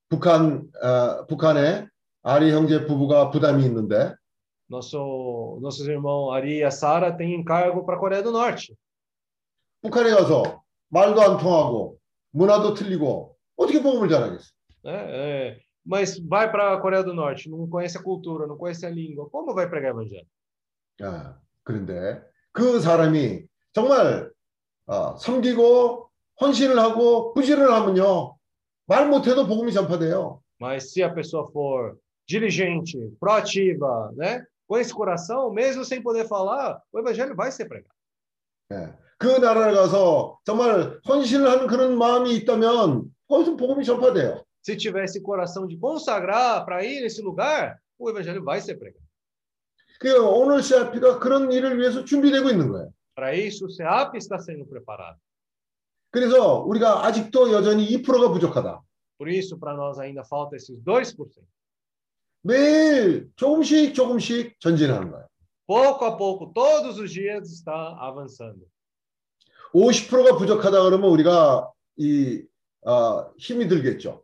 북한 0.08 0.70
어, 0.82 1.26
북한에 1.28 1.88
아리 2.24 2.52
형제 2.52 2.86
부부가 2.86 3.32
부담이 3.32 3.66
있는데 3.66 4.14
Nosso, 4.70 5.60
nossos 5.62 5.88
irmãos 5.88 6.32
Ari 6.34 6.58
e 6.58 6.64
a 6.64 6.72
Sara 6.72 7.12
têm 7.16 7.36
encargo 7.36 7.86
para 7.86 7.96
a 7.96 8.00
Coreia 8.00 8.24
do 8.24 8.32
Norte. 8.32 8.76
북한에 9.82 10.10
가서 10.10 10.64
말도 10.90 11.22
안 11.22 11.38
통하고 11.38 12.00
문화도 12.32 12.74
틀리고 12.74 13.36
어떻게 13.56 13.82
복음을 13.82 14.10
전하겠어? 14.10 14.52
Né? 14.84 14.94
É, 14.94 15.60
mas 15.86 16.18
vai 16.20 16.52
para 16.52 16.74
a 16.74 16.82
Coreia 16.82 17.04
do 17.04 17.14
Norte, 17.14 17.50
não 17.50 17.70
conhece 17.70 17.98
a 17.98 18.04
cultura, 18.04 18.48
não 18.48 18.58
conhece 18.58 18.86
a 18.86 18.90
língua, 18.90 19.30
como 19.30 19.54
vai 19.54 19.70
pregar 19.70 19.92
evangelho? 19.92 20.26
아, 21.02 21.38
그런데 21.64 22.24
그 22.52 22.80
사람이 22.80 23.44
정말 23.74 24.32
어, 24.88 25.18
섬기고 25.18 26.10
헌신을 26.42 26.80
하고 26.80 27.34
부지런을 27.34 27.72
하면요 27.72 28.36
말 28.88 29.10
못해도 29.10 29.48
복음이 29.48 29.72
전파돼요. 29.74 30.42
Mas 30.60 30.92
se 30.92 31.04
a 31.04 31.14
pessoa 31.14 31.50
for 31.52 31.98
diligente, 32.28 32.98
proativa, 33.20 34.12
né? 34.16 34.46
com 34.67 34.79
esse 34.79 34.93
coração, 34.93 35.53
mesmo 35.53 35.85
sem 35.85 36.03
poder 36.03 36.27
falar, 36.27 36.81
o 36.93 36.99
evangelho 36.99 37.35
vai 37.35 37.51
ser 37.51 37.67
pregado. 37.67 37.95
예. 38.73 38.95
그 39.19 39.27
나라를 39.27 39.75
가서 39.75 40.39
정말 40.45 41.01
헌신을 41.07 41.51
하는 41.51 41.67
그런 41.67 41.99
마음이 41.99 42.35
있다면 42.37 43.05
거기서 43.29 43.57
복음이 43.57 43.85
전파돼요. 43.85 44.45
Se 44.63 44.77
tiver 44.77 45.05
esse 45.05 45.21
coração 45.23 45.67
de 45.67 45.77
consagrar 45.77 46.65
para 46.65 46.85
ir 46.85 47.01
nesse 47.01 47.21
lugar, 47.23 47.79
o 47.99 48.11
evangelho 48.11 48.45
vai 48.45 48.61
ser 48.61 48.79
pregado. 48.79 49.05
그 49.99 50.19
오늘 50.25 50.63
CRP가 50.63 51.19
그런 51.19 51.53
일을 51.53 51.79
위해서 51.79 52.05
준비되고 52.05 52.49
있는 52.49 52.71
거예요. 52.71 52.93
Para 53.15 53.35
isso, 53.35 53.67
o 53.67 53.71
SEAP 53.71 54.17
está 54.17 54.39
sendo 54.39 54.67
preparado. 54.67 55.19
그래서 56.11 56.61
우리가 56.61 57.05
아직도 57.05 57.53
여전히 57.53 57.87
2%가 57.87 58.31
부족하다. 58.33 58.83
Por 59.19 59.29
isso, 59.29 59.59
para 59.59 59.77
nós 59.77 59.99
ainda 59.99 60.25
falta 60.25 60.57
esses 60.57 60.81
2%. 60.83 61.15
매일 62.45 63.31
조금씩 63.37 63.95
조금씩 63.95 64.59
전진하는 64.61 65.11
거예요. 65.11 65.27
Pouco 65.67 66.05
a 66.05 66.17
pouco, 66.17 66.53
todos 66.53 66.99
os 66.99 67.13
dias 67.13 67.49
está 67.51 67.73
avançando. 68.01 68.67
50%가 69.73 70.37
부족하다 70.37 70.83
그러면 70.83 71.11
우리가 71.11 71.71
이 71.97 72.43
어, 72.85 73.31
힘이 73.39 73.69
들겠죠. 73.69 74.23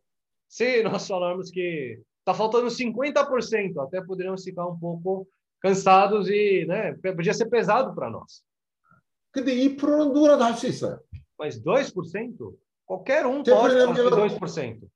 Se 0.48 0.82
nós 0.82 1.06
falarmos 1.06 1.50
que 1.50 2.00
está 2.20 2.32
faltando 2.34 2.68
50%, 2.68 3.78
até 3.78 4.00
poderíamos 4.00 4.42
ficar 4.42 4.66
um 4.66 4.78
pouco 4.78 5.28
cansados 5.60 6.28
e 6.28 6.64
né, 6.66 6.94
podia 7.14 7.34
ser 7.34 7.46
pesado 7.46 7.94
para 7.94 8.10
nós. 8.10 8.42
근데 9.32 9.52
2%는 9.54 10.12
누구나 10.12 10.38
다 10.38 10.46
할 10.50 10.54
수 10.56 10.66
있어요. 10.66 10.98
Mas 11.38 11.60
2%? 11.60 12.56
Qualquer 12.86 13.26
um 13.26 13.42
Tem 13.42 13.54
pode 13.54 13.74
problema 13.76 13.94
fazer 13.94 14.28
de- 14.30 14.38
2%. 14.40 14.88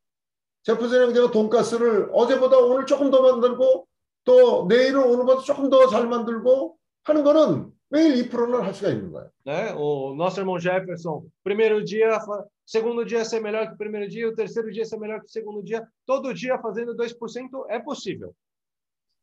제프슨의 0.65 1.07
형제가 1.07 1.31
돈가스를 1.31 2.09
어제보다 2.11 2.57
오늘 2.57 2.85
조금 2.87 3.11
더 3.11 3.21
만들고 3.21 3.87
또 4.23 4.65
내일은 4.67 5.03
오늘보다 5.03 5.41
조금 5.43 5.69
더 5.69 5.87
잘 5.87 6.07
만들고 6.07 6.75
하는 7.03 7.23
거는 7.23 7.71
매일 7.89 8.27
2%는 8.29 8.61
할 8.61 8.73
수가 8.73 8.89
있는 8.89 9.11
거예요. 9.11 9.29
né? 9.45 9.73
O 9.77 10.15
nosso 10.15 10.39
irmão 10.41 10.59
Jefferson, 10.59 11.27
primeiro 11.43 11.83
dia, 11.85 12.17
segundo 12.65 13.05
dia 13.05 13.23
ser 13.23 13.41
melhor 13.41 13.67
que 13.67 13.73
o 13.75 13.77
primeiro 13.77 14.09
dia, 14.09 14.27
o 14.27 14.33
terceiro 14.33 14.71
dia 14.71 14.83
ser 14.83 14.97
melhor 14.99 15.19
que 15.19 15.27
o 15.27 15.29
segundo 15.29 15.61
dia, 15.63 15.87
todo 16.07 16.33
dia 16.33 16.57
fazendo 16.57 16.95
2% 16.95 17.65
é 17.69 17.79
possível. 17.79 18.33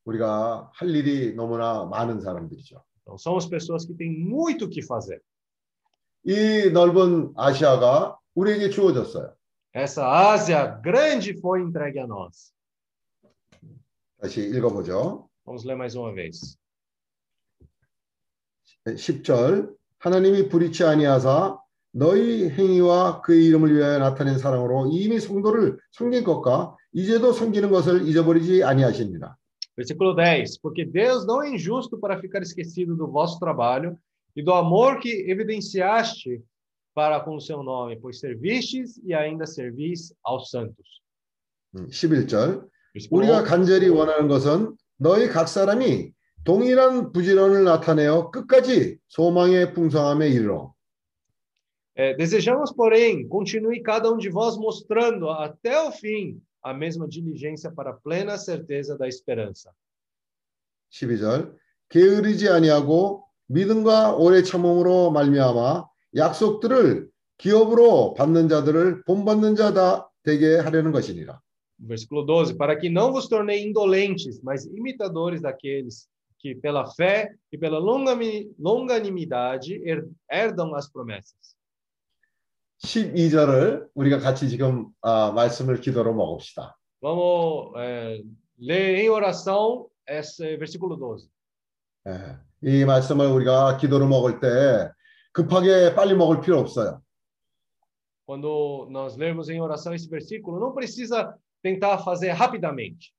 우리가 0.04 0.70
할 0.74 0.90
일이 0.90 1.34
너무나 1.34 1.84
많은 1.86 2.20
사람들이죠. 2.20 2.80
Então, 3.02 3.18
somos 3.18 3.46
pessoas 3.46 3.84
que 3.84 3.94
têm 3.94 4.10
muito 4.16 4.66
o 4.66 4.68
que 4.68 4.80
fazer. 4.84 5.20
이 6.24 6.70
넓은 6.72 7.32
아시아가 7.36 8.16
우리에게 8.36 8.70
주어졌어요. 8.70 9.34
Essa 9.73 10.07
Ásia 10.07 10.65
grande 10.65 11.39
foi 11.39 11.61
entregue 11.61 11.99
a 11.99 12.07
nós. 12.07 12.53
다시 14.19 14.41
읽어보죠. 14.49 15.29
Vamos 15.45 15.63
ler 15.63 15.75
mais 15.75 15.95
uma 15.95 16.11
vez. 16.13 16.57
10절 18.85 19.75
하나님이 19.99 20.49
불의치 20.49 20.83
아니하사 20.83 21.59
너희 21.91 22.49
행위와 22.49 23.21
그의 23.21 23.45
이름을 23.45 23.75
위하여 23.75 23.99
나타낸 23.99 24.37
사랑으로 24.37 24.89
이미 24.91 25.19
성도를 25.19 25.77
섬긴 25.91 26.23
것과 26.23 26.75
이제도 26.93 27.31
섬기는 27.33 27.69
것을 27.69 28.07
잊어버리지 28.07 28.63
아니하십니다. 28.63 29.37
Versículo 29.75 30.15
10. 30.15 30.59
Porque 30.59 30.85
Deus 30.85 31.25
não 31.25 31.43
é 31.43 31.49
injusto 31.53 31.99
para 31.99 32.19
ficar 32.19 32.41
esquecido 32.41 32.95
do 32.95 33.07
vosso 33.07 33.39
trabalho 33.39 33.97
e 34.35 34.41
do 34.41 34.51
amor 34.53 34.99
que 34.99 35.29
evidenciaste 35.29 36.41
para 36.93 37.19
com 37.19 37.35
o 37.35 37.41
seu 37.41 37.61
nome, 37.61 37.95
pois 37.97 38.19
servistes 38.19 38.99
e 39.03 39.13
ainda 39.13 39.45
servis 39.45 40.13
aos 40.23 40.49
santos. 40.49 41.01
음, 41.75 41.87
11절 41.89 42.67
Versículo 42.93 43.21
우리가 43.21 43.43
11. 43.43 43.49
간절히 43.49 43.89
원하는 43.89 44.27
것은 44.27 44.75
너희 44.97 45.27
각 45.27 45.47
사람이 45.47 46.11
동일한 46.43 47.11
부지런을 47.11 47.63
나타내어 47.63 48.31
끝까지 48.31 48.97
소망의 49.09 49.73
풍성함에 49.73 50.29
이르러 50.29 50.73
É, 51.99 52.13
desejamos, 52.13 52.71
porém, 52.71 53.27
continue 53.27 53.81
cada 53.81 54.11
um 54.11 54.17
de 54.17 54.29
vós 54.29 54.55
mostrando 54.55 55.31
até 55.31 55.81
o 55.81 55.91
fim 55.91 56.39
a 56.61 56.71
mesma 56.71 57.07
diligência 57.07 57.71
para 57.71 57.89
a 57.89 57.93
plena 57.93 58.37
certeza 58.37 58.95
da 58.95 59.07
esperança. 59.07 59.71
12절 60.91 61.55
게으르지 61.89 62.49
아니하고 62.49 63.25
믿음과 63.47 64.15
오래 64.15 64.43
참음으로 64.43 65.11
말미암아 65.11 65.85
약속들을 66.14 67.08
기업으로 67.38 68.14
받는 68.14 68.48
자들을 68.48 69.02
본받는 69.04 69.56
자다 69.56 70.08
되게 70.22 70.56
하려는 70.58 70.92
것이니라. 70.92 71.40
Versículo 71.78 72.24
12. 72.24 72.56
Para 72.56 72.76
que 72.78 72.88
não 72.88 73.10
vos 73.12 73.28
tornei 73.28 73.64
indolentes, 73.66 74.40
mas 74.42 74.64
imitadores 74.66 75.42
daqueles 75.42 76.06
que, 76.38 76.54
pela 76.54 76.86
fé 76.94 77.34
e 77.50 77.58
pela 77.58 77.78
longanimidade, 77.80 79.82
her- 79.84 80.06
herdam 80.30 80.74
as 80.74 80.88
promessas. 80.88 81.56
12절을 82.84 83.88
우리가 83.94 84.18
같이 84.18 84.48
지금 84.48 84.88
아, 85.00 85.30
말씀을 85.32 85.80
기도로 85.80 86.14
먹읍시다. 86.14 86.76
Vamos 87.00 87.72
é, 87.76 88.22
ler 88.60 88.96
em 88.98 89.08
oração 89.08 89.86
esse 90.08 90.56
versículo 90.56 90.96
12. 90.96 91.28
예, 92.08 92.36
이 92.62 92.84
말씀을 92.84 93.26
우리가 93.26 93.76
기도로 93.76 94.08
먹을 94.08 94.40
때 94.40 94.90
급하게 95.31 95.93
빨리 95.95 96.15
먹을 96.15 96.41
필요 96.41 96.59
없어요. 96.59 97.01
Quando 98.25 98.87
nós 98.91 99.15
lermos 99.15 99.49
em 99.49 99.61
oração 99.61 99.93
esse 99.93 100.09
versículo, 100.09 100.59
não 100.59 100.73
precisa 100.73 101.33
tentar 101.61 101.99
fazer 101.99 102.31
rapidamente. 102.31 103.13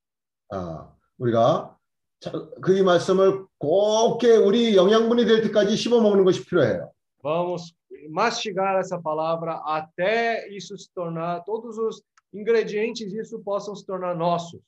아, 0.51 0.93
우리가 1.19 1.77
자, 2.21 2.33
그이 2.61 2.83
말씀을 2.83 3.47
곱게 3.59 4.37
우리 4.37 4.77
영양분이 4.77 5.25
될 5.25 5.43
때까지 5.43 5.77
씹어 5.77 6.01
먹는 6.01 6.25
것이 6.25 6.45
필요해요. 6.45 6.91
Vamos 7.23 7.75
mastigar 8.11 8.79
essa 8.79 9.01
palavra 9.01 9.63
até 9.65 10.49
isso 10.49 10.77
se 10.77 10.91
tornar, 10.95 11.43
todos 11.45 11.79
os 11.79 12.03
ingredientes 12.33 13.11
disso 13.11 13.41
possam 13.41 13.75
se 13.75 13.87
tornar 13.87 14.15
nossos. 14.17 14.61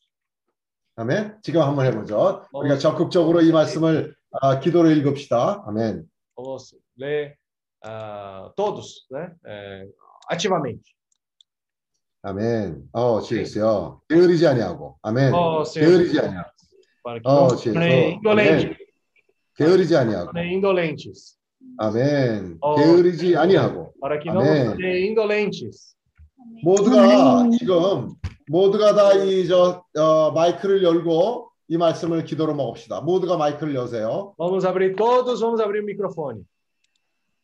아멘. 0.96 1.38
지금 1.42 1.62
한번 1.62 1.86
해보죠. 1.86 2.44
우리가 2.52 2.78
적극적으로 2.78 3.40
이 3.40 3.52
말씀을 3.52 4.14
아, 4.40 4.60
기도로 4.60 4.90
읽읍시다. 4.90 5.64
아멘. 5.66 6.08
Vamos 6.36 6.76
ler 6.96 7.36
ah, 7.84 8.52
todos, 8.56 9.06
né? 9.10 9.32
É, 9.44 9.86
ativamente. 10.28 10.94
아멘. 12.22 12.88
어, 12.92 13.20
주였어요. 13.22 14.02
게으르지 14.08 14.46
아니하고. 14.46 14.98
아멘. 15.02 15.32
어, 15.32 15.62
Senhor. 15.64 15.90
게으르지 15.98 16.20
아니하고. 16.20 16.50
Para 17.02 17.20
que 17.20 17.28
어, 17.28 17.48
não 17.48 17.56
se 17.56 17.72
tornem 17.72 17.90
주였어. 17.90 18.16
indolentes. 18.16 18.64
아멘. 18.64 18.76
게으르지 19.56 19.96
아니하고. 19.96 20.32
tornem 20.32 20.52
indolentes. 20.52 21.36
아멘. 21.78 22.58
어. 22.60 22.74
게으르지 22.76 23.36
아니하고. 23.36 23.94
Para 24.00 24.18
que 24.20 24.28
não 24.30 24.40
아멘. 24.42 24.56
se 24.60 24.64
tornem 24.76 25.06
indolentes. 25.06 25.94
모두가 26.62 27.48
지금 27.58 28.14
모두가 28.48 28.94
다 28.94 29.14
이 29.14 29.46
저 29.48 29.82
어, 29.96 30.30
마이크를 30.32 30.82
열고 30.82 31.48
이 31.68 31.76
말씀을 31.78 32.24
기도로 32.24 32.54
먹읍시다. 32.54 33.00
모두가 33.02 33.36
마이크를 33.38 33.74
여세요. 33.74 34.34
Vamos 34.36 34.64
abrir 34.66 34.94
todos, 34.96 35.40
vamos 35.40 35.60
abrir 35.60 35.80
o 35.80 35.84
microfone. 35.84 36.44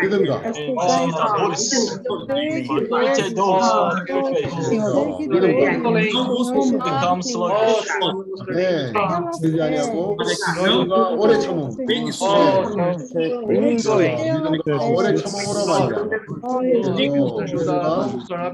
Rhythm 0.00 0.24
God. 0.24 0.42
Mighty 2.90 3.34
those 3.34 3.66
of 3.66 4.06
your 4.08 4.24
faith. 4.26 4.50
Come 7.00 7.22
slowly. 7.22 7.74
네. 8.54 8.92
들지 9.40 9.60
아니하고 9.62 10.16
너희가 10.56 11.08
오래 11.10 11.38
참음. 11.38 11.70
오래 14.96 15.14
참음으로 15.14 15.66
말이야. 15.66 15.96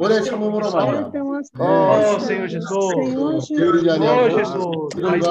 오래 0.00 0.22
참음으로 0.22 0.70
말이야. 0.70 1.10
어, 1.58 2.18
Senhor 2.20 2.48
Jesus. 2.48 3.48
들지 3.48 3.90
아니하고 3.90 4.88
너희가 4.96 5.28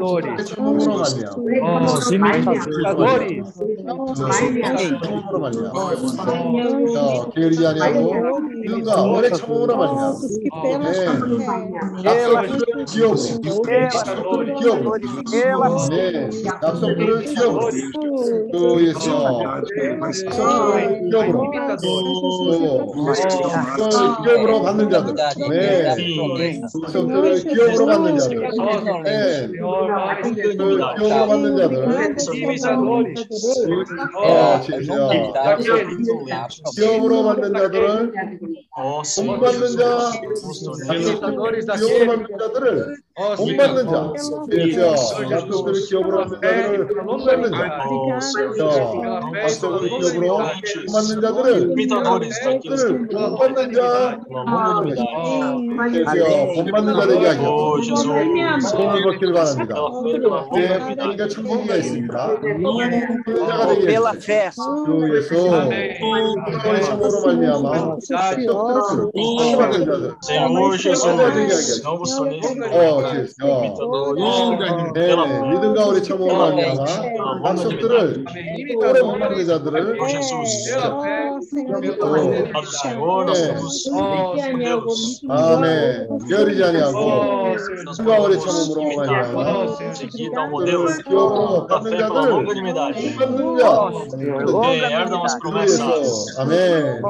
오래 0.00 0.44
참음으로 0.44 0.98
말이야. 0.98 1.28
어, 1.62 1.66
imitadores. 2.12 3.58
Imitadores. 4.38 5.47
말이야. 5.50 5.70
그러니까 5.72 7.30
게으르지 7.30 7.66
아니하고 7.66 8.14
Nunca, 8.68 9.00
olha 9.00 9.30
te 9.30 9.42
amou 9.42 9.66
na 9.66 9.76
Nossa, 9.76 10.28
que 10.28 10.50
pena. 10.50 10.92
Que 12.86 13.00
eu 13.00 13.14
Dá 16.60 16.76
seu 16.76 16.94
grande 16.94 17.34
que 17.34 17.42
eu 17.42 17.58
Tu 18.50 18.80
e 18.80 18.88
esse 18.90 19.10
ó. 19.10 19.58
기업으로 24.22 24.62
받는 24.62 24.90
자들, 24.90 25.14
네, 25.48 26.60
성도를 26.88 27.42
기업으로 27.42 27.86
받는 27.86 28.18
자들, 28.18 28.40
네, 29.04 29.48
기업으로 29.48 31.26
받는 31.26 31.56
자들, 31.56 31.86
기업으로 36.74 37.24
받는 37.24 37.52
자들을 37.54 38.12
어, 38.76 39.02
네. 39.38 39.40
받는 39.40 39.76
자, 41.66 41.76
구원을 41.76 42.06
받는 42.06 42.38
자들을 42.38 42.96
못받는 43.18 43.88
자. 43.88 44.12
약속들을 45.30 45.80
기업으로 45.88 46.20
하는 46.20 46.40
자들을 46.40 46.86
못 47.04 47.16
맞는 47.24 47.50
자. 47.50 47.58
약속을 49.42 49.88
기업으로 49.88 50.38
못 50.38 50.38
맞는 50.92 51.20
자들은 51.20 51.74
약속들을 52.28 52.98
못받는 53.10 53.72
자. 53.72 54.18
그렇죠. 55.92 56.26
못 56.54 56.68
맞는 56.70 56.94
자들에게 56.94 57.26
하죠. 57.28 57.40
손을 58.68 59.02
벗기를 59.02 59.32
바랍니다. 59.34 59.74
예, 60.56 60.78
그러니까 60.94 61.28
천국이 61.28 61.78
있습니다. 61.78 62.14
자가 63.48 63.66
되겠습니다. 63.68 63.86
주 64.86 65.16
예수. 65.16 65.34
그의 66.62 66.82
신으로 66.84 67.10
말미암아 67.26 67.96
약속을 68.12 69.06
기업으로 69.10 69.56
맞는 69.56 69.74
자들. 69.84 70.12
못 70.48 71.00
맞는 71.02 71.16
자들에게 71.18 71.52
하겠습니다. 71.52 71.88
주십시오. 73.14 73.46
어. 73.46 74.92
네, 74.94 75.14
믿음과 75.50 75.86
우리 75.86 76.02
처모 76.02 76.26
말미암아 76.26 76.84
약속들을 77.46 78.24
오래 78.76 79.00
못만 79.02 79.34
계자들을 79.34 79.96
아멘. 85.28 86.08
게으르지 86.28 86.64
아니하고 86.64 86.96
믿음과 88.04 88.38
처음으로 88.38 88.80
받는 91.66 91.98
자들 91.98 92.12
받는 93.18 93.58
자 93.58 93.90
아멘. 96.38 97.02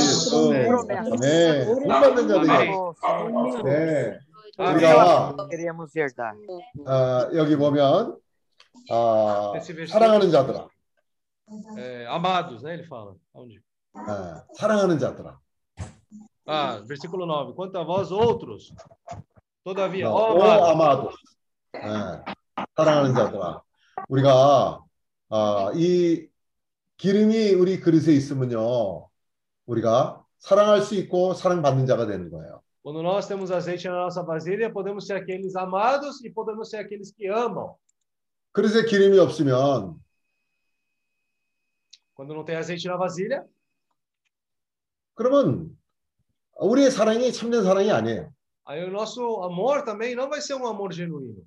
Senhor 0.00 0.86
Jesus. 0.86 1.12
아멘 1.12 1.66
못 1.66 1.88
받는 1.88 2.28
자들이 2.28 2.70
네 3.64 4.18
우리가. 4.58 5.34
아, 6.86 7.28
여기 7.34 7.56
보면 7.56 8.16
아, 8.90 9.52
사랑하는 9.88 10.30
자들아 10.30 10.68
É, 11.78 12.04
amados, 12.08 12.64
né? 12.64 12.74
Ele 12.74 12.82
fala. 12.86 13.14
Onde? 13.32 13.60
아, 13.94 14.42
사랑하는 14.58 14.98
자들아 14.98 15.38
Ah, 16.48 16.78
versículo 16.86 17.24
9. 17.26 17.54
Quanto 17.54 17.76
a 17.78 17.84
vós 17.84 18.10
outros, 18.12 18.72
todavia, 19.64 20.08
ó 20.10 20.32
오 20.34 20.42
amados, 20.42 20.68
아마도 20.70 21.10
예, 21.76 22.34
사랑하는 22.76 23.14
자들아 23.14 23.62
우리가 24.08 24.80
아, 25.30 25.72
이 25.74 26.26
기름이 26.96 27.54
우리 27.54 27.78
그릇에 27.80 28.12
있으면요 28.14 29.08
우리가 29.66 30.24
사랑할 30.38 30.80
수 30.82 30.94
있고 30.94 31.34
사랑받는 31.34 31.86
자가 31.86 32.06
되는 32.06 32.30
거예요. 32.30 32.62
quando 32.82 33.02
nós 33.02 33.26
temos 33.26 33.50
azeite 33.50 33.88
na 33.88 34.04
nossa 34.04 34.22
vasilha, 34.22 34.72
podemos 34.72 35.06
ser 35.08 35.14
aqueles 35.16 35.56
amados 35.56 36.24
e 36.24 36.30
podemos 36.30 36.70
ser 36.70 36.76
aqueles 36.78 37.10
que 37.12 37.26
amam. 37.26 37.74
그릇에 38.52 38.84
기름이 38.84 39.18
없으면 39.18 40.00
Quando 42.14 42.32
não 42.32 42.44
tem 42.44 42.56
azeite 42.56 42.86
na 42.88 42.96
vasilha, 42.96 43.44
그러면 45.14 45.76
우리의 46.60 46.90
사랑이 46.90 47.32
참된 47.32 47.64
사랑이 47.64 47.90
아니에요. 47.90 48.32
aí 48.64 48.84
o 48.84 48.90
nosso 48.90 49.42
amor 49.42 49.84
também 49.84 50.14
não 50.14 50.28
vai 50.30 50.40
ser 50.40 50.54
um 50.54 50.66
amor 50.66 50.92
genuíno. 50.92 51.42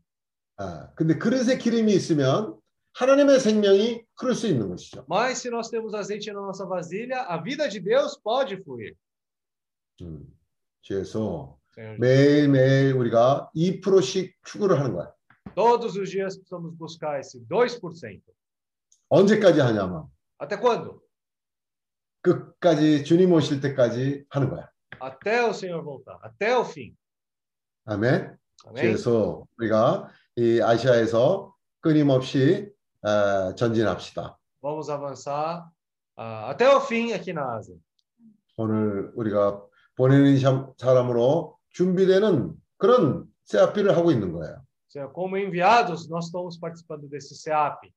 아, 0.58 0.92
근데 0.96 1.18
그릇에 1.18 1.58
기름이 1.58 1.94
있으면 1.94 2.59
하나님의 2.94 3.40
생명이 3.40 4.04
흐를 4.18 4.36
수 4.36 4.48
있는 4.48 4.70
것이죠. 4.70 5.06
Mas 5.08 5.40
se 5.40 5.50
nós 5.50 5.70
temos 5.70 5.94
azeite 5.94 6.32
na 6.32 6.42
nossa 6.42 6.66
vasilha, 6.66 7.22
a 7.24 7.38
vida 7.42 7.68
de 7.70 7.80
Deus 7.80 8.18
pode 8.22 8.56
fluir. 8.64 8.96
음, 10.02 10.26
그래서. 10.88 11.58
매일매일 11.98 12.94
우리가 12.94 13.50
2%씩 13.56 14.36
추구를 14.44 14.80
하는 14.80 14.94
거야. 14.94 15.14
Todos 15.56 15.96
os 15.96 16.10
dias 16.10 16.36
precisamos 16.36 16.76
buscar 16.78 17.20
esse 17.20 17.40
2%. 17.48 18.22
언제까지 19.10 19.62
하냐면 19.62 20.08
Até 20.38 20.58
quando? 20.60 21.02
끝까지 22.22 23.06
주님 23.06 23.32
오실 23.32 23.62
때까지 23.62 24.26
하는 24.30 24.50
거야. 24.50 24.70
Até 25.00 25.42
o 25.46 25.54
Senhor 25.54 25.84
voltar, 25.84 26.20
até 26.22 26.58
o 26.58 26.62
fim. 26.66 26.94
아멘. 27.86 28.36
Amém? 28.68 28.82
그래서 28.82 29.46
우리가 29.58 30.10
이 30.36 30.60
아시아에서 30.62 31.56
끊임없이 31.80 32.70
에, 33.06 33.56
전진합시다. 33.56 34.38
Vamos 34.62 34.90
avançar 34.90 35.70
ah, 36.18 36.50
até 36.50 36.68
o 36.70 36.82
fim 36.82 37.14
aqui 37.14 37.32
na 37.32 37.56
Ásia. 37.56 37.76
오늘 38.58 39.12
우리가 39.16 39.62
보내는 39.96 40.38
사- 40.40 40.68
사람으로 40.78 41.58
준비되는 41.70 42.54
그런 42.78 43.26
세아피를 43.46 43.96
하고 43.96 44.12
있는 44.12 44.34
거예요. 44.34 44.62
Como 45.14 45.38
enviados, 45.38 46.10
nós 46.10 46.26
estamos 46.26 46.58
participando 46.60 47.08
desse 47.10 47.36
SEAP. 47.36 47.92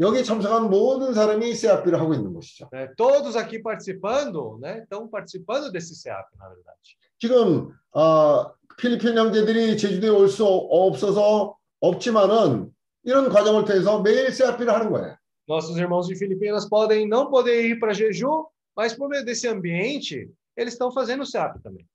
여기 0.00 0.24
참석한 0.24 0.70
모든 0.70 1.14
사람이 1.14 1.54
세아피를 1.54 2.00
하고 2.00 2.14
있는 2.14 2.34
것이죠. 2.34 2.68
né? 2.72 2.88
Todos 2.96 3.36
aqui 3.36 3.62
participando, 3.62 4.58
né? 4.60 4.82
Estão 4.82 5.08
participando 5.08 5.70
desse 5.70 5.94
SEAP, 5.94 6.26
na 6.36 6.48
verdade. 6.48 6.96
지금 7.20 7.70
어, 7.94 8.52
필리핀 8.76 9.16
형제들이 9.16 9.76
제주도에 9.78 10.10
올 10.10 10.26
수 10.28 10.44
없어서 10.44 11.56
없지만은 11.80 12.73
이런 13.03 13.29
과정을 13.29 13.65
통해서 13.65 14.01
매일 14.01 14.31
세아피를 14.31 14.73
하는 14.73 14.91
거예요. 14.91 15.15
Nossos 15.47 15.77
irmãos 15.77 16.07
de 16.07 16.15
Filipinas 16.15 16.69
podem 16.69 17.07
não 17.07 17.31
poder 17.31 17.65
ir 17.65 17.79
para 17.79 17.91
Jeju, 17.93 18.45
mas 18.75 18.93
por 18.93 19.09
meio 19.09 19.25
desse 19.25 19.47
ambiente, 19.47 20.29
eles 20.55 20.73
estão 20.73 20.91
fazendo 20.91 21.21
o 21.21 21.25
SEAP 21.25 21.59
também. 21.63 21.85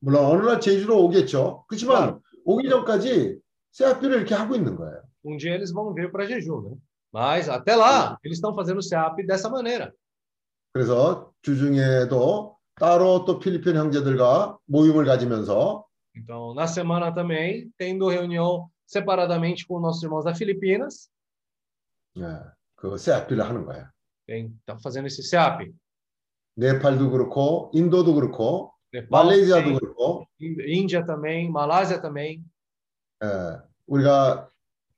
물론 0.00 0.26
어느 0.26 0.42
날 0.44 0.60
제주로 0.60 1.02
오겠죠. 1.04 1.64
그렇지만 1.68 2.20
오기 2.44 2.68
전까지 2.68 3.38
세아피를 3.72 4.18
이렇게 4.18 4.34
하고 4.34 4.54
있는 4.54 4.76
거예요. 4.76 5.02
Um 5.24 5.38
dia 5.38 5.54
eles 5.54 5.72
vão 5.72 5.94
vir 5.94 6.10
para 6.12 6.26
Jeju, 6.26 6.60
né? 6.60 6.76
Mas 7.10 7.48
até 7.48 7.74
lá, 7.74 8.18
eles 8.22 8.36
estão 8.36 8.54
fazendo 8.54 8.78
o 8.78 8.82
SEAP 8.82 9.24
dessa 9.26 9.48
maneira. 9.48 9.92
그래서 10.74 11.32
주중에도 11.42 12.56
따로 12.74 13.24
또 13.24 13.38
필리핀 13.38 13.76
형제들과 13.76 14.58
모임을 14.66 15.06
가지면서 15.06 15.84
Então, 16.16 16.54
na 16.54 16.66
semana 16.66 17.10
também, 17.12 17.70
tendo 17.78 18.08
reunião 18.08 18.68
separadamente 18.88 19.66
com 19.66 19.80
nossos 19.80 20.02
irmãos 20.02 20.24
da 20.24 20.34
Filipinas, 20.34 21.10
예, 22.16 22.22
그 22.76 22.96
세아피를 22.96 23.44
하는 23.44 23.64
거예요. 23.64 23.88
estão 24.28 24.78
fazendo 24.80 25.06
esse 25.06 25.22
SEAP. 25.22 25.72
네팔도 26.56 27.10
그렇고 27.10 27.70
인도도 27.74 28.14
그렇고 28.14 28.72
Nepal 28.92 29.26
말레이시아도 29.26 29.64
também, 29.64 29.78
그렇고 29.80 30.26
Índia 30.40 31.04
também, 31.04 31.50
Malásia 31.50 32.00
também. 32.00 32.44
예, 33.22 33.60
우리가 33.86 34.48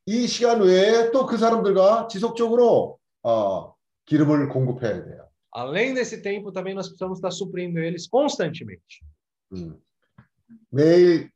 이 0.06 0.26
시간 0.26 0.60
외에 0.60 1.10
또 1.10 1.26
그 1.26 1.36
사람들과 1.38 2.08
지속적으로 2.08 2.98
어, 3.22 3.74
기름을 4.04 4.48
공급해야 4.50 5.04
돼요. 5.04 5.26
Além 5.52 5.94
desse 5.94 6.20
tempo, 6.22 6.52
também 6.52 6.74
nós 6.74 6.86
precisamos 6.86 7.18
estar 7.18 7.30
suprindo 7.30 7.80
eles 7.80 8.06
constantemente. 8.06 9.00
음. 9.52 9.80
매일 10.70 11.30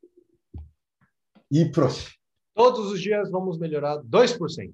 2%씩 1.51 2.21
Todos 2.56 2.92
os 2.92 3.02
dias 3.02 3.30
vamos 3.32 3.58
melhorar 3.60 4.02
2%. 4.04 4.74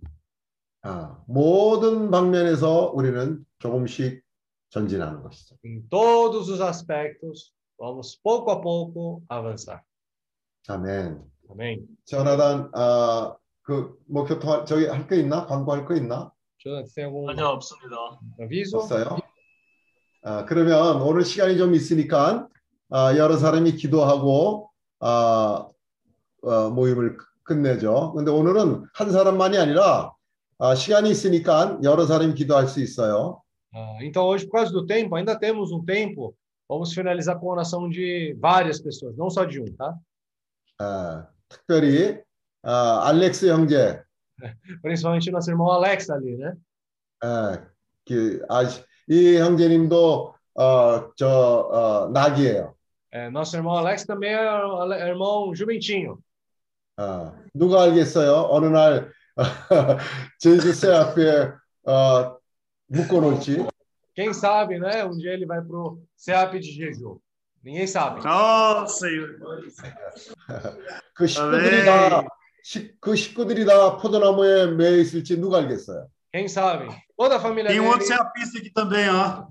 아, 0.84 1.18
모든 1.28 2.10
방면에서 2.12 2.91
우리는 2.94 3.44
조금씩 3.60 4.24
전진하는 4.70 5.22
것이죠. 5.24 5.56
Em 5.66 5.82
todos 5.90 6.49
os 6.49 6.62
aspectos, 6.62 7.52
vamos 7.80 8.20
pouco 8.24 8.52
a 8.52 8.62
pouco 8.62 9.22
avançar. 9.28 9.82
아멘. 10.68 11.20
Amém? 11.49 11.86
전하단 12.06 12.70
아, 12.74 13.36
그 13.64 13.98
목표 14.08 14.40
통화 14.40 14.64
저기 14.66 14.86
할 14.86 15.08
거 15.08 15.16
있나? 15.16 15.45
광고할 15.48 15.86
거 15.86 15.95
있나? 15.95 16.32
Tem 16.64 17.06
algum 17.06 17.28
Até 17.30 17.41
없습니다. 17.44 18.20
aviso? 18.40 18.78
없어요? 18.78 19.18
아, 20.24 20.45
그러면 20.45 21.02
오늘 21.02 21.26
시간이 21.26 21.58
좀 21.58 21.74
있으니까 21.74 22.48
아, 22.90 23.18
여러 23.18 23.38
사람이 23.38 23.74
기도하고 23.76 24.70
아, 24.99 25.68
어, 26.44 26.70
모임을 26.70 27.18
끝내죠. 27.43 28.12
근데 28.14 28.31
오늘은 28.31 28.86
한 28.93 29.10
사람만이 29.10 29.59
아니라 29.59 30.12
아, 30.59 30.74
시간이 30.74 31.10
있으니까 31.10 31.78
여러 31.82 32.06
사람이 32.06 32.35
기도할 32.35 32.68
수 32.68 32.81
있어요. 32.81 33.43
Ah, 33.73 33.98
então, 34.01 34.24
hoje, 34.24 34.47
por 34.47 34.52
causa 34.52 34.73
do 34.73 34.86
tempo, 34.86 35.14
ainda 35.16 35.39
temos 35.39 35.70
um 35.70 35.85
tempo. 35.85 36.35
Vamos 36.66 36.94
finalizar 36.94 37.39
com 37.39 37.51
a 37.51 37.52
oração 37.52 37.90
de 37.90 38.35
várias 38.40 38.81
pessoas, 38.81 39.16
não 39.16 39.28
só 39.28 39.44
de 39.44 39.60
um, 39.60 39.66
tá? 39.66 39.94
아, 40.78 41.27
특별히 41.48 42.23
아, 42.62 43.09
알렉스 43.09 43.47
형제, 43.47 44.02
Principalmente 44.82 45.31
nosso 45.31 45.51
irmão 45.51 45.70
Alex 45.70 46.10
ali, 46.10 46.36
né? 46.36 46.55
아, 47.23 47.66
그, 48.06 48.44
아, 48.48 48.62
이 49.09 49.36
형제님도 49.39 50.35
어, 50.55 51.14
저 51.16 51.28
어, 51.28 52.09
낙이에요. 52.10 52.74
É, 53.12 53.31
nosso 53.31 53.56
irmão 53.56 53.77
Alex 53.77 54.05
também 54.05 54.32
é 54.32 54.64
o 54.64 54.93
é 54.93 55.09
irmão 55.09 55.55
jumentinho. 55.55 56.18
아, 57.02 57.34
누가 57.53 57.84
알겠어요? 57.84 58.48
어느 58.52 58.68
날 58.68 59.11
제주세 60.38 60.94
앞에 60.94 61.52
어, 61.88 62.38
묶어놓을지. 62.88 63.65
Quem 64.14 64.34
sabe, 64.34 64.78
né? 64.78 65.03
Um 65.06 65.18
dia 65.18 65.32
ele 65.32 65.45
vai 65.48 65.61
pro 65.61 66.03
SEAP 66.15 66.60
de 66.60 66.72
Jeju. 66.72 67.19
Ninguém 67.64 67.88
sabe. 67.88 68.22
Nossa. 68.22 69.07
그 71.14 71.26
식구들이 71.26 71.86
다, 71.86 72.28
식, 72.64 72.99
그 72.99 73.15
식구들이 73.15 73.65
다 73.65 73.98
포도나무에 73.98 74.68
매여 74.68 74.98
있을지 74.98 75.40
누가 75.40 75.60
알겠어요? 75.60 76.07
Quem 76.32 76.45
sabe? 76.45 76.88
Toda 77.18 77.38
a 77.38 77.40
família 77.40 77.69
Tem 77.69 77.80
um 77.80 77.88
outro 77.88 78.06
ceapista 78.06 78.60
aqui 78.60 78.69
também, 78.72 79.10
ó. 79.10 79.48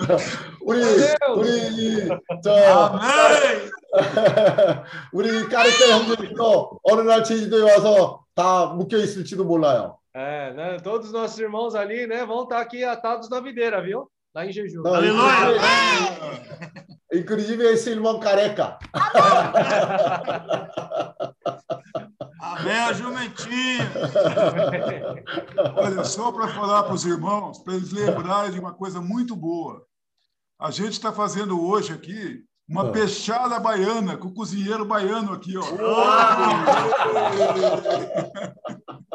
우리 0.00 0.53
우리 0.63 0.81
저 2.43 2.51
아멘. 2.51 3.69
우리 5.13 5.49
까르떼 5.49 5.91
형제님도 5.91 6.79
어느 6.83 7.01
날 7.01 7.23
제주도에 7.23 7.71
와서 7.71 8.23
다 8.35 8.67
묶여 8.67 8.97
있을지도 8.97 9.43
몰라요. 9.43 9.97
É, 10.13 10.51
né? 10.53 10.77
Todos 10.83 11.07
os 11.07 11.13
nossos 11.13 11.37
irmãos 11.39 11.75
ali, 11.75 12.07
né, 12.07 12.25
vão 12.25 12.43
estar 12.43 12.59
aqui 12.59 12.83
atados 12.83 13.29
na 13.29 13.39
videira, 13.39 13.81
viu? 13.81 14.09
Lá 14.33 14.45
em 14.45 14.51
jejum. 14.51 14.81
너 14.81 14.99
inclusive 17.13 17.63
esse 17.63 17.89
irmão 17.91 18.19
careca. 18.19 18.77
Amém, 22.39 22.79
a 22.79 22.93
jumentinha. 22.93 23.91
Olha, 25.75 26.03
só 26.03 26.31
para 26.31 26.47
falar 26.49 26.83
para 26.83 26.93
os 26.93 27.05
irmãos, 27.05 27.59
para 27.59 27.75
eles 27.75 27.91
lembrarem 27.91 28.51
de 28.51 28.59
uma 28.59 28.73
coisa 28.73 29.01
muito 29.01 29.35
boa. 29.35 29.83
A 30.63 30.71
gente 30.71 30.91
está 30.93 31.11
fazendo 31.13 31.61
hoje 31.65 31.93
aqui 31.93 32.43
uma 32.67 32.89
Ah. 32.89 32.91
peixada 32.91 33.59
baiana, 33.59 34.17
com 34.17 34.27
o 34.27 34.33
cozinheiro 34.33 34.85
baiano 34.85 35.33
aqui, 35.33 35.55
ó. 35.57 35.63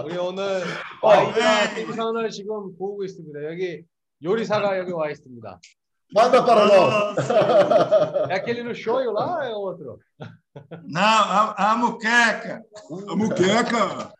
우리 0.02 0.16
오늘 0.16 0.62
아이가 1.02 1.66
생선을 1.74 2.30
지금 2.30 2.76
구우고 2.76 3.04
있습니다. 3.04 3.44
여기 3.44 3.84
요리사가 4.22 4.78
여기 4.78 4.92
와 4.92 5.10
있습니다. 5.10 5.60
Manda 6.14 6.44
para 6.44 6.66
nós. 6.66 7.16
É 8.30 8.34
aquele 8.34 8.62
no 8.62 8.74
shoyu 8.74 9.10
lá 9.10 9.36
ou 9.38 9.42
é 9.42 9.52
outro? 9.54 9.98
Não, 10.84 11.00
a, 11.02 11.72
a 11.72 11.76
muqueca. 11.76 12.62
A 13.08 13.16
muqueca. 13.16 14.12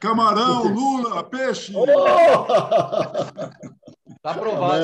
Camarão, 0.00 0.64
lula, 0.74 1.22
peixe. 1.24 1.72
Tá 4.21 4.31
aprovado. 4.31 4.83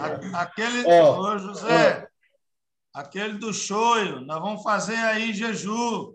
A- 0.00 0.42
aquele, 0.42 0.84
Ó, 0.86 1.20
ô 1.34 1.38
José, 1.38 2.08
aquele 2.92 3.38
do 3.38 3.52
shoyu, 3.52 4.20
nós 4.22 4.40
vamos 4.40 4.62
fazer 4.62 4.96
aí 4.96 5.30
em 5.30 5.34
jejum. 5.34 6.12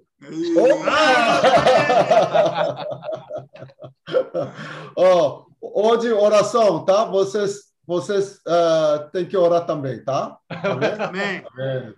Ó, 4.96 5.46
hoje 5.62 6.12
oração, 6.12 6.84
tá? 6.84 7.06
Vocês, 7.06 7.70
vocês 7.86 8.40
eh, 8.48 9.10
têm 9.12 9.26
que 9.26 9.38
orar 9.38 9.66
também, 9.66 10.04
tá? 10.04 10.38
Amém? 10.50 10.92
Amém. 11.00 11.44
Amém. 11.54 11.94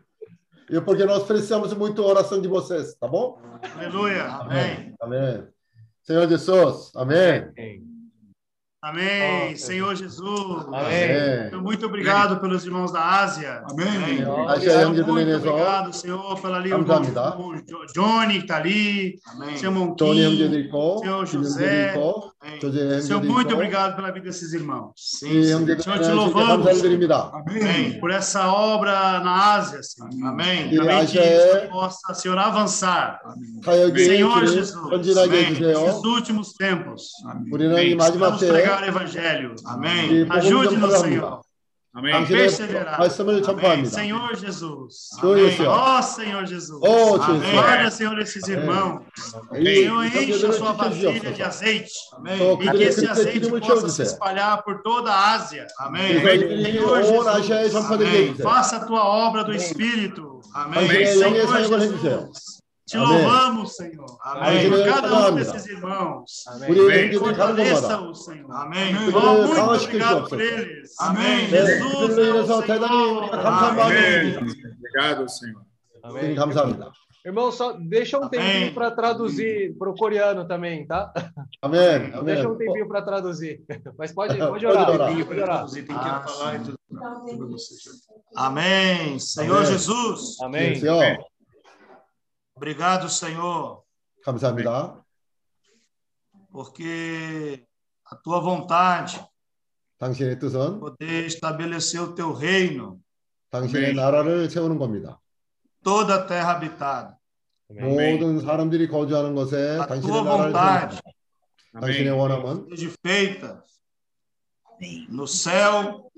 E 0.70 0.80
porque 0.82 1.04
nós 1.06 1.24
precisamos 1.24 1.74
muito 1.74 2.04
oração 2.06 2.40
de 2.42 2.48
vocês, 2.48 2.96
tá 2.96 3.08
bom? 3.08 3.40
Aleluia. 3.76 4.24
Amém. 4.26 4.96
Amém. 5.02 5.48
Senhor 6.04 6.28
Jesus, 6.30 6.92
amém. 6.96 7.50
Amém. 7.58 7.91
Amém. 8.82 9.52
É. 9.52 9.56
Senhor 9.56 9.96
Jesus. 9.96 10.66
Amém. 10.74 11.48
Então, 11.48 11.62
muito 11.62 11.86
obrigado 11.86 12.40
pelos 12.40 12.66
irmãos 12.66 12.92
da 12.92 13.04
Ásia. 13.04 13.64
Amém. 13.70 13.88
Amém. 13.88 14.26
Muito 14.88 15.12
obrigado, 15.12 15.94
Senhor, 15.94 16.42
pela 16.42 16.58
ali 16.58 16.74
o 16.74 16.84
Johnny 17.94 18.38
que 18.38 18.42
está 18.42 18.58
ali. 18.58 19.20
Amém. 19.28 19.56
Senhor 19.56 19.72
Monquinho, 19.72 20.70
Senhor 21.00 21.26
José. 21.28 21.94
Entonces, 22.44 23.06
Senhor, 23.06 23.24
muito 23.24 23.54
obrigado 23.54 23.96
pela 23.96 24.12
vida 24.12 24.26
desses 24.26 24.52
irmãos. 24.54 24.94
Sim, 24.96 25.44
Senhor, 25.44 25.80
Senhor, 25.80 26.00
te 26.00 26.12
louvamos. 26.12 26.68
Amém. 27.34 28.00
Por 28.00 28.10
essa 28.10 28.52
obra 28.52 29.20
na 29.20 29.54
Ásia, 29.54 29.84
Senhor. 29.84 30.10
Amém. 30.28 30.64
Amém. 30.64 30.76
Também 30.76 31.06
que 31.06 31.20
é... 31.20 31.68
possa, 31.68 32.14
Senhor, 32.16 32.38
avançar. 32.38 33.20
Amém. 33.24 33.96
Senhor 33.96 34.48
Jesus, 34.48 35.18
Amém. 35.18 35.52
Nesses 35.52 36.04
últimos 36.04 36.54
tempos, 36.54 37.12
Amém. 37.26 37.66
Amém. 37.66 37.98
pregar 38.38 38.82
o 38.82 38.86
Evangelho. 38.86 39.56
Amém. 39.66 40.26
Ajude-nos, 40.30 41.00
Senhor. 41.00 41.42
Amém. 41.94 42.26
Perseverar. 42.26 43.00
Amém. 43.02 43.86
Senhor 43.86 44.36
Jesus. 44.38 45.10
Amém. 45.22 45.68
Ó 45.68 46.00
oh, 46.00 46.02
Senhor 46.02 46.46
Jesus. 46.46 46.82
Amém. 46.84 47.52
Guarda, 47.52 47.92
Senhor, 47.92 48.18
esses 48.20 48.48
irmãos. 48.48 49.02
Amém. 49.50 49.76
Senhor, 49.76 50.06
enche 50.06 50.46
a 50.46 50.54
sua 50.54 50.72
vasilha 50.72 51.32
de 51.34 51.44
azeite. 51.44 51.92
Amém. 52.14 52.58
E 52.62 52.72
que 52.72 52.84
esse 52.84 53.06
azeite 53.06 53.50
possa 53.60 53.90
se 53.90 54.04
espalhar 54.04 54.64
por 54.64 54.82
toda 54.82 55.12
a 55.12 55.34
Ásia. 55.34 55.68
Amém. 55.80 56.22
Senhor 56.22 57.04
Jesus. 57.04 57.76
Amém. 57.76 58.36
Faça 58.36 58.78
a 58.78 58.86
tua 58.86 59.04
obra 59.04 59.44
do 59.44 59.54
Espírito. 59.54 60.40
Amém. 60.54 61.06
Senhor 61.06 61.58
Jesus. 61.58 62.61
Te 62.92 62.98
Amém. 62.98 63.24
louvamos, 63.24 63.76
Senhor. 63.78 64.18
Amém. 64.22 64.70
Por 64.70 64.84
cada 64.84 65.32
um 65.32 65.36
desses 65.36 65.66
irmãos. 65.66 66.44
Amém. 66.46 67.18
Fortaleça-o, 67.18 68.14
Senhor. 68.14 68.52
Amém. 68.52 68.94
Oh, 69.16 69.48
muito 69.48 69.62
obrigado 69.62 70.28
por 70.28 70.42
eles. 70.42 70.94
Amém. 71.00 71.48
Jesus, 71.48 72.18
é 72.18 72.34
o 72.34 72.46
Senhor. 72.46 73.34
Amém. 73.34 74.38
Obrigado, 74.38 75.30
Senhor. 75.30 75.62
Amém. 76.04 76.36
Irmão, 77.24 77.50
só 77.50 77.72
deixa 77.72 78.20
um 78.20 78.28
tempinho 78.28 78.74
para 78.74 78.92
traduzir 78.92 79.74
para 79.78 79.90
o 79.90 79.96
coreano 79.96 80.46
também, 80.46 80.86
tá? 80.86 81.14
Amém. 81.62 81.80
Amém. 82.12 82.24
Deixa 82.26 82.50
um 82.50 82.58
tempinho 82.58 82.90
para 82.90 83.02
traduzir. 83.04 83.64
Mas 83.98 84.12
pode, 84.12 84.38
pode 84.38 84.66
orar. 84.66 84.86
Pode 84.86 84.98
orar. 84.98 85.16
Tem 85.16 85.26
que 85.26 85.36
traduzir, 85.36 85.86
tem 85.86 85.96
que 85.96 86.04
falar 86.04 86.56
e 86.56 86.60
tudo. 86.60 86.78
Amém. 88.36 89.18
Senhor 89.18 89.64
Jesus. 89.64 90.42
Amém. 90.42 90.76
Senhor. 90.76 91.31
니다. 94.55 95.05
porque 96.51 97.67
a 98.05 98.17
tua 98.17 98.41
vontade 98.41 99.21
당신의 99.99 100.39
뜻은 100.39 100.81
poder 100.81 101.27
estabelecer 101.27 102.01
o 102.01 102.15
teu 102.15 102.33
reino, 102.33 102.99
당신의 103.51 103.95
나라를 103.95 104.49
세우는 104.49 104.79
겁니다. 104.79 105.21
toda 105.83 106.23
a 106.23 106.27
terra 106.27 106.55
habitada. 106.55 107.17
모든 107.69 108.41
사람들이 108.41 108.89
거주하는 108.89 109.35
곳에 109.35 109.79
A 109.81 109.87
당신의 109.87 110.01
tua 110.01 110.23
나라를 110.23 110.53
세우는 110.53 110.53
vontade 110.53 110.89
겁니다. 110.89 111.17
당신의 111.81 112.11
원함은 112.13 112.69
seja 112.71 112.91
feita 113.05 113.63
no 115.09 115.27
céu, 115.27 116.11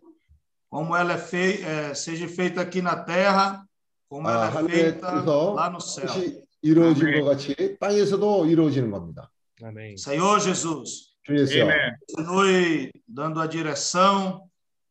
como 0.70 0.96
ela 0.96 1.14
é 1.14 1.18
feita, 1.18 1.94
seja 1.94 2.28
feita 2.28 2.60
aqui 2.60 2.82
na 2.82 2.96
terra, 3.04 3.64
como 4.13 4.27
아, 4.27 4.31
ela 4.31 4.45
é 4.45 4.49
하늘의 4.49 4.79
feita 4.79 5.09
뜻에서 5.09 5.55
lá 5.55 5.69
no 5.71 5.79
céu. 5.79 6.05
뜻이 6.05 6.43
이루어진 6.61 7.19
것 7.19 7.25
같이 7.25 7.77
땅에서도 7.79 8.45
이루어지는 8.45 8.91
겁니다. 8.91 9.31
Amém. 9.63 9.95
Senhor 9.97 10.39
Jesus, 10.39 11.15
주 11.25 11.35
예수여. 11.35 11.67
continue 12.15 12.91
dando 13.07 13.41
a 13.41 13.49
direção, 13.49 14.43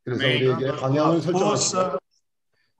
그래서 0.02 0.24
Amém. 0.24 0.48
우리에게 0.48 0.76
방향을 0.76 1.20
설정하시고 1.22 1.78
força, 1.78 1.98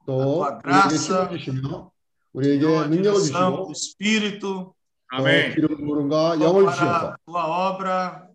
또 0.05 0.43
우리에게 0.43 0.59
graça, 0.63 1.23
힘을 1.23 1.37
주시며 1.39 1.91
우리에게 2.33 2.67
능력을 2.87 3.19
주시고 3.21 3.71
Espírito 3.71 4.73
기름 5.55 5.87
부름과 5.87 6.41
영을 6.41 6.67
a 6.67 6.73
주셔서 6.73 7.15
tua 7.25 7.71
obra 7.71 8.27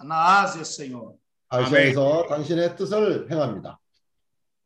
na 0.00 0.42
Ásia, 0.44 0.62
Senhor. 0.62 1.16
아시아에서 1.48 2.26
당신의 2.28 2.76
뜻을 2.76 3.26
행합니다. 3.32 3.80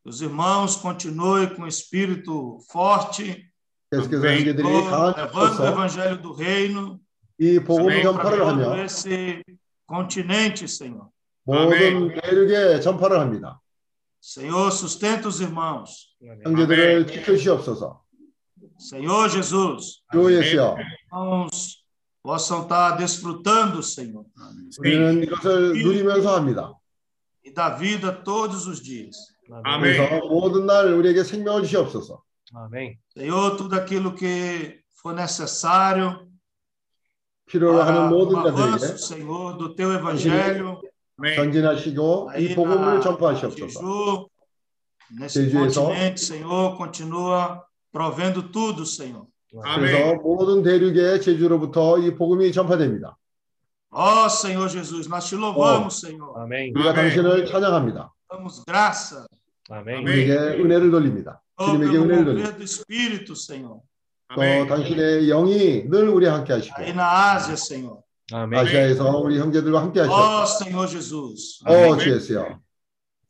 Os 0.04 0.22
irmãos 0.22 0.76
continuem 0.76 1.54
com 1.54 1.62
o 1.62 1.68
espírito 1.68 2.58
forte, 2.70 3.50
계속해서 3.90 4.26
형제들이 4.26 4.62
Senhor, 4.62 4.90
강한 4.90 5.14
levando 5.16 5.34
o 5.34 5.48
뜻으로 5.48 5.68
evangelho 5.68 6.22
do 6.22 6.32
reino 6.32 7.00
이 7.38 7.58
복음 7.60 7.86
para 7.88 8.02
전파를 8.02 8.38
todo 8.38 8.48
하며 8.48 8.84
esse 8.84 9.42
continente, 9.86 10.66
Senhor. 10.68 11.08
모든 11.44 12.14
대륙에 12.20 12.80
전파를 12.80 13.18
합니다. 13.18 13.60
Senhor, 14.20 14.70
sustenta 14.72 15.28
os 15.28 15.40
irmãos. 15.40 16.14
형제들을 16.44 17.06
지켜주시옵소서. 17.06 18.02
Senhor 18.78 19.28
Jesus, 19.28 20.02
주 20.12 20.32
예수여, 20.32 20.76
irmãos 21.10 21.82
possam 22.22 22.62
estar 22.62 22.96
desfrutando, 22.96 23.82
Senhor, 23.82 24.24
우리는 24.78 25.22
이것을 25.22 25.74
누리면서 25.74 26.36
합니다. 26.36 26.74
e 27.44 27.50
da 27.50 27.70
vida 27.70 28.12
todos 28.12 28.66
os 28.66 28.80
dias. 28.82 29.16
그래서 29.47 30.27
모든 30.27 30.65
날 30.65 30.93
우리에게 30.93 31.23
생명을 31.23 31.63
주시옵소서. 31.63 32.21
Amém. 32.55 32.97
Senhor, 33.15 33.57
tudo 33.57 33.75
aquilo 33.75 34.13
que 34.15 34.81
for 35.01 35.15
necessário 35.15 36.27
필요로 37.47 37.79
para 37.79 37.85
하는 37.87 38.07
o 38.07 38.09
모든 38.09 38.37
avanço, 38.37 38.79
자들에게 38.79 38.97
Senhor, 38.97 39.57
do 39.57 39.75
teu 39.75 39.91
evangelho. 39.93 40.81
전진하시고 41.35 42.31
이 42.37 42.47
Aí 42.47 42.55
복음을 42.55 42.95
na 42.95 42.99
전파하시옵소서. 43.01 44.27
Nesse 45.19 45.51
continente, 45.51 46.19
Senhor, 46.21 46.77
continua 46.77 47.63
provendo 47.91 48.51
tudo, 48.51 48.85
Senhor. 48.85 49.27
그래서 49.75 50.15
모든 50.21 50.63
대륙의 50.63 51.21
제주로부터 51.21 51.99
이 51.99 52.15
복음이 52.15 52.51
전파됩니다. 52.51 53.17
Ó 53.91 54.27
Senhor 54.27 54.69
Jesus, 54.69 55.07
nós 55.07 55.29
te 55.29 55.35
louvamos, 55.35 55.99
Senhor. 55.99 56.39
Amém. 56.39 56.71
우리가 56.75 56.93
당신을 56.93 57.45
찬양합니다. 57.45 58.12
Damos 58.32 58.64
graça 58.66 59.26
Amém. 59.70 60.04
주님에게 60.04 60.62
은혜를 60.62 60.90
돌립니다. 60.90 61.40
ó, 61.56 61.66
주님에게 61.66 61.92
pelo 61.92 62.04
은혜를 62.04 62.24
돌립니다. 62.24 62.50
mover 62.50 62.56
do 62.58 62.64
Espírito, 62.64 63.32
Senhor. 63.34 63.80
또 64.34 64.66
당신의 64.66 65.26
영이 65.28 65.88
늘 65.88 66.08
우리 66.08 66.26
함께 66.26 66.52
하시고 66.52 66.74
Aí 66.76 66.92
na 66.92 67.32
Ásia, 67.34 67.54
Senhor. 67.56 68.02
Amém. 68.32 68.60
아시아에서 68.60 69.18
우리 69.18 69.38
형제들과 69.38 69.80
함께 69.82 70.00
하시고 70.00 70.14
Ó 70.14 70.44
Senhor 70.44 70.86
Jesus. 70.88 71.60
어, 71.66 71.96
주 71.96 72.12
예수여. 72.14 72.60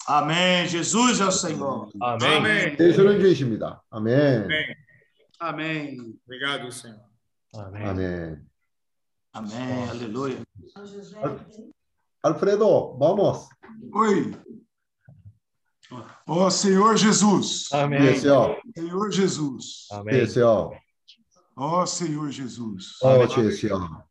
Amém. 0.08 0.66
Jesus 0.66 1.20
é 1.20 1.26
o 1.26 1.30
Senhor. 1.30 1.90
Amém. 2.00 2.76
예수는 2.80 3.20
주이십니다. 3.20 3.82
아멘. 3.90 4.48
Amém. 5.38 6.14
Obrigado, 6.26 6.72
Senhor. 6.72 7.00
Amém. 7.54 7.84
아멘. 7.84 8.48
Amém, 9.32 9.88
aleluia. 9.88 10.42
Alfredo, 12.22 12.96
vamos. 12.98 13.48
Oi. 13.94 14.34
Ó 16.26 16.50
Senhor 16.50 16.96
Jesus. 16.96 17.72
Amém. 17.72 18.02
Yes, 18.02 18.20
Senhor. 18.20 18.56
Senhor 18.76 19.10
Jesus. 19.10 19.86
Amém. 19.90 20.16
Yes, 20.16 20.32
Senhor. 20.32 20.76
Ó 21.56 21.86
Senhor 21.86 22.30
Jesus. 22.30 23.00
어, 23.02 23.22
yes, 23.38 23.60
Senhor. 23.60 24.04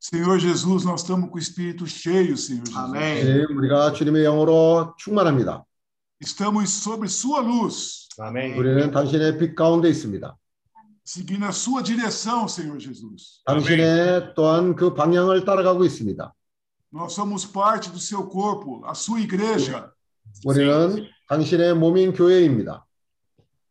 Senhor 0.00 0.38
Jesus, 0.38 0.84
nós 0.84 1.02
estamos 1.02 1.28
com 1.28 1.36
o 1.36 1.38
espírito 1.38 1.86
cheio, 1.86 2.36
Senhor 2.36 2.64
Jesus. 2.66 2.76
Amém. 2.76 3.20
주님, 3.20 3.58
우리가 3.58 3.92
주님의 3.92 4.24
영으로 4.24 4.94
충만합니다. 4.96 5.62
Estamos 6.22 6.70
sob 6.70 7.06
sua 7.06 7.40
luz, 7.40 8.08
아멘. 8.18 8.56
우리는 8.56 8.90
당신의 8.90 9.38
빛 9.38 9.54
가운데 9.54 9.90
있습니다. 9.90 10.34
seguindo 11.04 11.44
a 11.44 11.52
sua 11.52 11.82
direção, 11.82 12.48
Senhor 12.48 12.78
Jesus. 12.78 13.42
당신의 13.44 14.34
또한 14.34 14.74
그 14.74 14.94
방향을 14.94 15.44
따라가고 15.44 15.84
있습니다. 15.84 16.34
Nós 16.92 17.12
somos 17.12 17.44
parte 17.44 17.90
do 17.90 17.98
seu 18.00 18.26
corpo, 18.26 18.82
a 18.86 18.94
sua 18.94 19.20
igreja. 19.20 19.92
우리는 20.46 21.06
당신의 21.27 21.75
몸인 21.75 22.13
교회입니다. 22.13 22.85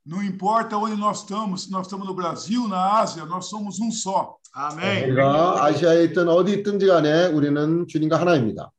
Não 0.07 0.23
importa 0.23 0.77
onde 0.77 0.97
nós 0.97 1.21
estamos, 1.21 1.63
se 1.65 1.71
nós 1.71 1.87
estamos 1.87 2.07
no 2.07 2.15
Brasil, 2.15 2.69
na 2.69 3.01
Ásia, 3.01 3.25
nós 3.25 3.47
somos 3.47 3.81
um 3.81 3.91
só. 3.91 4.37
Amém. 4.55 5.05
우리가 5.05 5.65
아시아에 5.65 6.05
있든 6.05 6.29
어디 6.29 6.53
있든지 6.59 6.87
간에 6.87 7.27
우리는 7.29 7.87
주님과 7.89 8.21
하나입니다. 8.21 8.71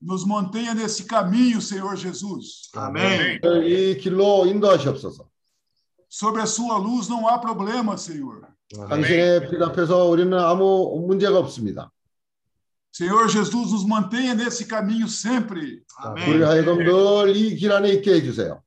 Nos 0.00 0.24
mantenha 0.24 0.74
nesse 0.74 1.06
caminho, 1.08 1.60
Senhor 1.60 1.96
Jesus. 1.96 2.70
Amém. 2.76 3.40
이 3.64 3.96
길로 3.98 4.46
인도하시옵소서. 4.46 5.26
Sobre 6.08 6.42
a 6.42 6.46
sua 6.46 6.78
luz 6.78 7.08
não 7.08 7.26
há 7.26 7.40
problema, 7.40 7.96
Senhor. 7.96 8.42
당신의 8.88 9.50
빛 9.50 9.60
앞에서 9.60 10.04
우리는 10.04 10.38
아무 10.38 11.04
문제가 11.06 11.38
없습니다. 11.38 11.90
Senhor 12.93 13.27
Jesus, 13.29 13.71
nos 13.71 13.85
mantenha 13.85 14.33
nesse 14.33 14.65
caminho 14.65 15.07
sempre. 15.07 15.81
우리 16.27 16.41
하여금 16.43 16.79
늘 16.83 17.33
이 17.35 17.55
길 17.55 17.71
안에 17.71 17.89
있게 17.93 18.13
해주세요. 18.15 18.61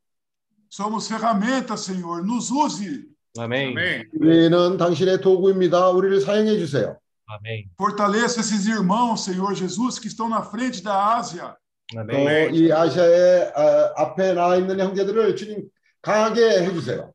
Somos 0.71 1.07
ferramentas, 1.09 1.81
Senhor. 1.85 2.23
Nos 2.25 2.51
use. 2.53 3.05
아멘. 3.39 3.75
우리는 4.15 4.77
당신의 4.77 5.21
도구입니다. 5.21 5.91
우리를 5.91 6.21
사용해 6.21 6.57
주세요. 6.59 6.97
아멘. 7.27 7.71
Fortaleça 7.79 8.41
esses 8.41 8.67
irmãos, 8.67 9.25
Senhor 9.25 9.55
Jesus, 9.55 9.99
que 9.99 10.09
estão 10.09 10.29
na 10.29 10.43
frente 10.43 10.83
da 10.83 11.17
Ásia. 11.19 11.57
아멘. 11.97 12.09
또 12.09 12.55
이 12.57 12.73
아시아의 12.73 13.53
어, 13.55 13.93
앞에 13.97 14.33
나와 14.35 14.57
있는 14.57 14.79
형제들을 14.81 15.37
주님 15.37 15.69
강하게 16.01 16.63
해주세요. 16.65 17.13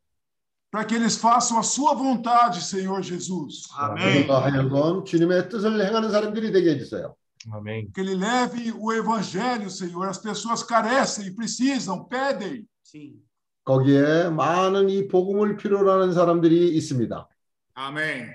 Para 0.72 0.84
que 0.84 0.96
eles 0.96 1.18
façam 1.18 1.58
a 1.58 1.64
sua 1.64 1.94
vontade, 1.94 2.62
Senhor 2.62 3.02
Jesus. 3.02 3.64
Amém. 3.78 4.20
우리가 4.20 4.44
하여금 4.44 5.06
주님의 5.06 5.50
뜻을 5.50 5.80
행하는 5.86 6.12
사람들이 6.12 6.52
되게 6.52 6.72
해주세요. 6.72 7.16
아멘. 7.50 7.94
Que 7.94 8.02
ele 8.02 8.16
leve 8.16 8.74
o 8.78 8.92
evangelho, 8.92 9.70
Senhor. 9.70 10.08
As 10.08 10.18
pessoas 10.18 10.64
carecem, 10.64 11.34
precisam, 11.36 12.08
pedem. 12.10 12.68
Sim. 12.84 13.16
거기에 13.64 14.30
많은 14.30 14.90
이 14.90 15.08
복음을 15.08 15.58
필요로 15.58 15.92
하는 15.92 16.14
사람들이 16.14 16.76
있습니다. 16.76 17.28
Amém. 17.76 18.28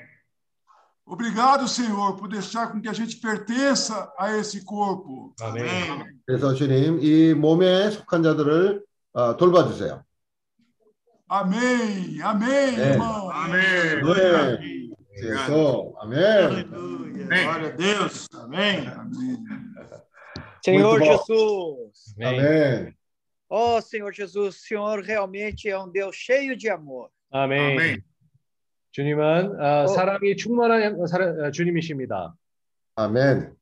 Obrigado, 1.04 1.66
Senhor, 1.66 2.16
por 2.16 2.28
deixar 2.28 2.70
com 2.70 2.80
que 2.80 2.88
a 2.88 2.92
gente 2.92 3.16
pertença 3.16 4.10
a 4.18 4.38
esse 4.38 4.64
corpo. 4.64 5.34
아멘. 5.40 6.22
그래서 6.24 6.54
주님 6.54 7.00
이 7.02 7.34
몸에 7.34 7.90
속한 7.90 8.22
자들을 8.22 8.82
어, 9.12 9.36
돌봐주세요. 9.36 10.02
Amém, 11.28 12.20
amém, 12.22 12.78
É. 12.78 12.90
irmão. 12.92 13.30
Amém. 13.30 14.02
네. 14.02 14.90
그래서 15.14 15.92
아멘. 16.00 16.18
Aleluia. 16.18 17.26
Glória 17.28 17.68
a 17.68 17.76
Deus. 17.76 18.28
Amém. 18.34 18.86
Amém. 18.88 19.38
Senhor 20.64 20.98
Muito 20.98 21.04
bom. 21.04 21.24
Jesus. 21.26 22.14
아멘. 22.20 22.40
아멘. 22.40 22.94
Oh, 23.48 23.80
Senhor 23.82 24.12
Jesus, 24.12 24.56
o 24.56 24.58
Senhor 24.66 25.02
realmente 25.02 25.68
é 25.68 25.78
um 25.78 25.90
Deus 25.90 26.16
cheio 26.16 26.56
de 26.56 26.68
amor. 26.70 27.10
아멘. 27.30 27.78
아멘. 27.78 28.02
주님은 28.92 29.58
어, 29.60 29.84
어. 29.84 29.86
사랑이 29.88 30.36
충만한 30.36 31.06
사랑- 31.06 31.38
어, 31.40 31.50
주님이십니다. 31.50 32.34
아멘. 32.96 33.54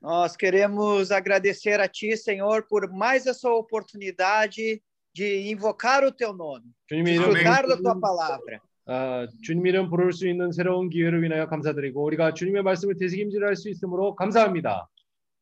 Nós 0.00 0.36
queremos 0.36 1.10
agradecer 1.10 1.80
a 1.80 1.88
Ti, 1.88 2.16
Senhor, 2.16 2.62
por 2.68 2.88
mais 2.92 3.26
essa 3.26 3.48
oportunidade 3.50 4.80
de 5.14 5.50
invocar 5.50 6.04
o 6.04 6.12
Teu 6.12 6.32
nome, 6.32 6.64
주님 6.88 7.06
이름 7.06 7.32
desfrutar 7.32 7.66
da 7.66 7.76
Tua 7.76 7.98
palavra. 7.98 8.60
어, 8.86 9.26
주님 9.42 9.66
이름 9.66 9.88
부를 9.90 10.12
수 10.12 10.28
있는 10.28 10.52
새로운 10.52 10.90
기회를 10.90 11.22
위하여 11.22 11.46
감사드리고 11.48 12.04
우리가 12.04 12.34
주님의 12.34 12.62
말씀을 12.62 12.96
되새김질할 12.96 13.56
수 13.56 13.68
있으므로 13.68 14.14
감사합니다. 14.14 14.88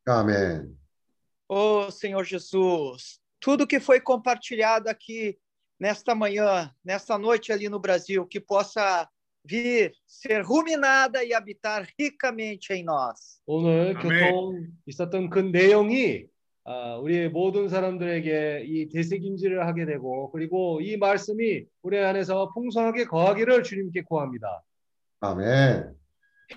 아멘. 0.07 0.77
Oh, 1.49 1.91
Senhor 1.91 2.25
Jesus, 2.25 3.21
tudo 3.39 3.67
que 3.67 3.79
foi 3.79 4.01
compartilhado 4.01 4.89
aqui 4.89 5.37
nesta 5.79 6.15
manhã, 6.15 6.73
nesta 6.83 7.19
noite 7.19 7.53
ali 7.53 7.69
no 7.69 7.79
Brasil, 7.79 8.27
que 8.27 8.41
possa 8.41 9.07
vir 9.45 9.93
ser 10.07 10.43
ruminada 10.43 11.23
e 11.23 11.35
habitar 11.35 11.87
ricamente 11.99 12.73
em 12.73 12.83
nós. 12.83 13.43
오늘 13.47 13.95
아멘. 13.97 14.03
교통 14.03 14.67
있었던 14.87 15.29
그 15.29 15.41
내용이 15.41 16.25
어, 16.25 16.29
우리 17.02 17.28
모든 17.30 17.68
사람들에게 17.68 18.66
이 18.68 18.90
되새김질을 18.90 19.66
하게 19.66 19.86
되고 19.86 20.30
그리고 20.32 20.80
이 20.82 20.98
말씀이 20.98 21.66
우리 21.82 21.98
안에서 21.98 22.52
풍성하게 22.54 23.06
거하기를 23.06 23.64
주님께 23.64 24.04
구합니다. 24.04 24.62
아멘. 25.22 25.96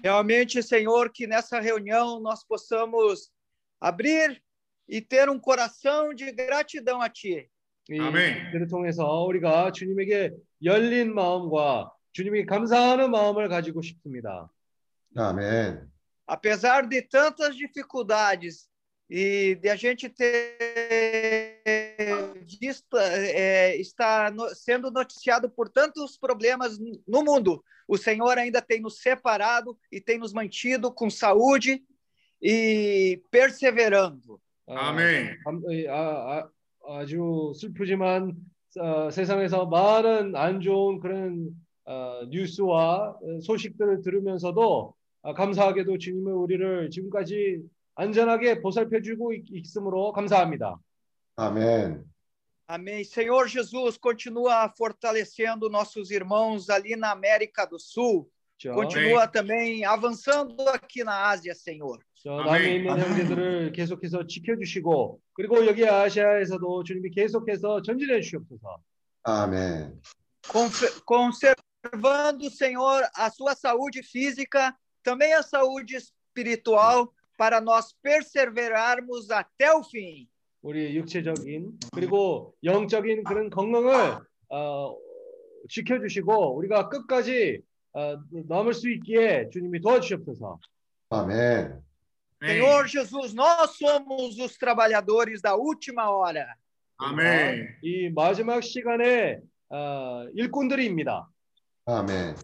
Realmente, 0.02 0.62
Senhor, 0.62 1.10
que 1.12 1.26
nessa 1.26 1.60
reunião 1.60 2.20
nós 2.20 2.44
possamos 2.44 3.30
abrir 3.80 4.42
e 4.88 5.00
ter 5.00 5.28
um 5.28 5.38
coração 5.38 6.14
de 6.14 6.30
gratidão 6.32 7.00
a 7.00 7.08
Ti. 7.08 7.48
이 7.90 7.98
아멘. 7.98 8.52
일을 8.54 8.68
통해서 8.68 9.24
우리가 9.24 9.72
주님에게 9.72 10.32
열린 10.62 11.14
마음과 11.14 11.90
주님이 12.12 12.44
감사하는 12.46 13.10
마음을 13.10 13.48
가지고 13.48 13.80
싶습니다. 13.80 14.50
아멘. 15.16 15.90
Apesar 16.30 16.86
de 16.88 17.02
tantas 17.02 17.56
dificuldades 17.56 18.68
e 19.11 19.55
de 19.55 19.69
a 19.69 19.75
gente 19.75 20.09
ter 20.09 21.63
visto, 22.61 22.97
é, 22.97 23.75
estar 23.77 24.31
no- 24.33 24.49
sendo 24.53 24.91
noticiado 24.91 25.49
por 25.49 25.69
tantos 25.69 26.17
problemas 26.17 26.77
no 27.07 27.23
mundo, 27.23 27.63
o 27.87 27.97
Senhor 27.97 28.37
ainda 28.37 28.61
tem 28.61 28.81
nos 28.81 28.99
separado 28.99 29.77
e 29.91 30.01
tem 30.01 30.17
nos 30.17 30.33
mantido 30.33 30.91
com 30.91 31.09
saúde 31.09 31.83
e 32.41 33.21
perseverando. 33.31 34.41
어, 34.65 34.73
아멘. 34.75 35.37
감- 35.43 35.63
이, 35.71 35.87
아, 35.87 35.95
아, 36.85 36.99
아주 36.99 37.53
슬프지만 37.55 38.35
어, 38.79 39.09
세상에서 39.09 39.65
많은 39.65 40.35
안 40.35 40.59
좋은 40.59 40.99
그런 40.99 41.49
어, 41.85 42.25
뉴스와 42.29 43.17
어, 43.21 43.39
소식들을 43.41 44.01
들으면서도 44.01 44.93
아, 45.23 45.33
감사하게도 45.33 45.97
주님은 45.97 46.33
우리를 46.33 46.89
지금까지 46.89 47.61
안전하게 47.95 48.61
보살펴주고 48.61 49.33
있, 49.33 49.45
있으므로 49.51 50.11
감사합니다. 50.13 50.77
아멘. 51.35 52.03
Amém. 52.69 53.01
Senhor 53.05 53.47
Jesus, 53.47 53.97
continua 53.97 54.67
fortalecendo 54.77 55.69
nossos 55.69 56.11
irmãos 56.11 56.69
ali 56.69 56.95
na 56.97 57.11
América 57.11 57.65
do 57.65 57.79
Sul. 57.79 58.29
저, 58.59 58.73
Continua 58.73 59.25
também 59.27 59.85
avançando 59.85 60.67
aqui 60.69 61.03
na 61.03 61.29
Ásia, 61.29 61.53
Senhor. 61.55 61.99
저 62.15 62.31
남에 62.43 62.75
있는 62.75 62.91
아멘. 62.91 63.05
형제들을 63.05 63.71
계속해서 63.71 64.27
지켜주시고 64.27 65.21
그리고 65.33 65.65
여기 65.65 65.87
아시아에서도 65.87 66.83
주님이 66.83 67.11
계속해서 67.11 67.81
전진해 67.83 68.19
주시옵소서. 68.19 68.77
아멘. 69.23 70.01
Confe- 70.49 71.01
Conservando, 71.05 72.49
Senhor, 72.49 73.07
a 73.15 73.29
sua 73.29 73.53
saúde 73.55 74.01
física, 74.03 74.75
também 75.03 75.33
a 75.33 75.41
saúde 75.43 75.95
espiritual, 75.95 77.13
Para 77.42 77.60
nós 77.60 77.92
perseverarmos 78.00 79.28
até 79.32 79.74
o 79.74 79.82
fim. 79.82 80.28
우리 80.62 80.94
육체적인 80.94 81.76
그리고 81.92 82.54
영적인 82.62 83.24
그런 83.24 83.50
건강을 83.50 84.18
어, 84.48 84.96
지켜주시고 85.68 86.54
우리가 86.54 86.88
끝까지 86.88 87.60
어, 87.94 88.16
남을 88.30 88.74
수 88.74 88.88
있기에 88.92 89.50
주님이 89.50 89.80
도와주시옵소서. 89.80 90.60
아멘. 91.10 91.82
Senhor 92.40 92.86
Jesus, 92.86 93.34
nós 93.34 93.76
somos 93.76 94.38
os 94.38 94.56
trabalhadores 94.56 95.42
da 95.42 95.56
última 95.56 96.10
hora. 96.10 96.46
Amém. 96.98 97.66
이 97.82 98.08
마지막 98.10 98.62
시간에 98.62 99.40
어, 99.68 100.28
일꾼들입니다. 100.32 101.28
아멘. 101.86 102.36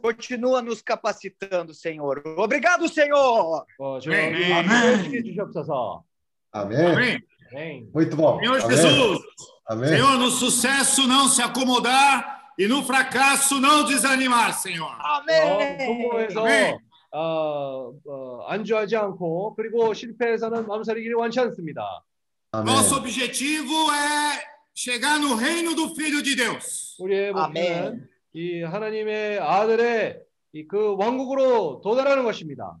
Continua 0.00 0.60
nos 0.60 0.82
capacitando, 0.82 1.72
Senhor. 1.72 2.22
Obrigado, 2.36 2.86
Senhor. 2.88 3.64
어, 3.78 3.98
저 4.00 4.10
아멘. 4.12 4.66
함께 4.68 5.22
주시옵소서. 5.22 6.04
아멘. 6.52 6.86
Amém. 6.86 7.20
아멘. 7.52 7.90
Muito 7.94 8.16
bom. 8.16 8.38
Senhor 8.38 8.60
Amém. 8.60 8.76
Jesus, 8.76 9.20
Amém. 9.66 9.88
Senhor, 9.88 10.18
no 10.18 10.30
sucesso 10.30 11.06
não 11.06 11.28
se 11.28 11.40
acomodar 11.42 12.52
e 12.58 12.66
no 12.68 12.82
fracasso 12.84 13.58
não 13.60 13.84
desanimar, 13.84 14.52
Senhor. 14.52 14.90
어, 14.90 15.22
Amém. 15.22 15.86
성공해서 15.86 16.40
아멘. 16.40 16.78
어, 17.12 17.92
어, 18.06 18.44
안주하지 18.48 18.96
않고 18.96 19.54
그리고 19.54 19.94
실패해서는 19.94 20.66
맘살이기를 20.66 21.16
원치 21.16 21.40
않습니다. 21.40 22.04
Nosso 22.52 22.96
objetivo 22.96 23.90
é 23.90 24.44
chegar 24.74 25.18
no 25.18 25.34
reino 25.34 25.74
do 25.74 25.94
Filho 25.94 26.22
de 26.22 26.36
Deus. 26.36 26.96
우리의 27.00 27.32
목표는 27.32 28.06
이 28.32 28.62
하나님의 28.62 29.38
아들의 29.40 30.20
이 30.54 30.66
그 30.68 30.94
왕국으로 30.96 31.80
도달하는 31.82 32.24
것입니다. 32.24 32.78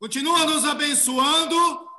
Continua 0.00 0.44
nos 0.44 0.64
abençoando, 0.64 1.54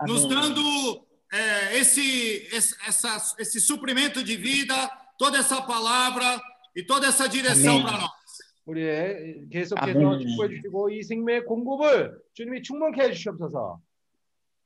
nos 0.07 0.26
Amém. 0.26 0.30
dando 0.30 1.05
é, 1.31 1.77
esse, 1.77 2.47
esse, 2.51 2.76
essa, 2.85 3.18
esse 3.39 3.60
suprimento 3.61 4.23
de 4.23 4.35
vida, 4.35 4.76
toda 5.18 5.38
essa 5.38 5.61
palavra 5.61 6.41
e 6.76 6.84
toda 6.84 7.07
essa 7.07 7.30
direção 7.30 7.76
Amém. 7.76 7.85
para 7.85 7.97
nós. 7.99 8.11
우리의 8.65 9.49
계속해서 9.51 9.76
아멘. 9.99 10.19
축복해 10.19 10.55
주시고 10.55 10.89
이 10.89 11.03
생명의 11.03 11.45
공급을 11.45 12.18
주님이 12.34 12.61
충만케 12.64 13.01
해 13.03 13.11
주시옵소서. 13.14 13.80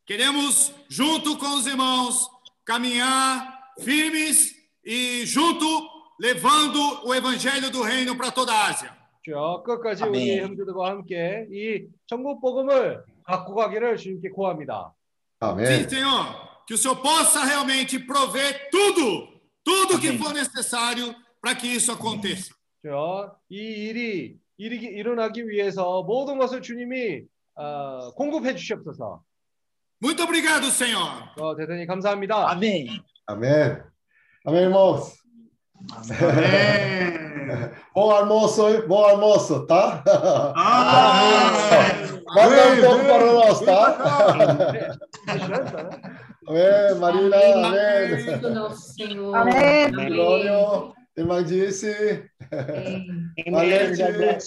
Queremos, 0.06 0.74
junto 0.90 1.38
com 1.38 1.56
os 1.58 1.68
irmãos, 1.68 2.30
caminhar 2.66 3.74
firmes 3.82 4.56
e 4.86 5.26
junto 5.26 5.91
levando 6.22 6.80
o 7.06 7.14
evangelho 7.14 7.70
do 7.72 7.82
reino 7.84 8.16
para 8.16 8.32
toda 8.32 8.52
a 8.54 8.68
Ásia. 8.68 8.96
주여 9.24 9.64
끝까지 9.64 10.04
아멘. 10.04 10.14
우리 10.14 10.40
형제들과 10.40 10.90
함께 10.90 11.46
이 11.52 11.88
천국 12.06 12.40
복음을 12.42 13.04
갖고 13.24 13.56
가기를 13.56 13.98
주님께 13.98 14.30
구합니다. 14.30 14.94
Sim, 15.40 15.88
Senhor, 15.88 16.66
que 16.66 16.74
o 16.74 16.78
Senhor 16.78 16.96
possa 17.02 17.44
realmente 17.44 18.00
prover 18.00 18.70
tudo, 18.72 19.28
tudo 19.64 20.00
que 20.00 20.18
for 20.18 20.34
necessário 20.34 21.14
para 21.42 21.54
que 21.56 21.68
isso 21.68 21.92
aconteça. 21.92 22.56
주여 22.82 23.36
이 23.50 23.58
일이 23.58 24.38
일이 24.58 24.78
일어나기 24.78 25.48
위해서 25.48 26.04
모든 26.04 26.38
것을 26.38 26.62
주님이 26.62 27.24
어, 27.56 28.12
공급해 28.16 28.56
주시옵소서. 28.56 29.22
Muito 30.02 30.24
obrigado, 30.24 30.70
Senhor. 30.72 31.10
어, 31.40 31.56
대단히 31.56 31.86
감사합니다. 31.86 32.50
아멘. 32.50 32.88
Amém. 33.28 33.78
Amém, 34.46 34.62
irmãos. 34.64 35.21
Bom 37.95 38.11
almoço, 38.11 38.69
hein? 38.69 38.83
Bom 38.87 39.05
almoço, 39.05 39.67
tá? 39.67 40.03
Manda 42.35 42.69
um 42.69 42.81
pouco 42.81 43.05
para 43.05 43.33
nós, 43.33 43.61
tá? 43.61 44.99
Amém, 46.49 46.95
Marina, 46.99 47.37
amém. 47.37 48.39
do 48.39 48.51
nosso 48.51 48.95
Senhor. 48.95 49.35
Amém. 49.35 49.85
Amém. 49.87 50.13
Glória, 50.13 50.93
irmã 51.17 51.45
Disse. 51.45 52.25
Valente. 53.51 54.03
Amém. 54.03 54.39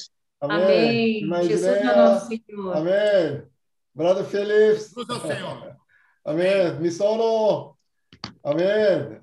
Amém. 0.42 1.18
Irmã 1.22 1.44
Jesus 1.44 1.66
é 1.66 1.84
nosso 1.84 2.28
Senhor. 2.28 2.78
Amém. 2.78 3.44
Brother 3.94 4.26
Felipe. 4.26 4.94
Cruz 4.94 5.10
ao 5.10 5.22
Senhor. 5.22 5.76
Amém. 6.26 6.80
Missono. 6.80 7.76
Amém. 8.44 9.22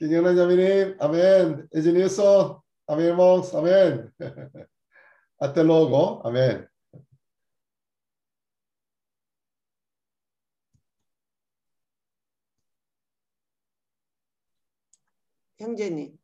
Que 0.00 0.06
Dios 0.06 0.22
nos 0.22 0.34
llame. 0.34 0.96
Amén. 0.98 1.68
Edilson. 1.70 2.64
Amén, 2.86 3.08
irmãos. 3.08 3.54
Amén. 3.54 4.10
Até 5.38 5.62
logo. 5.62 6.26
Amén. 6.26 6.66
형제님. 15.58 16.19